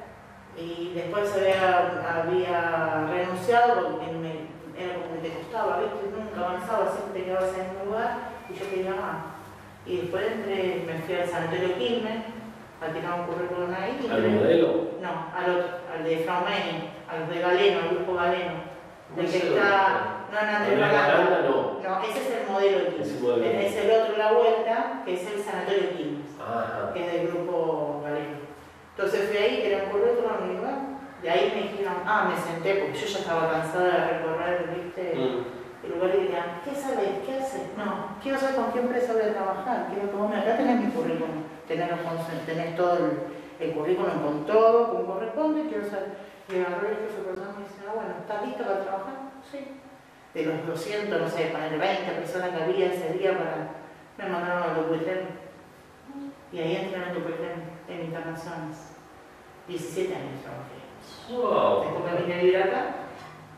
Y 0.57 0.93
después 0.93 1.33
había, 1.35 2.21
había 2.21 3.07
renunciado 3.09 3.89
porque 3.89 4.11
me, 4.13 4.55
era 4.81 4.95
como 4.95 5.21
que 5.21 5.29
te 5.29 5.35
costaba, 5.35 5.79
¿viste? 5.79 6.17
Nunca 6.17 6.47
avanzaba, 6.47 6.91
siempre 6.91 7.21
te 7.21 7.25
quedabas 7.25 7.51
en 7.57 7.81
un 7.81 7.85
lugar 7.87 8.17
y 8.49 8.59
yo 8.59 8.69
quería 8.69 8.91
más. 8.91 9.35
Y 9.85 9.97
después 9.97 10.25
entré, 10.31 10.83
me 10.87 10.99
fui 10.99 11.15
al 11.15 11.27
sanatorio 11.27 11.77
Quilmes, 11.77 12.23
a 12.81 12.93
tirar 12.93 13.19
un 13.19 13.25
currículum 13.27 13.73
ahí. 13.73 14.07
¿Al 14.11 14.31
modelo? 14.31 14.89
no, 15.01 15.27
al 15.35 15.51
otro, 15.51 15.69
al 15.93 16.03
de 16.03 16.17
Fraumeni, 16.19 16.89
al 17.07 17.29
de 17.29 17.39
Galeno, 17.39 17.79
al 17.81 17.89
grupo 17.89 18.15
Galeno. 18.15 18.53
El 19.17 19.25
No 19.25 19.31
que 19.31 19.37
está, 19.37 20.14
no, 20.43 20.57
Andrés 20.57 20.79
Balanda. 20.79 21.13
Balanda, 21.13 21.39
no. 21.49 21.79
No, 21.83 22.01
ese 22.03 22.19
es 22.21 22.41
el 22.41 22.47
modelo 22.51 22.79
Quilmes. 22.89 23.65
Es 23.65 23.75
el 23.83 23.91
otro, 23.91 24.17
la 24.17 24.31
vuelta, 24.33 25.01
que 25.05 25.13
es 25.13 25.27
el 25.31 25.39
sanatorio 25.41 25.89
Quilmes, 25.95 26.31
que 26.93 27.05
es 27.05 27.13
del 27.13 27.27
grupo 27.27 28.01
Galeno. 28.03 28.37
Entonces 28.95 29.29
fui 29.29 29.37
ahí, 29.37 29.61
quería 29.61 29.83
un 29.85 29.89
currículum 29.91 30.51
y 30.51 30.59
bueno, 30.59 30.77
de 31.21 31.29
ahí 31.29 31.51
me 31.55 31.71
dijeron, 31.71 31.95
ah, 32.05 32.29
me 32.31 32.37
senté, 32.41 32.75
porque 32.75 32.97
yo 32.99 33.05
ya 33.07 33.19
estaba 33.19 33.51
cansada 33.51 33.85
de 33.91 34.17
recorrer, 34.17 34.69
viste, 34.73 35.13
Mm. 35.15 35.85
el 35.85 35.91
lugar 35.91 36.15
y 36.15 36.19
dirían, 36.23 36.61
¿qué 36.63 36.73
sabes? 36.73 37.09
¿Qué 37.25 37.33
haces? 37.37 37.61
No, 37.77 38.15
quiero 38.23 38.37
saber 38.39 38.55
con 38.55 38.71
qué 38.71 38.79
empresa 38.79 39.13
voy 39.13 39.21
a 39.23 39.33
trabajar, 39.33 39.87
quiero 39.91 40.09
que 40.09 40.15
vos 40.17 40.29
me 40.29 40.37
acá 40.37 40.57
tenés 40.57 40.79
mi 40.81 40.91
currículum, 40.91 41.43
tenés, 41.67 41.89
tenés 42.45 42.75
todo 42.75 42.97
el, 42.97 43.11
el 43.59 43.73
currículum 43.75 44.21
con 44.23 44.45
todo, 44.45 44.89
como 44.91 45.05
corresponde, 45.13 45.67
quiero 45.69 45.85
saber. 45.89 46.25
Y 46.47 46.59
agarré 46.61 46.89
el 46.89 46.97
jefe 47.03 47.17
de 47.19 47.23
personal 47.25 47.53
y 47.55 47.57
me 47.59 47.63
dice, 47.67 47.81
ah, 47.89 47.91
bueno, 47.95 48.11
¿estás 48.21 48.45
lista 48.45 48.63
para 48.63 48.79
trabajar? 48.83 49.15
Sí. 49.51 49.59
De 50.35 50.45
los 50.45 50.67
200, 50.67 51.19
no 51.21 51.29
sé, 51.29 51.45
para 51.45 51.69
20 51.69 52.11
personas 52.11 52.49
que 52.49 52.63
había 52.63 52.93
ese 52.93 53.13
día 53.17 53.37
para... 53.37 53.71
Me 54.17 54.29
mandaron 54.31 54.63
al 54.69 54.75
Dupuitrén. 54.75 55.27
Y 56.51 56.59
ahí 56.59 56.75
entré 56.75 56.97
en 57.01 57.03
el 57.09 57.13
Dupuitrén, 57.15 57.63
en 57.89 58.01
internaciones. 58.05 58.77
17 59.67 60.13
años 60.13 60.41
trabajé. 60.43 60.75
Wow. 61.31 61.83
Después 61.83 62.13
me 62.13 62.21
vine 62.21 62.33
a 62.33 62.37
vivir 62.43 62.57
acá 62.57 62.85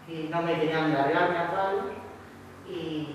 y 0.08 0.30
no 0.32 0.42
me 0.42 0.54
querían 0.60 0.94
largar 0.94 1.30
ni 1.32 1.36
a 1.38 1.52
palo. 1.52 1.82
Y 2.70 3.08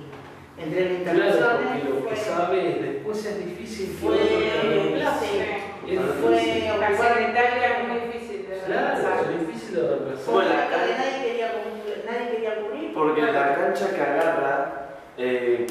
entré 0.58 0.96
en 0.96 1.02
Claro, 1.04 1.18
internaciones. 1.18 1.82
porque 1.84 1.88
lo 1.88 2.08
que 2.08 2.14
fue- 2.16 2.16
sabes 2.16 2.82
después 2.82 3.26
es 3.26 3.46
difícil. 3.46 3.96
Fue- 4.00 4.18
claro, 4.18 5.12
fue. 5.18 6.68
La 6.78 6.88
ocupar 6.90 7.18
es 7.18 7.88
muy 7.88 8.00
difícil 8.00 8.48
de 8.48 8.60
Claro, 8.66 8.98
es 8.98 9.40
difícil 9.46 9.74
de 9.74 9.82
reemplazar. 9.88 10.24
fue 10.24 10.34
Bueno, 10.34 10.50
una 10.50 10.62
acá- 10.64 10.86
que 10.86 10.92
nadie 10.98 11.26
quería 11.26 11.48
cubrir. 11.52 12.04
Nadie 12.06 12.30
quería 12.30 12.54
cubrir 12.60 12.92
Porque 12.94 13.22
la 13.49 13.55
cancha 13.55 13.90
que 13.95 14.01
agarra 14.01 14.88
eh, 15.18 15.66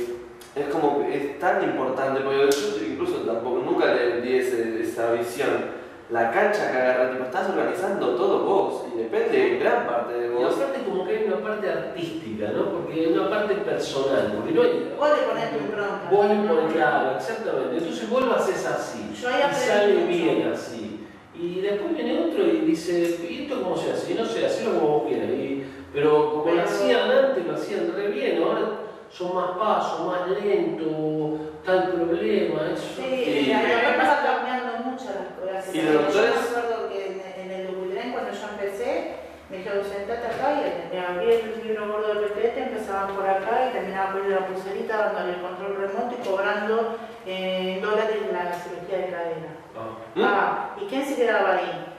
es 0.56 0.66
como 0.68 1.06
es 1.12 1.40
tan 1.40 1.64
importante, 1.64 2.22
porque 2.22 2.50
yo 2.52 2.86
incluso 2.86 3.18
tampoco, 3.22 3.60
nunca 3.66 3.94
le 3.94 4.22
di 4.22 4.38
ese- 4.38 4.82
esa 4.82 5.12
visión. 5.14 5.82
La 6.10 6.30
cancha 6.30 6.70
que 6.72 6.78
agarra, 6.78 7.12
tipo, 7.12 7.24
estás 7.24 7.50
organizando 7.50 8.16
todo 8.16 8.44
vos 8.44 8.84
y 8.94 8.98
depende 8.98 9.54
en 9.54 9.60
gran 9.62 9.88
parte 9.88 10.14
de 10.14 10.28
Y 10.28 10.30
vos. 10.32 10.56
aparte 10.58 10.82
como 10.84 11.06
que 11.08 11.18
hay 11.18 11.24
una 11.24 11.38
parte 11.38 11.70
artística, 11.70 12.50
¿no? 12.52 12.66
Porque 12.70 12.94
hay 13.00 13.06
una 13.14 13.30
parte 13.30 13.56
personal, 13.56 14.34
porque 14.36 14.52
no 14.52 14.62
hay... 14.62 14.94
Vos 15.00 15.10
le 15.10 15.26
ponés 15.28 15.52
tu 15.52 15.58
impronta. 15.64 16.10
Vos 16.12 16.26
le 16.28 16.36
pones, 16.36 16.74
claro, 16.74 17.16
exactamente. 17.16 17.78
Entonces 17.78 18.10
vos 18.10 18.26
lo 18.26 18.36
haces 18.36 18.66
así. 18.68 19.10
Yo 19.22 19.30
ahí 19.30 19.36
y 19.50 19.56
sale 19.56 19.94
mucho. 19.94 20.08
bien 20.08 20.52
así. 20.54 21.08
Y 21.34 21.62
después 21.62 21.94
viene 21.96 22.20
otro 22.26 22.44
y 22.46 22.58
dice, 22.60 23.18
¿y 23.30 23.44
esto 23.44 23.62
cómo 23.64 23.78
se 23.78 23.92
hace? 23.94 24.12
Y 24.12 24.16
no 24.16 24.26
sé, 24.26 24.46
hacelo 24.46 24.80
como 24.82 24.88
vos 25.00 25.04
quieras. 25.08 25.30
Y- 25.30 25.61
pero 25.94 26.32
como 26.34 26.52
lo 26.54 26.62
hacían 26.64 27.12
antes, 27.12 27.46
lo 27.46 27.54
hacían 27.54 27.94
re 27.96 28.08
bien, 28.08 28.44
ahora 28.44 28.62
son 29.10 29.36
más 29.36 29.58
pasos, 29.58 30.08
más 30.08 30.30
lento, 30.30 31.38
tal 31.66 31.92
problema, 31.92 32.72
eso. 32.74 33.02
Sí, 33.02 33.48
la 33.48 33.62
verdad 33.62 33.82
que 33.82 34.02
están 34.02 34.26
cambiando 34.26 34.89
mucho 34.89 35.06
las 35.06 35.60
cosas. 35.60 35.76
¿Y 35.76 35.82
los 35.82 35.94
doctores? 35.94 36.34
Yo 36.34 36.42
me 36.42 36.60
acuerdo 36.60 36.89
que 36.89 37.06
en, 37.08 37.22
en 37.44 37.52
el 37.60 37.68
Dubutrén, 37.68 38.12
cuando 38.14 38.32
yo 38.32 38.48
empecé, 38.50 39.16
me 39.50 39.58
dijeron, 39.58 39.84
sentate 39.84 40.28
acá 40.28 40.62
y 40.62 40.96
me 40.96 41.06
abrí 41.06 41.32
el 41.34 41.68
libro 41.68 41.88
gordo 41.92 42.22
de 42.22 42.28
PPT, 42.28 42.58
empezaban 42.58 43.14
por 43.14 43.28
acá 43.28 43.68
y 43.70 43.74
terminaba 43.74 44.14
poniendo 44.14 44.39
la 44.39 44.48
pulserita, 44.48 44.98
dándole 44.98 45.34
el 45.34 45.42
control 45.42 45.76
remoto 45.76 46.16
y 46.18 46.28
cobrando 46.28 46.96
eh, 47.26 47.80
dólares 47.82 48.16
la 48.32 48.54
cirugía 48.54 48.98
de 48.98 49.12
cadera. 49.12 49.52
Ah. 49.76 50.24
Ah, 50.24 50.76
¿y 50.82 50.86
quién 50.86 51.06
se 51.06 51.16
quedaba 51.16 51.58
ahí? 51.58 51.91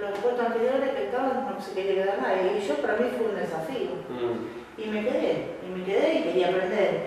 Los 0.00 0.18
puestos 0.18 0.46
anteriores 0.46 0.90
que 0.90 1.04
estaban 1.04 1.46
no 1.54 1.60
se 1.60 1.72
quería 1.72 2.04
quedar 2.04 2.18
nadie. 2.22 2.58
Y 2.58 2.66
yo 2.66 2.74
para 2.76 2.94
mí 2.96 3.08
fue 3.16 3.26
un 3.28 3.36
desafío. 3.36 3.90
Mm. 4.08 4.80
Y 4.80 4.86
me 4.90 5.02
quedé, 5.04 5.56
y 5.66 5.70
me 5.78 5.84
quedé 5.84 6.14
y 6.14 6.22
quería 6.24 6.48
aprender. 6.48 7.06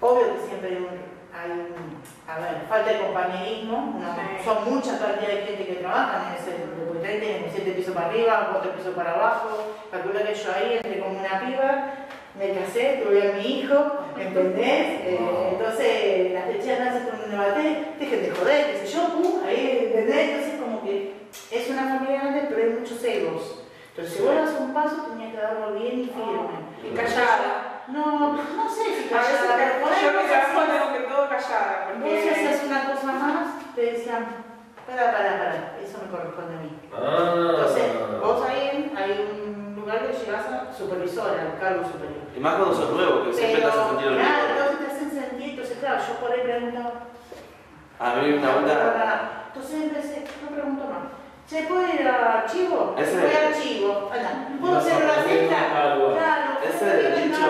Obvio 0.00 0.34
que 0.34 0.46
siempre 0.46 0.68
hay 0.70 0.76
un, 0.76 0.88
hay 1.34 1.50
un- 1.50 2.30
a 2.30 2.38
ver, 2.38 2.62
falta 2.68 2.92
de 2.92 2.98
compañerismo, 3.00 3.98
no, 4.00 4.14
Sí. 4.14 4.44
son 4.44 4.74
muchas 4.74 5.00
cantidad 5.00 5.28
de 5.32 5.42
gente 5.46 5.66
que 5.66 5.74
trabajan 5.74 6.32
en 6.32 6.34
ese 6.42 6.50
deporte, 6.58 7.08
tienen 7.18 7.44
siete 7.52 7.72
pisos 7.72 7.94
para 7.94 8.08
arriba, 8.08 8.48
cuatro 8.52 8.72
pisos 8.72 8.94
para 8.94 9.12
abajo, 9.14 9.74
calcula 9.90 10.22
que 10.22 10.34
yo 10.34 10.52
ahí 10.54 10.76
entré 10.76 11.00
como 11.00 11.18
una 11.18 11.40
piba, 11.40 11.92
me 12.38 12.50
casé, 12.52 13.02
tuve 13.02 13.30
a 13.30 13.36
mi 13.36 13.60
hijo, 13.60 13.76
¿entendés? 14.18 14.86
Eh, 15.06 15.48
entonces 15.52 16.32
las 16.32 16.46
techidas 16.48 16.80
nacen 16.80 17.08
con 17.08 17.24
un 17.24 17.30
debate, 17.30 17.94
dejen 17.98 18.22
de 18.22 18.30
joder, 18.32 18.72
qué 18.72 18.78
sé 18.78 18.86
yo, 18.94 19.08
pum, 19.14 19.40
ahí, 19.46 19.86
¿entendés? 19.86 20.28
Entonces 20.28 20.55
es 21.50 21.70
una 21.70 21.84
familia 21.88 22.20
grande, 22.22 22.46
pero 22.48 22.62
hay 22.62 22.70
muchos 22.78 23.02
egos. 23.04 23.62
Entonces 23.90 24.14
si 24.16 24.22
vos 24.22 24.34
das 24.34 24.60
un 24.60 24.74
paso 24.74 24.96
tenía 25.10 25.30
que 25.30 25.36
darlo 25.38 25.72
bien 25.72 26.00
y 26.00 26.04
firme. 26.06 26.66
Y 26.84 26.94
callada. 26.94 27.84
No, 27.88 28.32
no 28.34 28.68
sé 28.68 28.82
si 28.84 29.14
A 29.14 29.18
veces 29.18 29.40
callada, 29.40 29.56
pero 29.56 29.78
yo 29.80 30.18
vos 30.18 30.24
hacías- 30.26 30.52
tengo 30.52 30.92
que 30.92 31.00
todo 31.14 31.28
callada. 31.28 31.86
Vos 31.94 32.02
Porque... 32.02 32.22
si 32.22 32.28
hacías 32.28 32.64
una 32.64 32.84
cosa 32.92 33.12
más, 33.12 33.74
te 33.74 33.80
decían, 33.92 34.26
para, 34.86 35.12
para, 35.12 35.38
para, 35.38 35.54
eso 35.82 35.98
me 36.04 36.10
corresponde 36.10 36.54
a 36.56 36.60
mí. 36.62 36.78
Ah. 36.92 37.34
Entonces, 37.50 38.20
vos 38.20 38.42
ahí 38.48 38.92
hay 38.96 39.10
un 39.42 39.76
lugar 39.76 40.06
que 40.06 40.12
llegás 40.18 40.46
a 40.46 40.72
supervisora, 40.74 41.40
al 41.42 41.58
cargo 41.60 41.84
superior. 41.84 42.26
Y 42.36 42.40
más 42.40 42.56
cuando 42.56 42.74
sos 42.74 42.90
nuevo, 42.90 43.24
que 43.24 43.32
siempre 43.32 43.62
Pero, 43.62 43.72
te 43.72 43.78
hace 43.80 43.88
sentir 43.88 44.08
claro, 44.18 44.44
entonces 44.50 44.78
te 44.78 44.86
hacen 44.92 45.10
sentir, 45.10 45.50
entonces 45.50 45.78
claro, 45.78 46.00
yo 46.06 46.14
por 46.20 46.32
ahí 46.32 46.40
preguntaba, 46.42 46.92
A 47.98 48.14
mí 48.16 48.32
una 48.32 48.50
vuelta. 48.52 49.42
entonces 49.48 49.82
empecé, 49.82 50.24
no 50.42 50.48
pregunto 50.50 50.84
más. 50.84 51.04
¿Se 51.46 51.62
puede 51.62 52.02
ir 52.02 52.08
a 52.08 52.40
archivo? 52.40 52.94
Voy 52.96 53.02
a 53.04 53.48
archivo. 53.48 54.10
¿puedo 54.60 54.76
hacer 54.78 55.02
una 55.04 55.12
aprendiendo 55.12 55.50
cesta? 55.56 55.76
a 55.78 55.92
algo. 55.92 56.12
Claro, 56.14 56.52
Ese 56.68 57.00
ir 57.00 57.06
a 57.06 57.16
dicho, 57.16 57.46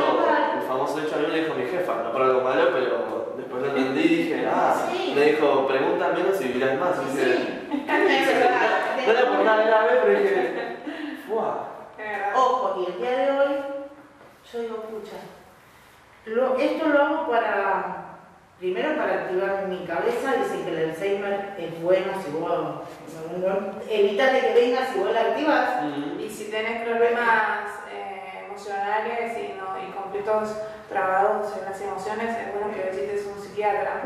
el 0.56 0.62
famoso 0.68 1.00
dicho 1.00 1.14
a 1.14 1.18
mí 1.18 1.26
me 1.32 1.40
dijo 1.40 1.54
mi 1.54 1.64
jefa, 1.66 1.94
no 2.02 2.12
por 2.12 2.22
algo 2.22 2.40
malo, 2.42 2.70
pero 2.74 3.34
después 3.38 3.62
lo 3.62 3.68
entendí 3.68 4.00
y 4.02 4.08
dije, 4.24 4.46
ah, 4.52 4.74
me 5.14 5.20
dijo, 5.22 5.66
pregunta 5.66 6.08
menos 6.08 6.40
y 6.40 6.44
vivirás 6.48 6.78
más. 6.78 6.90
Y 7.06 7.16
dije, 7.16 7.36
Sí. 7.36 9.06
no 9.06 9.12
era 9.12 9.28
por 9.30 9.44
nada 9.44 9.64
grave, 9.64 9.90
pero 10.04 10.20
dije, 10.20 10.76
¡Fua! 11.28 11.68
pasó 11.96 12.76
y 12.86 12.92
el 12.92 12.98
día 12.98 13.10
de 13.18 13.30
hoy, 13.30 13.54
yo 14.52 14.60
digo, 14.60 14.76
pucha, 14.82 15.16
lo- 16.26 16.56
esto 16.58 16.88
lo 16.88 17.02
hago 17.02 17.30
para, 17.30 18.18
primero 18.58 18.96
para 18.96 19.12
activar 19.14 19.66
mi 19.68 19.84
cabeza, 19.86 20.32
dicen 20.42 20.64
que 20.64 20.70
el 20.70 20.90
Alzheimer 20.90 21.54
es 21.58 21.82
bueno 21.82 22.12
si 22.24 22.30
vos, 22.32 22.80
no, 23.38 23.80
evitate 23.88 24.40
que 24.40 24.54
venga 24.54 24.86
si 24.86 24.98
vos 24.98 25.12
la 25.12 25.20
activas. 25.20 25.82
Mm. 25.82 26.20
Y 26.20 26.28
si 26.28 26.50
tenés 26.50 26.82
problemas 26.82 27.70
eh, 27.92 28.44
emocionales 28.46 29.36
y, 29.38 29.58
no, 29.58 29.76
y 29.82 29.92
conflictos 29.92 30.56
trabados 30.88 31.52
en 31.56 31.64
las 31.64 31.80
emociones, 31.80 32.36
es 32.36 32.52
bueno 32.54 32.74
que 32.74 32.90
visites 32.90 33.26
un 33.26 33.42
psiquiatra. 33.42 34.02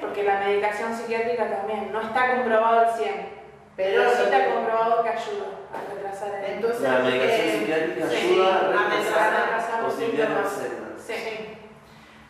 Porque 0.00 0.24
la 0.24 0.40
medicación 0.40 0.94
psiquiátrica 0.94 1.48
también 1.48 1.92
no 1.92 2.00
está 2.00 2.36
comprobado 2.36 2.80
al 2.80 2.94
100, 2.94 3.28
pero 3.76 4.10
sí 4.10 4.22
está 4.24 4.54
comprobado 4.54 5.02
que 5.02 5.08
ayuda 5.08 5.46
a 5.72 5.94
retrasar 5.94 6.44
el 6.44 6.52
Entonces, 6.54 6.82
La 6.82 6.98
medicación 6.98 7.48
eh, 7.48 7.58
psiquiátrica 7.58 8.04
ayuda 8.06 8.46
a 8.46 8.58
a 8.58 8.62
retrasar 8.62 9.42
retrasar 9.42 9.82
los 9.82 9.94
síntomas. 9.94 10.60
Sí. 10.98 11.61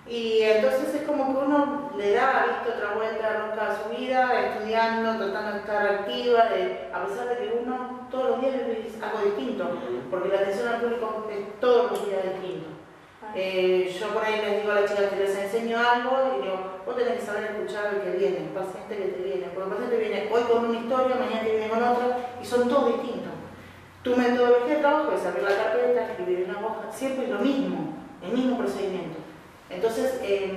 Y 0.09 0.43
entonces 0.43 0.95
es 0.95 1.03
como 1.03 1.27
que 1.33 1.45
uno 1.47 1.91
le 1.97 2.13
da, 2.15 2.47
visto, 2.49 2.77
otra 2.77 2.95
vuelta 2.97 3.47
rosca 3.47 3.71
a 3.71 3.83
su 3.83 3.97
vida, 3.97 4.41
estudiando, 4.49 5.17
tratando 5.17 5.53
de 5.53 5.59
estar 5.59 5.87
activa, 5.87 6.45
de- 6.47 6.91
a 6.93 7.05
pesar 7.07 7.29
de 7.29 7.37
que 7.39 7.59
uno 7.63 8.09
todos 8.11 8.31
los 8.31 8.41
días 8.41 8.55
es 8.57 9.03
algo 9.03 9.25
distinto, 9.25 9.65
porque 10.11 10.29
la 10.29 10.41
atención 10.41 10.69
al 10.69 10.81
público 10.81 11.29
es 11.31 11.61
todos 11.61 11.93
los 11.93 12.07
días 12.09 12.21
distinto. 12.25 12.69
Eh, 13.35 13.97
yo 13.99 14.09
por 14.09 14.25
ahí 14.25 14.43
les 14.43 14.61
digo 14.61 14.73
a 14.73 14.81
las 14.81 14.91
chicas 14.91 15.07
que 15.11 15.17
les 15.17 15.39
enseño 15.39 15.79
algo 15.79 16.37
y 16.37 16.43
digo, 16.43 16.59
vos 16.85 16.97
tenés 16.97 17.15
que 17.21 17.25
saber 17.25 17.45
escuchar 17.45 17.87
al 17.87 18.03
que 18.03 18.11
viene, 18.19 18.39
el 18.39 18.49
paciente 18.53 18.97
que 18.97 19.09
te 19.09 19.23
viene, 19.23 19.47
porque 19.55 19.69
el 19.71 19.75
paciente 19.77 19.97
viene 19.97 20.29
hoy 20.31 20.43
con 20.43 20.65
una 20.67 20.79
historia, 20.79 21.17
mañana 21.17 21.43
te 21.43 21.51
viene 21.53 21.69
con 21.69 21.83
otra 21.83 22.19
y 22.43 22.45
son 22.45 22.69
todos 22.69 22.89
distintos. 23.01 23.33
Tu 24.03 24.17
metodología 24.17 24.75
de 24.75 24.81
trabajo 24.81 25.13
es 25.13 25.25
abrir 25.25 25.45
la 25.45 25.57
carpeta, 25.57 26.11
escribir 26.11 26.47
una 26.51 26.59
hoja, 26.67 26.91
siempre 26.93 27.25
es 27.25 27.31
lo 27.31 27.39
mismo, 27.39 27.95
el 28.21 28.33
mismo 28.33 28.59
procedimiento. 28.59 29.22
Entonces, 29.75 30.21
eh, 30.23 30.53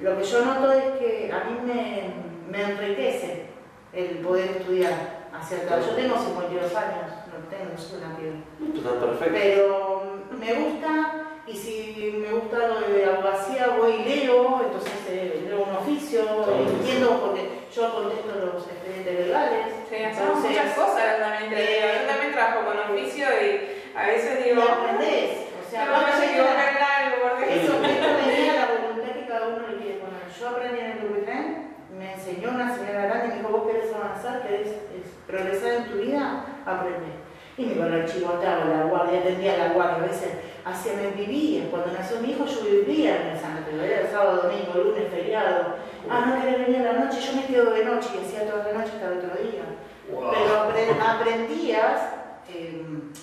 lo 0.00 0.16
que 0.18 0.24
yo 0.24 0.44
noto 0.44 0.72
es 0.72 0.84
que 0.98 1.30
a 1.32 1.44
mí 1.44 1.58
me, 1.64 2.12
me 2.50 2.64
enriquece 2.72 3.46
el 3.92 4.18
poder 4.18 4.50
estudiar 4.58 4.92
hacia 5.32 5.58
atrás. 5.58 5.86
Yo 5.86 5.92
tengo 5.94 6.16
52 6.16 6.74
años, 6.74 7.10
no 7.28 7.48
tengo, 7.48 7.72
no 7.72 7.78
soy 7.78 7.98
una 7.98 8.16
piedra. 8.16 9.00
Perfecto. 9.00 9.28
Pero 9.32 10.02
me 10.38 10.52
gusta, 10.54 11.12
y 11.46 11.56
si 11.56 12.14
me 12.24 12.32
gusta 12.32 12.58
lo 12.68 12.80
de 12.80 13.04
abogacía, 13.04 13.76
voy 13.78 13.92
y 13.92 14.04
leo, 14.04 14.60
entonces 14.64 14.92
eh, 15.08 15.44
leo 15.48 15.64
un 15.64 15.76
oficio, 15.76 16.22
Sí. 16.22 16.74
entiendo, 16.78 17.20
porque 17.20 17.48
yo 17.74 17.94
contesto 17.94 18.32
los 18.52 18.66
expedientes 18.66 19.26
legales. 19.26 19.66
Sí, 19.88 19.96
hacemos 19.96 20.36
entonces, 20.38 20.50
muchas 20.50 20.74
cosas 20.74 21.18
también. 21.18 21.50
te 21.50 21.60
digo. 21.60 21.86
Yo 22.00 22.06
también 22.08 22.32
trabajo 22.32 22.60
con 22.66 22.78
oficio 22.94 23.26
y 23.26 23.96
a 23.96 24.06
veces 24.06 24.46
Y 24.46 24.48
digo, 24.50 24.62
aprendés. 24.62 25.30
O 25.66 25.70
sea, 25.70 25.84
no 25.86 25.92
me 25.98 26.02
más 26.02 26.14
se 26.18 26.22
allá 26.22 26.26
de 26.26 26.32
equivocar 26.32 26.56
la- 26.56 26.70
en 26.70 27.06
algo, 27.12 27.16
porque 27.30 27.44
Eso, 27.54 27.72
esto 27.74 28.08
venía 28.26 28.54
la 28.54 28.66
voluntad 28.74 29.12
que 29.14 29.26
cada 29.26 29.48
uno 29.48 29.68
le 29.68 29.76
quiere 29.76 29.98
poner. 29.98 30.22
Yo 30.38 30.48
aprendí 30.48 30.80
en 30.80 30.86
el 30.90 31.00
Dubutrén, 31.00 31.74
me 31.98 32.12
enseñó 32.14 32.49
una 32.60 32.74
señora 32.76 33.06
grande, 33.06 33.28
me 33.28 33.34
dijo, 33.36 33.48
vos 33.48 33.66
querés 33.66 33.94
avanzar, 33.94 34.42
querés 34.42 34.68
es, 34.68 35.10
progresar 35.26 35.72
en 35.72 35.84
tu 35.90 35.98
vida, 35.98 36.44
aprende. 36.66 37.10
Y 37.56 37.66
me 37.66 37.74
iba 37.74 37.84
al 37.86 38.06
chivotaba, 38.06 38.64
la 38.64 38.84
guardia, 38.84 39.20
atendía 39.20 39.56
la 39.58 39.68
guardia, 39.74 39.96
a 40.04 40.06
veces 40.06 40.30
hacía, 40.64 40.92
me 40.94 41.08
vivía. 41.10 41.68
Cuando 41.70 41.92
nació 41.92 42.20
mi 42.20 42.30
hijo, 42.30 42.44
yo 42.46 42.62
vivía 42.64 43.20
en 43.20 43.26
el 43.28 43.38
San 43.38 43.54
Mateo, 43.54 43.82
era 43.82 44.10
sábado, 44.10 44.42
domingo, 44.48 44.72
lunes, 44.82 45.08
feriado. 45.10 45.76
Ah, 46.08 46.24
no 46.26 46.40
querés 46.42 46.66
venir 46.66 46.86
a 46.86 46.92
la 46.92 47.04
noche, 47.04 47.20
yo 47.20 47.36
me 47.36 47.46
quedo 47.46 47.70
de 47.72 47.84
noche 47.84 48.08
y 48.14 48.24
hacía 48.24 48.50
toda 48.50 48.64
la 48.64 48.72
noche 48.78 48.92
hasta 48.94 49.06
el 49.08 49.18
otro 49.18 49.42
día. 49.42 49.62
Wow. 50.10 50.30
Pero 50.32 50.54
apre- 50.64 51.00
aprendías, 51.06 52.00
eh, 52.48 52.82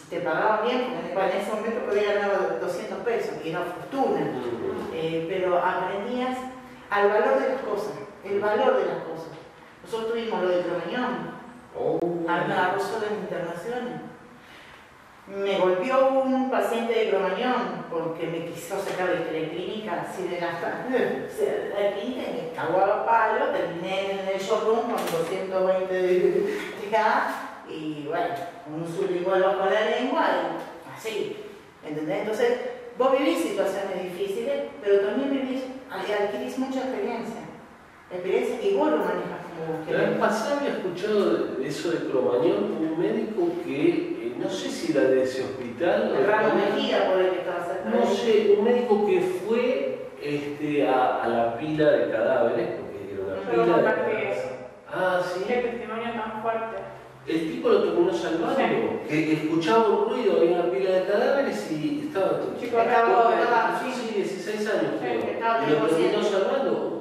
te 0.10 0.20
pagaban 0.22 0.66
bien, 0.68 0.84
porque 1.14 1.32
en 1.36 1.42
ese 1.42 1.52
momento 1.54 1.86
podía 1.86 2.14
ganar 2.14 2.60
200 2.62 3.00
pesos, 3.00 3.34
y 3.44 3.50
era 3.50 3.62
fortuna. 3.62 4.22
Eh, 4.94 5.26
pero 5.30 5.58
aprendías 5.58 6.38
al 6.90 7.10
valor 7.10 7.40
de 7.40 7.50
las 7.50 7.62
cosas, 7.62 7.94
el 8.30 8.40
valor 8.40 8.78
de 8.78 8.86
las 8.86 9.04
cosas. 9.04 9.32
Nosotros 9.84 10.12
tuvimos 10.12 10.42
lo 10.42 10.50
de 10.50 10.64
Cromañón, 10.64 11.38
Oh. 11.80 12.00
agarró 12.28 12.80
solo 12.80 13.06
en 13.06 13.20
internaciones. 13.22 14.02
Me 15.28 15.60
golpeó 15.60 16.22
un 16.22 16.50
paciente 16.50 16.94
de 16.94 17.10
Cromañón 17.10 17.86
porque 17.90 18.28
me 18.28 18.46
quiso 18.46 18.80
sacar 18.80 19.10
de 19.10 19.42
la 19.42 19.50
clínica 19.50 20.06
así 20.08 20.24
de 20.24 20.40
la, 20.40 20.48
o 21.28 21.30
sea, 21.30 21.70
la 21.76 21.92
clínica 21.94 22.30
y 22.30 22.34
me 22.34 22.52
cagó 22.56 22.80
a 22.80 23.06
palo, 23.06 23.48
terminé 23.48 24.12
en 24.12 24.28
el 24.28 24.40
showroom 24.40 24.94
con 24.94 25.06
220 25.06 25.94
de, 25.94 26.02
de 26.20 26.58
y 27.70 28.06
bueno, 28.08 28.36
con 28.64 28.82
un 28.82 28.88
sublingual 28.88 29.44
bajo 29.44 29.66
la 29.66 29.90
lengua 29.90 30.26
y 30.32 30.98
así, 30.98 31.36
¿entendés? 31.86 32.20
Entonces, 32.22 32.60
vos 32.98 33.12
vivís 33.20 33.40
situaciones 33.40 34.04
difíciles, 34.04 34.70
pero 34.82 35.02
también 35.02 35.30
vivís, 35.32 35.64
adquirís 35.92 36.58
mucha 36.58 36.80
experiencia, 36.80 37.42
experiencia 38.12 38.62
y 38.62 38.76
vos 38.76 38.92
lo 38.92 38.98
manejas 38.98 39.42
como 39.58 39.92
La 39.98 40.10
vez 40.10 40.18
pasada 40.20 40.58
había 40.60 40.70
escuchado 40.78 41.34
de- 41.58 41.68
eso 41.68 41.92
de 41.92 41.98
Cromañón, 42.10 42.78
un 42.80 43.00
médico 43.00 43.50
que, 43.66 43.90
eh, 43.90 44.36
no 44.42 44.50
sé 44.50 44.70
si 44.70 44.92
era 44.94 45.02
de 45.10 45.24
ese 45.24 45.44
hospital, 45.44 46.14
El 46.18 46.26
ramo 46.28 46.50
de- 46.50 46.56
Mejía 46.76 47.12
por 47.12 47.20
el 47.22 47.30
que 47.32 47.40
estaba 47.40 47.66
cerca 47.66 47.90
no 47.90 48.06
sé, 48.06 48.56
un 48.58 48.64
médico 48.66 49.06
que 49.06 49.20
fue 49.22 49.94
este, 50.22 50.88
a, 50.88 51.24
a 51.24 51.28
la 51.28 51.58
pila 51.60 51.92
de 51.92 52.12
cadáveres, 52.12 52.68
porque 52.80 53.14
era 53.14 53.24
una 53.24 53.50
Pero 53.50 53.64
pila 53.66 53.96
de 54.08 54.32
eso. 54.32 54.48
Ah, 54.92 55.22
Qué 55.24 55.40
sí. 55.40 55.62
testimonio 55.62 56.12
tan 56.14 56.42
fuerte. 56.42 56.78
El 57.28 57.52
tipo 57.52 57.68
lo 57.70 57.84
terminó 57.84 58.14
salvando, 58.14 58.58
que 59.08 59.34
escuchaba 59.34 59.90
un 59.90 60.10
ruido, 60.10 60.38
había 60.38 60.62
una 60.62 60.72
pila 60.72 60.90
de 60.92 61.04
cadáveres 61.04 61.72
y 61.72 62.08
estaba... 62.08 62.40
Chico, 62.60 62.80
Estaba- 62.80 63.82
Sí, 63.84 63.92
sí, 63.94 64.14
16 64.16 64.70
años 64.70 64.92
Sí, 65.02 65.30
estaba 65.34 65.68
Y 65.68 65.72
lo 65.72 65.76
terminó 65.88 66.20
100%. 66.22 66.24
salvando. 66.24 66.97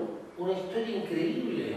Una 0.47 0.61
historia 0.61 0.99
increíble. 0.99 1.77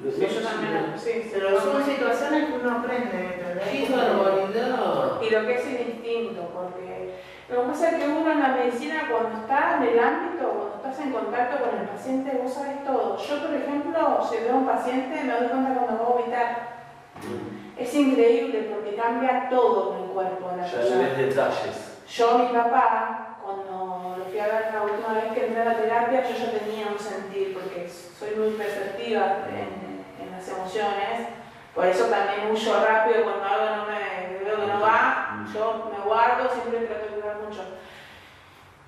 Sí, 0.00 0.26
también, 0.44 0.94
sí, 0.96 1.10
sí. 1.24 1.30
Pero 1.32 1.60
son 1.60 1.84
situaciones 1.84 2.44
que 2.44 2.52
uno 2.52 2.78
aprende. 2.78 3.58
¡Qué 3.72 3.88
barbaridad! 3.90 5.20
Y 5.20 5.30
lo 5.30 5.40
que 5.44 5.54
es 5.54 5.66
el 5.66 5.88
instinto, 5.88 6.48
porque 6.54 7.18
lo 7.48 7.62
que 7.62 7.68
pasa 7.68 7.90
es 7.90 7.94
que 7.96 8.08
uno 8.08 8.30
en 8.30 8.38
la 8.38 8.48
medicina 8.50 9.08
cuando 9.10 9.40
está 9.40 9.78
en 9.78 9.88
el 9.88 9.98
ámbito, 9.98 10.46
cuando 10.46 10.76
estás 10.76 11.04
en 11.04 11.12
contacto 11.12 11.64
con 11.64 11.76
el 11.76 11.88
paciente, 11.88 12.40
vos 12.40 12.54
sabes 12.54 12.84
todo. 12.84 13.18
Yo, 13.18 13.42
por 13.42 13.52
ejemplo, 13.52 14.28
si 14.30 14.36
veo 14.44 14.52
a 14.52 14.58
un 14.58 14.66
paciente, 14.66 15.24
me 15.24 15.32
doy 15.32 15.48
cuenta 15.48 15.74
cuando 15.74 16.04
va 16.04 16.08
a 16.08 16.12
vomitar. 16.12 16.68
Es 17.76 17.94
increíble 17.94 18.70
porque 18.72 18.94
cambia 18.94 19.48
todo 19.50 19.96
en 19.96 20.04
el 20.04 20.10
cuerpo 20.10 20.52
la 20.56 20.64
Ya 20.64 20.98
ves 20.98 21.18
detalles. 21.18 21.98
Yo, 22.08 22.38
mi 22.38 22.46
papá, 22.46 23.27
ver 24.46 24.70
la 24.72 24.82
última 24.82 25.14
vez 25.14 25.32
que 25.32 25.46
entré 25.46 25.62
a 25.62 25.64
la 25.64 25.76
terapia, 25.76 26.22
yo 26.22 26.36
ya 26.36 26.58
tenía 26.58 26.86
un 26.86 26.98
sentir, 26.98 27.54
porque 27.54 27.88
soy 27.88 28.36
muy 28.36 28.50
perceptiva 28.50 29.38
en, 29.50 30.24
en 30.24 30.30
las 30.30 30.48
emociones. 30.48 31.28
Por 31.74 31.86
eso 31.86 32.06
también 32.06 32.50
huyo 32.50 32.84
rápido 32.84 33.22
cuando 33.24 33.44
algo 33.44 33.76
no 33.76 33.86
me 33.86 34.44
veo 34.44 34.60
que 34.60 34.66
no 34.66 34.80
va, 34.80 35.44
yo 35.52 35.90
me 35.96 36.04
guardo, 36.04 36.50
siempre 36.50 36.86
trato 36.86 37.04
de 37.04 37.20
cuidar 37.20 37.36
mucho. 37.38 37.62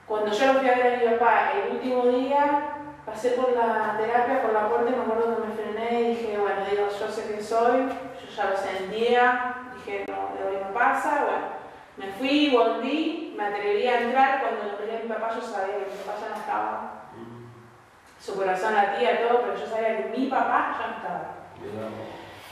Cuando 0.06 0.32
yo 0.32 0.52
lo 0.52 0.58
fui 0.58 0.68
a 0.68 0.74
ver 0.74 0.94
a 0.94 0.98
mi 0.98 1.16
papá 1.16 1.52
el 1.54 1.72
último 1.76 2.06
día, 2.06 2.76
pasé 3.06 3.30
por 3.30 3.52
la 3.52 3.96
terapia, 3.96 4.42
por 4.42 4.52
la 4.52 4.68
puerta 4.68 4.90
y 4.90 4.96
me 4.96 5.02
acuerdo 5.02 5.36
que 5.36 5.46
me 5.46 5.54
frené 5.54 6.00
y 6.00 6.14
dije, 6.16 6.38
bueno, 6.38 6.62
digo, 6.68 6.88
yo 6.88 7.08
sé 7.08 7.32
que 7.32 7.42
soy, 7.42 7.86
yo 7.86 8.36
ya 8.36 8.50
lo 8.50 8.56
sentía, 8.56 9.54
dije, 9.76 10.04
no, 10.08 10.36
de 10.36 10.48
hoy 10.48 10.62
no 10.64 10.74
pasa, 10.74 11.24
bueno. 11.24 11.60
Me 11.96 12.12
fui, 12.14 12.50
volví, 12.50 13.29
me 13.40 13.46
atreví 13.46 13.86
a 13.86 14.02
entrar, 14.02 14.40
cuando 14.40 14.72
lo 14.72 14.78
miré 14.78 14.98
a 14.98 15.02
mi 15.02 15.08
papá 15.08 15.30
yo 15.34 15.40
sabía 15.40 15.78
que 15.78 15.90
mi 15.90 16.04
papá 16.04 16.18
ya 16.20 16.28
no 16.28 16.40
estaba. 16.40 16.92
Su 18.20 18.34
corazón 18.34 18.74
latía 18.74 19.26
todo, 19.26 19.40
pero 19.40 19.56
yo 19.56 19.66
sabía 19.66 19.96
que 19.96 20.18
mi 20.18 20.26
papá 20.26 20.76
ya 20.78 20.86
no 20.86 20.96
estaba. 20.96 21.40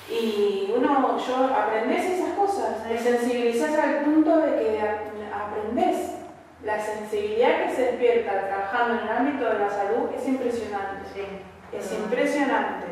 Y 0.09 0.73
uno, 0.75 1.19
yo 1.19 1.55
aprendés 1.55 2.05
esas 2.05 2.33
cosas, 2.33 2.89
te 2.89 2.97
sensibilizás 2.97 3.79
al 3.79 4.05
punto 4.05 4.39
de 4.39 4.57
que 4.57 4.81
aprendés. 5.31 6.15
La 6.65 6.81
sensibilidad 6.81 7.67
que 7.67 7.75
se 7.75 7.83
despierta 7.83 8.49
trabajando 8.49 8.95
en 8.95 9.09
el 9.09 9.17
ámbito 9.17 9.45
de 9.45 9.59
la 9.61 9.71
salud 9.71 10.11
es 10.17 10.27
impresionante. 10.27 11.09
Sí. 11.15 11.23
Es 11.73 11.93
impresionante. 11.93 12.87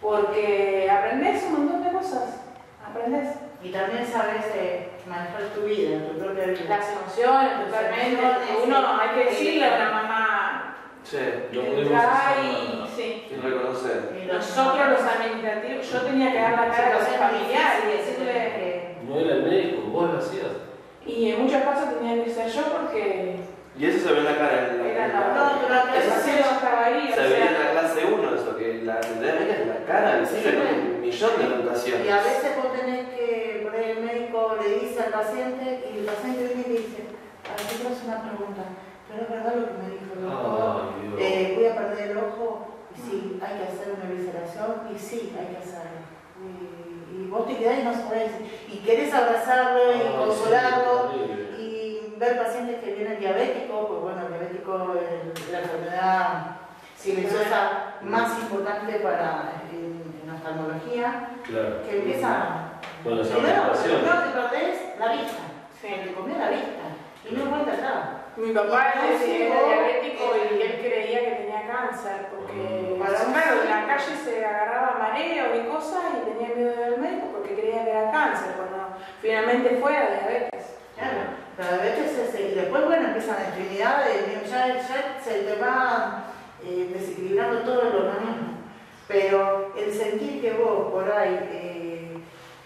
Porque 0.00 0.90
aprendés 0.90 1.44
un 1.44 1.52
montón 1.52 1.84
de 1.84 1.92
cosas. 1.92 2.40
Aprendés. 2.84 3.28
Y 3.62 3.70
también 3.70 4.04
sabes 4.04 4.46
eh, 4.54 4.87
manejar 5.08 5.42
tu 5.54 5.62
vida, 5.62 5.98
tu 6.08 6.18
propia 6.18 6.46
vida. 6.46 6.60
Las 6.68 6.88
emociones, 6.92 7.64
totalmente. 7.64 8.22
Uno, 8.64 9.00
hay 9.00 9.08
que 9.14 9.30
decirle 9.30 9.66
a 9.66 9.76
una 9.76 9.90
mamá 9.90 10.74
Sí, 11.04 11.16
Lo 11.52 11.62
entra 11.62 12.12
hacer. 12.12 12.44
y 12.44 12.88
sí. 12.94 13.26
y 13.30 13.34
reconocer. 13.36 14.20
Y 14.22 14.26
Nosotros 14.26 14.88
los 14.90 15.00
administrativos, 15.00 15.90
yo 15.90 16.00
tenía 16.02 16.32
que 16.32 16.38
dar 16.38 16.52
la 16.52 16.70
cara 16.70 16.88
a 16.88 16.98
los 16.98 17.08
familiares 17.08 17.84
y 17.84 17.96
decirle... 17.96 18.32
que 18.32 18.98
No 19.08 19.18
era 19.18 19.36
el 19.36 19.42
médico, 19.44 19.82
vos 19.90 20.12
lo 20.12 20.18
hacías. 20.18 20.52
Y 21.06 21.30
en 21.30 21.42
muchos 21.42 21.62
casos 21.62 21.98
tenía 21.98 22.22
que 22.22 22.30
ser 22.30 22.48
yo 22.48 22.62
porque 22.64 23.36
Y 23.78 23.86
eso 23.86 24.08
se 24.08 24.12
ve 24.12 24.18
en 24.18 24.24
la 24.24 24.36
cara. 24.36 24.70
En 24.70 24.78
la, 24.78 24.88
era 24.88 25.06
la 25.08 25.34
No, 25.68 25.94
Eso 25.94 26.14
sí. 26.24 26.30
sí 26.30 26.38
yo 26.38 26.68
ahí, 26.84 27.12
se 27.14 27.20
ve 27.20 27.46
en 27.46 27.54
la 27.54 27.70
clase 27.70 28.04
1 28.04 28.34
eso, 28.34 28.56
que 28.56 28.82
la 28.82 28.94
médica 28.94 29.54
es 29.54 29.66
la 29.68 29.84
cara 29.86 30.18
visible 30.18 30.54
con 30.58 30.66
un 30.66 31.00
millón 31.00 31.30
de 31.38 31.48
rotaciones. 31.48 32.06
Y 32.06 32.10
a 32.10 32.22
veces 32.22 32.56
vos 32.56 32.72
tenés 32.72 33.08
que, 33.14 33.60
por 33.62 33.74
ahí 33.76 33.90
el 33.90 34.04
médico 34.04 34.56
le 34.60 34.80
dice 34.80 35.00
al 35.00 35.12
paciente 35.12 35.90
y 35.94 35.98
el 35.98 36.04
paciente 36.06 36.54
viene 36.54 36.64
y 36.66 36.82
dice, 36.82 37.06
a 37.46 37.54
ver, 37.54 37.66
te 37.70 37.86
hacer 37.86 38.06
una 38.08 38.22
pregunta, 38.22 38.62
pero 39.08 39.22
es 39.22 39.30
verdad 39.30 39.54
lo 39.54 39.66
que 39.66 39.78
me 39.78 39.90
dijo 39.94 40.10
el 40.16 40.22
doctor, 40.26 40.82
eh, 41.18 41.52
voy 41.54 41.66
a 41.66 41.76
perder 41.76 42.10
el 42.10 42.18
ojo, 42.18 42.68
y 42.90 42.98
sí, 42.98 43.40
hay 43.40 43.58
que 43.58 43.64
hacer 43.70 43.94
una 43.94 44.10
visceración, 44.10 44.90
y 44.92 44.98
sí, 44.98 45.32
hay 45.38 45.54
que 45.54 45.62
hacerlo. 45.62 46.02
Y, 46.42 47.14
y 47.14 47.28
vos 47.30 47.46
te 47.46 47.56
quedás 47.56 47.78
y 47.78 47.82
no 47.84 47.92
sabés, 47.94 48.32
y 48.66 48.78
querés 48.78 49.14
abrazarlo 49.14 49.92
y 49.94 49.98
sí, 49.98 50.08
consolarlo, 50.18 51.10
ver 52.18 52.38
pacientes 52.38 52.82
que 52.82 52.94
vienen 52.94 53.18
diabéticos, 53.20 53.86
pues 53.86 54.00
bueno, 54.00 54.22
el 54.26 54.28
diabético 54.32 54.94
es 54.98 55.50
la 55.52 55.60
enfermedad 55.60 56.56
silenciosa 56.96 57.94
más 58.02 58.38
importante 58.40 58.98
para 59.00 59.52
en, 59.72 60.02
en 60.24 60.30
oftalmología, 60.34 61.30
Claro. 61.44 61.82
que 61.88 61.98
empieza 61.98 62.30
Con 63.04 63.18
las 63.18 63.28
primero, 63.28 63.72
primero 63.72 64.18
te 64.22 64.30
perdés 64.30 64.98
la 64.98 65.12
vista, 65.12 65.42
Sí. 65.80 65.88
te 66.04 66.12
comió 66.12 66.36
la 66.38 66.50
vista 66.50 66.84
y 67.30 67.34
no 67.34 67.44
vuelta 67.46 67.72
atrás. 67.72 68.04
Mi 68.36 68.52
papá 68.52 68.94
Y 68.94 69.30
era 69.42 69.54
luego, 69.54 69.68
diabético 69.68 70.24
y 70.36 70.38
eh, 70.38 70.64
él 70.66 70.80
creía 70.80 71.20
que 71.20 71.30
tenía 71.42 71.66
cáncer 71.66 72.28
porque, 72.30 72.96
Para 72.98 73.26
un 73.26 73.32
claro, 73.32 73.62
en 73.62 73.70
la 73.70 73.86
calle 73.86 74.14
se 74.24 74.44
agarraba 74.44 74.96
mareo 74.98 75.56
y 75.56 75.66
cosas 75.68 76.02
y 76.22 76.30
tenía 76.30 76.54
miedo 76.54 76.70
de 76.70 76.76
ir 76.76 76.84
al 76.94 76.98
médico 77.00 77.26
porque 77.32 77.54
creía 77.54 77.84
que 77.84 77.90
era 77.90 78.10
cáncer, 78.12 78.52
cuando 78.56 78.96
finalmente 79.20 79.78
fue 79.80 79.96
a 79.96 80.06
diabetes. 80.10 80.76
Claro, 80.96 81.20
la 81.58 81.72
diabetes 81.72 82.18
es, 82.34 82.40
y 82.40 82.54
después 82.54 82.84
bueno 82.86 83.08
empiezan 83.08 83.36
las 83.36 83.48
enfermedades, 83.48 84.50
ya, 84.50 84.66
ya 84.76 85.20
se 85.22 85.34
te 85.42 85.56
va 85.60 86.24
eh, 86.64 86.88
desequilibrando 86.92 87.60
todo 87.60 87.82
el 87.82 87.96
organismo. 87.96 88.48
Pero 89.08 89.72
el 89.76 89.92
sentir 89.92 90.40
que 90.42 90.52
vos 90.52 90.92
por 90.92 91.10
ahí 91.10 91.38
eh, 91.50 92.08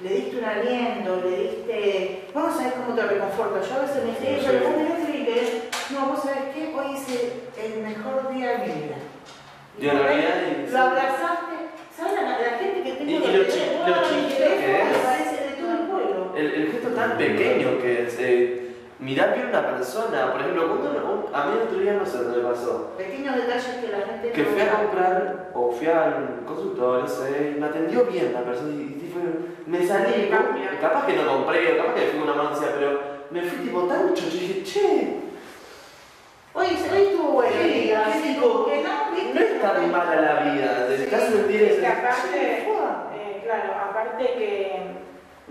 le 0.03 0.09
diste 0.11 0.39
un 0.39 0.45
aliento, 0.45 1.23
le 1.25 1.37
diste. 1.37 2.25
Vos 2.35 2.45
no 2.49 2.57
sabés 2.57 2.73
cómo 2.73 2.95
te 2.97 3.03
reconforta. 3.03 3.61
Yo 3.67 3.75
a 3.77 3.81
veces 3.83 4.05
me 4.05 4.11
vos 4.59 4.77
me 4.77 4.99
escribiste, 4.99 5.69
no, 5.91 6.07
vos 6.09 6.23
sabés 6.23 6.53
qué, 6.55 6.75
hoy 6.75 6.95
hice 6.97 7.33
el 7.65 7.83
mejor 7.83 8.35
día 8.35 8.51
de 8.51 8.59
mi 8.59 8.65
vida. 8.65 8.97
Y 9.79 9.85
Lo 10.73 10.79
abrazaste, 10.79 11.55
¿sabes 11.97 12.13
la, 12.15 12.23
la 12.23 12.59
gente 12.59 12.83
que 12.83 12.93
tengo 12.97 13.11
Y- 13.11 13.15
y 13.15 13.37
lo 13.37 13.45
chi- 13.45 13.71
lo 13.87 14.03
chiquito 14.09 14.45
que 14.59 14.83
es. 14.83 15.33
de 15.49 15.63
todo 15.63 15.71
el 15.73 15.79
pueblo. 15.89 16.33
El, 16.37 16.47
el 16.55 16.73
gesto 16.73 16.89
tan 16.89 17.17
pequeño 17.17 17.79
que 17.81 18.07
es 18.07 18.17
eh, 18.19 18.62
mirar 19.03 19.35
bien 19.35 19.47
a 19.47 19.51
una 19.59 19.71
persona. 19.77 20.33
Por 20.33 20.41
ejemplo, 20.41 20.69
cuando 20.69 21.31
a 21.35 21.47
mí 21.47 21.53
el 21.57 21.63
otro 21.67 21.79
día 21.79 21.95
no 21.95 22.07
sé 22.07 22.19
dónde 22.19 22.41
pasó. 22.41 22.93
Pequeños 22.97 23.37
detalles 23.37 23.67
que 23.81 23.89
la 23.89 24.07
gente 24.07 24.31
Que 24.33 24.43
no 24.43 24.49
fui 24.51 24.61
a 24.61 24.73
comprar 24.73 25.51
o 25.55 25.73
fui 25.73 25.87
al 25.89 26.41
consultorio, 26.47 27.03
no 27.03 27.09
sé, 27.09 27.53
y 27.57 27.61
me 27.61 27.67
atendió 27.67 28.05
bien 28.05 28.33
la 28.33 28.41
persona 28.43 28.71
y, 28.71 29.03
y 29.05 29.11
fue- 29.13 29.63
me 29.67 29.87
salí, 29.87 30.15
Sí, 30.15 30.31
capaz 30.81 31.07
que 31.07 31.15
no 31.17 31.27
compré, 31.27 31.77
capaz 31.77 31.95
que 31.95 32.01
fui 32.09 32.21
una 32.23 32.35
mano 32.35 32.51
hacia, 32.51 32.73
pero 32.75 33.01
me 33.31 33.43
fui 33.43 33.67
tipo 33.67 33.83
tan 33.83 34.15
chocho 34.15 34.37
y 34.37 34.39
dije, 34.41 34.63
che, 34.65 35.17
Hoy, 36.55 36.67
hoy 36.67 37.03
estuvo 37.03 37.33
bueno, 37.33 37.51
Sí, 37.63 37.93
no, 38.39 38.65
¿viste? 39.15 39.33
no 39.35 39.41
es 39.41 39.61
tan 39.63 39.91
mala 39.91 40.21
la 40.21 40.53
vida, 40.53 40.87
te 40.87 41.05
estás 41.05 41.25
sentir 41.25 41.63
Es 41.63 41.71
ese... 41.73 41.81
que 41.81 41.87
aparte, 41.87 42.59
eh, 42.59 43.41
claro, 43.45 43.73
aparte 43.91 44.25
que 44.37 44.92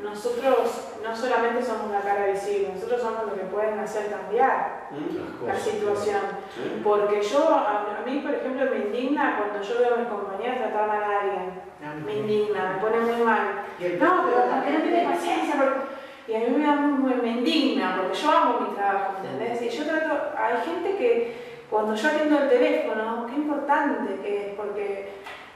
nosotros 0.02 0.92
no 1.04 1.16
solamente 1.16 1.64
somos 1.64 1.92
la 1.92 2.02
cara 2.02 2.28
visible, 2.28 2.72
nosotros 2.74 3.02
somos 3.02 3.26
los 3.26 3.34
que 3.36 3.46
pueden 3.46 3.80
hacer 3.80 4.10
cambiar 4.10 4.82
Mm, 4.92 5.46
la 5.48 5.56
situación. 5.56 6.20
sí. 6.54 6.82
Porque 6.84 7.22
yo, 7.22 7.50
a, 7.50 7.98
a 8.02 8.06
mí 8.06 8.20
por 8.20 8.34
ejemplo, 8.34 8.66
me 8.72 8.78
indigna 8.88 9.38
cuando 9.38 9.62
yo 9.66 9.80
veo 9.80 9.94
a 9.94 9.98
mis 10.00 10.08
compañeros 10.10 10.58
tratar 10.58 10.88
mal 10.88 11.04
a 11.04 11.20
alguien. 11.22 11.62
Me 12.06 12.14
indigna, 12.16 12.74
me 12.74 12.82
pone 12.82 13.00
muy 13.00 13.22
mal. 13.24 13.64
No, 14.00 14.26
pero 14.26 14.44
porque 14.54 14.72
no 14.72 14.82
tienes 14.84 15.08
paciencia. 15.10 15.56
porque- 15.58 16.02
Y 16.28 16.36
a 16.36 16.40
mí 16.40 16.56
me, 16.58 16.66
da 16.66 16.76
muy, 16.76 17.14
me 17.16 17.30
indigna, 17.30 17.98
porque 18.02 18.18
yo 18.18 18.32
amo 18.32 18.60
mi 18.62 18.76
trabajo, 18.76 19.14
¿entendés? 19.24 19.62
Y 19.62 19.70
yo 19.70 19.86
trato, 19.86 20.14
hay 20.38 20.54
gente 20.66 20.96
que 20.98 21.36
cuando 21.70 21.96
yo 21.96 22.08
atiendo 22.10 22.38
el 22.40 22.50
teléfono, 22.50 23.26
qué 23.28 23.36
importante 23.36 24.22
que 24.22 24.48
es, 24.50 24.56
porque 24.56 25.14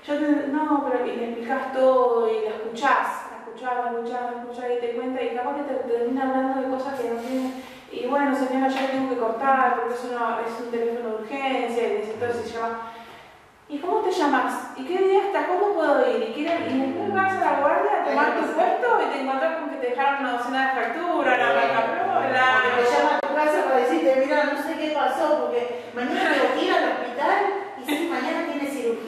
yo 0.08 0.18
te, 0.18 0.48
no, 0.48 0.90
pero 0.90 1.06
y 1.06 1.16
le 1.18 1.26
explicas 1.30 1.72
todo 1.74 2.28
y 2.32 2.46
la 2.46 2.56
escuchás, 2.56 3.08
la 3.62 3.74
la 3.74 3.92
la 3.92 4.74
y 4.74 4.80
te 4.80 4.92
cuenta 4.96 5.22
y 5.24 5.36
capaz 5.36 5.56
que 5.56 5.64
te, 5.64 5.74
te 5.76 5.94
termina 5.94 6.24
hablando 6.24 6.62
de 6.62 6.68
cosas 6.76 7.00
que 7.00 7.10
no 7.10 7.20
tienen. 7.22 7.64
Y 7.92 8.08
bueno, 8.08 8.36
señora, 8.36 8.68
yo 8.68 8.86
tengo 8.88 9.10
que 9.10 9.18
cortar 9.18 9.76
porque 9.76 9.94
es, 9.96 10.04
una- 10.06 10.40
es 10.46 10.60
un 10.66 10.72
teléfono 10.72 11.10
de 11.10 11.16
urgencia 11.24 11.84
y 11.88 11.92
necesito 11.98 12.26
se 12.34 12.54
llama. 12.54 12.92
¿Y 13.68 13.80
cómo 13.80 14.00
te 14.02 14.12
llamas? 14.12 14.72
¿Y 14.78 14.86
qué 14.86 14.98
día 14.98 15.20
estás? 15.26 15.46
¿Cómo 15.48 15.74
puedo 15.74 16.06
ir? 16.16 16.30
¿Y, 16.30 16.34
qué- 16.34 16.68
y 16.70 16.80
después 16.80 17.14
vas 17.14 17.34
a 17.34 17.40
la 17.40 17.60
guardia 17.62 18.02
a 18.02 18.06
tomar 18.06 18.36
tu 18.36 18.42
puesto 18.54 18.88
y 19.02 19.14
te 19.14 19.22
encontrás 19.22 19.56
con 19.58 19.70
que 19.70 19.76
te 19.78 19.88
dejaron 19.90 20.20
una 20.22 20.32
docena 20.38 20.60
de 20.76 20.82
facturas, 20.82 21.40
la 21.40 21.46
marca 21.54 21.82
Te 21.86 22.04
Prola. 22.04 22.46
llama 22.86 23.18
a 23.18 23.28
tu 23.28 23.34
casa 23.36 23.64
para 23.66 23.78
decirte, 23.78 24.16
mira, 24.26 24.44
no 24.54 24.62
sé 24.62 24.78
qué 24.78 24.90
pasó, 24.94 25.40
porque 25.42 25.86
mañana 25.96 26.30
tengo 26.34 26.54
que 26.54 26.66
ir 26.66 26.74
al 26.74 26.84
hospital 26.92 27.40
y 27.82 27.86
sí, 27.86 28.10
mañana 28.12 28.46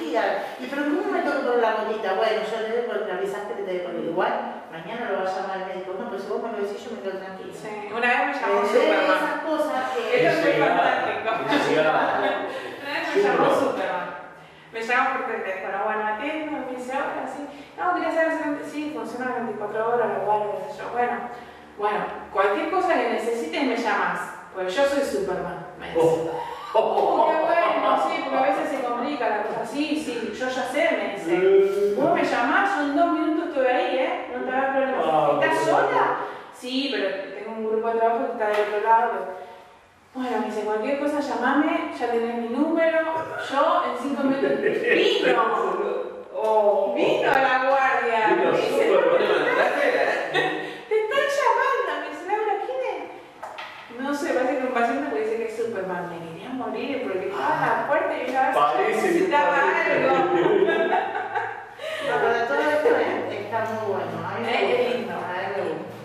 Y 0.08 0.66
pero 0.70 0.84
¿cómo 0.86 1.12
me 1.12 1.20
toco 1.22 1.42
por 1.52 1.58
la 1.60 1.84
bolita? 1.84 2.14
Bueno, 2.14 2.42
yo 2.48 2.58
le 2.68 2.82
digo, 2.82 2.94
le 3.06 3.12
avisaste 3.12 3.54
que 3.56 3.64
te 3.64 3.74
dejo 3.74 3.92
igual, 3.92 4.64
mañana 4.72 5.12
lo 5.12 5.24
va 5.24 5.30
a 5.30 5.36
llamar 5.36 5.58
el 5.62 5.68
médico. 5.68 5.96
No, 6.00 6.10
pero 6.10 6.22
si 6.22 6.28
vos 6.28 6.42
me 6.44 6.52
lo 6.52 6.64
decís, 6.64 6.84
yo 6.84 6.92
me 6.96 7.02
quedo 7.02 7.18
tranquila. 7.20 7.54
Sí, 7.54 7.92
una 7.92 8.08
vez 8.08 8.20
me 8.28 8.34
llamó 8.40 8.62
Eh, 8.64 8.68
Superman. 8.68 9.04
esas 9.04 9.36
cosas 9.44 9.82
que... 9.92 10.28
Eso 10.28 10.42
fue 10.42 10.52
llegaba, 10.54 10.78
fantástico. 10.78 11.82
Una 11.82 12.94
vez 12.94 13.16
me 13.16 13.22
llamó 13.22 13.46
Superman. 13.52 14.08
Me 14.74 14.82
llama 14.82 15.10
por 15.18 15.26
teléfono, 15.28 15.78
bueno, 15.86 16.08
atiendo, 16.08 16.52
me 16.52 16.76
dice, 16.76 16.92
ahora 16.94 17.26
sí. 17.26 17.42
No, 17.78 17.94
quería 17.96 18.12
saber 18.12 18.60
si 18.64 18.72
sí, 18.72 18.92
funciona 18.96 19.36
24 19.36 19.88
horas, 19.88 20.08
sé 20.72 20.78
yo. 20.80 20.90
Bueno, 20.92 21.18
bueno, 21.78 22.00
cualquier 22.34 22.70
cosa 22.72 22.94
que 22.94 23.10
necesites 23.10 23.64
me 23.64 23.76
llamas. 23.78 24.20
Pues 24.54 24.76
yo 24.76 24.86
soy 24.86 25.04
Superman, 25.04 25.68
me 25.80 25.88
dice. 25.94 26.32
Oh, 26.74 27.28
qué 27.30 27.36
bueno, 27.42 27.98
sí, 28.08 28.22
porque 28.24 28.38
a 28.38 28.42
veces 28.42 28.70
se 28.70 28.84
complica 28.86 29.30
la 29.30 29.44
cosa. 29.44 29.66
Sí, 29.66 30.02
sí, 30.04 30.34
yo 30.38 30.48
ya 30.48 30.64
sé, 30.64 30.90
me 30.98 31.14
dice. 31.16 31.96
Vos 31.96 32.14
me 32.14 32.24
llamás, 32.24 32.78
yo 32.78 32.84
en 32.84 32.96
dos 32.98 33.12
minutos 33.12 33.48
estoy 33.48 33.66
ahí, 33.68 33.98
¿eh? 33.98 34.28
No 34.34 34.44
te 34.44 34.52
hagas 34.52 34.76
problema. 34.76 34.98
Ah, 35.04 35.40
¿Estás 35.42 35.66
sola? 35.66 36.18
Sí, 36.54 36.90
pero 36.92 37.08
tengo 37.36 37.52
un 37.58 37.68
grupo 37.70 37.88
de 37.90 38.00
trabajo 38.00 38.26
que 38.26 38.32
está 38.34 38.48
del 38.48 38.68
otro 38.68 38.90
lado. 38.90 39.12
Bueno, 40.14 40.40
me 40.40 40.46
dice, 40.48 40.62
cualquier 40.62 41.00
cosa 41.00 41.20
llamame, 41.20 41.92
ya 41.98 42.12
tenés 42.12 42.36
mi 42.36 42.50
número. 42.50 43.00
Yo 43.52 43.84
en 43.86 43.98
cinco 44.02 44.24
minutos. 44.24 44.62
¡Vino! 44.62 45.44
Oh. 46.34 46.94
¡Vino 46.96 47.32
la 47.32 47.66
guardia! 47.70 48.36
Vino 48.36 48.52
Me 48.52 48.58
dice, 48.58 48.88
Superman. 48.88 49.10
Bueno, 49.10 49.34
¿me 49.46 49.52
traje? 49.54 49.88
¡Te 50.90 50.96
están 51.02 51.26
llamando! 51.38 51.92
Me 52.02 52.10
dice, 52.10 52.24
Laura, 52.28 52.54
¿quién 52.66 52.80
es? 52.90 54.02
No 54.02 54.07
sé, 54.18 54.34
parece 54.34 54.58
que 54.58 54.68
un 54.68 54.74
paciente 54.74 55.10
puede 55.10 55.24
decir 55.24 55.38
que 55.38 55.54
es 55.54 55.58
Superman. 55.58 56.10
Me 56.10 56.28
quería 56.28 56.50
morir 56.50 57.04
porque 57.04 57.30
estaba 57.30 57.56
en 57.56 57.62
la 57.62 57.88
puerta 57.88 58.14
y 58.18 58.32
yo 58.32 58.40
a 58.40 58.42
ver 58.44 58.54
si 58.54 58.60
Parece 58.60 59.02
que 59.02 59.08
necesitaba 59.08 59.58
algo. 59.58 60.16
No, 62.08 62.14
pero 62.22 62.46
todo 62.48 62.62
esto 62.70 62.90
es- 62.98 63.40
está 63.42 63.60
muy 63.66 63.94
bueno. 63.94 64.50
Es 64.50 64.96
lindo. 64.96 65.14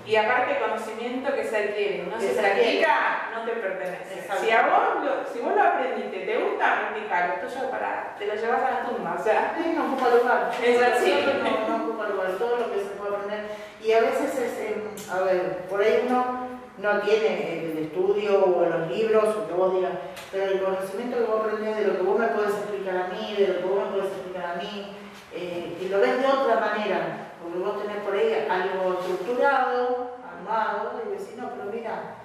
Y 0.05 0.17
aparte 0.17 0.59
conocimiento 0.59 1.33
que 1.35 1.45
se 1.45 1.57
adquiere, 1.57 2.05
no 2.13 2.21
se 2.21 2.31
practica, 2.35 3.31
no 3.35 3.45
te 3.45 3.53
pertenece. 3.53 4.19
Exacto. 4.19 4.45
Si 4.45 4.51
a 4.51 4.63
vos 4.67 5.05
lo, 5.05 5.33
si 5.33 5.39
vos 5.41 5.55
lo 5.55 5.63
aprendiste, 5.63 6.19
te 6.27 6.37
gusta 6.39 6.91
practicarlo, 6.91 7.35
tuyo 7.37 7.71
para, 7.71 8.15
te 8.19 8.27
lo 8.27 8.35
llevas 8.35 8.63
a 8.63 8.71
la 8.73 8.83
tumba, 8.83 9.17
o 9.19 9.23
sea. 9.23 9.55
Sí, 9.57 9.73
no 9.77 9.85
ocupa 9.87 10.09
lugar. 10.11 10.51
Es 10.63 10.83
así. 10.83 11.15
No, 11.43 11.69
no 11.79 11.85
ocupa 11.85 12.09
lugar. 12.09 12.33
Todo 12.33 12.57
lo 12.59 12.73
que 12.73 12.81
se 12.81 12.91
puede 12.99 13.15
aprender. 13.15 13.45
Y 13.83 13.93
a 13.93 14.01
veces 14.01 14.39
es, 14.39 14.59
em, 14.59 14.83
a 15.11 15.21
ver, 15.23 15.59
por 15.71 15.81
ahí 15.81 16.05
uno 16.07 16.49
no 16.79 17.01
tiene 17.01 17.73
el 17.73 17.79
estudio 17.79 18.45
o 18.45 18.65
los 18.65 18.91
libros 18.91 19.37
o 19.37 19.47
que 19.47 19.55
vos 19.55 19.75
digas, 19.75 19.93
pero 20.31 20.53
el 20.53 20.63
conocimiento 20.63 21.19
que 21.19 21.25
vos 21.25 21.41
aprendés 21.41 21.77
de 21.77 21.87
lo 21.87 21.97
que 21.97 22.03
vos 22.03 22.19
me 22.19 22.29
podés 22.29 22.55
explicar 22.55 22.97
a 22.97 23.09
mí, 23.09 23.35
de 23.37 23.49
lo 23.49 23.59
que 23.59 23.65
vos 23.65 23.85
me 23.85 23.91
podés 23.91 24.13
explicar 24.13 24.45
a 24.45 24.57
mí, 24.57 24.97
eh, 25.35 25.79
y 25.81 25.89
lo 25.89 26.01
ves 26.01 26.21
de 26.21 26.27
otra 26.27 26.61
manera, 26.61 27.33
porque 27.43 27.59
vos 27.59 27.83
tenés 27.83 27.99
por 28.05 28.15
ahí 28.15 28.47
algo 28.49 29.01
estructurado, 29.01 30.17
armado, 30.25 31.01
y 31.05 31.11
decís, 31.11 31.37
no, 31.37 31.51
pero 31.51 31.71
mira, 31.73 32.17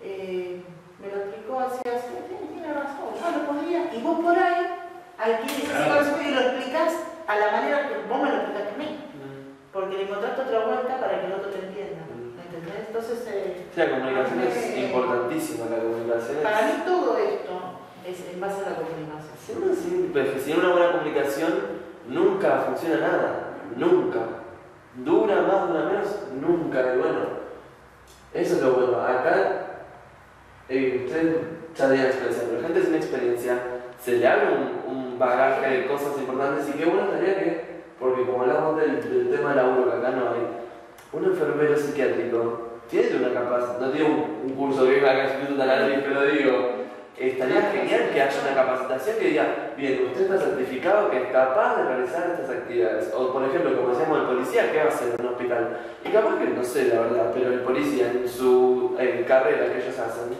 eh, 0.00 0.62
me 1.00 1.08
lo 1.08 1.16
explicó 1.24 1.60
así, 1.60 1.80
así, 1.88 2.12
tiene, 2.28 2.72
razón, 2.72 3.12
yo 3.16 3.38
lo 3.38 3.46
podría, 3.46 3.92
y 3.92 4.02
vos 4.02 4.20
por 4.20 4.38
ahí 4.38 4.66
adquirís 5.18 5.64
ese 5.64 5.88
conocimiento 5.88 6.28
y 6.28 6.34
lo 6.34 6.40
explicás 6.40 6.92
a 7.26 7.36
la 7.36 7.52
manera 7.52 7.88
que 7.88 7.94
vos 8.08 8.22
me 8.22 8.30
lo 8.30 8.36
explicaste 8.36 8.74
a 8.74 8.78
mí, 8.78 8.98
porque 9.72 9.96
le 9.96 10.02
encontraste 10.04 10.42
otra 10.42 10.66
vuelta 10.66 11.00
para 11.00 11.20
que 11.20 11.26
el 11.26 11.32
otro 11.32 11.50
te 11.50 11.58
entienda, 11.58 12.03
¿me 12.03 12.03
entendés? 12.64 12.86
Entonces, 12.88 13.18
eh, 13.28 13.66
Sí, 13.74 13.80
la 13.80 13.90
comunicación 13.90 14.40
es 14.40 14.56
Eh, 14.56 14.86
importantísima, 14.86 15.64
la 15.70 15.82
comunicación 15.82 16.36
es... 16.38 16.42
para 16.42 16.62
mí 16.66 16.72
todo 16.86 17.18
esto 17.18 17.52
es 18.06 18.16
en 18.32 18.40
base 18.40 18.64
a 18.64 18.70
la 18.70 18.76
comunicación. 18.76 19.34
Si 19.44 19.52
uno 19.52 19.74
sin, 19.74 20.12
pues, 20.12 20.42
sin 20.42 20.58
una 20.58 20.72
buena 20.72 20.92
comunicación 20.92 21.52
nunca 22.08 22.58
funciona 22.66 22.96
nada, 23.00 23.30
nunca. 23.76 24.20
Dura 24.96 25.42
más, 25.42 25.68
dura 25.68 25.84
menos, 25.86 26.08
nunca. 26.40 26.94
Y 26.94 26.98
bueno, 26.98 27.20
eso 28.32 28.56
es 28.56 28.62
lo 28.62 28.72
bueno. 28.74 29.00
Acá, 29.00 29.66
eh, 30.68 31.02
ustedes 31.06 31.36
ya 31.76 31.88
tienen 31.88 32.06
experiencia, 32.06 32.44
pero 32.48 32.62
gente 32.62 32.82
sin 32.82 32.94
experiencia, 32.94 33.58
se 34.00 34.12
le 34.18 34.26
abre 34.28 34.46
un 34.86 35.18
bagaje 35.18 35.68
de 35.68 35.86
cosas 35.86 36.16
importantes 36.18 36.68
y 36.68 36.72
qué 36.78 36.84
bueno 36.84 37.04
estaría 37.04 37.38
que, 37.38 37.82
porque 37.98 38.24
como 38.26 38.42
hablamos 38.42 38.76
del, 38.80 39.00
del 39.02 39.30
tema 39.30 39.50
del 39.54 39.58
laburo 39.58 39.90
que 39.90 39.96
acá 39.98 40.10
no 40.10 40.28
hay, 40.30 40.63
un 41.14 41.24
enfermero 41.24 41.76
psiquiátrico 41.76 42.68
tiene 42.90 43.16
una 43.16 43.32
capacidad, 43.32 43.78
no 43.80 43.90
tiene 43.90 44.06
un, 44.08 44.40
un 44.44 44.50
curso 44.54 44.84
que 44.84 44.90
venga 44.96 45.12
acá 45.12 45.24
escrito 45.24 45.54
tan 45.54 45.70
análisis, 45.70 46.04
pero 46.06 46.22
digo, 46.26 46.70
estaría 47.18 47.62
genial 47.72 48.10
que 48.12 48.20
haya 48.22 48.40
una 48.42 48.54
capacitación 48.54 49.16
que 49.18 49.28
diga, 49.28 49.46
bien, 49.76 50.02
usted 50.06 50.22
está 50.22 50.38
certificado 50.38 51.10
que 51.10 51.16
es 51.22 51.26
capaz 51.32 51.76
de 51.76 51.84
realizar 51.84 52.30
estas 52.30 52.50
actividades. 52.50 53.12
O 53.16 53.32
por 53.32 53.44
ejemplo, 53.44 53.76
como 53.76 53.90
decíamos 53.90 54.20
el 54.20 54.26
policía, 54.26 54.72
¿qué 54.72 54.78
va 54.78 54.84
a 54.84 54.88
hacer 54.88 55.14
en 55.18 55.26
un 55.26 55.32
hospital? 55.32 55.78
Y 56.04 56.08
capaz 56.10 56.38
que 56.38 56.44
no 56.48 56.64
sé 56.64 56.84
la 56.88 57.00
verdad, 57.00 57.30
pero 57.32 57.52
el 57.52 57.60
policía 57.60 58.10
en 58.10 58.28
su 58.28 58.96
eh, 58.98 59.24
carrera 59.26 59.66
que 59.72 59.78
ellos 59.82 59.98
hacen, 59.98 60.34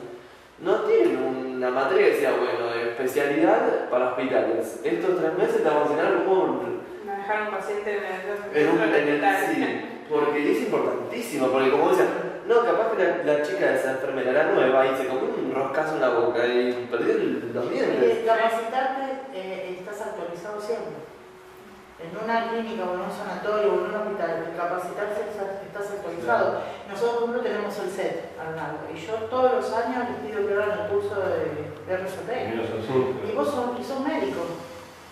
no 0.60 0.74
tienen 0.82 1.16
una 1.56 1.70
materia 1.70 2.06
que 2.08 2.16
sea, 2.16 2.32
bueno, 2.32 2.72
de 2.74 2.90
especialidad 2.90 3.88
para 3.90 4.10
hospitales. 4.10 4.80
Estos 4.84 5.18
tres 5.20 5.34
meses 5.38 5.62
te 5.62 5.68
vamos 5.68 5.88
a 5.88 5.92
enseñar 5.92 6.24
cómo 6.24 6.62
Manejar 7.06 7.42
un 7.42 7.50
paciente 7.56 7.90
en 7.90 8.02
el, 8.04 8.62
en 8.62 8.68
un, 8.70 8.82
en 8.82 9.24
el- 9.24 9.36
sí, 9.54 9.90
porque 10.10 10.52
es 10.52 10.58
importantísimo, 10.62 11.48
porque 11.48 11.70
como 11.70 11.90
decían, 11.90 12.08
no, 12.46 12.60
capaz 12.64 12.92
que 12.92 13.02
la, 13.04 13.24
la 13.24 13.42
chica 13.42 13.66
de 13.66 13.74
esa 13.76 13.92
enfermera 13.92 14.30
era 14.30 14.52
nueva 14.52 14.86
y 14.86 14.96
se 14.96 15.06
comió 15.06 15.24
un 15.34 15.52
roscazo 15.54 15.94
en 15.94 16.00
la 16.02 16.08
boca 16.10 16.46
y 16.46 16.86
perdió 16.90 17.14
el- 17.14 17.52
los 17.54 17.70
dientes. 17.70 18.18
Y 18.22 18.26
capacitarte, 18.26 19.02
eh, 19.32 19.76
estás 19.80 20.00
actualizado 20.08 20.60
siempre. 20.60 20.92
En 22.04 22.10
una 22.22 22.50
clínica 22.50 22.84
o 22.84 22.94
en 22.94 23.00
un 23.00 23.10
sanatorio 23.10 23.72
o 23.72 23.74
en 23.80 23.84
un 23.88 23.94
hospital, 23.96 24.52
capacitarse 24.56 25.20
estás 25.30 25.62
estás 25.64 25.90
actualizado. 25.96 26.60
Nosotros, 26.90 27.22
ejemplo, 27.22 27.40
tenemos 27.40 27.78
el 27.78 27.88
set 27.90 28.36
al 28.36 28.56
lado 28.56 28.76
y 28.92 28.98
yo 29.00 29.14
todos 29.32 29.52
los 29.54 29.72
años 29.72 30.04
les 30.10 30.18
pido 30.30 30.46
que 30.46 30.52
hagan 30.52 30.80
el 30.84 30.88
curso 30.92 31.14
de, 31.16 31.72
de. 31.88 32.44
Y 33.32 33.32
vos 33.34 33.48
sos, 33.48 33.80
y 33.80 33.84
sos 33.84 34.00
médico. 34.00 34.40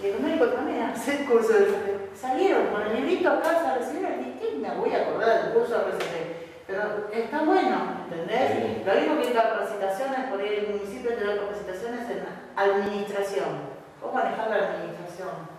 Y 0.02 0.06
el 0.06 0.20
médico 0.20 0.46
también 0.46 0.82
hace 0.82 1.20
el 1.20 1.24
curso 1.26 1.52
de. 1.52 2.10
Salieron 2.14 2.66
con 2.68 2.82
el 2.82 2.96
librito 2.96 3.30
a 3.30 3.40
casa 3.40 3.72
a 3.72 3.78
recibir 3.78 4.06
dije, 4.18 4.32
¿qué 4.40 4.58
me 4.58 4.70
voy 4.74 4.92
a 4.92 5.02
acordar 5.02 5.44
del 5.44 5.52
curso 5.54 5.78
de 5.78 5.92
RCP? 5.92 6.66
Pero 6.66 6.82
está 7.12 7.42
bueno, 7.42 7.76
¿entendés? 8.10 8.50
Sí. 8.52 8.82
Lo 8.84 8.94
mismo 8.94 9.22
que 9.22 9.32
capacitaciones, 9.32 10.26
por 10.30 10.40
ahí 10.40 10.54
el 10.66 10.74
municipio 10.74 11.14
te 11.14 11.24
da 11.24 11.36
capacitaciones 11.36 12.10
en 12.10 12.24
administración. 12.56 13.72
¿Cómo 14.00 14.12
manejar 14.14 14.50
la 14.50 14.56
administración? 14.56 15.52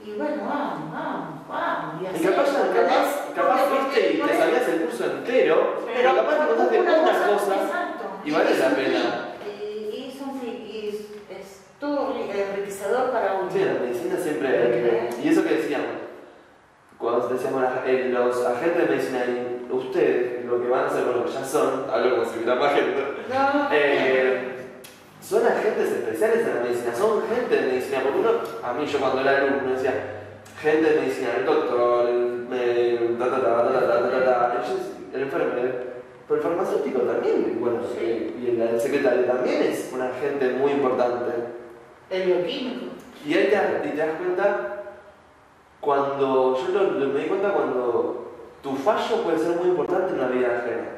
Y 0.00 0.12
bueno, 0.12 0.44
vamos, 0.48 0.92
vamos, 0.92 1.48
vamos. 1.48 2.02
Y 2.02 2.06
así, 2.06 2.24
capaz, 2.24 2.46
capaz, 2.46 3.34
capaz 3.34 3.60
Porque- 3.64 3.76
fuiste 3.76 4.00
y 4.00 4.16
te 4.16 4.20
porque- 4.22 4.38
sabías 4.38 4.68
el 4.68 4.80
curso 4.82 5.04
entero, 5.04 5.84
pero 5.94 6.16
capaz 6.16 6.38
te 6.38 6.46
contaste 6.46 6.80
una 6.80 7.26
cosa 7.26 7.54
exacto. 7.56 8.04
y 8.24 8.30
vale 8.30 8.58
la 8.58 8.68
pena 8.70 9.29
todo 11.80 12.14
enriquecedor 12.14 13.10
para 13.10 13.40
uno. 13.40 13.50
Sí, 13.50 13.64
la 13.64 13.80
medicina 13.80 14.16
siempre 14.22 14.48
hay. 14.48 15.08
Y 15.24 15.28
eso 15.28 15.42
que 15.42 15.54
decíamos, 15.54 15.88
cuando 16.98 17.28
decíamos 17.28 17.64
eh, 17.86 18.10
los 18.12 18.44
agentes 18.44 18.82
de 18.82 18.94
medicina, 18.94 19.24
ustedes, 19.70 20.44
lo 20.44 20.60
que 20.60 20.68
van 20.68 20.84
a 20.84 20.86
hacer 20.88 21.04
con 21.04 21.16
lo 21.16 21.24
que 21.24 21.32
ya 21.32 21.44
son, 21.44 21.86
hablo 21.90 22.16
como 22.16 22.24
si 22.30 22.38
fuera 22.40 22.54
más 22.56 22.74
gente, 22.74 23.02
no. 23.28 23.68
eh, 23.72 24.48
son 25.22 25.46
agentes 25.46 25.90
especiales 25.90 26.46
en 26.46 26.54
la 26.56 26.62
medicina, 26.62 26.94
son 26.94 27.22
gente 27.28 27.56
de 27.56 27.62
medicina, 27.72 28.00
porque 28.02 28.18
uno, 28.18 28.30
a 28.62 28.72
mí 28.74 28.84
yo 28.86 28.98
cuando 28.98 29.20
era 29.22 29.38
alumno 29.38 29.72
decía, 29.72 29.94
gente 30.60 30.90
de 30.90 31.00
medicina, 31.00 31.28
el 31.38 31.46
doctor, 31.46 32.08
el, 32.10 32.46
el, 32.52 33.16
el 35.14 35.22
enfermero, 35.22 35.90
pero 36.28 36.40
el 36.40 36.46
farmacéutico 36.46 37.00
también, 37.00 37.56
bueno, 37.58 37.80
y 37.98 38.60
el 38.60 38.80
secretario 38.80 39.24
también 39.24 39.62
es 39.62 39.90
un 39.94 40.02
agente 40.02 40.50
muy 40.50 40.72
importante 40.72 41.59
el 42.10 42.22
bioquímico. 42.24 42.86
Y 43.26 43.34
ahí 43.34 43.44
te, 43.50 43.88
te 43.90 43.96
das 43.96 44.16
cuenta 44.18 44.82
cuando, 45.80 46.56
yo 46.56 46.68
lo, 46.72 46.90
lo- 46.98 47.06
me 47.08 47.20
di 47.20 47.26
cuenta 47.28 47.52
cuando 47.52 48.32
tu 48.62 48.74
fallo 48.76 49.22
puede 49.22 49.38
ser 49.38 49.56
muy 49.56 49.68
importante 49.70 50.12
en 50.12 50.20
la 50.20 50.28
vida 50.28 50.58
ajena. 50.58 50.88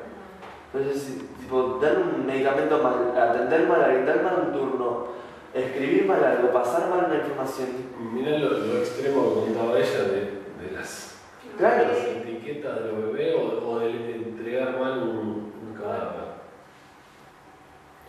Entonces, 0.74 1.18
tipo, 1.40 1.78
dar 1.82 1.98
un 1.98 2.26
medicamento 2.26 2.78
mal, 2.82 3.16
atender 3.16 3.68
mal, 3.68 4.06
dar 4.06 4.22
mal 4.22 4.44
un 4.46 4.52
turno, 4.52 5.06
escribir 5.54 6.06
mal 6.06 6.24
algo, 6.24 6.50
pasar 6.52 6.88
mal 6.88 7.06
una 7.06 7.16
información. 7.16 7.68
Mirá 8.12 8.38
lo, 8.38 8.50
lo 8.50 8.78
extremo 8.78 9.22
que 9.22 9.40
contaba 9.52 9.78
ella 9.78 10.02
de, 10.04 10.20
de 10.64 10.70
las, 10.74 11.18
Claro. 11.58 11.88
las 11.88 11.98
etiquetas 11.98 12.82
de 12.82 12.92
los 12.92 13.12
bebés 13.12 13.34
o, 13.36 13.68
o 13.70 13.78
de, 13.80 13.92
de 13.92 14.12
entregar 14.14 14.78
mal 14.80 14.98
un, 15.02 15.52
un 15.68 15.74
cadáver. 15.78 16.32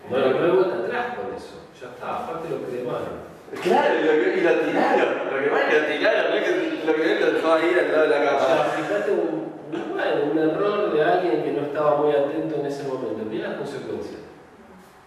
No, 0.09 0.17
no, 0.17 0.39
no 0.39 0.45
hay 0.45 0.51
vuelta 0.51 0.75
atrás 0.77 1.15
con 1.17 1.35
eso. 1.35 1.62
Ya 1.84 1.89
está, 1.91 2.23
aparte 2.23 2.47
lo 2.47 2.64
que 2.64 2.72
demanda. 2.80 3.27
Claro, 3.61 3.93
y 3.99 4.03
lo, 4.07 4.11
que- 4.23 4.38
y 4.39 4.41
lo 4.41 4.51
tiraron. 4.64 5.11
Lo 5.30 5.35
que 5.43 5.51
más 5.51 5.61
es 5.61 5.68
que 5.68 5.80
lo 5.80 5.85
tiraron, 5.99 6.31
no 6.31 6.35
es 6.38 6.43
que 6.47 6.51
lo 6.88 6.93
que 6.95 7.19
lo 7.19 7.31
dejó 7.34 7.53
ahí 7.53 7.76
al 7.77 7.91
lado 7.91 8.03
de 8.03 8.10
la 8.10 8.35
O 8.35 8.39
sea, 8.39 8.47
cama. 8.55 8.64
fíjate 8.80 9.11
un, 9.11 9.51
un- 9.68 9.89
bueno, 9.91 10.15
un 10.31 10.38
error 10.39 10.93
de 10.93 11.03
alguien 11.03 11.43
que 11.43 11.51
no 11.51 11.61
estaba 11.68 11.97
muy 11.97 12.11
atento 12.15 12.55
en 12.55 12.65
ese 12.65 12.84
momento. 12.88 13.19
Mira 13.30 13.49
las 13.49 13.57
consecuencias. 13.57 14.22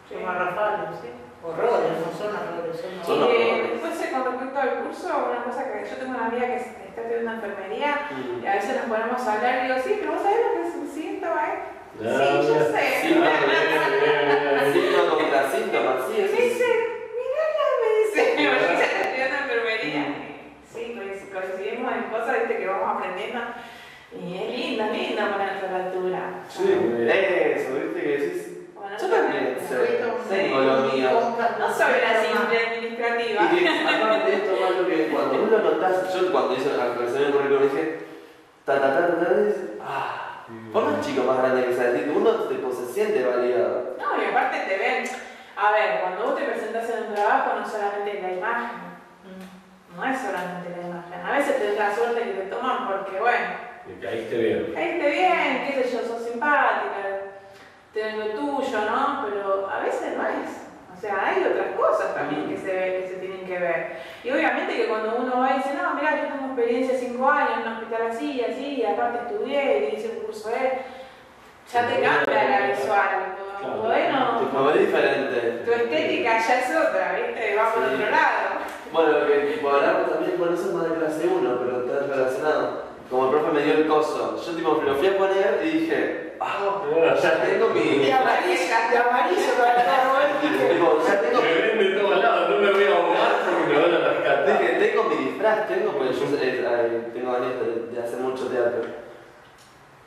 Son 0.08 0.22
garrafales, 0.22 1.00
¿sí? 1.00 1.08
Horrores, 1.42 1.96
no 2.04 2.10
son 2.12 2.30
errores, 2.36 2.76
son 2.76 2.92
Y 2.92 3.22
horrores. 3.22 3.40
eh, 3.40 3.70
después, 3.72 3.94
eh, 4.02 4.10
con 4.12 4.24
respecto 4.30 4.58
al 4.60 4.72
curso, 4.84 5.08
una 5.32 5.40
cosa 5.44 5.64
que 5.72 5.88
yo 5.88 5.96
tengo 5.96 6.10
una 6.12 6.26
amiga 6.26 6.46
que 6.46 6.56
está 6.56 7.00
estudiando 7.00 7.32
enfermería 7.32 7.90
Mm. 8.12 8.42
y 8.44 8.46
a 8.46 8.54
veces 8.54 8.76
nos 8.76 8.86
ponemos 8.86 9.20
a 9.26 9.32
hablar 9.32 9.52
y 9.58 9.62
digo, 9.68 9.78
sí, 9.82 9.96
pero 10.00 10.12
vos 10.12 10.22
sabés 10.22 10.38
lo 10.44 10.52
que 10.54 10.68
es 10.68 10.74
un 10.76 10.88
síntoma, 10.92 11.40
¿eh? 11.48 11.56
Ah, 11.96 12.40
sí, 12.44 12.48
yo 12.52 12.60
sé. 12.60 12.84
Sí, 13.00 13.10
no, 14.92 15.25
síntomas, 15.52 15.96
sí, 16.08 16.14
Y 16.16 16.20
me 16.20 16.24
es. 16.26 16.32
dice, 16.32 16.66
mirá, 17.16 17.68
me 17.82 17.88
dice, 18.00 18.20
yo 18.42 18.50
estoy 18.52 19.00
estudiando 19.02 19.36
enfermería. 19.42 20.04
Sí, 20.72 20.96
coinc- 20.98 21.32
coincidimos 21.32 21.92
en 21.92 22.02
cosas 22.10 22.38
¿viste, 22.40 22.56
que 22.58 22.66
vamos 22.66 22.96
aprendiendo. 22.96 23.40
Y 24.12 24.34
es 24.38 24.50
lindo, 24.58 24.84
lindo 24.92 25.22
ponerse 25.32 25.66
a 25.66 25.70
la 25.72 25.84
altura. 25.86 26.20
Sí. 26.48 26.62
Eso, 26.64 27.74
viste 27.74 28.02
que 28.02 28.08
decís. 28.18 28.52
Bueno, 28.74 28.96
Yo 29.00 29.08
también 29.08 29.56
lo 30.66 30.92
mío. 30.92 31.10
No 31.58 31.74
soy 31.74 31.94
la 32.00 32.22
simple 32.22 32.58
administrativa. 32.58 33.50
Y 33.52 33.58
que 33.58 33.68
aparte 33.68 34.30
de 34.30 34.36
esto, 34.36 34.56
más 34.60 34.70
lo 34.80 34.86
que 34.88 35.08
cuando 35.08 35.42
uno 35.42 35.58
notas, 35.58 36.14
yo 36.14 36.30
cuando 36.32 36.54
hice 36.54 36.76
la 36.76 36.84
actualización 36.84 37.24
del 37.24 37.32
currículum 37.32 37.62
dije, 37.72 37.98
ta 38.64 38.80
ta 38.80 38.88
ta 38.96 39.06
ta 39.08 39.24
ta, 39.26 39.34
dices, 39.40 39.60
ah, 39.82 40.44
por 40.72 40.84
más 40.84 41.04
chico, 41.06 41.24
más 41.24 41.38
grande 41.38 41.66
que 41.66 41.74
sea, 41.74 41.90
decir, 41.90 42.12
uno 42.14 42.30
tipo, 42.44 42.72
se 42.72 42.92
siente 42.92 43.24
validado. 43.24 43.96
No, 43.98 44.22
y 44.22 44.26
aparte 44.26 44.58
te 44.68 44.78
ven. 44.78 45.04
A 45.56 45.72
ver, 45.72 46.00
cuando 46.02 46.24
vos 46.24 46.36
te 46.36 46.44
presentás 46.44 46.88
en 46.90 47.04
un 47.04 47.14
trabajo, 47.14 47.58
no 47.58 47.66
solamente 47.66 48.16
es 48.18 48.22
la 48.22 48.32
imagen, 48.32 48.78
no 49.96 50.04
es 50.04 50.18
solamente 50.20 50.70
la 50.80 50.86
imagen. 50.88 51.20
A 51.26 51.32
veces 51.32 51.58
te 51.58 51.74
da 51.74 51.88
la 51.88 51.94
suerte 51.94 52.20
que 52.22 52.30
te 52.32 52.42
toman 52.50 52.86
porque, 52.86 53.18
bueno, 53.18 53.46
caíste 54.02 54.36
bien. 54.36 54.72
caíste 54.74 55.10
bien, 55.10 55.64
qué 55.66 55.82
sé 55.82 55.90
yo, 55.96 56.02
sos 56.06 56.22
simpática, 56.24 57.32
tenés 57.94 58.16
lo 58.16 58.26
tuyo, 58.34 58.80
¿no? 58.84 59.26
Pero 59.26 59.70
a 59.70 59.80
veces 59.80 60.16
no 60.16 60.26
es. 60.26 60.62
O 60.94 61.00
sea, 61.00 61.26
hay 61.26 61.42
otras 61.44 61.68
cosas 61.76 62.14
también 62.14 62.48
que 62.48 62.56
se, 62.58 62.66
ve- 62.72 63.00
que 63.02 63.08
se 63.08 63.14
tienen 63.16 63.46
que 63.46 63.58
ver. 63.58 63.96
Y 64.24 64.30
obviamente 64.30 64.76
que 64.76 64.88
cuando 64.88 65.16
uno 65.16 65.40
va 65.40 65.52
y 65.52 65.56
dice, 65.58 65.74
no, 65.74 65.94
mira, 65.94 66.16
yo 66.16 66.28
tengo 66.34 66.46
experiencia 66.54 66.98
5 66.98 67.30
años 67.30 67.50
en 67.60 67.66
un 67.68 67.72
hospital 67.74 68.06
así, 68.10 68.44
así, 68.44 68.66
y 68.80 68.84
aparte 68.84 69.18
estudié 69.26 69.90
y 69.90 69.96
hice 69.96 70.10
un 70.10 70.24
curso 70.24 70.48
de... 70.50 70.82
Ya 71.72 71.86
te 71.88 72.00
cambia 72.00 72.44
la 72.60 72.66
visual. 72.68 73.08
Claro. 73.60 73.82
Bueno, 73.82 74.38
Tipo, 74.40 74.70
es 74.70 74.80
diferente. 74.86 75.62
tu 75.64 75.72
estética 75.72 76.38
ya 76.38 76.60
es 76.60 76.70
otra, 76.76 77.16
¿viste? 77.16 77.56
Va 77.56 77.72
por 77.74 77.84
Sí. 77.84 77.94
otro 77.94 78.10
lado. 78.10 78.46
Bueno, 78.92 79.12
lo 79.18 79.26
que 79.26 79.34
tipo, 79.52 79.70
hablamos 79.70 80.10
también, 80.10 80.38
bueno, 80.38 80.54
eso 80.54 80.66
es 80.68 80.72
más 80.74 80.88
de 80.90 80.96
clase 80.96 81.26
1, 81.26 81.58
pero 81.58 81.80
está 81.86 82.06
relacionado. 82.14 82.86
Como 83.10 83.24
el 83.26 83.30
profe 83.30 83.52
me 83.52 83.62
dio 83.62 83.74
el 83.74 83.86
coso, 83.86 84.36
yo 84.44 84.52
tipo 84.52 84.74
me 84.80 84.84
lo 84.90 84.94
fui 84.96 85.06
a 85.08 85.16
poner 85.18 85.60
y 85.64 85.68
dije, 85.70 86.34
ah, 86.40 87.14
ya 87.22 87.42
tengo 87.42 87.68
mi. 87.70 87.80
De 88.04 88.12
amarillo, 88.12 88.66
de 88.90 88.98
amarillo 88.98 89.52
para 89.58 89.76
Tipo, 90.40 91.02
ya 91.06 91.20
tengo 91.20 91.40
Me 91.42 91.52
ven 91.54 91.78
de 91.78 92.00
todos 92.00 92.18
lados, 92.22 92.50
no 92.50 92.56
me 92.58 92.72
voy 92.72 92.84
a 92.84 92.96
ahogar 92.96 93.32
porque 93.46 93.72
me 93.74 93.80
van 93.80 93.94
a 93.94 94.08
rescatar. 94.08 94.58
Dije, 94.60 94.72
tengo 94.74 95.04
mi 95.04 95.16
disfraz, 95.16 95.68
tengo, 95.68 95.92
porque 95.92 96.12
yo 96.14 96.24
eh, 96.24 96.66
eh, 96.66 97.10
tengo 97.14 97.30
años 97.36 97.52
de, 97.60 97.94
de 97.94 98.02
hacer 98.02 98.18
mucho 98.18 98.46
teatro. 98.48 98.82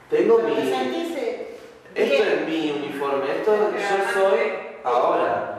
Tengo 0.09 0.39
mi. 0.39 1.48
Esto 1.95 2.23
es 2.23 2.47
mi 2.47 2.71
uniforme, 2.71 3.31
esto 3.31 3.55
yo 3.55 4.13
soy 4.13 4.39
ahora. 4.83 5.55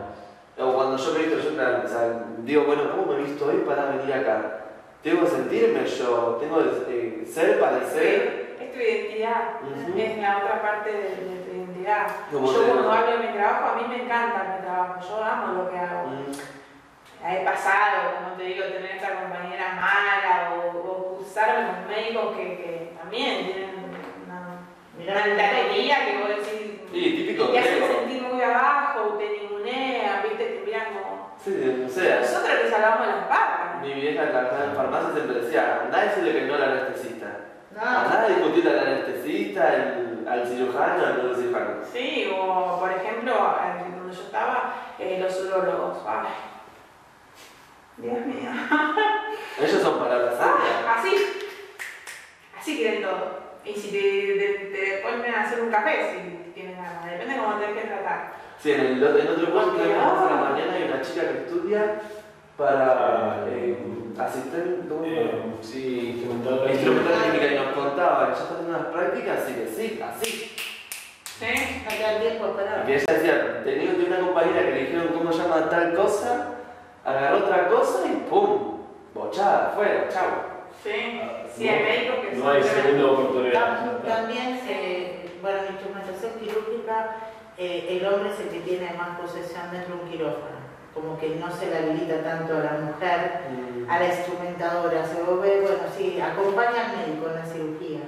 O 0.59 0.73
cuando 0.75 0.97
yo 0.97 1.13
me 1.13 1.19
visto, 1.21 1.39
yo 1.41 1.55
claro, 1.55 1.83
o 1.85 1.89
sea, 1.89 2.23
digo, 2.39 2.65
bueno, 2.65 2.91
¿cómo 2.91 3.07
me 3.13 3.21
he 3.21 3.25
visto 3.25 3.47
hoy 3.47 3.63
para 3.67 3.87
venir 3.87 4.13
acá? 4.13 4.57
Tengo 5.03 5.23
que 5.23 5.31
sentirme 5.31 5.87
yo, 5.87 6.37
tengo 6.41 6.59
que 6.59 7.23
eh, 7.23 7.27
ser, 7.27 7.59
parecer. 7.59 8.57
Es 8.61 8.73
tu 8.73 8.79
identidad, 8.79 9.55
es 9.97 10.19
la 10.19 10.39
otra 10.39 10.61
parte 10.61 10.93
de, 10.93 11.03
de 11.03 11.41
tu 11.45 11.57
identidad. 11.57 12.07
Yo 12.31 12.41
cuando 12.41 12.93
hablo 12.93 13.13
de 13.19 13.27
mi 13.29 13.33
trabajo, 13.33 13.67
a 13.71 13.77
mí 13.77 13.83
me 13.89 14.05
encanta 14.05 14.57
mi 14.59 14.65
trabajo, 14.67 15.01
yo 15.09 15.25
amo 15.25 15.63
lo 15.63 15.71
que 15.71 15.79
hago. 15.79 16.09
Mm, 16.09 16.33
He 17.23 17.45
pasado, 17.45 18.15
como 18.17 18.37
te 18.37 18.45
digo, 18.45 18.65
tener 18.65 18.93
esta 18.97 19.21
compañera 19.21 19.75
mala 19.75 20.55
o, 20.55 20.79
o 20.79 21.17
cruzarme 21.17 21.69
con 21.69 21.89
médicos 21.89 22.35
que, 22.37 22.43
que 22.57 22.93
también 22.99 23.45
tienen 23.45 23.80
Mirá, 25.01 25.13
una 25.15 25.25
altanería 25.25 26.07
que 26.07 26.19
vos 26.19 26.29
decís, 26.29 26.81
Sí, 26.93 27.01
típico 27.17 27.49
te 27.49 27.61
griego. 27.61 27.87
sentir 27.87 28.23
muy 28.23 28.43
abajo, 28.43 29.17
te 29.19 29.29
ningunean, 29.31 30.23
viste, 30.23 30.45
te 30.45 30.63
miran 30.67 30.87
como... 30.95 31.37
Sí, 31.43 31.85
o 31.87 31.89
sea, 31.89 32.21
Nosotros 32.21 32.51
les 32.63 32.71
salvamos 32.71 33.07
las 33.07 33.25
patas, 33.27 33.85
en 33.85 34.15
la 34.17 34.75
farmacia 34.77 35.13
siempre 35.15 35.41
decía, 35.41 35.81
andá 35.85 36.01
a 36.01 36.05
decirle 36.05 36.33
que 36.35 36.43
no 36.47 36.55
al 36.55 36.63
anestesista. 36.65 37.27
No, 37.75 37.81
Andá 37.81 38.23
a 38.25 38.29
discutirle 38.29 38.71
al 38.73 38.87
anestesista, 38.87 39.75
el- 39.75 40.27
al 40.29 40.47
cirujano, 40.47 41.07
al 41.07 41.17
neurocirujano. 41.17 41.77
Sí, 41.91 42.31
o 42.37 42.79
por 42.79 42.93
ejemplo, 42.93 43.33
donde 43.97 44.15
yo 44.15 44.23
estaba, 44.23 44.75
eh, 44.99 45.19
los 45.23 45.41
urólogos. 45.45 45.99
Ay. 46.07 46.29
Dios 47.97 48.27
mío. 48.27 48.51
Ellos 49.61 49.83
son 49.83 49.99
palabras 49.99 50.37
santas. 50.37 50.99
Así. 50.99 51.15
Así 52.59 52.77
quieren 52.77 53.03
todo. 53.03 53.40
Y 53.65 53.75
si 53.75 53.89
te, 53.91 53.99
te, 54.01 54.49
te 54.73 54.97
ponen 55.03 55.35
a 55.35 55.43
hacer 55.43 55.61
un 55.61 55.71
café, 55.71 56.13
si 56.13 56.53
tienes 56.53 56.77
ganas, 56.77 57.05
depende 57.05 57.35
de 57.35 57.41
cómo 57.41 57.57
tenés 57.57 57.83
que 57.83 57.89
tratar. 57.89 58.33
Sí, 58.59 58.73
en, 58.73 58.81
el, 58.81 59.03
en 59.03 59.29
otro 59.29 59.53
curso 59.53 59.77
que 59.77 59.83
tenemos 59.83 60.31
la 60.31 60.39
ah. 60.39 60.51
mañana 60.51 60.75
hay 60.75 60.85
una 60.85 61.01
chica 61.01 61.23
que 61.23 61.39
estudia 61.39 62.01
para 62.57 63.47
eh, 63.49 63.77
asistente. 64.19 64.85
Eh, 65.05 65.43
sí. 65.63 66.11
Instrumental 66.15 67.23
química 67.25 67.47
y 67.47 67.57
nos 67.57 67.75
contaba 67.75 68.27
que 68.27 68.35
ya 68.35 68.43
está 68.43 68.55
haciendo 68.55 68.77
unas 68.77 68.87
prácticas, 68.93 69.39
así 69.41 69.55
que 69.55 69.67
sí, 69.67 70.01
así. 70.03 70.57
¿Sí? 71.41 71.83
no 71.85 71.97
queda 71.97 72.21
tiempo 72.21 72.49
Y 72.49 72.55
para 72.55 72.85
que 72.85 72.97
ella 72.97 73.05
decía, 73.09 73.65
tenía 73.65 74.07
una 74.07 74.21
compañera 74.21 74.61
que 74.61 74.73
le 74.73 74.81
dijeron 74.81 75.09
cómo 75.09 75.31
llama 75.31 75.71
tal 75.71 75.95
cosa, 75.95 76.49
agarró 77.03 77.39
otra 77.39 77.69
cosa 77.69 78.07
y 78.07 78.29
¡pum! 78.29 78.81
Bochada, 79.15 79.73
fuera, 79.75 80.07
chau. 80.09 80.29
Sí. 80.85 81.21
Sí, 81.57 81.69
hay 81.69 81.83
médicos 81.83 82.17
que 82.25 82.37
No 82.37 82.45
son 82.45 82.57
hay 82.57 82.63
segunda 82.63 83.07
oportunidad. 83.13 83.85
Tam- 83.85 84.03
También, 84.07 84.61
se, 84.67 85.31
bueno, 85.43 85.59
en 85.67 85.73
instrumentación 85.75 86.33
quirúrgica, 86.41 87.17
eh, 87.59 87.99
el 88.01 88.07
hombre 88.07 88.31
es 88.31 88.41
el 88.41 88.49
que 88.49 88.61
tiene 88.61 88.93
más 88.97 89.19
posesión 89.21 89.71
dentro 89.73 89.97
de 89.97 90.03
un 90.03 90.09
quirófano. 90.11 90.61
Como 90.95 91.19
que 91.19 91.37
no 91.37 91.51
se 91.51 91.67
le 91.67 91.77
habilita 91.79 92.23
tanto 92.23 92.57
a 92.57 92.61
la 92.61 92.73
mujer, 92.83 93.41
a 93.89 93.99
la 93.99 94.07
instrumentadora. 94.07 95.05
Se 95.07 95.15
ve, 95.23 95.61
bueno, 95.61 95.85
sí, 95.97 96.21
acompaña 96.21 96.91
al 96.91 96.97
médico 96.97 97.29
en 97.29 97.35
la 97.37 97.45
cirugía. 97.47 98.01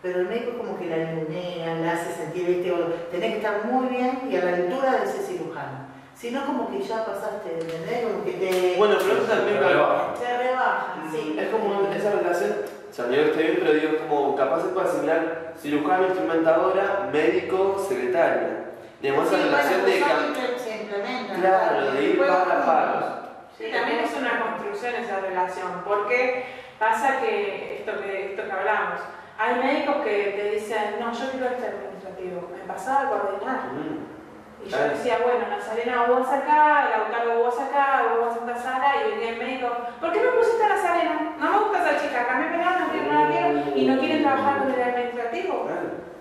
Pero 0.00 0.20
el 0.20 0.28
médico 0.28 0.58
como 0.58 0.78
que 0.78 0.86
la 0.86 0.96
ningunea, 0.96 1.74
la 1.76 1.92
hace 1.92 2.12
sentir, 2.14 2.46
¿viste? 2.46 2.72
Tenés 3.10 3.30
que 3.32 3.36
estar 3.36 3.64
muy 3.66 3.86
bien 3.88 4.28
y 4.30 4.36
a 4.36 4.44
la 4.44 4.56
altura 4.56 4.92
de 4.98 5.04
ese 5.04 5.22
cirujano. 5.22 5.92
Si 6.16 6.30
no, 6.30 6.44
como 6.46 6.70
que 6.70 6.80
ya 6.82 7.04
pasaste, 7.04 7.52
¿entendés? 7.60 8.04
Como 8.04 8.24
que 8.24 8.32
te, 8.32 8.74
Bueno, 8.78 8.96
pero 8.98 9.18
eso 9.22 9.32
también 9.32 9.58
Rebaja. 9.58 10.14
te 10.14 10.38
rebajan, 10.38 11.10
sí. 11.12 11.36
Es 11.38 11.48
como 11.50 11.88
esa 11.94 12.10
relación, 12.12 12.52
o 12.92 12.94
sea, 12.94 13.06
no 13.06 13.12
digo 13.12 13.24
que 13.24 13.30
esté 13.30 13.42
bien, 13.44 13.58
pero 13.60 13.72
digo, 13.72 13.92
es 13.96 14.02
como 14.02 14.36
capaz 14.36 14.60
se 14.60 14.68
puede 14.68 14.86
asimilar 14.86 15.54
cirujano, 15.58 16.06
instrumentadora, 16.08 17.08
médico, 17.10 17.82
secretaria. 17.88 18.66
Digamos, 19.00 19.28
esa 19.28 19.36
Sí, 19.38 19.42
relación 19.44 19.80
bueno, 19.80 19.86
de 19.94 19.98
se. 20.58 21.40
Claro, 21.40 21.92
de 21.92 22.02
ir 22.02 22.08
Después, 22.10 22.30
par 22.30 22.52
a 22.52 22.66
par. 22.66 23.22
Sí, 23.56 23.64
también 23.72 24.00
es 24.00 24.14
una 24.14 24.40
construcción 24.40 24.94
esa 24.96 25.20
relación, 25.20 25.70
porque 25.86 26.44
pasa 26.78 27.18
que 27.20 27.78
esto 27.78 27.92
que, 28.02 28.32
esto 28.32 28.44
que 28.44 28.52
hablamos, 28.52 29.00
hay 29.38 29.54
médicos 29.54 29.96
que 30.04 30.34
te 30.36 30.50
dicen, 30.50 31.00
no, 31.00 31.10
yo 31.14 31.30
quiero 31.30 31.46
este 31.46 31.68
administrativo, 31.68 32.50
me 32.52 32.70
pasaba 32.70 33.02
a 33.04 33.08
coordinar. 33.08 33.72
Mm. 33.72 34.11
Y 34.64 34.68
yo 34.68 34.78
decía, 34.78 35.18
bueno, 35.22 35.48
Nazarena 35.50 36.06
vos 36.06 36.20
vas 36.20 36.32
acá, 36.32 36.88
Lautaro 36.90 37.38
vos 37.38 37.56
vas 37.56 37.68
acá, 37.68 38.04
vos 38.08 38.26
vas 38.26 38.36
a 38.36 38.38
Santa 38.38 38.56
Sara, 38.56 38.90
y 38.96 39.10
venía 39.10 39.30
el 39.30 39.38
médico, 39.38 39.68
¿por 40.00 40.12
qué 40.12 40.20
me 40.20 40.28
pusiste 40.28 40.62
a 40.64 40.68
Nazarena? 40.68 41.36
No 41.38 41.52
me 41.52 41.58
gusta 41.58 41.90
esa 41.90 42.02
chica, 42.02 42.20
acá 42.22 42.38
me 42.38 42.46
pegaron, 42.46 42.82
no 42.82 42.92
quiero, 42.92 43.12
no 43.12 43.20
la 43.20 43.30
quiero, 43.30 43.76
y 43.76 43.86
no 43.86 43.98
quieren 43.98 44.22
trabajar 44.22 44.58
con 44.58 44.70
el 44.70 44.82
administrativo, 44.82 45.68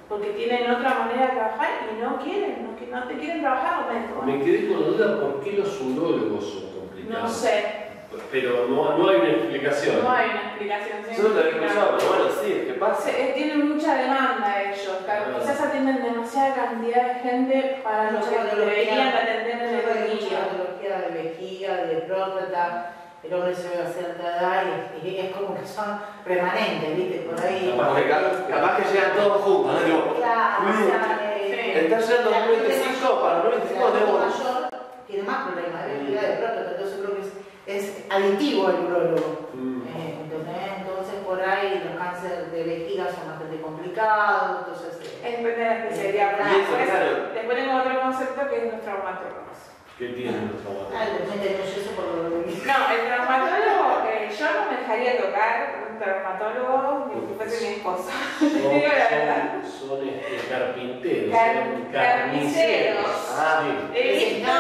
porque 0.10 0.30
tienen 0.30 0.72
otra 0.72 0.96
manera 0.96 1.28
de 1.28 1.34
trabajar 1.34 1.70
y 1.92 2.02
no 2.02 2.18
quieren, 2.18 2.64
no, 2.64 3.00
no 3.00 3.08
te 3.08 3.18
quieren 3.18 3.42
trabajar 3.42 3.86
con 3.86 3.96
médicos. 3.96 4.26
Me 4.26 4.42
quedé 4.44 4.68
con 4.68 4.82
la 4.82 4.88
duda 4.88 5.22
por 5.22 5.42
qué 5.42 5.52
los 5.54 5.82
urólogos 5.82 6.44
son 6.44 6.80
complicados. 6.80 7.24
No 7.24 7.30
sé, 7.30 7.91
Pero 8.32 8.68
no, 8.68 8.98
no 8.98 9.10
hay 9.10 9.16
una 9.18 9.30
explicación. 9.30 10.04
no 10.04 10.12
hay 10.12 10.30
una 10.30 10.42
explicación 10.50 10.98
Yo 11.16 11.24
no 11.24 11.30
lo 11.30 11.40
había 11.40 11.52
escuchado, 11.52 11.98
pero 11.98 12.10
bueno, 12.10 12.26
sí, 12.44 12.52
es 12.60 12.66
que 12.68 12.74
pasa. 12.74 13.02
Se- 13.04 13.24
eh, 13.24 13.32
tienen 13.36 13.70
mucha 13.74 13.96
demanda 13.96 14.62
ellos, 14.64 14.98
claro, 15.06 15.24
Ah. 15.32 15.40
quizás 15.40 15.62
atienden 15.62 16.04
demasiada 16.04 16.56
cantidad 16.56 17.08
de 17.08 17.14
gente 17.20 17.80
para 17.84 18.12
lo 18.12 18.20
Mucha 18.20 18.30
que 18.30 18.36
patología. 18.36 18.66
deberían 18.66 19.08
atender 19.08 19.50
en 19.52 19.58
Mucha 19.58 19.92
el 20.04 20.20
día. 20.20 20.40
patología 20.40 21.00
de 21.02 21.24
vejiga, 21.24 21.76
de 21.76 21.96
próstata, 22.08 22.92
el 23.24 23.34
hombre 23.34 23.56
se 23.56 23.70
ve 23.70 23.84
a 23.84 23.88
cierta 23.88 24.24
edad 24.24 24.64
y, 25.04 25.08
y 25.08 25.18
es 25.20 25.32
como 25.36 25.56
que 25.60 25.66
son 25.66 26.02
remanentes, 26.26 26.98
¿viste? 26.98 27.20
Por 27.20 27.40
ahí. 27.40 27.76
Capaz 27.78 27.96
que, 27.96 28.52
capaz 28.52 28.78
que 28.78 28.84
llegan 28.94 29.12
todos 29.16 29.42
juntos, 29.42 29.74
¿no? 29.74 29.86
Digo, 29.86 30.16
Claro, 30.18 30.64
o 30.68 30.74
sea, 30.74 31.32
eh, 31.36 31.88
está 31.88 32.00
llegando 32.00 32.32
gente 32.32 32.56
2025, 32.56 33.22
para 33.22 33.38
el 33.38 33.44
mayor- 33.44 33.52
2025 33.60 33.80
la 33.80 33.92
gente 33.92 34.06
debo. 34.06 34.20
mayor 34.20 34.70
tiene 35.08 35.24
más 35.24 35.44
problemas 35.48 35.86
de 35.86 35.94
vejiga, 35.98 36.22
de 36.22 36.34
próstata, 36.38 36.72
entonces 36.72 36.98
creo 37.02 37.16
que 37.16 37.22
es, 37.22 37.32
es 37.68 38.06
aditivo 38.10 38.70
el 38.70 38.76
urólogo. 38.86 39.50
Mm. 39.54 39.82
Eh, 39.88 40.18
¿entendés? 40.24 40.58
Entonces 40.80 41.16
por 41.26 41.42
ahí 41.42 41.82
los 41.86 42.02
cánceres 42.02 42.52
de 42.52 42.64
vejiga 42.64 43.06
son 43.12 43.28
bastante 43.30 43.62
complicados, 43.62 44.60
entonces... 44.60 45.00
eh, 45.04 45.20
Es 45.24 45.38
depende 45.44 45.62
de 45.64 45.70
la 45.70 45.78
especialidad. 45.86 46.32
Y 46.40 46.42
eso, 46.42 46.58
después, 46.58 46.90
claro. 46.90 47.30
después 47.34 47.58
tengo 47.58 47.78
otro 47.78 48.02
concepto 48.02 48.50
que 48.50 48.58
es 48.68 48.74
los 48.74 48.82
traumatólogos. 48.82 49.58
¿Qué 49.98 50.08
tienen 50.10 50.52
los 50.52 50.62
Ah, 50.62 51.06
traumatólogos? 51.14 51.36
que 51.36 52.66
No, 52.66 52.74
el 52.92 53.08
traumatólogo, 53.08 54.10
eh, 54.10 54.30
yo 54.38 54.46
no 54.46 54.72
me 54.72 54.78
dejaría 54.78 55.22
tocar 55.22 55.86
un 55.92 56.00
traumatólogo 56.00 57.06
ni 57.14 57.28
que 57.28 57.34
fuese 57.36 57.68
mi 57.68 57.74
esposo. 57.76 58.10
Te 58.40 58.46
digo 58.48 58.88
la 58.88 59.10
verdad. 59.16 59.62
Son, 59.64 59.90
son 59.90 60.10
este, 60.10 60.48
carpinteros, 60.50 61.32
Car- 61.36 61.54
son 61.54 61.92
carniceros. 61.92 63.06
carniceros. 63.06 63.36
Ah. 63.38 63.62
Sí. 63.64 64.00
He 64.00 64.12
visto, 64.16 64.52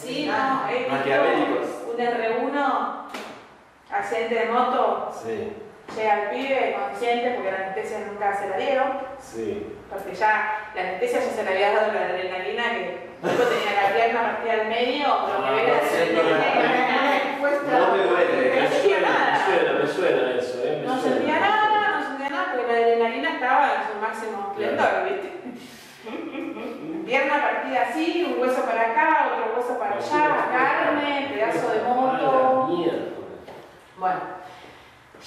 sí, 0.00 0.30
ah, 0.32 0.62
no, 0.68 0.72
he 0.76 0.88
Maquiavélicos. 0.88 1.60
visto 1.60 1.77
un 1.98 2.06
R1, 2.06 2.92
accidente 3.90 4.34
de 4.34 4.46
moto, 4.46 5.10
Sí, 5.24 5.52
llega 5.96 6.22
el 6.22 6.30
pibe 6.30 6.76
consciente 6.78 7.30
porque 7.30 7.50
la 7.50 7.56
anestesia 7.58 7.98
nunca 8.06 8.36
se 8.36 8.48
la 8.50 8.56
dieron. 8.56 8.88
sí. 9.20 9.74
Porque 9.90 10.14
ya 10.14 10.68
la 10.74 10.80
anestesia 10.82 11.20
ya 11.20 11.30
se 11.30 11.42
le 11.44 11.50
había 11.50 11.72
dado 11.72 11.92
la 11.94 12.00
adrenalina 12.04 12.62
que 12.74 13.08
tipo 13.22 13.42
tenía 13.42 13.82
la 13.82 13.94
pierna 13.96 14.22
partida 14.22 14.52
al 14.52 14.66
medio, 14.68 15.08
lo 15.08 15.26
que 15.26 15.32
Ah, 15.32 15.72
la 15.72 15.88
sí, 15.88 15.96
adrenalina. 15.96 17.38
No 17.40 17.96
me 17.96 18.02
duele. 18.04 18.60
No 18.60 18.68
sentía 18.68 19.00
nada. 19.00 19.46
Me 19.48 19.56
suena, 19.56 19.72
me 19.80 19.86
suena 19.88 20.38
eso, 20.38 20.58
¿eh? 20.62 20.78
Me 20.82 20.86
No 20.86 21.00
sentía 21.00 21.40
nada, 21.40 21.98
no 22.00 22.06
sentía 22.06 22.28
nada, 22.28 22.52
porque 22.54 22.72
la 22.72 22.78
adrenalina 22.78 23.30
estaba 23.34 23.64
en 23.74 23.82
su 23.88 23.98
máximo 23.98 24.48
esplendor, 24.52 25.04
¿viste? 25.04 25.37
Pierna 27.06 27.42
partida 27.42 27.82
así, 27.88 28.24
un 28.24 28.40
hueso 28.40 28.62
para 28.64 28.90
acá, 28.90 29.30
otro 29.32 29.54
hueso 29.56 29.78
para 29.78 29.96
allá, 29.96 30.48
carne, 30.52 31.28
pedazo 31.32 31.70
de 31.70 31.82
moto. 31.82 32.68
Bueno, 33.98 34.20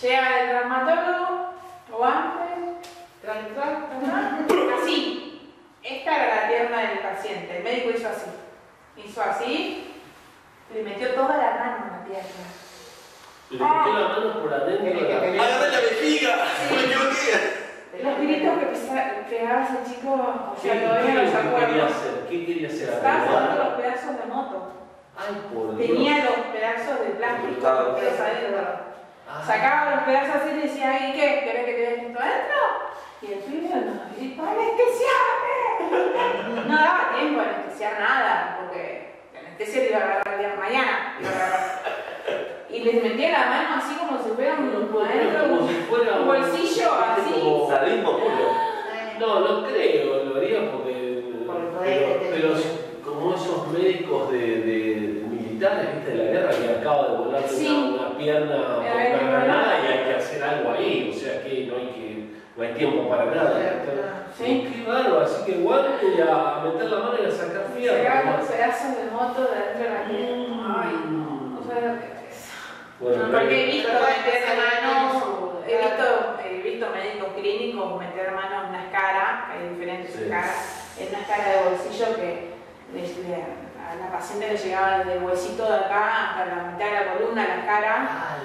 llega 0.02 0.41
el 0.41 0.49
traumatólogo, 0.49 1.53
o 1.91 2.06
antes, 2.06 2.88
Tran, 3.22 3.53
tran, 3.53 4.72
así. 4.82 5.52
Esta 5.84 6.16
era 6.16 6.36
la 6.36 6.48
pierna 6.48 6.78
del 6.90 6.99
paciente. 6.99 7.58
El 7.58 7.64
médico 7.64 7.91
hizo 7.95 8.08
así. 8.10 8.32
Hizo 8.98 9.22
así, 9.22 9.94
le 10.74 10.84
metió 10.84 11.14
toda 11.14 11.38
la 11.38 11.52
mano 11.52 11.86
en 11.86 11.91
la 11.91 12.06
pierna. 12.06 12.45
Le 13.49 13.60
metió 13.60 13.94
la 13.94 14.08
mano 14.08 14.41
por 14.41 14.53
adentro. 14.53 15.08
¡Agarré 15.08 15.72
la 15.72 15.80
vejiga! 15.80 16.36
¡Me 16.72 16.82
equivoqué! 16.82 17.60
Los 18.03 18.18
gritos 18.19 18.57
que 18.57 18.65
pegaba 19.30 19.64
ese 19.64 19.94
chico, 19.94 20.14
o 20.14 20.56
¿Qué, 20.56 20.61
sea, 20.61 20.84
todavía 20.84 21.15
los 21.15 21.32
que 21.32 21.38
quería 21.38 21.86
acuerdo. 21.86 22.28
¿Qué 22.30 22.45
quería 22.45 22.68
hacer? 22.68 22.90
Estaba 22.90 23.26
sacando 23.26 23.64
los 23.64 23.73
pedazos 23.76 24.18
de 24.18 24.26
moto. 24.34 24.72
Ay, 25.18 25.41
por 25.53 25.76
Dios. 25.76 25.88
Tenía 25.88 26.15
los 26.26 26.40
pedazos 26.53 26.99
de 27.02 27.10
plástico 27.14 27.94
metidos 27.94 28.19
adentro. 28.19 28.91
Sacaba 29.45 29.95
los 29.95 30.03
pedazos 30.03 30.36
así 30.36 30.49
y 30.57 30.61
decía, 30.61 31.10
¿y 31.10 31.14
qué? 31.14 31.41
¿Querés 31.45 31.65
que 31.65 31.73
te 31.73 31.82
deje 31.82 32.07
esto 32.07 32.19
adentro? 32.19 32.61
Y 33.22 33.26
el 33.34 33.40
pibe 33.40 33.69
nos 33.69 34.18
gritó, 34.18 34.44
¡anestesiame! 34.44 35.61
No 36.68 36.76
daba 36.76 37.14
tiempo 37.18 37.41
a 37.41 37.44
anestesiar 37.44 37.99
nada, 37.99 38.57
porque 38.60 39.22
la 39.34 39.40
anestesia 39.40 39.82
te 39.82 39.90
iba 39.90 39.99
a 39.99 40.03
agarrar 40.03 40.34
el 40.34 40.40
día 40.40 40.49
de 40.49 40.57
mañana. 40.57 41.15
Y 42.73 42.80
les 42.84 43.03
metía 43.03 43.31
la 43.31 43.45
mano 43.49 43.76
así 43.77 43.95
como 43.95 44.18
si 44.22 44.30
fuera 44.30 44.56
un, 44.56 44.69
adentro, 44.69 45.49
como 45.57 45.68
si 45.68 45.73
fuera 45.89 46.19
un 46.22 46.27
bolsillo 46.27 46.89
así. 46.93 47.34
Como- 47.41 47.68
Sadismo 47.69 48.11
puro. 48.18 48.72
No, 49.19 49.39
no 49.41 49.68
creo, 49.68 50.23
lo 50.26 50.38
haría 50.38 50.72
porque. 50.72 51.23
Por 51.45 51.84
Pero, 51.84 52.07
pero 52.31 52.53
como 53.03 53.34
esos 53.35 53.68
médicos 53.73 54.31
de, 54.31 54.38
de 54.39 55.23
militares, 55.30 55.88
¿viste? 55.95 56.11
De 56.11 56.18
la 56.26 56.31
guerra 56.31 56.49
que 56.52 56.80
acaba 56.80 57.07
de 57.10 57.18
volar 57.18 57.43
Sí. 57.48 57.68
una, 57.68 58.07
una 58.07 58.18
pierna 58.18 58.76
por 58.76 58.84
de 58.85 58.89
una 59.26 59.31
granada 59.31 59.73
y 59.84 59.91
hay 59.91 60.06
que 60.06 60.15
hacer 60.15 60.43
algo 60.43 60.72
ahí, 60.72 61.11
o 61.14 61.19
sea 61.19 61.43
que 61.43 61.65
no 61.65 61.76
hay 61.76 61.88
que. 61.88 62.11
No 62.56 62.64
hay 62.64 62.73
tiempo 62.73 63.10
para 63.10 63.26
nada. 63.26 64.27
Sí. 64.38 64.68
Qué 64.73 64.89
bárbaro, 64.89 65.22
así 65.22 65.45
que 65.45 65.57
guante 65.60 66.06
y 66.18 66.22
a 66.22 66.61
meter 66.64 66.89
la 66.91 66.99
mano 66.99 67.14
y 67.22 67.26
a 67.26 67.31
sacar 67.31 67.65
fierro. 67.76 68.03
Sacaba 68.03 68.31
¿no? 68.31 68.38
los 68.38 68.48
pedazos 68.48 68.98
de 68.98 69.11
moto 69.11 69.41
de 69.41 69.57
adentro 69.57 69.84
de 69.84 69.89
la 69.89 70.06
pierna. 70.06 70.84
Ay, 70.84 70.95
no, 71.10 71.60
no 71.60 71.64
sabes 71.68 71.84
lo 71.84 71.99
que 71.99 72.06
es. 72.06 72.20
Bueno, 73.02 73.18
No, 73.18 73.23
pero- 73.32 73.40
porque 73.40 73.64
he 73.64 73.65
visto 73.65 73.90
Pero 73.91 74.06
meter 74.06 74.44
manos, 74.61 75.23
he 75.68 75.78
visto, 75.78 76.38
he 76.45 76.61
visto 76.61 76.86
médicos 76.91 77.30
clínicos 77.36 77.99
meter 77.99 78.32
manos 78.32 78.64
en 78.65 78.69
una 78.69 78.84
escara, 78.86 79.49
hay 79.52 79.69
diferentes 79.69 80.14
Sí. 80.14 80.23
escaras, 80.23 80.95
en 80.99 81.07
una 81.10 81.19
escara 81.19 81.49
de 81.49 81.69
bolsillo 81.69 82.15
que 82.15 82.52
le- 82.94 83.02
le- 83.02 83.72
a 83.82 83.95
la 83.95 84.11
paciente 84.11 84.48
le 84.53 84.57
llegaba 84.57 84.99
desde 84.99 85.14
el 85.18 85.23
huesito 85.23 85.68
de 85.68 85.76
acá 85.80 86.30
hasta 86.30 86.45
la 86.45 86.64
mitad 86.72 86.86
de 86.86 86.91
la 87.06 87.14
columna, 87.14 87.48
la 87.48 87.56
escara, 87.56 88.07
Ah, 88.10 88.38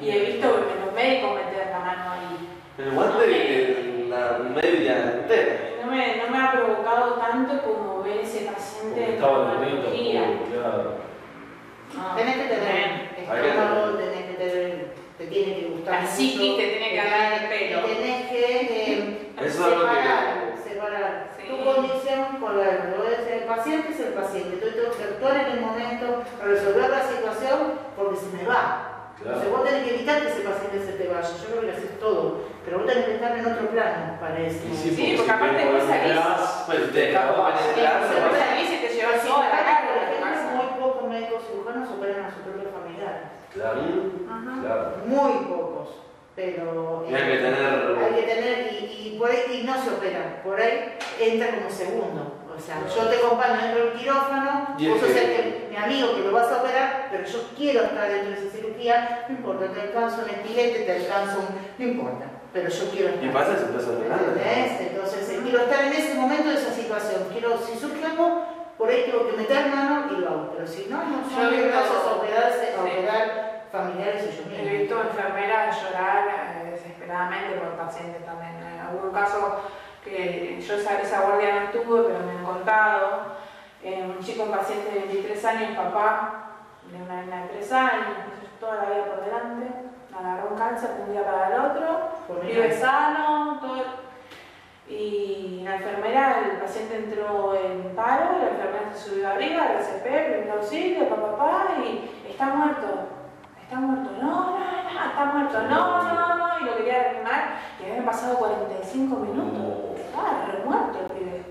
Y 0.00 0.10
he 0.10 0.18
visto 0.20 0.48
que 0.68 0.84
los 0.84 0.94
médicos 0.94 1.34
meter 1.34 1.66
la 1.72 1.78
mano 1.80 2.12
ahí. 2.12 2.48
El 2.78 2.90
guante 2.92 3.26
de 3.26 4.06
la 4.08 4.38
media 4.38 4.92
entera. 5.12 5.54
No 5.84 5.90
me, 5.90 6.16
no 6.18 6.28
me 6.30 6.38
ha 6.38 6.52
provocado 6.52 7.14
tanto 7.14 7.60
como 7.62 8.02
ver 8.04 8.18
ese 8.18 8.42
paciente 8.46 9.00
bonito, 9.00 9.26
traumatología. 9.26 10.22
claro. 10.52 10.94
Ah, 11.98 12.14
Tenés 12.16 12.36
que 12.36 12.42
tener 12.44 12.72
bien. 12.72 13.08
Estómago, 13.36 13.96
tenés 13.98 14.24
que 14.26 14.34
tener, 14.34 14.86
te 15.18 15.26
tiene 15.26 15.54
que 15.60 15.66
gustar 15.66 15.94
La 15.94 16.00
mucho, 16.02 16.12
psiquis 16.14 16.56
te 16.56 16.66
tiene 16.68 16.90
que 16.90 16.96
dar 16.96 17.32
el 17.32 17.48
pelo. 17.48 17.80
Tenés 17.86 18.26
que 18.28 18.44
eh, 18.92 19.32
Eso 19.40 19.46
es 19.46 19.60
algo 19.60 19.80
que- 19.80 19.86
separar, 19.88 20.54
separar 20.62 21.28
Sí. 21.40 21.48
tu 21.48 21.64
condición 21.64 22.26
con 22.40 22.58
la 22.58 22.64
de 22.66 22.96
lo 22.96 23.04
es 23.08 23.26
el 23.30 23.44
paciente 23.44 23.88
es 23.92 24.00
el 24.00 24.12
paciente. 24.14 24.58
Yo 24.62 24.74
tengo 24.74 24.96
que 24.96 25.04
actuar 25.04 25.36
en 25.36 25.52
el 25.52 25.60
momento, 25.60 26.22
resolver 26.42 26.90
la 26.90 27.02
situación 27.02 27.72
porque 27.96 28.16
se 28.16 28.36
me 28.36 28.44
va. 28.44 28.94
Claro. 29.20 29.36
O 29.38 29.40
sea, 29.40 29.50
vos 29.50 29.64
tenés 29.64 29.82
que 29.82 29.94
evitar 29.96 30.22
que 30.22 30.28
ese 30.28 30.42
paciente 30.46 30.78
se 30.78 30.92
te 30.92 31.08
vaya. 31.08 31.26
Yo 31.26 31.46
creo 31.50 31.60
que 31.66 31.72
haces 31.74 31.98
todo, 31.98 32.44
pero 32.64 32.78
vos 32.78 32.86
tenés 32.86 33.04
que 33.06 33.14
estar 33.18 33.36
en 33.36 33.46
otro 33.46 33.66
plano 33.70 34.14
para 34.20 34.38
eso. 34.38 34.62
Sí, 34.78 34.94
Sí, 34.94 35.14
porque 35.18 35.24
si 35.26 35.30
aparte 35.30 35.56
te 35.58 35.72
vos 35.72 35.82
salís- 35.82 36.66
Bueno, 36.68 36.84
te 36.86 36.92
te 37.02 37.16
acabo 37.16 37.46
de 37.50 37.54
escapas. 37.58 38.14
va. 38.14 38.38
salís 38.38 38.70
y 38.70 38.76
te 38.78 38.88
llevas 38.94 39.18
Pero 39.18 39.34
toda 39.34 39.48
la 39.48 39.50
por 39.50 39.58
carga 39.58 39.74
de 39.74 39.82
tu 39.82 39.98
ejemplo, 39.98 40.22
casa. 40.22 40.46
muy 40.54 40.66
pocos 41.38 41.46
cirujanos 41.50 41.88
operan 41.90 42.24
a 42.24 42.30
su 42.34 42.40
propio 42.42 42.68
familiar. 42.70 43.30
Claro, 43.52 43.80
Ajá. 44.30 44.60
claro. 44.60 44.92
Muy 45.06 45.32
pocos. 45.46 45.88
Pero 46.34 47.04
hay 47.08 47.14
que 47.14 47.38
tener- 47.38 47.98
hay 47.98 48.14
que 48.14 48.22
tener 48.22 48.72
y, 48.72 49.08
y 49.14 49.18
por 49.18 49.30
ahí 49.30 49.60
y 49.60 49.66
no 49.66 49.74
se 49.82 49.90
opera, 49.90 50.40
por 50.44 50.60
ahí 50.60 50.94
entra 51.20 51.50
como 51.56 51.70
segundo. 51.70 52.34
O 52.56 52.60
sea, 52.60 52.76
Claro. 52.82 52.94
yo 52.94 53.08
te 53.08 53.16
acompaño 53.16 53.62
dentro 53.62 53.84
del 53.86 53.92
quirófano, 53.94 54.74
Y 54.78 54.88
vos 54.88 55.00
sos 55.00 55.10
que- 55.10 55.20
el 55.20 55.26
que- 55.52 55.68
mi 55.70 55.76
amigo 55.76 56.14
que 56.14 56.22
lo 56.22 56.32
vas 56.32 56.48
a 56.52 56.60
operar, 56.62 57.08
pero 57.10 57.24
yo 57.24 57.38
quiero 57.56 57.82
estar 57.84 58.08
dentro 58.08 58.30
de 58.30 58.36
esa 58.36 58.50
cirugía, 58.56 59.26
no 59.28 59.34
importa, 59.36 59.66
te 59.72 59.80
alcanzo 59.80 60.22
un 60.24 60.30
estilete, 60.30 60.80
te 60.80 60.92
alcanzo 60.96 61.38
un. 61.40 61.54
no 61.78 61.84
importa, 61.92 62.24
pero 62.52 62.68
yo 62.68 62.90
quiero 62.90 63.08
estar. 63.10 63.24
Y 63.24 63.28
pasa 63.30 63.54
es 63.54 63.62
un 63.62 63.76
peso 63.76 63.92
muy 63.92 64.06
grande. 64.06 64.26
¿Entendés? 64.28 64.80
Entonces, 64.90 65.30
eh, 65.30 65.40
quiero 65.42 65.58
estar 65.60 65.84
en 65.84 65.92
ese 65.92 66.14
momento 66.14 66.48
de 66.50 66.54
esa 66.54 66.72
situación. 66.72 67.22
Quiero, 67.32 67.58
si 67.58 67.78
surge 67.78 68.04
algo, 68.04 68.44
por 68.78 68.88
ahí 68.88 69.04
tengo 69.10 69.28
que 69.28 69.36
meter 69.36 69.66
mano 69.74 70.06
y 70.10 70.20
lo 70.20 70.28
hago. 70.28 70.50
Pero 70.54 70.66
si 70.66 70.86
no, 70.88 70.98
no 71.04 71.28
son 71.28 71.52
he 71.54 71.62
gracias 71.68 72.04
a 72.06 72.12
operarse, 72.14 72.62
a 72.68 72.72
sí. 72.72 72.80
operar 72.80 73.64
familiares 73.72 74.24
y 74.24 74.36
yo 74.36 74.42
He 74.56 74.62
mismo. 74.62 74.78
visto 74.78 75.00
enfermeras 75.02 75.82
llorar 75.82 76.28
eh, 76.28 76.70
desesperadamente 76.70 77.58
por 77.58 77.70
pacientes 77.76 78.24
también. 78.24 78.56
En 78.56 78.80
algún 78.80 79.10
caso 79.12 79.60
que 80.04 80.60
yo 80.60 80.74
esa, 80.74 81.20
guardia 81.20 81.54
no 81.54 81.60
estuve, 81.66 82.02
pero 82.04 82.20
me 82.24 82.32
han 82.38 82.44
contado. 82.44 83.36
eh, 83.82 84.04
un 84.08 84.18
chico, 84.24 84.44
un 84.44 84.50
paciente 84.50 84.90
de 84.90 84.98
23 85.00 85.44
años, 85.44 85.76
papá 85.76 86.44
de 86.90 87.02
una 87.02 87.16
nena 87.22 87.42
de 87.42 87.48
3 87.48 87.72
años, 87.72 88.06
toda 88.58 88.76
la 88.76 88.84
vida 88.90 89.04
por 89.04 89.24
delante, 89.24 89.66
agarró 90.18 90.48
un 90.50 90.58
cáncer 90.58 90.90
de 90.96 91.02
un 91.04 91.12
día 91.12 91.24
para 91.24 91.46
el 91.54 91.60
otro, 91.70 92.08
vive 92.42 92.72
sano, 92.72 93.58
todo. 93.60 94.07
Y 94.88 95.60
la 95.64 95.76
enfermera, 95.76 96.40
el 96.50 96.58
paciente 96.58 96.96
entró 96.96 97.54
en 97.54 97.94
paro, 97.94 98.38
la 98.38 98.48
enfermera 98.50 98.92
se 98.94 99.10
subió 99.10 99.28
arriba, 99.28 99.66
RCP, 99.78 100.02
primer 100.04 100.50
auxilio, 100.50 101.08
papá, 101.08 101.36
papá, 101.36 101.66
y 101.84 102.10
está 102.30 102.46
muerto. 102.46 102.86
Está 103.62 103.80
muerto, 103.80 104.10
no, 104.22 104.28
no, 104.28 104.58
no, 104.58 105.10
está 105.10 105.24
muerto, 105.26 105.62
no, 105.68 106.02
no, 106.02 106.36
no, 106.38 106.60
y 106.60 106.64
lo 106.64 106.76
quería 106.78 107.02
reanimar, 107.02 107.44
y 107.78 107.84
habían 107.90 108.04
pasado 108.06 108.38
45 108.38 109.16
minutos. 109.16 110.00
Estaba 110.00 110.46
re 110.50 110.64
muerto 110.64 110.98
el 111.04 111.16
pibe. 111.18 111.42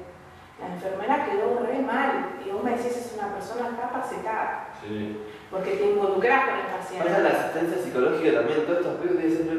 La 0.59 0.67
enfermera 0.73 1.25
quedó 1.25 1.59
re 1.63 1.77
mal, 1.83 2.39
y 2.43 2.49
vos 2.49 2.63
me 2.63 2.71
decís, 2.71 2.97
es 2.97 3.13
una 3.19 3.33
persona 3.35 3.69
capacitada, 3.79 4.69
Sí. 4.81 5.21
porque 5.51 5.71
te 5.75 5.91
involucras 5.91 6.45
con 6.45 6.55
el 6.55 6.65
Pasa 6.65 6.77
paciente. 6.79 7.21
la 7.21 7.29
asistencia 7.29 7.83
psicológica 7.83 8.39
también, 8.39 8.65
todos 8.65 8.79
estos 8.79 8.95
pibes 8.95 9.17
tienen 9.19 9.35
siempre 9.37 9.57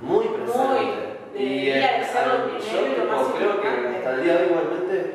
muy 0.00 0.26
presente. 0.28 0.62
debería 0.74 1.15
de 1.36 2.58
yo 2.58 2.86
y 2.86 2.94
tipo, 2.94 3.06
más 3.06 3.26
creo 3.36 3.60
que 3.60 3.68
hasta 3.68 4.14
el 4.14 4.22
día 4.22 4.32
de 4.34 4.38
hoy 4.38 4.50
igualmente, 4.50 5.14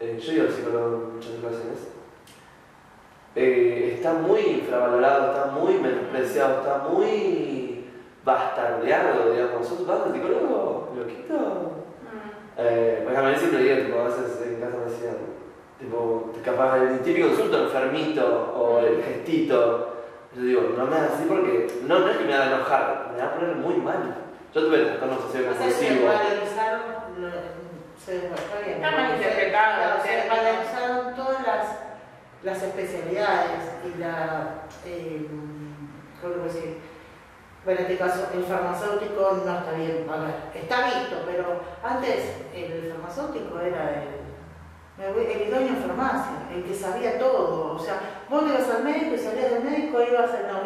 eh, 0.00 0.18
yo 0.20 0.32
digo 0.32 0.44
al 0.44 0.52
psicólogo 0.52 0.86
en 0.86 1.14
muchas 1.14 1.32
ocasiones, 1.32 1.88
eh, 3.36 3.94
está 3.96 4.12
muy 4.12 4.40
infravalorado, 4.40 5.32
está 5.32 5.46
muy 5.52 5.74
menospreciado, 5.74 6.60
está 6.60 6.78
muy 6.88 7.84
bastardeado, 8.24 9.32
digamos. 9.32 9.66
¿Sos 9.66 9.86
vas 9.86 10.02
al 10.02 10.12
psicólogo, 10.12 10.92
loquito? 10.96 11.34
Mm. 11.34 12.58
Eh, 12.58 13.00
por 13.02 13.12
ejemplo, 13.12 13.32
yo 13.32 13.38
siempre 13.38 13.62
digo, 13.62 13.86
tipo, 13.86 14.00
a 14.00 14.04
veces 14.04 14.46
en 14.46 14.60
casa 14.60 14.76
me 14.76 14.90
decían, 14.90 15.16
tipo, 15.80 16.32
capaz 16.44 16.76
el 16.78 17.00
típico 17.00 17.28
insulto 17.28 17.64
enfermito 17.64 18.52
o 18.56 18.78
el 18.80 19.02
gestito. 19.02 19.90
Yo 20.36 20.42
digo, 20.42 20.62
no 20.76 20.86
me 20.86 20.96
hagas 20.96 21.12
así 21.12 21.24
porque 21.28 21.68
no, 21.86 22.00
no 22.00 22.08
es 22.08 22.16
que 22.16 22.24
me 22.24 22.34
haga 22.34 22.56
enojar, 22.56 23.12
me 23.14 23.22
va 23.22 23.28
a 23.28 23.34
poner 23.34 23.56
muy 23.56 23.76
mal. 23.76 24.23
Yo 24.54 24.66
tuve 24.66 24.78
trastorno 24.84 25.16
obsesivo 25.16 25.50
O 25.50 25.54
sea, 25.54 25.70
se 25.70 25.88
compulsivo. 25.88 26.06
valorizaron, 26.06 26.82
lo- 27.18 27.64
se, 28.04 28.16
está 28.26 28.90
mal 28.90 29.14
interpretado, 29.16 30.02
se 30.02 30.28
valorizaron 30.28 31.14
todas 31.16 31.42
las, 31.46 31.66
las 32.42 32.62
especialidades 32.62 33.62
y 33.84 33.98
la, 33.98 34.64
eh, 34.84 35.26
¿cómo 36.20 36.34
puedo 36.34 36.44
decir? 36.44 36.78
Bueno, 37.64 37.80
en 37.80 37.86
este 37.86 37.98
caso, 37.98 38.28
el 38.34 38.44
farmacéutico 38.44 39.40
no 39.44 39.58
está 39.58 39.72
bien, 39.72 40.06
a 40.08 40.16
ver, 40.18 40.34
está 40.54 40.84
visto, 40.84 41.16
pero 41.24 41.60
antes 41.82 42.42
el 42.54 42.92
farmacéutico 42.92 43.58
era 43.58 44.02
el, 44.02 45.16
el 45.16 45.48
idóneo 45.48 45.68
en 45.68 45.76
farmacia, 45.78 46.32
el 46.54 46.62
que 46.64 46.74
sabía 46.74 47.18
todo. 47.18 47.72
O 47.74 47.78
sea, 47.78 47.98
vos 48.28 48.44
ibas 48.46 48.68
al 48.68 48.84
médico 48.84 49.14
y 49.14 49.18
salías 49.18 49.50
del 49.50 49.64
médico 49.64 50.02
y 50.02 50.10
ibas 50.12 50.30
al 50.30 50.46
no, 50.46 50.58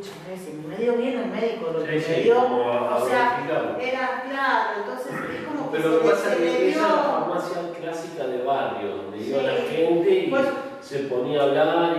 escúchame, 0.00 0.36
si 0.36 0.52
me 0.66 0.76
dio 0.76 0.94
bien 0.94 1.18
el 1.18 1.26
médico, 1.30 1.70
lo 1.72 1.84
que 1.84 2.00
Sí, 2.00 2.08
me 2.10 2.16
sí, 2.16 2.22
dio, 2.22 2.34
como 2.36 2.70
a- 2.70 2.88
a 2.90 2.96
o 2.96 3.06
sea, 3.08 3.46
era 3.80 4.22
claro, 4.28 4.70
entonces 4.80 5.12
es 5.12 5.46
como 5.46 5.70
que 5.70 5.76
Pero 5.78 5.88
lo 5.90 6.00
que 6.00 6.06
se, 6.06 6.12
pasa 6.12 6.32
es 6.32 6.38
se 6.38 6.44
le 6.44 6.50
que 6.58 6.68
esa 6.70 6.78
es 6.80 6.82
la 6.82 6.88
dio. 6.88 7.02
farmacia 7.04 7.58
clásica 7.80 8.26
de 8.26 8.42
barrio, 8.44 8.96
donde 8.96 9.18
iba 9.18 9.40
Sí. 9.40 9.46
la 9.46 9.52
gente 9.54 10.10
y 10.10 10.30
Pues- 10.30 10.46
se 10.80 10.98
ponía 11.00 11.40
a 11.40 11.44
hablar 11.44 11.96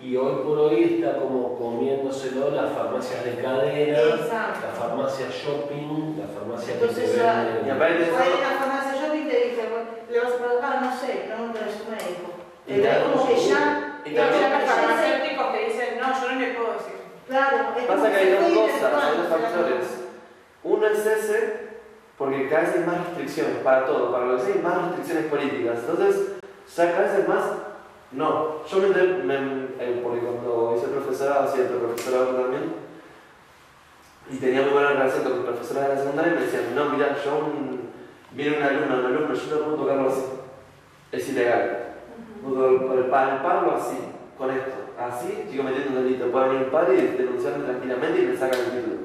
y, 0.00 0.06
y 0.08 0.16
hoy 0.16 0.36
por 0.44 0.58
hoy 0.58 0.84
está 0.84 1.18
como 1.18 1.58
comiéndoselo 1.58 2.50
las 2.50 2.70
farmacias 2.72 3.24
de 3.24 3.34
cadena, 3.42 3.98
Exacto. 3.98 4.60
la 4.66 4.72
farmacia 4.78 5.26
shopping, 5.30 6.18
la 6.18 6.26
farmacia 6.28 6.74
que 6.74 6.80
Entonces, 6.80 7.12
te 7.12 7.18
ya- 7.18 7.34
vende. 7.44 7.68
Y 7.68 7.70
aparte 7.70 8.04
Fue 8.04 8.24
eso- 8.26 8.36
a 8.38 8.52
la 8.52 8.58
farmacia 8.58 9.14
y 9.14 9.28
te 9.28 9.68
bueno, 9.68 9.90
le 10.10 10.20
vas 10.20 10.32
a 10.32 10.36
preguntar, 10.36 10.82
no 10.82 10.92
sé, 10.96 11.24
pregúntale 11.26 11.66
a 11.66 11.72
su 11.74 11.84
médico. 11.90 12.28
Y 12.68 12.72
Pero 12.74 12.92
es 12.92 12.98
como 12.98 13.28
que 13.28 13.36
sí. 13.36 13.48
ya, 13.50 13.84
Y 14.04 14.14
también- 14.14 14.50
Los 14.52 14.60
se- 14.62 14.66
farmacéuticos 14.68 15.52
te 15.52 15.58
dicen, 15.66 15.88
no, 16.00 16.06
yo 16.20 16.30
no 16.32 16.40
le 16.40 16.46
puedo 16.54 16.72
decir. 16.74 16.97
Claro, 17.28 17.56
es 17.78 17.84
Pasa 17.84 18.10
que 18.10 18.16
hay 18.16 18.30
dos 18.32 18.40
cosas, 18.70 19.04
hay 19.04 19.16
dos 19.18 19.26
o 19.26 19.28
sea, 19.28 19.38
factores. 19.38 19.84
Uno 20.64 20.86
es 20.86 21.06
ese, 21.06 21.68
porque 22.16 22.48
cada 22.48 22.62
vez 22.62 22.74
hay 22.76 22.84
más 22.84 23.06
restricciones 23.06 23.56
para 23.58 23.86
todo, 23.86 24.10
para 24.10 24.24
lo 24.26 24.36
que 24.36 24.42
sea 24.44 24.54
hay 24.54 24.62
más 24.62 24.82
restricciones 24.86 25.26
políticas. 25.26 25.78
Entonces, 25.80 26.32
ya 26.74 26.92
cada 26.92 27.02
vez 27.02 27.14
hay 27.14 27.28
más. 27.28 27.44
No, 28.12 28.64
yo 28.64 28.78
me 28.78 28.88
me- 28.88 29.64
eh, 29.78 30.00
porque 30.02 30.20
cuando 30.20 30.74
hice 30.76 30.88
profesorado, 30.88 31.44
otro 31.44 31.78
profesorado 31.78 32.26
también, 32.28 32.72
y 34.30 34.36
tenía 34.38 34.62
muy 34.62 34.70
buena 34.70 34.90
relación 34.90 35.22
con 35.24 35.32
mis 35.38 35.44
profesoras 35.46 35.88
de 35.88 35.94
la 35.94 36.00
secundaria, 36.00 36.32
y 36.32 36.36
me 36.36 36.40
decían: 36.42 36.74
No, 36.74 36.86
mira, 36.86 37.14
yo 37.22 37.38
un, 37.38 37.90
viene 38.32 38.56
un 38.56 38.62
alumno, 38.62 38.98
un 39.00 39.04
alumno, 39.06 39.34
yo 39.34 39.56
no 39.56 39.64
puedo 39.64 39.76
tocarlo 39.76 40.08
así. 40.08 40.24
Es 41.12 41.28
ilegal. 41.28 41.84
Puedo 42.42 43.10
palparlo 43.10 43.74
así, 43.76 43.98
con 44.38 44.50
esto. 44.50 44.72
Así, 44.98 45.46
sigo 45.48 45.62
metiendo 45.62 45.98
un 45.98 46.04
delito. 46.04 46.26
Puede 46.32 46.48
venir 46.48 46.64
un 46.64 46.70
padre 46.70 46.94
y 46.98 47.16
denunciarme 47.16 47.64
tranquilamente 47.64 48.22
y 48.22 48.26
me 48.26 48.36
sacan 48.36 48.58
el 48.58 48.70
título. 48.70 48.96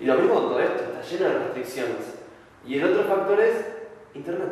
Y 0.00 0.06
lo 0.06 0.14
mismo 0.14 0.34
con 0.34 0.48
todo 0.48 0.60
esto, 0.60 0.82
está 0.82 1.02
lleno 1.02 1.28
de 1.28 1.44
restricciones. 1.44 2.14
Y 2.66 2.78
el 2.78 2.84
otro 2.84 3.04
factor 3.04 3.40
es 3.40 3.66
Internet. 4.14 4.50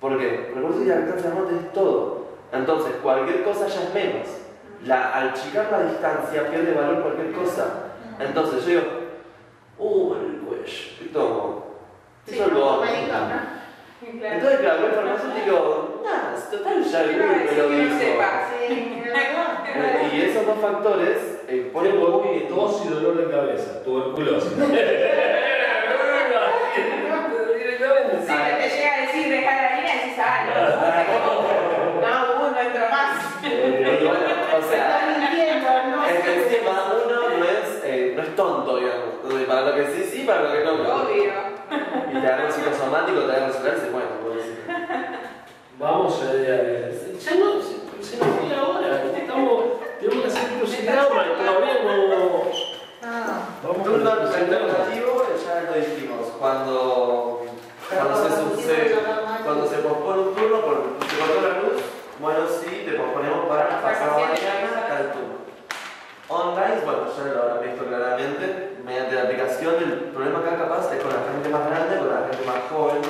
¿Por 0.00 0.18
qué? 0.18 0.50
Porque 0.52 0.78
de 0.78 0.86
la 0.86 1.34
mano 1.34 1.50
es 1.50 1.72
todo. 1.72 2.26
Entonces, 2.50 2.94
cualquier 3.02 3.44
cosa 3.44 3.68
ya 3.68 3.82
es 3.82 3.94
menos. 3.94 4.28
La, 4.84 5.14
al 5.14 5.28
achicar 5.30 5.70
la 5.70 5.84
distancia 5.84 6.50
pierde 6.50 6.74
valor 6.74 7.02
cualquier 7.02 7.32
cosa. 7.32 7.92
Entonces 8.18 8.64
yo 8.64 8.68
digo, 8.68 8.82
uh, 9.78 10.14
el 10.14 10.40
cuello, 10.40 10.64
y 11.00 11.04
tomo. 11.06 11.64
Sí, 12.26 12.34
Eso 12.34 12.46
es 12.46 12.52
lo 12.52 12.60
como 12.60 12.82
Entonces, 14.06 14.60
claro, 14.60 14.86
el 14.86 14.92
farmacéutico, 14.92 16.00
nada, 16.04 16.36
total, 16.50 16.84
ya 16.84 17.00
el 17.02 17.10
¿Qué 17.10 17.18
va 17.18 17.24
a 17.24 17.28
Google 17.66 17.84
me 17.84 17.94
lo 19.92 19.98
dijo. 19.98 20.14
Y 20.14 20.16
esos 20.22 20.46
dos 20.46 20.58
factores 20.60 21.40
eh, 21.48 21.70
ponen 21.72 21.98
muy... 21.98 22.46
tos 22.48 22.82
y 22.84 22.88
dolor 22.88 23.16
de 23.16 23.28
cabeza, 23.30 23.82
tuberculosis. 23.82 24.52
Sí, 28.22 28.28
te 28.28 28.68
llega 28.68 28.94
a 28.94 29.00
decir 29.00 29.28
dejar 29.28 29.62
la 29.62 29.76
línea 29.76 29.94
y 29.94 29.98
decís, 29.98 30.14
ah, 30.18 30.44
no, 32.00 32.50
no, 32.50 32.60
entro 32.60 32.88
más. 32.88 33.16
Eh, 33.44 33.98
o 34.56 34.62
sea, 34.62 35.84
no 35.90 36.06
es 36.06 36.20
que 36.20 36.34
encima 36.34 36.92
uno 37.04 37.16
no 37.38 37.44
es, 37.44 37.82
eh, 37.84 38.12
no 38.14 38.22
es 38.22 38.36
tonto, 38.36 38.76
digamos. 38.76 39.02
Para 39.46 39.62
lo 39.62 39.74
que 39.74 39.86
sí, 39.86 40.04
sí, 40.04 40.22
para 40.24 40.42
lo 40.42 40.52
que 40.52 40.62
no. 40.64 40.72
Obvio. 40.72 41.51
Y 42.12 42.20
te 42.20 42.26
agarra 42.26 42.50
psicosomático, 42.50 43.20
te 43.20 43.32
agarra 43.32 43.52
celular, 43.52 43.76
se 43.78 43.90
bueno, 43.90 44.08
decir. 44.36 44.64
Vamos, 45.78 46.22
eh, 46.32 47.18
ya 47.18 47.34
no, 47.36 47.60
se, 47.60 48.06
se 48.06 48.16
nos 48.18 48.28
fue 48.36 48.48
la 48.54 48.62
hora, 48.68 49.02
estamos, 49.16 49.64
tenemos 49.98 50.22
que 50.24 50.30
hacer 50.30 50.58
crucigrama 50.58 51.26
y 51.26 51.44
todavía 51.44 51.74
no, 51.84 52.42
Ah, 53.04 53.48
Vamos 53.64 54.04
la 54.04 54.14
presentación. 54.20 54.70
alternativo 54.70 55.26
ya 55.44 55.62
lo 55.62 55.72
dijimos. 55.74 56.26
Cuando, 56.38 57.42
cuando, 57.90 58.28
se, 58.28 58.36
sucede, 58.36 58.96
cuando 59.44 59.66
se 59.66 59.76
pospone 59.78 60.22
un 60.22 60.34
turno 60.34 60.60
por 60.60 60.76
se 61.08 61.16
cortó 61.18 61.40
la 61.42 61.60
luz, 61.62 61.82
bueno, 62.20 62.40
sí, 62.46 62.82
te 62.86 62.92
posponemos 62.92 63.46
para 63.46 63.82
pasado 63.82 64.20
mañana. 64.20 64.86
Online, 66.32 66.80
bueno, 66.82 67.04
ya 67.14 67.24
lo 67.24 67.42
habrán 67.42 67.60
visto 67.60 67.84
claramente, 67.84 68.78
mediante 68.82 69.14
la 69.14 69.22
aplicación, 69.24 69.74
el 69.76 69.92
problema 70.16 70.38
acá 70.38 70.56
capaz 70.56 70.90
es 70.90 71.02
con 71.02 71.12
la 71.12 71.28
gente 71.30 71.48
más 71.50 71.68
grande, 71.68 71.98
con 71.98 72.08
la 72.08 72.26
gente 72.26 72.46
más 72.46 72.56
joven, 72.72 73.02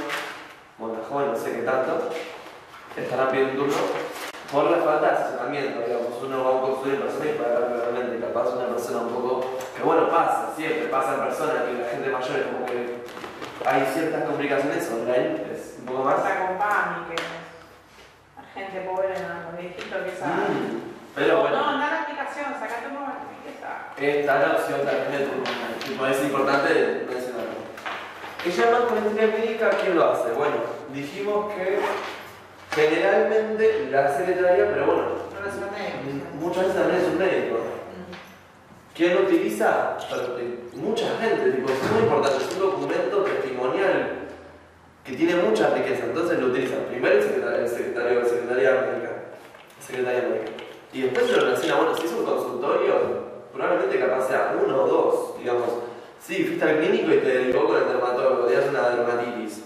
bueno, 0.77 0.99
la 0.99 1.09
joven 1.09 1.31
no 1.31 1.39
sé 1.39 1.53
qué 1.53 1.62
tanto, 1.62 2.11
estará 2.97 3.31
pidiendo 3.31 3.62
turno 3.62 3.78
por 4.51 4.70
la 4.73 4.78
falta 4.78 5.07
de 5.07 5.16
asesoramiento, 5.16 5.86
digamos, 5.86 6.19
uno 6.20 6.43
va 6.43 6.51
a 6.51 6.53
un 6.55 6.61
consultorio 6.62 7.01
persona 7.07 7.31
y 7.31 7.39
para 7.39 7.66
claramente, 7.66 8.27
capaz 8.27 8.49
una 8.57 8.66
persona 8.74 8.99
un 8.99 9.15
poco, 9.15 9.47
que 9.77 9.82
bueno, 9.85 10.11
pasa, 10.11 10.51
siempre 10.57 10.89
pasa 10.89 11.15
en 11.15 11.20
personas, 11.20 11.62
que 11.62 11.78
la 11.78 11.89
gente 11.89 12.11
mayor 12.11 12.39
es 12.40 12.47
como 12.47 12.66
que 12.66 13.05
hay 13.65 13.86
ciertas 13.94 14.24
complicaciones 14.24 14.90
online, 14.90 15.47
es 15.55 15.77
un 15.78 15.86
poco 15.86 16.03
más. 16.03 16.16
Pasa 16.16 16.47
con 16.47 16.59
PAMI, 16.59 17.15
que 17.15 17.23
la 17.23 18.44
gente 18.53 18.81
pobre, 18.81 19.15
no, 19.15 19.53
los 19.55 20.11
que 20.11 20.16
saben. 20.19 20.90
Mm, 20.90 20.91
Pero 21.15 21.41
bueno. 21.41 21.57
No, 21.57 21.69
anda 21.69 21.91
la 21.91 22.03
aplicación, 22.03 22.47
sacate 22.55 22.89
un 22.89 22.97
¿qué 23.97 24.21
está? 24.21 24.39
La 24.41 24.53
opción 24.53 24.81
también 24.85 25.13
de 25.13 25.27
turno 25.27 26.07
es 26.07 26.23
importante 26.23 27.07
mencionarlo. 27.09 27.63
¿Qué 28.43 28.51
llaman 28.51 28.87
con 28.87 28.99
entidad 28.99 29.39
médica? 29.39 29.71
¿Quién 29.71 29.97
lo 29.97 30.11
hace? 30.11 30.33
Bueno, 30.33 30.57
dijimos 30.93 31.53
que 31.53 31.79
generalmente 32.75 33.89
la 33.91 34.17
secretaría, 34.17 34.69
pero 34.73 34.87
bueno, 34.87 35.03
muchas 36.41 36.65
veces 36.65 36.81
también 36.81 37.01
es 37.01 37.09
un 37.09 37.19
médico. 37.19 37.59
¿Quién 38.95 39.15
lo 39.15 39.21
utiliza? 39.23 39.97
Eh, 40.39 40.59
Mucha 40.75 41.07
gente, 41.21 41.53
tipo, 41.53 41.71
es 41.71 41.91
muy 41.93 42.03
importante, 42.03 42.45
es 42.45 42.53
un 42.55 42.61
documento 42.61 43.23
testimonial 43.23 44.11
que 45.05 45.13
tiene 45.17 45.35
mucha 45.37 45.71
riqueza, 45.71 46.05
entonces 46.05 46.39
lo 46.39 46.47
utilizan 46.49 46.81
primero 46.91 47.15
el 47.17 47.23
secretario, 47.23 47.59
el 47.61 47.69
secretario 47.69 48.21
de 48.21 48.29
Secretaría 48.29 48.71
Médica, 48.71 49.11
Secretaría 49.81 50.29
Médica, 50.29 50.62
y 50.93 51.02
después 51.02 51.27
se 51.27 51.32
lo 51.36 51.44
relaciona, 51.44 51.77
bueno, 51.77 51.97
si 51.97 52.06
es 52.06 52.12
un 52.12 52.24
consultorio, 52.24 52.94
probablemente 53.52 53.98
capaz 53.98 54.28
sea 54.28 54.56
uno 54.62 54.82
o 54.82 54.86
dos, 54.86 55.39
digamos, 55.39 55.69
sí, 56.20 56.44
fuiste 56.44 56.64
al 56.64 56.78
clínico 56.78 57.12
y 57.12 57.19
te 57.19 57.28
derivó 57.39 57.66
con 57.66 57.77
el 57.77 57.89
dermatólogo, 57.89 58.44
tenías 58.47 58.69
una 58.69 58.90
dermatitis, 58.90 59.64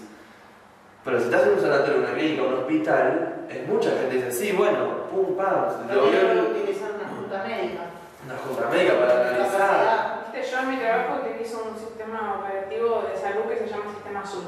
pero 1.03 1.19
si 1.19 1.25
estás 1.25 1.43
en 1.47 1.53
un 1.53 1.61
sanatorio, 1.61 1.99
una 1.99 2.13
clínica, 2.13 2.43
un 2.43 2.53
hospital, 2.55 3.45
es 3.49 3.67
mucha 3.67 3.89
gente 3.91 4.09
que 4.09 4.15
dice, 4.25 4.31
sí, 4.31 4.51
bueno, 4.51 5.07
pum, 5.09 5.35
pam, 5.37 5.87
te 5.87 5.95
lo 5.95 6.11
veo 6.11 6.27
puedo 6.27 6.49
utilizar 6.51 6.91
una 6.99 7.07
junta 7.15 7.43
médica. 7.47 7.81
una 8.25 8.37
junta 8.37 8.69
médica 8.69 8.99
para 8.99 9.29
analizar. 9.29 10.31
Viste, 10.33 10.51
yo 10.51 10.59
en 10.59 10.69
mi 10.69 10.77
trabajo 10.77 11.21
utilizo 11.23 11.63
un 11.71 11.79
sistema 11.79 12.39
operativo 12.43 13.05
de 13.09 13.19
salud 13.19 13.43
que 13.47 13.57
se 13.57 13.67
llama 13.67 13.93
Sistema 13.93 14.19
Azul. 14.19 14.43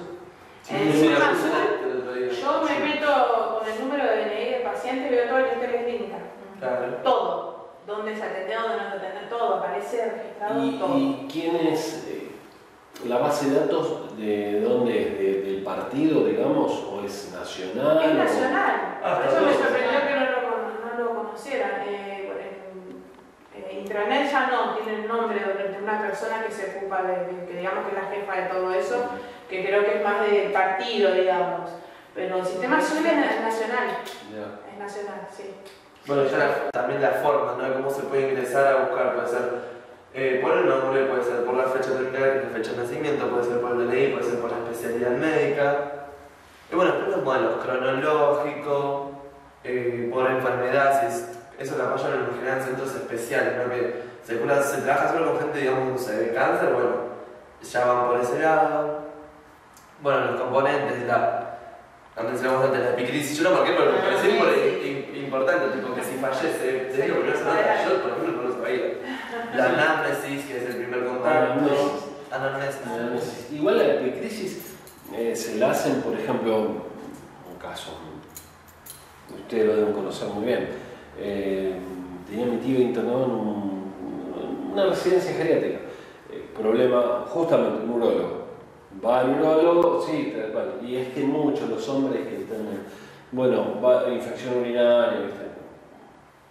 Sí, 0.63 0.75
En 0.75 0.81
el 0.87 0.93
sí, 0.93 0.99
sistema 0.99 1.29
Azul, 1.31 2.29
yo 2.29 2.61
me 2.63 2.79
meto 2.87 3.59
con 3.59 3.67
el 3.71 3.79
número 3.79 4.03
de 4.03 4.25
DNI 4.25 4.51
del 4.51 4.63
paciente 4.63 5.07
y 5.07 5.11
veo 5.11 5.29
todo 5.29 5.39
el 5.39 5.45
historia 5.53 5.83
clínica. 5.85 6.17
Claro. 6.59 6.85
Todo. 7.03 7.69
Dónde 7.87 8.15
se 8.15 8.23
atendió, 8.23 8.61
dónde 8.61 8.77
no 8.83 8.89
se 8.91 8.95
atendió, 8.97 9.29
todo. 9.29 9.55
Aparece 9.55 10.11
registrado 10.11 10.63
¿Y, 10.65 10.71
todo. 10.79 10.97
y 10.97 11.27
quién 11.31 11.55
es 11.55 12.05
eh, 12.07 12.31
la 13.05 13.17
base 13.17 13.49
de 13.49 13.59
datos 13.61 14.15
de 14.17 14.61
dónde 14.61 15.01
es? 15.01 15.17
¿De- 15.19 15.41
¿Del 15.51 15.63
partido, 15.63 16.25
digamos? 16.25 16.71
¿O 16.83 17.03
es 17.03 17.31
nacional? 17.33 17.99
Es 18.03 18.11
o- 18.11 18.13
nacional. 18.13 18.97
Ah, 19.03 19.15
Por 19.15 19.25
eso 19.33 19.41
me 19.45 19.53
sorprendió 19.53 19.99
que 20.07 20.13
no 20.15 20.25
lo, 20.41 20.97
no 20.97 21.03
lo 21.03 21.15
conocieran. 21.23 21.71
Eh, 21.87 22.31
eh, 23.55 23.79
Intranet 23.81 24.29
ya 24.31 24.47
no, 24.47 24.75
tiene 24.75 25.01
el 25.01 25.07
nombre 25.07 25.39
de 25.39 25.69
de 25.69 25.77
una 25.83 26.01
persona 26.01 26.43
que 26.45 26.51
se 26.51 26.77
ocupa 26.77 27.01
de, 27.03 27.25
de- 27.33 27.45
que 27.45 27.57
digamos 27.57 27.85
que 27.85 27.95
es 27.95 28.03
la 28.03 28.09
jefa 28.09 28.35
de 28.35 28.49
todo 28.49 28.73
eso, 28.73 29.05
que 29.49 29.65
creo 29.65 29.83
que 29.85 29.97
es 29.97 30.03
más 30.03 30.21
del 30.29 30.51
partido, 30.51 31.11
digamos. 31.13 31.69
Pero 32.13 32.37
el 32.39 32.45
sistema 32.45 32.77
azul 32.77 33.05
es 33.05 33.15
na- 33.15 33.41
nacional, 33.41 33.87
es 34.71 34.77
nacional, 34.79 35.27
sí. 35.35 35.55
Bueno, 36.09 36.23
ya 36.25 36.37
la- 36.39 36.71
también 36.71 37.01
la 37.03 37.11
forma, 37.23 37.53
¿no? 37.57 37.63
De 37.63 37.73
cómo 37.75 37.89
se 37.91 38.01
puede 38.01 38.29
ingresar 38.31 38.65
a 38.67 38.75
buscar, 38.87 39.13
puede 39.15 39.27
ser 39.27 39.69
eh, 40.15 40.39
por 40.41 40.57
el 40.57 40.67
nombre, 40.67 41.05
puede 41.05 41.23
ser 41.23 41.45
por 41.45 41.53
la 41.53 41.65
fecha 41.65 41.91
terminal, 41.91 42.31
que 42.31 42.37
es 42.39 42.43
la 42.45 42.49
fecha 42.57 42.71
de 42.71 42.77
nacimiento, 42.77 43.27
puede 43.29 43.43
ser 43.43 43.61
por 43.61 43.71
el 43.73 43.87
DNI, 43.87 44.07
puede 44.13 44.23
ser 44.23 44.39
por 44.39 44.49
la 44.51 44.57
especialidad 44.57 45.11
médica. 45.11 45.75
Y 46.71 46.75
bueno, 46.75 46.91
después 46.93 47.15
los 47.15 47.23
modelos 47.25 47.63
cronológico, 47.63 49.11
eh, 49.63 50.09
por 50.11 50.25
enfermedad, 50.31 50.99
si 51.01 51.05
es- 51.07 51.37
eso 51.59 51.77
lo 51.77 51.83
apoyan 51.83 52.13
en 52.13 52.35
general 52.39 52.57
en 52.57 52.63
centros 52.65 52.95
especiales, 52.95 53.53
¿no? 53.57 53.69
Que 53.71 54.01
se, 54.23 54.39
cura- 54.39 54.63
se 54.63 54.81
trabaja 54.81 55.13
solo 55.13 55.31
con 55.31 55.39
gente, 55.41 55.59
digamos, 55.59 55.89
no 55.91 55.97
sé, 55.99 56.15
de 56.17 56.33
cáncer, 56.33 56.69
bueno, 56.73 56.95
ya 57.61 57.85
van 57.85 58.07
por 58.07 58.19
ese 58.19 58.39
lado. 58.39 58.99
Bueno, 60.01 60.25
los 60.31 60.41
componentes, 60.41 61.03
la, 61.05 61.57
la 62.15 62.23
mencionamos 62.23 62.65
antes, 62.65 62.79
la 62.81 62.89
epicrisis, 62.91 63.37
yo 63.37 63.49
no 63.49 63.57
marqué, 63.57 63.71
me 63.73 63.77
Ah, 63.77 64.11
por- 64.11 64.21
sí. 64.21 64.81
im- 64.85 64.98
importante, 65.33 65.77
tipo 65.77 65.93
que 65.93 66.03
si 66.03 66.15
fallece, 66.17 66.89
te 66.91 67.01
digo, 67.03 67.17
pero 67.21 67.39
no 67.39 67.45
nada, 67.45 67.85
yo 67.87 68.01
por 68.01 68.11
ejemplo 68.11 68.31
no 68.33 68.49
lo 68.49 68.53
sabía. 68.53 68.85
La 69.55 69.65
anamnesis, 69.65 70.45
que 70.45 70.57
es 70.57 70.65
el 70.69 70.75
primer 70.77 71.05
contacto. 71.05 71.53
Anamnesis. 72.31 72.81
Anamnesis. 72.85 73.47
Igual 73.51 73.77
la 73.77 73.93
epicrisis 73.95 74.75
eh, 75.15 75.35
se 75.35 75.57
la 75.57 75.71
hacen, 75.71 76.01
por 76.01 76.13
ejemplo, 76.19 76.57
un 76.59 77.57
caso, 77.61 77.91
ustedes 79.35 79.65
lo 79.67 79.75
deben 79.75 79.93
conocer 79.93 80.27
muy 80.29 80.45
bien. 80.45 80.67
Eh, 81.19 81.73
tenía 82.29 82.45
mi 82.45 82.57
tío 82.57 82.79
internado 82.79 83.25
en 83.25 83.31
un- 83.31 84.69
una 84.73 84.85
residencia 84.87 85.33
geriátrica. 85.33 85.79
Eh, 86.31 86.45
problema, 86.55 87.25
justamente, 87.27 87.83
un 87.83 87.89
urólogo. 87.91 88.39
Va 89.03 89.21
al 89.21 89.29
urólogo, 89.39 90.01
sí, 90.05 90.33
tal 90.35 90.51
cual. 90.51 90.73
Y 90.83 90.95
es 90.97 91.09
que 91.09 91.21
muchos 91.21 91.69
los 91.69 91.87
hombres 91.89 92.27
que 92.27 92.37
están, 92.41 92.59
en- 92.59 93.08
bueno, 93.31 93.79
va 93.81 94.09
infección 94.09 94.57
urinaria, 94.57 95.19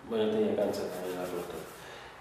bueno, 0.08 0.30
tenía 0.30 0.56
cáncer 0.56 0.86
también 0.86 1.18
al 1.18 1.30
rostro. 1.30 1.58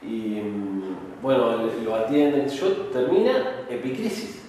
Y 0.01 0.41
mm, 0.41 1.21
bueno, 1.21 1.57
lo 1.84 1.95
atienden. 1.95 2.47
Yo 2.47 2.67
termina 2.91 3.65
epicrisis. 3.69 4.43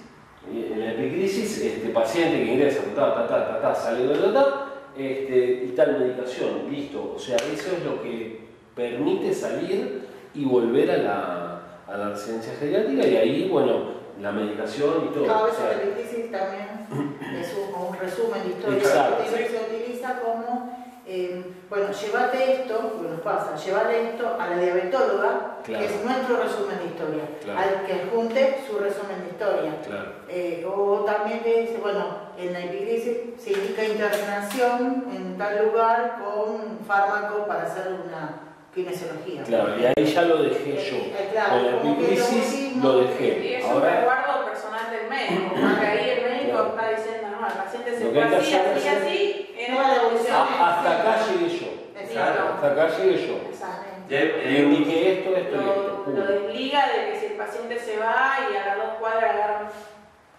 En 0.51 0.79
la 0.79 0.93
epicrisis, 0.93 1.61
este 1.63 1.89
paciente 1.89 2.43
que 2.43 2.53
ingresa, 2.53 2.81
ta, 2.95 3.13
ta, 3.13 3.27
ta, 3.27 3.47
ta, 3.47 3.61
ta, 3.61 3.75
sale 3.75 4.07
de 4.07 4.15
ta, 4.15 4.33
ta, 4.33 4.65
este, 4.97 5.65
y 5.65 5.73
tal 5.75 5.99
medicación, 5.99 6.69
listo. 6.71 7.13
O 7.15 7.19
sea, 7.19 7.35
eso 7.37 7.75
es 7.77 7.85
lo 7.85 8.01
que 8.01 8.47
permite 8.75 9.33
salir 9.33 10.07
y 10.33 10.45
volver 10.45 10.91
a 10.91 10.97
la, 10.97 11.61
a 11.87 11.97
la 11.97 12.09
residencia 12.09 12.53
geriátrica 12.59 13.07
y 13.07 13.15
ahí, 13.15 13.49
bueno, 13.49 13.98
la 14.19 14.31
medicación 14.31 15.05
y 15.09 15.13
todo. 15.13 15.25
Cada 15.27 15.41
o 15.43 15.45
vez 15.45 15.55
sea, 15.55 15.71
el 15.71 15.95
difícil 15.95 16.31
también 16.31 16.87
es 17.39 17.53
un, 17.55 17.73
un 17.87 17.97
resumen 17.97 18.43
de 18.43 18.49
historia 18.49 18.77
Exacto. 18.79 19.23
que 19.23 19.29
se 19.47 19.57
utiliza 19.75 20.19
como, 20.19 20.77
eh, 21.05 21.43
bueno, 21.69 21.87
llévate 21.91 22.53
esto, 22.61 22.77
porque 22.95 23.09
nos 23.11 23.21
pasa, 23.21 23.55
llevarle 23.55 24.09
esto 24.09 24.37
a 24.39 24.47
la 24.47 24.57
diabetóloga, 24.57 25.45
Claro. 25.63 25.85
que 25.85 25.93
es 25.93 26.05
nuestro 26.05 26.37
resumen 26.37 26.77
de 26.79 26.85
historia, 26.85 27.23
Claro. 27.43 27.59
al 27.59 27.85
que 27.85 27.93
adjunte 27.93 28.57
su 28.69 28.77
resumen 28.79 29.23
de 29.23 29.29
historia. 29.29 29.71
claro. 29.85 30.11
Eh, 30.29 30.65
o 30.65 30.99
también 31.05 31.41
te 31.43 31.61
dice, 31.61 31.77
bueno, 31.81 32.05
en 32.37 32.53
la 32.53 32.59
epicrisis 32.61 33.17
se 33.37 33.51
indica 33.51 33.83
internación 33.83 35.05
en 35.13 35.37
tal 35.37 35.65
lugar 35.65 36.17
con 36.23 36.79
fármaco 36.87 37.45
para 37.45 37.63
hacer 37.63 37.87
una 38.05 38.48
kinesiología. 38.73 39.43
Claro, 39.43 39.79
y 39.79 39.85
ahí 39.85 40.05
ya 40.05 40.21
lo 40.23 40.43
dejé 40.43 40.71
yo. 40.89 40.97
Eh, 40.97 41.29
claro, 41.31 41.49
Con 41.53 41.65
la 41.65 41.81
que 41.81 41.87
epicrisis 42.05 42.75
lo 42.77 43.01
Y 43.01 43.05
dejé. 43.07 43.57
es 43.59 43.65
un 43.65 43.71
Ahora, 43.71 43.95
resguardo 43.95 44.45
personal 44.45 44.91
del 44.91 45.09
médico, 45.09 45.55
porque 45.55 45.85
ahí 45.85 46.09
el 46.09 46.21
médico 46.31 46.51
Claro. 46.51 46.67
está 46.69 46.89
diciendo, 46.89 47.27
no, 47.39 47.47
el 47.47 47.53
paciente 47.53 47.97
se 47.97 48.03
Lo 48.05 48.13
que 48.13 48.19
fue 48.21 48.29
que 48.29 48.35
así, 48.35 48.53
hacer 48.55 48.77
así, 48.77 48.87
así, 48.87 49.55
en 49.57 49.75
la 49.75 49.95
evolución. 49.95 50.35
a- 50.35 50.69
hasta 50.77 50.99
acá 50.99 51.17
llegué 51.27 51.49
yo. 51.59 51.67
Exacto. 51.99 52.43
Hasta 52.55 52.67
acá 52.71 52.87
llegué 52.97 53.27
yo. 53.27 53.33
Exacto. 53.49 53.85
Y 54.09 54.15
Y 54.15 54.57
indiqué 54.57 55.19
esto, 55.19 55.35
esto 55.37 55.55
y 55.55 55.59
esto. 55.59 55.83
Lo, 55.87 56.03
pum. 56.05 56.15
lo 56.15 56.25
desliga 56.25 56.87
de 56.87 57.11
que 57.11 57.19
si 57.19 57.25
el 57.27 57.33
paciente 57.33 57.77
se 57.79 57.97
va 57.97 58.37
y 58.51 58.55
a 58.57 58.65
las 58.65 58.77
dos 58.77 58.93
cuadras 58.99 59.23
agarran. 59.35 59.69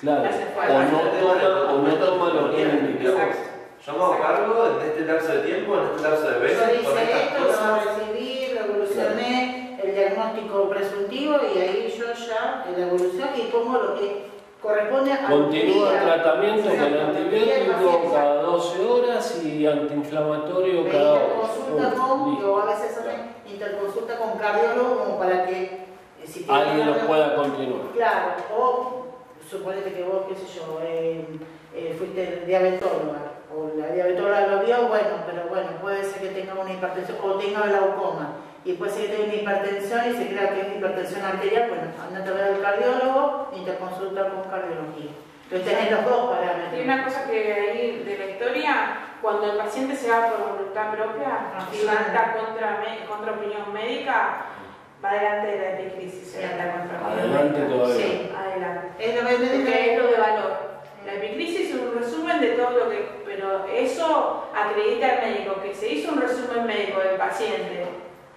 Claro. 0.00 0.22
O 0.22 0.82
no 0.82 1.00
toma, 1.10 1.72
o 1.72 1.78
no 1.82 1.94
toma 1.94 2.28
lo 2.32 2.50
que. 2.50 2.64
Yo 3.86 3.92
me 3.94 3.98
hago 4.04 4.18
cargo 4.18 4.66
en 4.78 4.88
este 4.90 5.00
lapso 5.06 5.32
de 5.32 5.38
tiempo, 5.40 5.74
en 5.78 5.86
este 5.96 6.02
lapso 6.02 6.28
de 6.28 6.34
Yo 6.34 6.40
veces, 6.40 6.60
con 6.84 6.92
hice 6.92 7.02
estas 7.02 7.22
esto, 7.22 7.66
lo 7.72 7.74
recibir, 7.98 8.52
lo 8.54 8.60
evolucioné, 8.66 9.78
el 9.82 9.94
diagnóstico 9.94 10.68
presuntivo 10.68 11.36
y 11.54 11.58
ahí 11.58 11.94
yo 11.98 12.04
ya 12.12 12.64
en 12.68 12.78
la 12.80 12.86
evolución 12.88 13.28
y 13.36 13.40
pongo 13.50 13.78
lo 13.78 13.94
que 13.94 14.26
corresponde 14.62 15.12
a 15.14 15.26
Continúa 15.26 15.92
día. 15.92 16.02
tratamiento 16.02 16.68
con 16.68 16.78
antibiótico 16.94 18.12
cada 18.12 18.42
12 18.42 18.84
horas 18.86 19.42
y 19.42 19.66
antiinflamatorio 19.66 20.82
Me 20.82 20.90
cada 20.90 21.12
hora. 21.14 21.22
interconsulta 21.24 21.94
con, 21.94 22.30
Listo. 22.32 22.52
o 22.54 22.60
a 22.60 22.64
veces 22.66 22.98
hacen 22.98 23.20
interconsulta 23.46 24.18
con 24.18 24.38
cardiólogo 24.38 25.04
como 25.04 25.18
para 25.18 25.46
que 25.46 25.62
eh, 25.62 26.26
si 26.26 26.44
tiene 26.44 26.60
Alguien 26.60 26.86
lo 26.86 27.06
pueda 27.06 27.34
continuar. 27.34 27.80
Claro, 27.94 28.26
o 28.54 29.06
suponete 29.48 29.94
que 29.94 30.02
vos, 30.02 30.26
qué 30.28 30.34
sé 30.36 30.46
yo, 30.58 30.78
eh, 30.82 31.24
eh, 31.74 31.94
fuiste 31.98 32.44
diabetóloga 32.46 33.39
o 33.54 33.76
la 33.76 33.88
diabetóloga 33.88 34.46
lo 34.46 34.60
vio, 34.60 34.88
bueno, 34.88 35.24
pero 35.26 35.48
bueno, 35.48 35.68
puede 35.80 36.04
ser 36.04 36.22
que 36.22 36.28
tenga 36.28 36.54
una 36.54 36.72
hipertensión 36.72 37.18
o 37.22 37.34
tenga 37.34 37.62
glaucoma 37.62 38.36
y 38.64 38.74
puede 38.74 38.92
ser 38.92 39.06
que 39.06 39.16
tenga 39.16 39.24
una 39.24 39.34
hipertensión 39.34 40.00
y 40.08 40.12
se 40.12 40.28
crea 40.28 40.54
que 40.54 40.60
es 40.60 40.76
hipertensión 40.76 41.24
arterial, 41.24 41.68
bueno, 41.68 41.84
andate 42.02 42.30
a 42.30 42.32
ver 42.32 42.44
al 42.54 42.62
cardiólogo 42.62 43.50
y 43.56 43.64
te 43.64 43.76
consulta 43.76 44.28
con 44.28 44.50
cardiología. 44.50 45.10
Entonces 45.50 45.76
tenés 45.76 45.90
los 45.90 46.04
dos 46.04 46.30
parámetros. 46.30 46.78
Y 46.78 46.84
una 46.84 47.04
cosa 47.04 47.24
que 47.28 47.52
hay 47.52 48.04
de 48.04 48.18
la 48.18 48.26
historia, 48.26 48.98
cuando 49.20 49.50
el 49.50 49.58
paciente 49.58 49.96
se 49.96 50.08
va 50.08 50.28
por 50.28 50.52
voluntad 50.52 50.92
propia 50.92 51.26
Ah, 51.28 51.68
y 51.72 51.78
levanta 51.78 52.34
contra, 52.34 52.80
contra 53.08 53.32
opinión 53.32 53.72
médica, 53.72 54.46
va 55.04 55.10
adelante 55.10 55.46
de 55.48 55.58
la 55.58 55.70
epicrisis. 55.80 56.32
Sí. 56.32 56.44
anda 56.44 56.72
contra 56.72 57.00
opinión 57.00 57.36
Adelante 57.36 57.60
todavía. 57.62 57.96
Sí. 57.96 58.32
Adelante. 58.36 58.88
Es 59.00 59.14
lo 59.16 59.28
que 59.28 59.38
me 59.38 59.46
Porque 59.46 59.92
es 59.92 59.98
lo 59.98 60.06
de 60.06 60.18
valor. 60.18 60.69
La 61.10 61.16
epicrisis 61.16 61.70
es 61.70 61.74
un 61.74 61.94
resumen 61.98 62.40
de 62.40 62.48
todo 62.50 62.70
lo 62.70 62.90
que. 62.90 63.20
Pero 63.24 63.64
eso 63.66 64.44
acredita 64.54 65.06
al 65.08 65.30
médico 65.32 65.60
que 65.62 65.74
se 65.74 65.88
hizo 65.92 66.12
un 66.12 66.20
resumen 66.20 66.66
médico 66.66 67.00
del 67.00 67.16
paciente, 67.16 67.84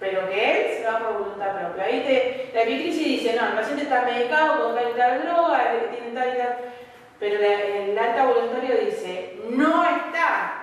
pero 0.00 0.28
que 0.28 0.50
él 0.72 0.78
se 0.78 0.86
va 0.90 0.98
por 0.98 1.12
voluntad 1.18 1.52
propia. 1.60 1.84
Ahí 1.84 2.00
te- 2.00 2.50
la 2.54 2.62
epicrisis 2.62 3.04
dice: 3.06 3.36
no, 3.36 3.46
el 3.48 3.52
paciente 3.54 3.82
está 3.84 4.02
medicado 4.02 4.64
con 4.64 4.74
tal 4.74 4.90
y 4.90 4.98
tal 4.98 5.22
droga, 5.22 5.72
tiene 5.92 6.14
tal 6.18 6.34
y 6.34 6.38
tal. 6.38 6.56
Pero 7.20 7.40
la- 7.40 7.62
el 7.62 7.98
alta 7.98 8.26
voluntario 8.26 8.76
dice: 8.84 9.38
no 9.50 9.84
está 9.84 10.60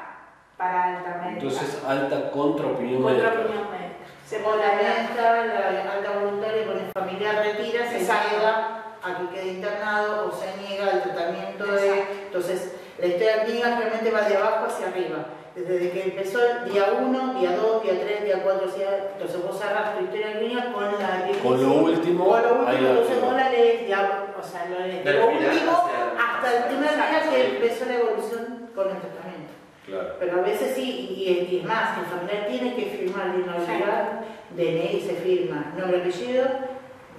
para 0.58 0.98
alta 0.98 1.10
médica. 1.24 1.30
Entonces, 1.44 1.84
alta 1.88 2.32
contra 2.32 2.68
opinión 2.68 3.04
contra 3.04 3.30
médica. 3.30 3.42
opinión 3.42 3.72
médica. 3.72 3.88
Se 4.26 4.40
pone 4.40 4.64
la 4.64 5.92
alta 5.94 6.12
voluntaria 6.20 6.66
con 6.66 6.78
el 6.80 6.92
familiar 6.94 7.36
retira, 7.44 7.86
se 7.90 8.00
Exacto. 8.00 8.81
A 9.03 9.18
que 9.18 9.36
quede 9.36 9.53
internado 9.53 10.28
o 10.28 10.32
se 10.32 10.57
niega 10.61 10.91
al 10.91 11.03
tratamiento 11.03 11.65
de... 11.65 12.06
Entonces, 12.26 12.76
la 12.98 13.07
historia 13.07 13.44
clínica 13.45 13.80
realmente 13.80 14.11
va 14.11 14.22
de 14.22 14.38
abajo 14.38 14.65
hacia 14.68 14.88
arriba. 14.88 15.26
Desde 15.56 15.91
que 15.91 16.03
empezó 16.03 16.40
el 16.40 16.72
día 16.72 16.94
1, 16.98 17.40
día 17.40 17.57
2, 17.57 17.84
día 17.84 17.99
3, 17.99 18.23
día 18.23 18.41
4, 18.41 18.72
entonces 19.14 19.44
vos 19.44 19.60
cerrás 19.60 19.98
tu 19.98 20.06
historia 20.06 20.40
clínica 20.40 20.72
con 20.72 20.86
la. 20.86 21.30
Con 21.44 21.61
lo 21.61 21.73
último, 21.73 22.26
Con 22.26 22.41
lo 22.41 22.53
último, 22.53 22.64
la 22.64 22.73
entonces 22.73 23.22
vos 23.22 23.34
la 23.34 23.49
lees, 23.49 23.88
ya, 23.90 24.34
o 24.40 24.44
sea, 24.44 24.65
lo 24.69 24.80
lees. 24.80 25.03
Lo 25.03 25.28
último 25.28 25.90
hasta 26.18 26.57
el 26.57 26.64
primer 26.64 26.95
día 26.95 27.30
que 27.30 27.56
empezó 27.56 27.86
la 27.86 27.95
evolución 27.95 28.69
con 28.73 28.88
el 28.91 28.98
tratamiento. 28.98 29.52
Claro. 29.86 30.15
Pero 30.19 30.40
a 30.40 30.41
veces 30.41 30.73
sí, 30.73 31.15
y, 31.18 31.53
y 31.53 31.60
es 31.60 31.65
más, 31.65 31.98
el 31.98 32.06
familiar 32.06 32.48
tiene 32.48 32.76
que 32.76 32.86
firmar 32.86 33.34
de 33.34 33.40
inhabilidad, 33.41 34.22
DNI 34.56 35.02
se 35.02 35.15
firma, 35.15 35.73
nombre, 35.78 35.99
apellido, 35.99 36.45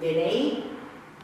DNI, 0.01 0.72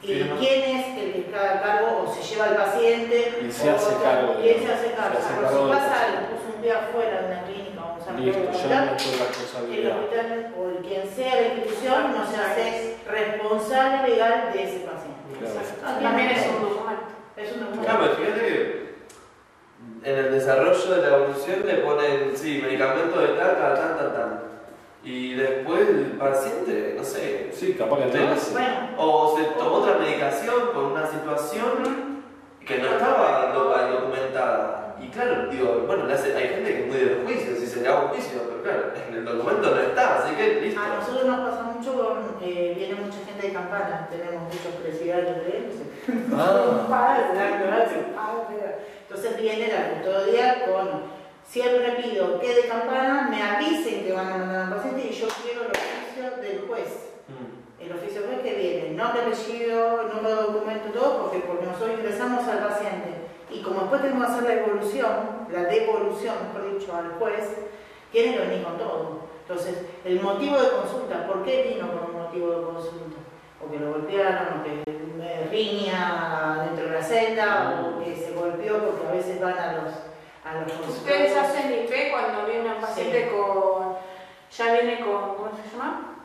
y 0.01 0.07
Firma. 0.07 0.35
quién 0.39 0.61
es 0.77 0.87
el 0.97 1.11
que 1.13 1.19
está 1.27 1.53
a 1.55 1.61
cargo 1.61 2.03
o 2.07 2.13
se 2.13 2.21
lleva 2.23 2.45
al 2.45 2.55
paciente. 2.55 3.39
Y 3.47 3.51
se 3.51 3.69
o- 3.69 3.75
hace 3.75 3.95
cargo, 4.01 4.35
Y 4.43 4.49
él 4.49 4.57
se 4.65 4.71
hace 4.73 4.91
cargo. 4.93 5.15
Se 5.19 5.25
hace 5.25 5.33
Por 5.35 5.43
cargo 5.43 5.65
si 5.65 5.71
pasa 5.73 6.05
algo, 6.05 6.19
puso 6.31 6.55
un 6.55 6.61
día 6.61 6.77
afuera 6.79 7.21
de 7.21 7.27
una 7.27 7.43
clínica, 7.43 7.81
vamos 7.81 8.07
a 8.07 8.11
Listo, 8.13 8.39
ya 8.69 8.85
no 8.85 8.91
hospital, 8.93 8.97
tu 8.97 9.73
el 9.73 9.91
hospital 9.91 10.53
o 10.57 10.69
el 10.69 10.77
quien 10.77 11.09
sea 11.09 11.35
la 11.35 11.41
institución 11.47 12.11
no 12.17 12.25
se 12.31 12.35
hace 12.41 12.95
responsable 13.07 14.09
legal 14.09 14.49
de 14.53 14.63
ese 14.63 14.79
paciente. 14.87 15.19
Claro. 15.39 16.01
También 16.01 16.29
es 16.31 16.47
un 16.47 16.61
documento. 16.61 17.03
Es 17.37 17.51
un 17.53 17.59
documento. 17.61 17.83
Claro, 17.85 17.99
pero 18.01 18.15
fíjate 18.15 18.39
que 18.41 18.89
en 20.03 20.17
el 20.17 20.31
desarrollo 20.31 20.95
de 20.95 21.01
la 21.09 21.15
evolución 21.17 21.65
le 21.65 21.73
ponen, 21.75 22.31
sí, 22.35 22.61
medicamento 22.63 23.19
de 23.19 23.27
tal, 23.29 23.57
tal, 23.57 23.75
tal, 23.75 23.97
tal, 23.97 24.13
tal. 24.13 24.43
Y 25.03 25.33
después 25.33 25.87
el 25.89 26.05
paciente, 26.19 26.93
no 26.97 27.03
sé, 27.03 27.51
Sí, 27.53 27.73
capaz 27.73 27.97
que 27.99 28.05
te 28.11 28.27
hace. 28.27 28.51
Bueno, 28.51 28.75
o 28.97 29.37
se 29.37 29.43
tomó 29.57 29.75
otra 29.75 29.97
medicación 29.97 30.55
por 30.73 30.83
una 30.85 31.05
situación 31.07 32.19
que 32.65 32.77
no 32.77 32.87
estaba 32.89 33.51
documentada. 33.91 34.95
Y 35.01 35.07
claro, 35.07 35.47
digo, 35.49 35.83
bueno, 35.87 36.05
le 36.05 36.13
hace- 36.13 36.35
hay 36.35 36.49
gente 36.49 36.73
que 36.73 36.79
es 36.81 36.87
muy 36.87 36.97
de 36.97 37.21
juicio, 37.25 37.55
si 37.55 37.65
se 37.65 37.81
le 37.81 37.87
haga 37.87 38.01
un 38.01 38.07
juicio, 38.09 38.41
pero 38.47 38.61
claro, 38.63 38.93
en 39.07 39.15
el 39.15 39.25
documento 39.25 39.71
no 39.73 39.81
está, 39.81 40.19
así 40.19 40.35
que 40.35 40.61
listo. 40.61 40.79
A 40.81 40.95
nosotros 40.99 41.25
nos 41.25 41.49
pasa 41.49 41.63
mucho 41.63 41.93
con, 41.93 42.17
eh, 42.43 42.73
viene 42.77 42.95
mucha 42.95 43.17
gente 43.25 43.47
de 43.47 43.53
campana, 43.53 44.07
tenemos 44.11 44.43
muchos 44.43 44.73
presidiarios 44.83 45.35
de 45.37 45.57
él, 45.57 45.65
Ah, 46.37 46.75
entonces 49.09 49.41
viene 49.41 49.67
la 49.67 49.89
custodia 49.93 50.65
con, 50.65 51.18
siempre 51.49 52.03
pido 52.03 52.39
que 52.39 52.53
de 52.53 52.67
campana 52.67 53.27
me 53.29 53.41
avisen 53.41 54.05
que 54.05 54.13
van 54.13 54.31
a 54.31 54.37
mandar 54.37 54.61
a 54.61 54.63
un 54.65 54.73
paciente 54.75 55.07
y 55.09 55.13
yo 55.13 55.27
quiero 55.43 55.61
el 55.61 55.71
oficio 55.71 56.41
del 56.41 56.67
juez. 56.67 57.09
Mm. 57.27 57.83
El 57.83 57.91
oficio 57.93 58.21
del 58.21 58.29
juez 58.29 58.41
que 58.43 58.55
viene, 58.55 58.89
nombre, 58.91 59.21
apellido, 59.21 60.03
número 60.13 60.35
de 60.35 60.41
documento, 60.43 60.89
todo, 60.89 61.23
porque, 61.23 61.39
porque 61.39 61.65
nosotros 61.65 61.97
ingresamos 61.97 62.47
al 62.47 62.59
paciente. 62.59 63.09
Y 63.49 63.63
como 63.63 63.81
después 63.81 64.01
tenemos 64.01 64.27
que 64.27 64.31
hacer 64.31 64.43
la 64.43 64.53
evolución, 64.61 65.09
la 65.51 65.63
devolución, 65.63 66.35
mejor 66.53 66.77
dicho, 66.77 66.95
al 66.95 67.11
juez, 67.13 67.57
tiene 68.11 68.33
que 68.33 68.45
venir 68.45 68.63
con 68.63 68.77
todo. 68.77 69.19
Entonces, 69.41 69.85
el 70.05 70.21
motivo 70.21 70.61
de 70.61 70.69
consulta, 70.69 71.25
¿por 71.25 71.43
qué 71.43 71.73
vino 71.73 71.91
con 71.91 72.11
un 72.11 72.21
motivo 72.21 72.51
de 72.51 72.63
consulta? 72.63 73.17
O 73.65 73.71
que 73.71 73.79
lo 73.79 73.93
golpearon, 73.93 74.59
o 74.59 74.63
que 74.63 74.91
me 75.17 75.47
riña 75.49 76.65
dentro 76.65 76.85
de 76.85 76.91
la 76.91 77.01
celda, 77.01 77.81
o 77.81 78.03
que 78.03 78.15
se 78.15 78.33
golpeó, 78.33 78.77
porque 78.85 79.07
a 79.07 79.11
veces 79.11 79.41
van 79.41 79.57
a 79.57 79.73
los, 79.73 80.08
a 80.49 80.53
los 80.67 80.89
Ustedes 80.89 81.35
hacen 81.37 81.71
IP 81.71 82.11
cuando 82.11 82.45
viene 82.45 82.69
un 82.73 82.81
paciente 82.81 83.29
con. 83.29 83.95
ya 84.51 84.73
viene 84.73 84.99
con. 84.99 85.35
¿cómo 85.35 85.51
se 85.55 85.69
llama? 85.75 86.15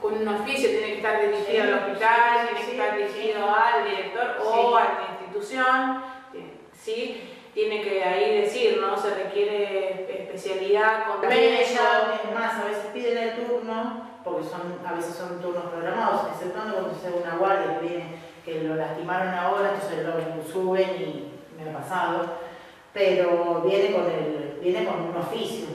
Con 0.00 0.14
un 0.14 0.28
oficio, 0.28 0.70
tiene 0.70 0.86
que 0.86 0.96
estar 0.98 1.20
dirigido 1.20 1.46
Sí, 1.50 1.56
al 1.58 1.74
hospital, 1.74 2.38
sí, 2.40 2.46
tiene 2.54 2.66
que 2.66 2.72
estar 2.72 2.96
dirigido 2.96 3.50
al 3.50 3.84
director 3.84 4.36
o 4.44 4.76
a 4.76 4.80
la 4.84 5.08
institución. 5.18 6.02
eh, 6.34 6.54
Sí, 6.72 7.34
tiene 7.52 7.82
que 7.82 8.04
ahí 8.04 8.40
decir, 8.42 8.78
¿no? 8.80 8.96
Se 8.96 9.12
requiere 9.14 10.22
especialidad, 10.22 11.06
ella, 11.28 12.12
es 12.14 12.34
más, 12.34 12.54
a 12.54 12.64
veces 12.64 12.86
piden 12.94 13.18
el 13.18 13.34
turno, 13.46 14.08
porque 14.22 14.44
son, 14.48 14.78
a 14.86 14.92
veces 14.92 15.16
son 15.16 15.40
turnos 15.40 15.64
programados, 15.64 16.28
exceptuando 16.32 16.74
cuando 16.74 16.94
se 16.94 17.08
hace 17.08 17.16
una 17.16 17.34
guardia 17.36 17.80
que 17.80 17.86
viene, 17.88 18.18
que 18.44 18.62
lo 18.62 18.76
lastimaron 18.76 19.34
ahora, 19.34 19.72
entonces 19.74 20.06
lo 20.06 20.44
suben 20.52 20.90
y 20.90 21.32
me 21.58 21.68
ha 21.68 21.72
pasado. 21.78 22.47
Pero 22.98 23.62
viene 23.64 23.92
con 23.92 24.10
el, 24.10 24.58
viene 24.60 24.84
con 24.84 25.00
un 25.02 25.16
oficio. 25.16 25.68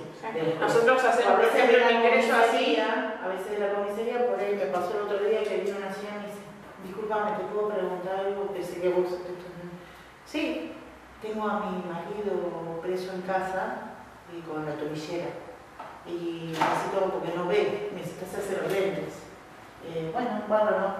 Nosotros 0.59 1.03
hacemos, 1.03 1.31
a 1.31 1.35
por 1.37 1.45
ejemplo, 1.45 1.77
el 1.77 1.83
la 1.83 1.91
ingreso 1.91 2.33
así. 2.35 2.77
a 2.77 3.27
veces 3.29 3.51
de 3.51 3.59
la 3.59 3.73
comisaría, 3.73 4.27
por 4.27 4.37
ahí 4.37 4.55
me 4.55 4.65
pasó 4.65 4.91
el 4.97 5.03
otro 5.03 5.29
día 5.29 5.41
que 5.41 5.59
vino 5.59 5.77
una 5.77 5.93
señora 5.93 6.15
y 6.15 6.19
me 6.19 6.27
dice, 6.27 6.43
disculpame, 6.85 7.31
¿te 7.37 7.43
puedo 7.45 7.69
preguntar 7.69 8.19
algo? 8.19 8.47
Pensé 8.47 8.81
que 8.81 8.89
vos... 8.89 9.07
Sí, 10.25 10.73
tengo 11.21 11.47
a 11.47 11.59
mi 11.61 11.83
marido 11.87 12.81
preso 12.81 13.13
en 13.13 13.21
casa 13.21 13.95
y 14.35 14.41
con 14.41 14.65
la 14.65 14.75
tobillera. 14.75 15.27
Y 16.05 16.51
necesito, 16.51 17.07
porque 17.13 17.37
no 17.37 17.47
ve, 17.47 17.91
necesita 17.95 18.25
hacerse 18.25 18.61
los 18.61 18.71
lentes. 18.71 19.23
Eh, 19.87 20.09
bueno, 20.11 20.43
bárbaro. 20.49 20.95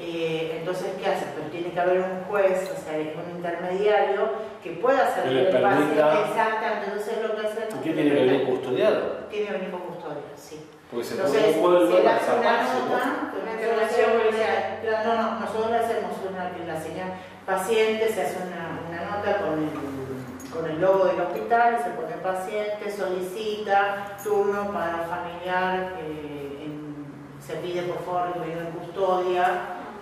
Eh, 0.00 0.58
entonces, 0.60 0.86
¿qué 1.02 1.06
hace? 1.10 1.26
Pero 1.34 1.48
tiene 1.50 1.72
que 1.72 1.80
haber 1.80 1.98
un 1.98 2.24
juez, 2.28 2.70
o 2.70 2.78
sea, 2.80 2.94
un 2.94 3.36
intermediario 3.36 4.30
que 4.62 4.70
pueda 4.72 5.08
hacer 5.08 5.24
Que 5.24 5.30
le 5.30 5.40
el 5.50 5.62
paciente 5.62 5.94
permita- 6.00 6.20
exactamente. 6.28 6.84
Entonces, 6.86 7.14
lo 7.22 7.34
que 7.36 7.46
hace 7.46 7.60
¿Y 7.68 7.78
qué 7.82 7.90
tiene 7.92 8.10
que 8.14 8.24
venir 8.24 8.46
custodiado? 8.46 9.00
Tiene 9.30 9.46
que 9.46 9.52
venir 9.52 9.70
con 9.70 9.80
custodia, 9.80 10.22
sí. 10.36 10.66
Porque 10.90 11.04
se 11.04 11.14
Entonces, 11.14 11.42
puede, 11.42 11.52
puede 11.60 11.78
si 11.78 11.84
él 11.84 11.90
volver 12.02 12.08
a 12.08 12.16
hace 12.16 12.30
una 12.30 12.62
nota, 12.62 13.32
Una 13.42 13.52
intervención 13.52 14.10
policial. 14.22 14.80
No, 15.04 15.14
no, 15.14 15.40
nosotros 15.40 15.70
le 15.70 15.76
hacemos 15.78 16.12
una, 16.30 16.42
la 16.74 16.80
señal 16.80 17.10
paciente, 17.44 18.08
se 18.08 18.22
hace 18.22 18.36
una, 18.46 18.80
una 18.88 19.16
nota 19.16 19.36
con 19.38 19.52
el, 19.62 20.50
con 20.50 20.70
el 20.70 20.80
logo 20.80 21.04
del 21.06 21.20
hospital, 21.20 21.76
se 21.82 21.90
pone 21.90 22.16
paciente, 22.22 22.90
solicita 22.90 24.16
turno 24.22 24.72
para 24.72 25.04
familiar, 25.10 25.94
eh, 26.00 26.64
en- 26.64 27.06
se 27.44 27.54
pide 27.56 27.82
por 27.82 28.02
favor 28.04 28.32
que 28.34 28.38
venga 28.48 28.60
en 28.68 28.72
custodia, 28.72 29.44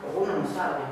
porque 0.06 0.30
uno 0.30 0.38
no 0.42 0.46
sabe. 0.48 0.82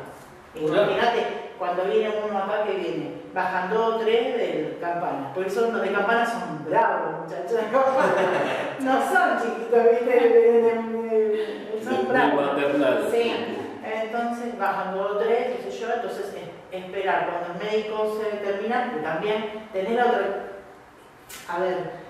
Claro. 0.55 0.83
Imagínate, 0.91 1.27
cuando 1.59 1.85
viene 1.85 2.15
uno 2.29 2.39
acá 2.39 2.65
que 2.65 2.75
viene, 2.75 3.23
bajan 3.35 3.71
dos 3.71 3.95
o 3.95 3.99
tres 3.99 4.37
del 4.37 4.79
campana, 4.81 5.31
porque 5.35 5.51
son, 5.51 5.73
los 5.73 5.83
de 5.83 5.93
campana 5.93 6.25
son 6.27 6.65
bravos, 6.69 7.23
muchachos 7.23 7.51
de 7.51 8.85
no 8.85 8.93
son 9.03 9.43
chiquitos, 9.43 9.83
¿viste? 9.91 10.21
De- 10.21 10.29
de- 10.29 10.63
de- 10.63 11.75
De- 11.75 11.85
Son 11.85 12.07
de 12.07 12.13
bravos. 12.13 13.11
Sí, 13.11 13.35
entonces 13.85 14.59
bajan 14.59 14.95
dos 14.97 15.11
o 15.13 15.17
tres, 15.19 15.57
qué 15.57 15.71
sé 15.71 15.79
yo, 15.79 15.93
entonces 15.93 16.27
es- 16.35 16.85
esperar 16.85 17.29
cuando 17.29 17.53
el 17.65 17.71
médico 17.71 18.19
se 18.21 18.37
termina, 18.39 18.93
también 19.03 19.69
tener 19.73 20.01
otra. 20.01 20.21
A 21.49 21.59
ver, 21.59 22.04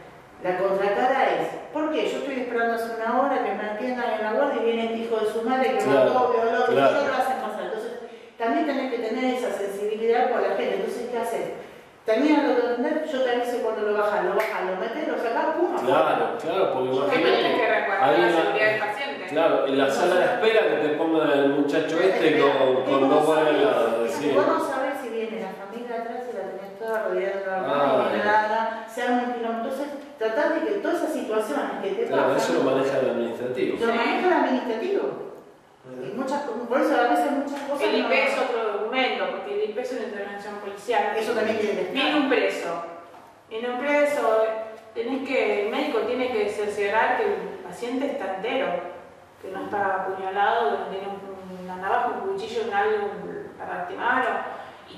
la 0.45 0.59
contracara 0.59 1.25
es, 1.41 1.49
¿por 1.73 1.91
qué? 1.91 2.05
Yo 2.05 2.19
estoy 2.19 2.41
esperando 2.41 2.75
hace 2.75 2.93
una 3.01 3.19
hora 3.19 3.43
que 3.43 3.53
me 3.55 3.65
atiendan 3.65 4.13
en 4.13 4.23
la 4.25 4.33
guardia 4.35 4.61
y 4.61 4.65
viene 4.67 4.85
este 4.93 4.99
hijo 4.99 5.17
de 5.17 5.33
su 5.33 5.41
madre 5.43 5.73
que 5.73 5.79
Claro, 5.79 6.13
mató, 6.13 6.33
violó, 6.37 6.65
y 6.69 6.75
claro. 6.77 7.01
yo 7.01 7.09
lo 7.09 7.15
hacen 7.15 7.37
pasar. 7.41 7.63
Entonces, 7.65 7.93
también 8.37 8.67
tenés 8.67 8.93
que 8.93 8.99
tener 9.09 9.25
esa 9.41 9.51
sensibilidad 9.57 10.31
con 10.31 10.43
la 10.43 10.49
gente. 10.51 10.75
Entonces, 10.77 11.09
¿qué 11.11 11.17
haces? 11.19 11.47
Terminan 12.05 12.45
de 12.45 12.53
atender, 12.61 13.09
yo 13.11 13.23
te 13.25 13.31
aviso 13.31 13.57
cuando 13.65 13.81
lo 13.89 13.97
bajas, 13.97 14.25
lo 14.27 14.35
bajas, 14.37 14.61
lo 14.69 14.77
metes, 14.77 15.09
lo 15.09 15.17
sacás, 15.17 15.57
pum. 15.57 15.73
Claro, 15.81 16.37
claro, 16.37 16.73
porque 16.75 16.91
Porque 16.93 17.17
tienes 17.17 17.41
que 17.41 17.49
imagínate. 17.49 17.93
Hay 18.05 18.13
la 18.13 18.27
una- 18.29 18.37
seguridad 18.37 18.69
del 18.69 18.81
paciente. 18.85 19.25
Claro, 19.33 19.67
en 19.67 19.79
la 19.79 19.89
sala 19.91 20.15
de 20.21 20.25
espera 20.27 20.61
que 20.69 20.77
te 20.85 20.89
pongan 21.01 21.31
al 21.31 21.49
muchacho 21.57 21.97
este 21.99 22.39
con, 22.39 22.85
con 22.85 23.09
dos 23.09 23.25
Sí. 24.13 24.31
Vos 24.37 24.47
no 24.47 24.61
sabés 24.61 25.01
si 25.03 25.09
viene 25.09 25.41
la 25.41 25.57
familia 25.57 26.05
atrás 26.05 26.29
y 26.29 26.37
la 26.37 26.45
tenés 26.53 26.79
toda 26.79 27.09
rodeada 27.09 27.41
de 27.41 27.47
la 27.47 27.57
Ah, 27.57 27.61
mano 27.63 28.05
y 28.05 28.13
viene 28.13 28.25
la 28.25 28.45
tratar 30.19 30.55
de 30.55 30.67
que 30.67 30.73
todas 30.81 30.97
esas 30.99 31.11
situaciones 31.25 31.83
que 31.83 31.91
te 31.91 32.07
Claro, 32.07 32.37
eso 32.37 32.53
lo 32.55 32.61
maneja 32.71 32.99
el 33.01 33.11
administrativo. 33.11 33.77
lo 33.81 33.87
maneja 33.95 34.27
el 34.27 34.33
administrativo. 34.33 35.03
Y 36.03 36.17
muchas, 36.17 36.43
por 36.43 36.81
eso 36.81 36.95
a 36.99 37.09
veces 37.09 37.31
muchas 37.33 37.61
cosas. 37.69 37.83
El 37.89 37.95
IP 37.99 38.09
no- 38.09 38.15
es 38.15 38.39
otro 38.39 38.73
documento, 38.73 39.25
porque 39.33 39.55
el 39.65 39.71
IP 39.71 39.79
es 39.83 39.93
una 39.93 40.03
intervención 40.03 40.55
policial. 40.57 41.13
Eso 41.17 41.33
también 41.33 41.59
tiene 41.59 41.75
que 41.87 41.93
Viene 41.93 42.17
un 42.21 42.29
preso. 42.29 42.83
Viene 43.51 43.69
un 43.71 43.79
preso, 43.81 44.45
tenés 44.95 45.29
que, 45.29 45.65
el 45.67 45.71
médico 45.71 45.99
tiene 46.01 46.33
que 46.33 46.49
cerciorar 46.49 47.19
que 47.19 47.25
el 47.25 47.35
paciente 47.63 48.07
está 48.07 48.37
entero, 48.37 48.67
que 49.43 49.51
no 49.51 49.65
está 49.65 49.95
apuñalado, 50.05 50.71
que 50.71 50.79
no 50.79 50.87
tiene 50.87 51.07
un- 51.09 51.65
una 51.65 51.77
navaja, 51.77 52.09
un 52.23 52.31
cuchillo, 52.33 52.63
un 52.67 52.73
algo 52.75 53.09
para 53.59 53.75
lastimar. 53.81 54.47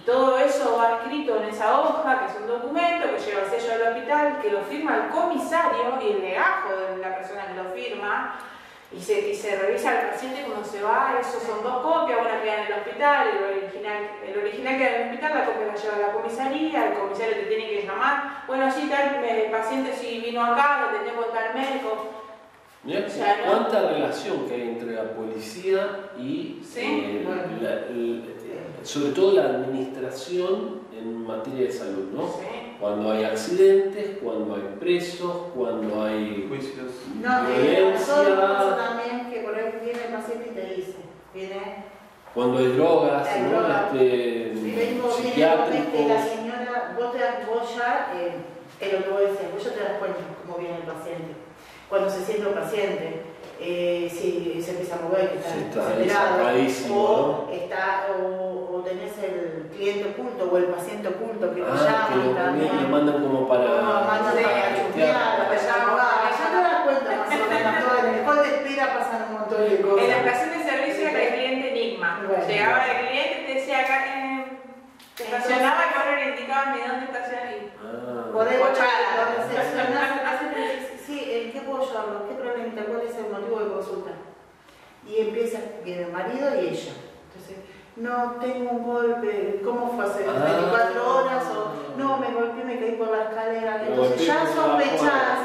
Todo 0.06 0.38
eso 0.38 0.76
va 0.78 0.98
escrito 1.02 1.36
en 1.42 1.48
esa 1.48 1.80
hoja, 1.80 2.20
que 2.20 2.32
es 2.32 2.38
un 2.40 2.46
documento 2.46 3.08
que 3.10 3.18
lleva 3.18 3.42
el 3.42 3.50
sello 3.50 3.72
del 3.78 3.88
hospital, 3.88 4.38
que 4.40 4.50
lo 4.52 4.60
firma 4.62 4.94
el 4.96 5.10
comisario 5.10 5.98
y 6.00 6.12
el 6.12 6.20
legajo 6.22 6.70
de 6.76 6.96
la 6.98 7.16
persona 7.16 7.46
que 7.48 7.54
lo 7.54 7.70
firma. 7.70 8.38
Y 8.96 9.00
se, 9.00 9.30
y 9.30 9.34
se 9.34 9.56
revisa 9.58 9.90
al 9.90 10.10
paciente 10.10 10.42
cuando 10.46 10.64
se 10.64 10.80
va, 10.80 11.14
esos 11.20 11.42
son 11.42 11.60
dos 11.64 11.82
copias, 11.82 12.20
una 12.20 12.40
queda 12.40 12.60
en 12.62 12.66
el 12.68 12.78
hospital, 12.78 13.26
el 13.36 13.58
original, 13.58 14.10
el 14.24 14.38
original 14.38 14.78
queda 14.78 14.88
en 14.88 14.94
el 14.94 15.08
hospital, 15.08 15.34
la 15.34 15.44
copia 15.44 15.66
la 15.66 15.74
lleva 15.74 15.96
a 15.96 15.98
la 15.98 16.12
comisaría, 16.12 16.86
el 16.86 16.94
comisario 16.94 17.34
te 17.34 17.42
tiene 17.46 17.68
que 17.68 17.82
llamar, 17.84 18.44
bueno, 18.46 18.70
sí, 18.70 18.88
tal, 18.88 19.24
el 19.24 19.50
paciente 19.50 19.92
sí 19.92 20.22
vino 20.24 20.44
acá, 20.44 20.82
lo 20.92 20.98
tenemos 21.00 21.32
tal 21.32 21.52
médico, 21.54 22.12
Mirá 22.84 23.04
O 23.04 23.10
sea, 23.10 23.38
¿no? 23.38 23.44
cuánta 23.46 23.80
relación 23.90 24.46
que 24.46 24.54
hay 24.54 24.62
entre 24.62 24.92
la 24.92 25.02
policía 25.14 26.10
y 26.16 26.60
Sí, 26.64 26.80
eh, 27.04 27.22
bueno. 27.26 27.42
la- 27.60 27.70
el- 27.88 28.35
sobre 28.86 29.10
todo 29.12 29.32
la 29.32 29.44
administración 29.46 30.80
en 30.96 31.26
materia 31.26 31.66
de 31.66 31.72
salud, 31.72 32.10
¿no? 32.14 32.22
Sí. 32.28 32.76
Cuando 32.80 33.10
hay 33.12 33.24
accidentes, 33.24 34.18
cuando 34.22 34.54
hay 34.54 34.76
presos, 34.78 35.32
cuando 35.54 36.04
hay 36.04 36.46
Juicios. 36.48 36.92
No, 37.22 37.46
violencia, 37.46 38.36
pasa 38.40 38.76
también 38.76 39.30
que 39.30 39.40
por 39.40 39.54
ahí 39.54 39.72
viene 39.82 40.00
el 40.06 40.12
paciente 40.14 40.48
y 40.50 40.54
te 40.54 40.74
dice, 40.74 40.96
viene, 41.34 41.84
cuando 42.34 42.58
hay 42.58 42.68
drogas, 42.72 43.26
Hay 43.28 43.42
¿no? 43.42 43.50
drogas. 43.50 43.94
Este, 43.94 44.52
vengo, 44.54 44.72
viene 44.74 44.98
la 44.98 45.10
psiquiátricos. 45.12 46.22
señora, 46.28 46.96
vos, 46.98 47.12
te, 47.12 47.18
das- 47.18 47.46
vos 47.48 47.76
ya, 47.76 48.12
eh, 48.16 48.34
es 48.80 48.92
lo 48.92 49.04
que 49.04 49.10
vos 49.10 49.20
decías, 49.20 49.52
vos 49.54 49.64
ya 49.64 49.72
te 49.72 49.80
das 49.80 49.98
cuenta 49.98 50.18
cómo 50.44 50.58
viene 50.58 50.76
el 50.76 50.82
paciente. 50.82 51.32
Cuando 51.88 52.10
se 52.10 52.24
siente 52.24 52.46
el 52.48 52.54
paciente, 52.54 53.22
eh, 53.60 54.08
si 54.12 54.60
se 54.62 54.70
empieza 54.72 54.96
a 54.96 55.02
mover, 55.02 55.30
que 55.30 55.36
está 55.38 55.52
Sí, 55.52 55.64
está 55.70 55.80
acelerado, 55.86 56.36
o, 56.92 57.48
está, 57.52 58.06
o, 58.12 58.76
o 58.76 58.80
tenés 58.82 59.12
el 59.22 59.68
cliente 59.74 60.10
oculto 60.12 60.50
o 60.52 60.56
el 60.58 60.64
paciente 60.66 61.08
oculto 61.08 61.54
que 61.54 61.60
te 61.62 61.66
Ah, 61.66 61.74
llama 61.74 62.08
que 62.12 62.18
y 62.20 62.30
lo, 62.30 62.36
también. 62.36 62.82
lo 62.82 62.88
mandan 62.88 63.22
como 63.22 63.48
para. 63.48 63.64
Como 63.64 64.04
mandan 64.04 64.36
Sí, 64.36 64.42
para 64.44 64.76
sí, 64.76 64.82
chupear, 64.82 65.48
para 65.48 65.62
llamar, 65.62 66.30
ya 66.36 66.46
te 66.52 66.56
das 66.62 66.80
cuenta 66.84 67.08
más 67.16 67.28
o 67.28 67.46
menos, 67.48 67.84
todo 67.84 67.96
en 67.98 68.06
el 68.06 68.42
de 68.42 68.56
espera 68.56 68.84
pasan 68.98 69.22
un 69.28 69.32
montón 69.40 69.60
de 69.70 69.80
cosas. 69.80 70.04
En 70.04 70.10
la 70.10 70.16
estación 70.16 70.50
de 70.58 70.60
servicio 70.70 71.08
era 71.08 71.22
el 71.22 71.32
cliente 71.34 71.64
Enigma. 71.70 72.08
Bueno. 72.28 72.44
Llegaba 72.46 72.84
el 72.86 73.08
cliente 73.08 73.36
y 73.40 73.46
te 73.46 73.54
decía 73.54 73.80
acá, 73.80 73.96
eh, 74.06 74.44
te 75.16 75.22
estacionaba 75.24 75.80
y 75.86 75.98
ahora 75.98 76.12
le 76.20 76.30
indicaban 76.30 76.74
de 76.76 76.80
dónde 76.86 77.04
estacionar. 77.06 77.46
y- 77.56 77.70
Ah. 77.76 78.28
Bochada. 78.32 78.96
lo 79.56 80.95
sí, 81.06 81.22
¿en 81.26 81.52
qué 81.52 81.60
puedo 81.60 81.82
ayudarlo? 81.82 82.28
¿Qué 82.28 82.34
problemita? 82.34 82.84
¿Cuál 82.84 83.02
es 83.02 83.14
el 83.16 83.30
motivo 83.32 83.60
de 83.60 83.72
consulta? 83.72 84.10
Y 85.08 85.20
empieza, 85.20 85.58
viene 85.84 86.02
el 86.04 86.12
marido 86.12 86.48
y 86.56 86.68
ella. 86.68 86.92
Entonces, 87.28 87.56
no 87.96 88.36
tengo 88.40 88.70
un 88.72 88.82
golpe, 88.82 89.60
¿cómo 89.64 89.92
fue 89.92 90.04
hace 90.04 90.26
Ah. 90.28 90.44
24 90.44 91.16
horas? 91.16 91.44
O 91.56 91.98
no, 91.98 92.16
me 92.18 92.28
golpeé, 92.32 92.64
me 92.64 92.78
caí 92.78 92.92
por 92.96 93.08
la 93.10 93.22
escalera. 93.24 93.86
Entonces 93.86 94.26
ya 94.26 94.46
sospechás. 94.46 95.38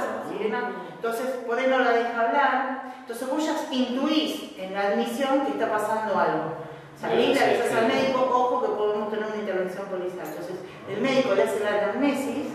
Entonces, 0.95 1.27
por 1.47 1.57
ahí 1.57 1.67
no 1.67 1.79
la 1.79 1.91
deja 1.91 2.19
hablar. 2.27 2.93
Entonces, 3.01 3.29
vos 3.29 3.43
ya 3.45 3.55
intuís 3.73 4.51
en 4.57 4.73
la 4.73 4.87
admisión 4.87 5.41
que 5.45 5.51
está 5.51 5.69
pasando 5.69 6.17
algo. 6.19 6.55
Salís, 6.99 7.35
le 7.39 7.43
avisas 7.45 7.71
al 7.73 7.87
médico, 7.87 8.19
ojo 8.21 8.61
que 8.61 8.67
podemos 8.69 9.09
tener 9.11 9.25
una 9.27 9.35
intervención 9.37 9.85
policial. 9.87 10.25
Entonces, 10.27 10.55
el 10.89 11.01
médico 11.01 11.33
le 11.35 11.43
hace 11.43 11.59
la 11.63 11.69
anamnesis 11.83 12.47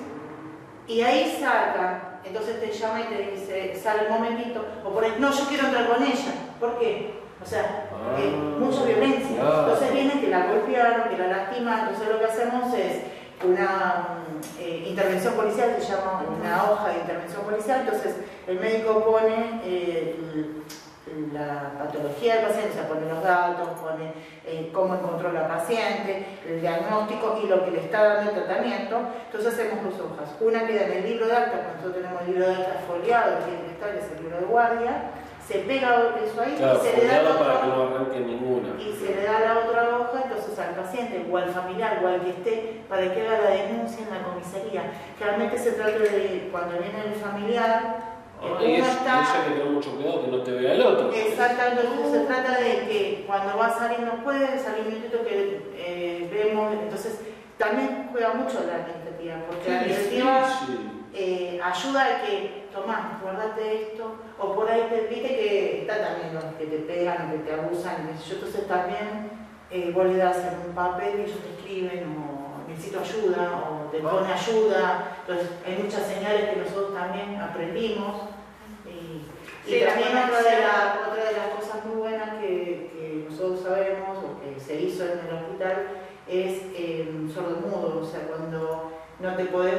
y 0.87 1.01
ahí 1.01 1.37
saca, 1.41 2.06
entonces 2.27 2.61
te 2.61 2.71
llama 2.73 3.01
y 3.01 3.05
te 3.05 3.31
dice, 3.33 3.75
sale 3.81 4.07
un 4.09 4.15
momentito, 4.15 4.65
o 4.85 4.91
por 4.91 5.05
ahí, 5.05 5.15
no, 5.19 5.31
yo 5.33 5.45
quiero 5.49 5.67
entrar 5.67 5.89
con 5.89 6.03
ella. 6.03 6.33
¿Por 6.61 6.79
qué? 6.79 7.15
O 7.43 7.47
sea, 7.47 7.89
Ah, 7.93 8.17
eh, 8.21 8.35
mucha 8.59 8.85
violencia. 8.85 9.37
Entonces 9.41 9.93
viene 9.93 10.21
que 10.21 10.29
la 10.29 10.47
golpearon, 10.47 11.09
que 11.09 11.19
la 11.19 11.27
lastiman, 11.29 11.81
entonces 11.89 12.09
lo 12.09 12.19
que 12.19 12.25
hacemos 12.27 12.73
es 12.75 12.99
una 13.45 14.19
mm, 14.31 14.61
eh, 14.63 14.85
intervención 14.89 15.35
policial, 15.35 15.77
se 15.79 15.87
llama 15.93 16.25
una 16.39 16.71
hoja 16.71 16.89
de 16.91 16.99
intervención 17.01 17.43
policial, 17.43 17.81
entonces 17.81 18.15
el 18.47 18.59
médico 18.61 19.05
pone 19.05 19.61
eh, 19.65 20.17
l- 20.35 20.47
la 21.33 21.73
patología 21.79 22.37
del 22.37 22.47
paciente, 22.47 22.71
o 22.71 22.75
sea, 22.75 22.89
pone 22.89 23.07
los 23.09 23.23
datos, 23.23 23.69
pone 23.81 24.13
eh, 24.45 24.71
cómo 24.73 24.95
encontró 24.97 25.33
la 25.33 25.47
paciente, 25.47 26.27
el 26.47 26.61
diagnóstico 26.61 27.39
y 27.43 27.47
lo 27.47 27.65
que 27.65 27.71
le 27.71 27.81
está 27.81 28.03
dando 28.03 28.31
el 28.33 28.45
tratamiento. 28.45 28.99
Entonces 29.27 29.55
hacemos 29.55 29.85
dos 29.85 30.11
hojas. 30.11 30.35
Una 30.41 30.67
queda 30.67 30.87
en 30.87 30.93
el 30.93 31.05
libro 31.05 31.27
de 31.27 31.37
acta, 31.37 31.59
cuando 31.63 31.73
nosotros 31.75 31.95
tenemos 31.97 32.23
el 32.23 32.29
libro 32.29 32.47
de 32.49 32.55
acta 32.55 32.81
foliado, 32.87 33.39
que 33.39 33.45
tiene 33.45 33.77
que 33.77 33.99
es 33.99 34.11
el 34.11 34.23
libro 34.25 34.41
de 34.41 34.47
guardia, 34.47 35.11
se 35.47 35.59
pega 35.61 36.11
eso 36.25 36.41
ahí 36.43 36.57
Claro, 36.59 36.81
y 36.83 36.87
se 36.89 36.97
le 36.97 37.07
da 37.07 37.39
para 37.39 37.67
no 37.67 37.83
arranque 37.85 38.19
ninguna. 38.19 38.71
y 38.81 38.93
se 38.93 39.15
le 39.15 39.23
da 39.23 39.39
la 39.41 39.59
otra 39.61 39.97
hoja 39.97 40.23
entonces 40.25 40.59
al 40.59 40.75
paciente 40.75 41.25
o 41.31 41.37
al 41.37 41.51
familiar 41.51 42.01
o 42.03 42.09
al 42.09 42.21
que 42.21 42.31
esté 42.31 42.83
para 42.89 43.15
que 43.15 43.23
haga 43.29 43.39
la 43.45 43.51
denuncia 43.51 44.05
en 44.05 44.11
la 44.11 44.25
comisaría. 44.25 44.91
Realmente 45.21 45.57
se 45.57 45.73
trata 45.73 45.99
de 46.01 46.49
cuando 46.51 46.79
viene 46.79 47.01
el 47.07 47.15
familiar, 47.15 48.16
Y, 48.61 48.75
es, 48.75 48.87
está 48.87 49.23
eso 49.23 49.33
hay 49.33 49.49
que 49.49 49.59
tener 49.59 49.73
mucho 49.73 49.97
cuidado 49.97 50.25
que 50.25 50.31
no 50.31 50.39
te 50.43 50.51
vea 50.53 50.75
el 50.75 50.83
otro. 50.83 51.11
exactamente, 51.13 51.83
entonces 51.83 52.13
se 52.13 52.27
trata 52.27 52.61
de 52.61 52.87
que 52.87 53.25
cuando 53.27 53.57
va 53.57 53.71
saliendo 53.71 54.13
puede 54.23 54.59
salir 54.59 54.83
un 54.87 54.95
minutito 54.95 55.23
que 55.25 55.73
eh, 55.75 56.29
vemos, 56.31 56.73
entonces 56.75 57.21
también 57.57 58.09
juega 58.13 58.35
mucho 58.35 58.61
la 58.67 58.77
administrativa, 58.77 59.37
porque 59.49 59.71
la 59.71 59.81
administrativa 59.81 60.49
eh, 61.15 61.61
ayuda 61.63 62.05
a 62.05 62.23
que, 62.23 62.67
tomás, 62.73 63.23
guardate 63.23 63.83
esto, 63.83 64.17
o 64.39 64.55
por 64.55 64.71
ahí 64.71 64.83
te 64.91 65.07
viste 65.07 65.29
que 65.29 65.81
está 65.81 65.99
también 65.99 66.35
los 66.35 66.45
que 66.57 66.67
te 66.67 66.79
pegan 66.81 67.29
o 67.29 67.33
que 67.33 67.39
te 67.39 67.55
abusan, 67.55 68.11
entonces 68.11 68.69
también 68.69 69.31
eh, 69.71 69.91
vos 69.95 70.07
le 70.07 70.19
das 70.19 70.39
en 70.39 70.69
un 70.69 70.75
papel 70.75 71.21
y 71.21 71.23
ellos 71.23 71.41
te 71.41 71.59
escriben 71.59 72.05
o 72.05 72.46
necesito 72.69 73.01
ayuda 73.01 73.63
o 73.71 73.91
te 73.91 73.99
pone 73.99 74.33
ayuda, 74.33 75.17
entonces 75.21 75.49
hay 75.67 75.83
muchas 75.83 76.07
señales 76.07 76.51
que 76.51 76.57
nosotros 76.57 76.95
también 76.95 77.37
aprendimos 77.41 78.23
y, 78.87 79.27
y 79.69 79.71
Sí, 79.71 79.81
la 79.81 79.87
también 79.91 80.09
otra 80.11 80.27
de, 80.27 80.33
conexión. 80.33 80.61
la- 80.63 81.01
otra 81.11 81.25
de 81.25 81.33
las 81.33 81.49
cosas 81.59 81.85
muy 81.87 81.97
buenas 81.97 82.31
que, 82.41 82.91
que 82.93 83.27
nosotros 83.31 83.61
sabemos 83.63 84.19
o 84.19 84.41
que 84.41 84.61
se 84.61 84.81
hizo 84.81 85.05
en 85.05 85.21
el 85.27 85.35
hospital 85.35 85.77
es 86.29 86.53
eh, 86.75 87.09
sordo-mudo, 87.33 88.01
o 88.03 88.05
sea, 88.05 88.21
cuando 88.29 88.93
no 89.21 89.35
te 89.37 89.45
podés, 89.47 89.75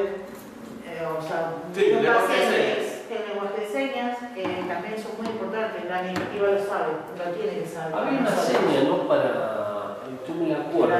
eh, 0.88 1.03
o 1.05 1.22
sea, 1.22 1.53
Sí, 1.73 1.91
paciente 1.93 2.93
en 3.09 3.30
lenguaje 3.30 3.61
de 3.61 3.68
señas, 3.68 4.18
que 4.35 4.43
también 4.43 4.93
eso 4.95 5.09
es 5.14 5.19
muy 5.19 5.27
importante, 5.27 5.85
la 5.88 5.99
administrativa 5.99 6.47
lo 6.47 6.59
sabe, 6.59 6.93
lo 7.18 7.31
tiene 7.35 7.59
que 7.59 7.65
saber. 7.65 7.95
Había 7.95 8.19
una 8.19 8.31
seña, 8.35 8.84
¿no? 8.88 9.07
Para. 9.07 9.97
Tú 10.26 10.34
me 10.35 10.49
la 10.49 10.57
acuerdo, 10.59 10.95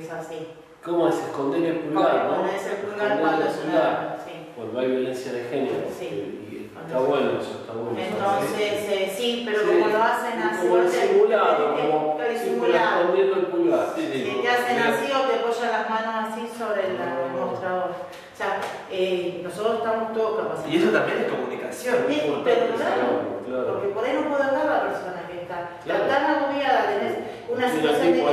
es 0.00 0.10
así. 0.10 0.48
¿Cómo 0.84 1.08
es 1.08 1.16
esconder 1.16 1.62
el 1.64 1.78
pulgar? 1.80 2.26
Cuando 2.28 2.44
¿no? 2.44 2.48
es 2.48 2.66
el 2.66 2.76
pulgar, 2.78 3.06
Esconder 3.12 3.20
cuando 3.20 3.42
el 3.42 3.48
es 3.50 3.56
pulgar. 3.56 3.82
una... 3.82 4.16
Sí. 4.24 4.32
Cuando 4.56 4.80
hay 4.80 4.86
violencia 4.88 5.32
de 5.32 5.42
género. 5.44 5.74
Sí. 5.98 6.06
Y 6.48 6.70
está 6.86 6.98
bueno 7.00 7.30
eso, 7.40 7.52
está 7.60 7.72
bueno. 7.74 7.98
Entonces, 7.98 8.72
eh, 8.88 9.12
sí, 9.16 9.42
pero 9.44 9.58
Sí. 9.60 9.66
como 9.66 9.86
lo 9.88 10.02
hacen 10.02 10.38
así, 10.42 10.66
Como 10.68 10.88
simulado, 10.88 11.74
te- 11.74 11.82
te- 11.82 11.88
como 11.90 12.18
simulado. 12.38 13.00
escondiendo 13.00 13.34
el 13.36 13.46
pulgar. 13.46 13.86
Sí, 13.96 14.02
Si 14.06 14.18
sí. 14.24 14.38
te 14.42 14.48
hacen 14.48 14.76
Mira, 14.76 14.88
así 14.94 15.06
o 15.12 15.20
te 15.28 15.34
apoyan 15.38 15.72
las 15.72 15.90
manos 15.90 16.14
así 16.32 16.42
sobre 16.56 16.80
el, 16.86 16.94
el 16.96 17.32
mostrador. 17.38 17.90
O 17.90 18.36
sea, 18.38 18.60
eh, 18.90 19.40
nosotros 19.42 19.78
estamos 19.78 20.12
todos 20.14 20.38
capacitados. 20.38 20.72
Y 20.74 20.76
eso 20.78 20.90
también 20.94 21.18
es 21.18 21.30
comunicación. 21.32 21.96
Sí, 22.08 22.22
pero 22.44 22.74
claro, 22.78 23.06
Claro. 23.46 23.66
porque 23.74 23.88
por 23.88 24.04
ahí 24.04 24.12
no 24.14 24.28
puede 24.30 24.44
hablar 24.44 24.66
la 24.66 24.82
persona 24.86 25.22
que 25.26 25.42
está. 25.42 25.70
Claro. 25.84 26.04
Tan 26.06 26.24
agobiada, 26.24 26.86
tenés 26.86 27.14
una 27.50 27.66
situación 27.70 28.06
el 28.06 28.12
de 28.14 28.18
tipo 28.20 28.30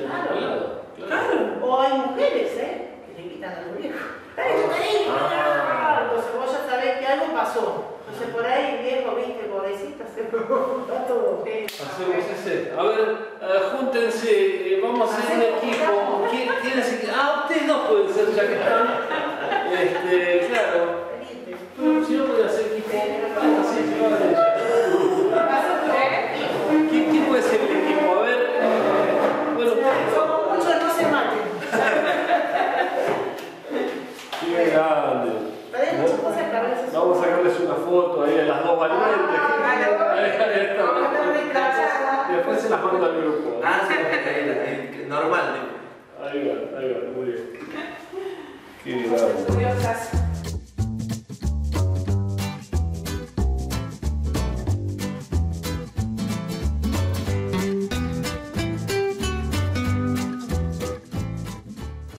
Claro. 0.00 0.82
Claro. 0.96 1.58
O 1.62 1.80
hay 1.80 1.92
mujeres, 1.92 2.52
¿eh? 2.56 2.88
Que 3.06 3.22
le 3.22 3.28
gritan 3.28 3.52
a 3.52 3.62
tu 3.64 3.78
viejo. 3.80 3.98
¡Ay, 4.36 4.52
yo 4.56 4.68
te 4.68 4.98
digo! 4.98 5.14
Ah. 5.18 6.02
Entonces 6.04 6.30
vos 6.34 6.52
ya 6.52 6.70
sabés 6.70 6.98
que 6.98 7.06
algo 7.06 7.34
pasó. 7.34 7.84
Entonces 8.06 8.34
por 8.34 8.46
ahí 8.46 8.76
el 8.78 8.84
viejo, 8.84 9.14
viste, 9.16 9.44
pobrecita, 9.44 10.04
se 10.14 10.22
está 10.22 11.06
todo. 11.06 11.44
Hacemos 11.44 12.24
ese. 12.30 12.72
A 12.78 12.82
ver, 12.82 13.16
eh, 13.40 13.60
júntense, 13.72 14.30
eh, 14.30 14.80
vamos 14.82 15.10
a 15.10 15.18
hacer 15.18 15.36
un 15.36 15.42
equipo. 15.42 16.26
¿Quién, 16.30 16.48
quién 16.62 16.82
Ah, 17.14 17.42
ustedes 17.44 17.66
dos 17.66 17.88
pueden 17.88 18.14
ser 18.14 18.34
ya 18.34 18.46
que 18.46 18.54
están. 18.54 18.88
Este, 19.72 20.48
claro. 20.48 21.12
Si 22.06 22.14
no 22.14 22.26
pueden 22.26 22.46
hacer 22.46 22.66
equipo. 22.72 22.92
Vamos 36.92 37.18
a 37.18 37.24
sacarles 37.24 37.60
una 37.60 37.74
foto 37.74 38.22
ahí 38.24 38.38
a 38.38 38.44
las 38.44 38.64
dos 38.64 38.78
valientes. 38.78 39.08
Después 42.30 42.60
se 42.60 42.70
las 42.70 42.82
mando 42.82 43.04
al 43.04 43.20
grupo. 43.20 43.60
Ah, 43.64 43.80
sí, 43.88 43.94
normal. 45.08 45.44
Ahí 46.22 46.48
va, 46.48 46.78
ahí 46.78 46.92
va, 46.92 46.98
muy 47.14 47.26
bien. 47.26 47.42
Qué 48.84 50.31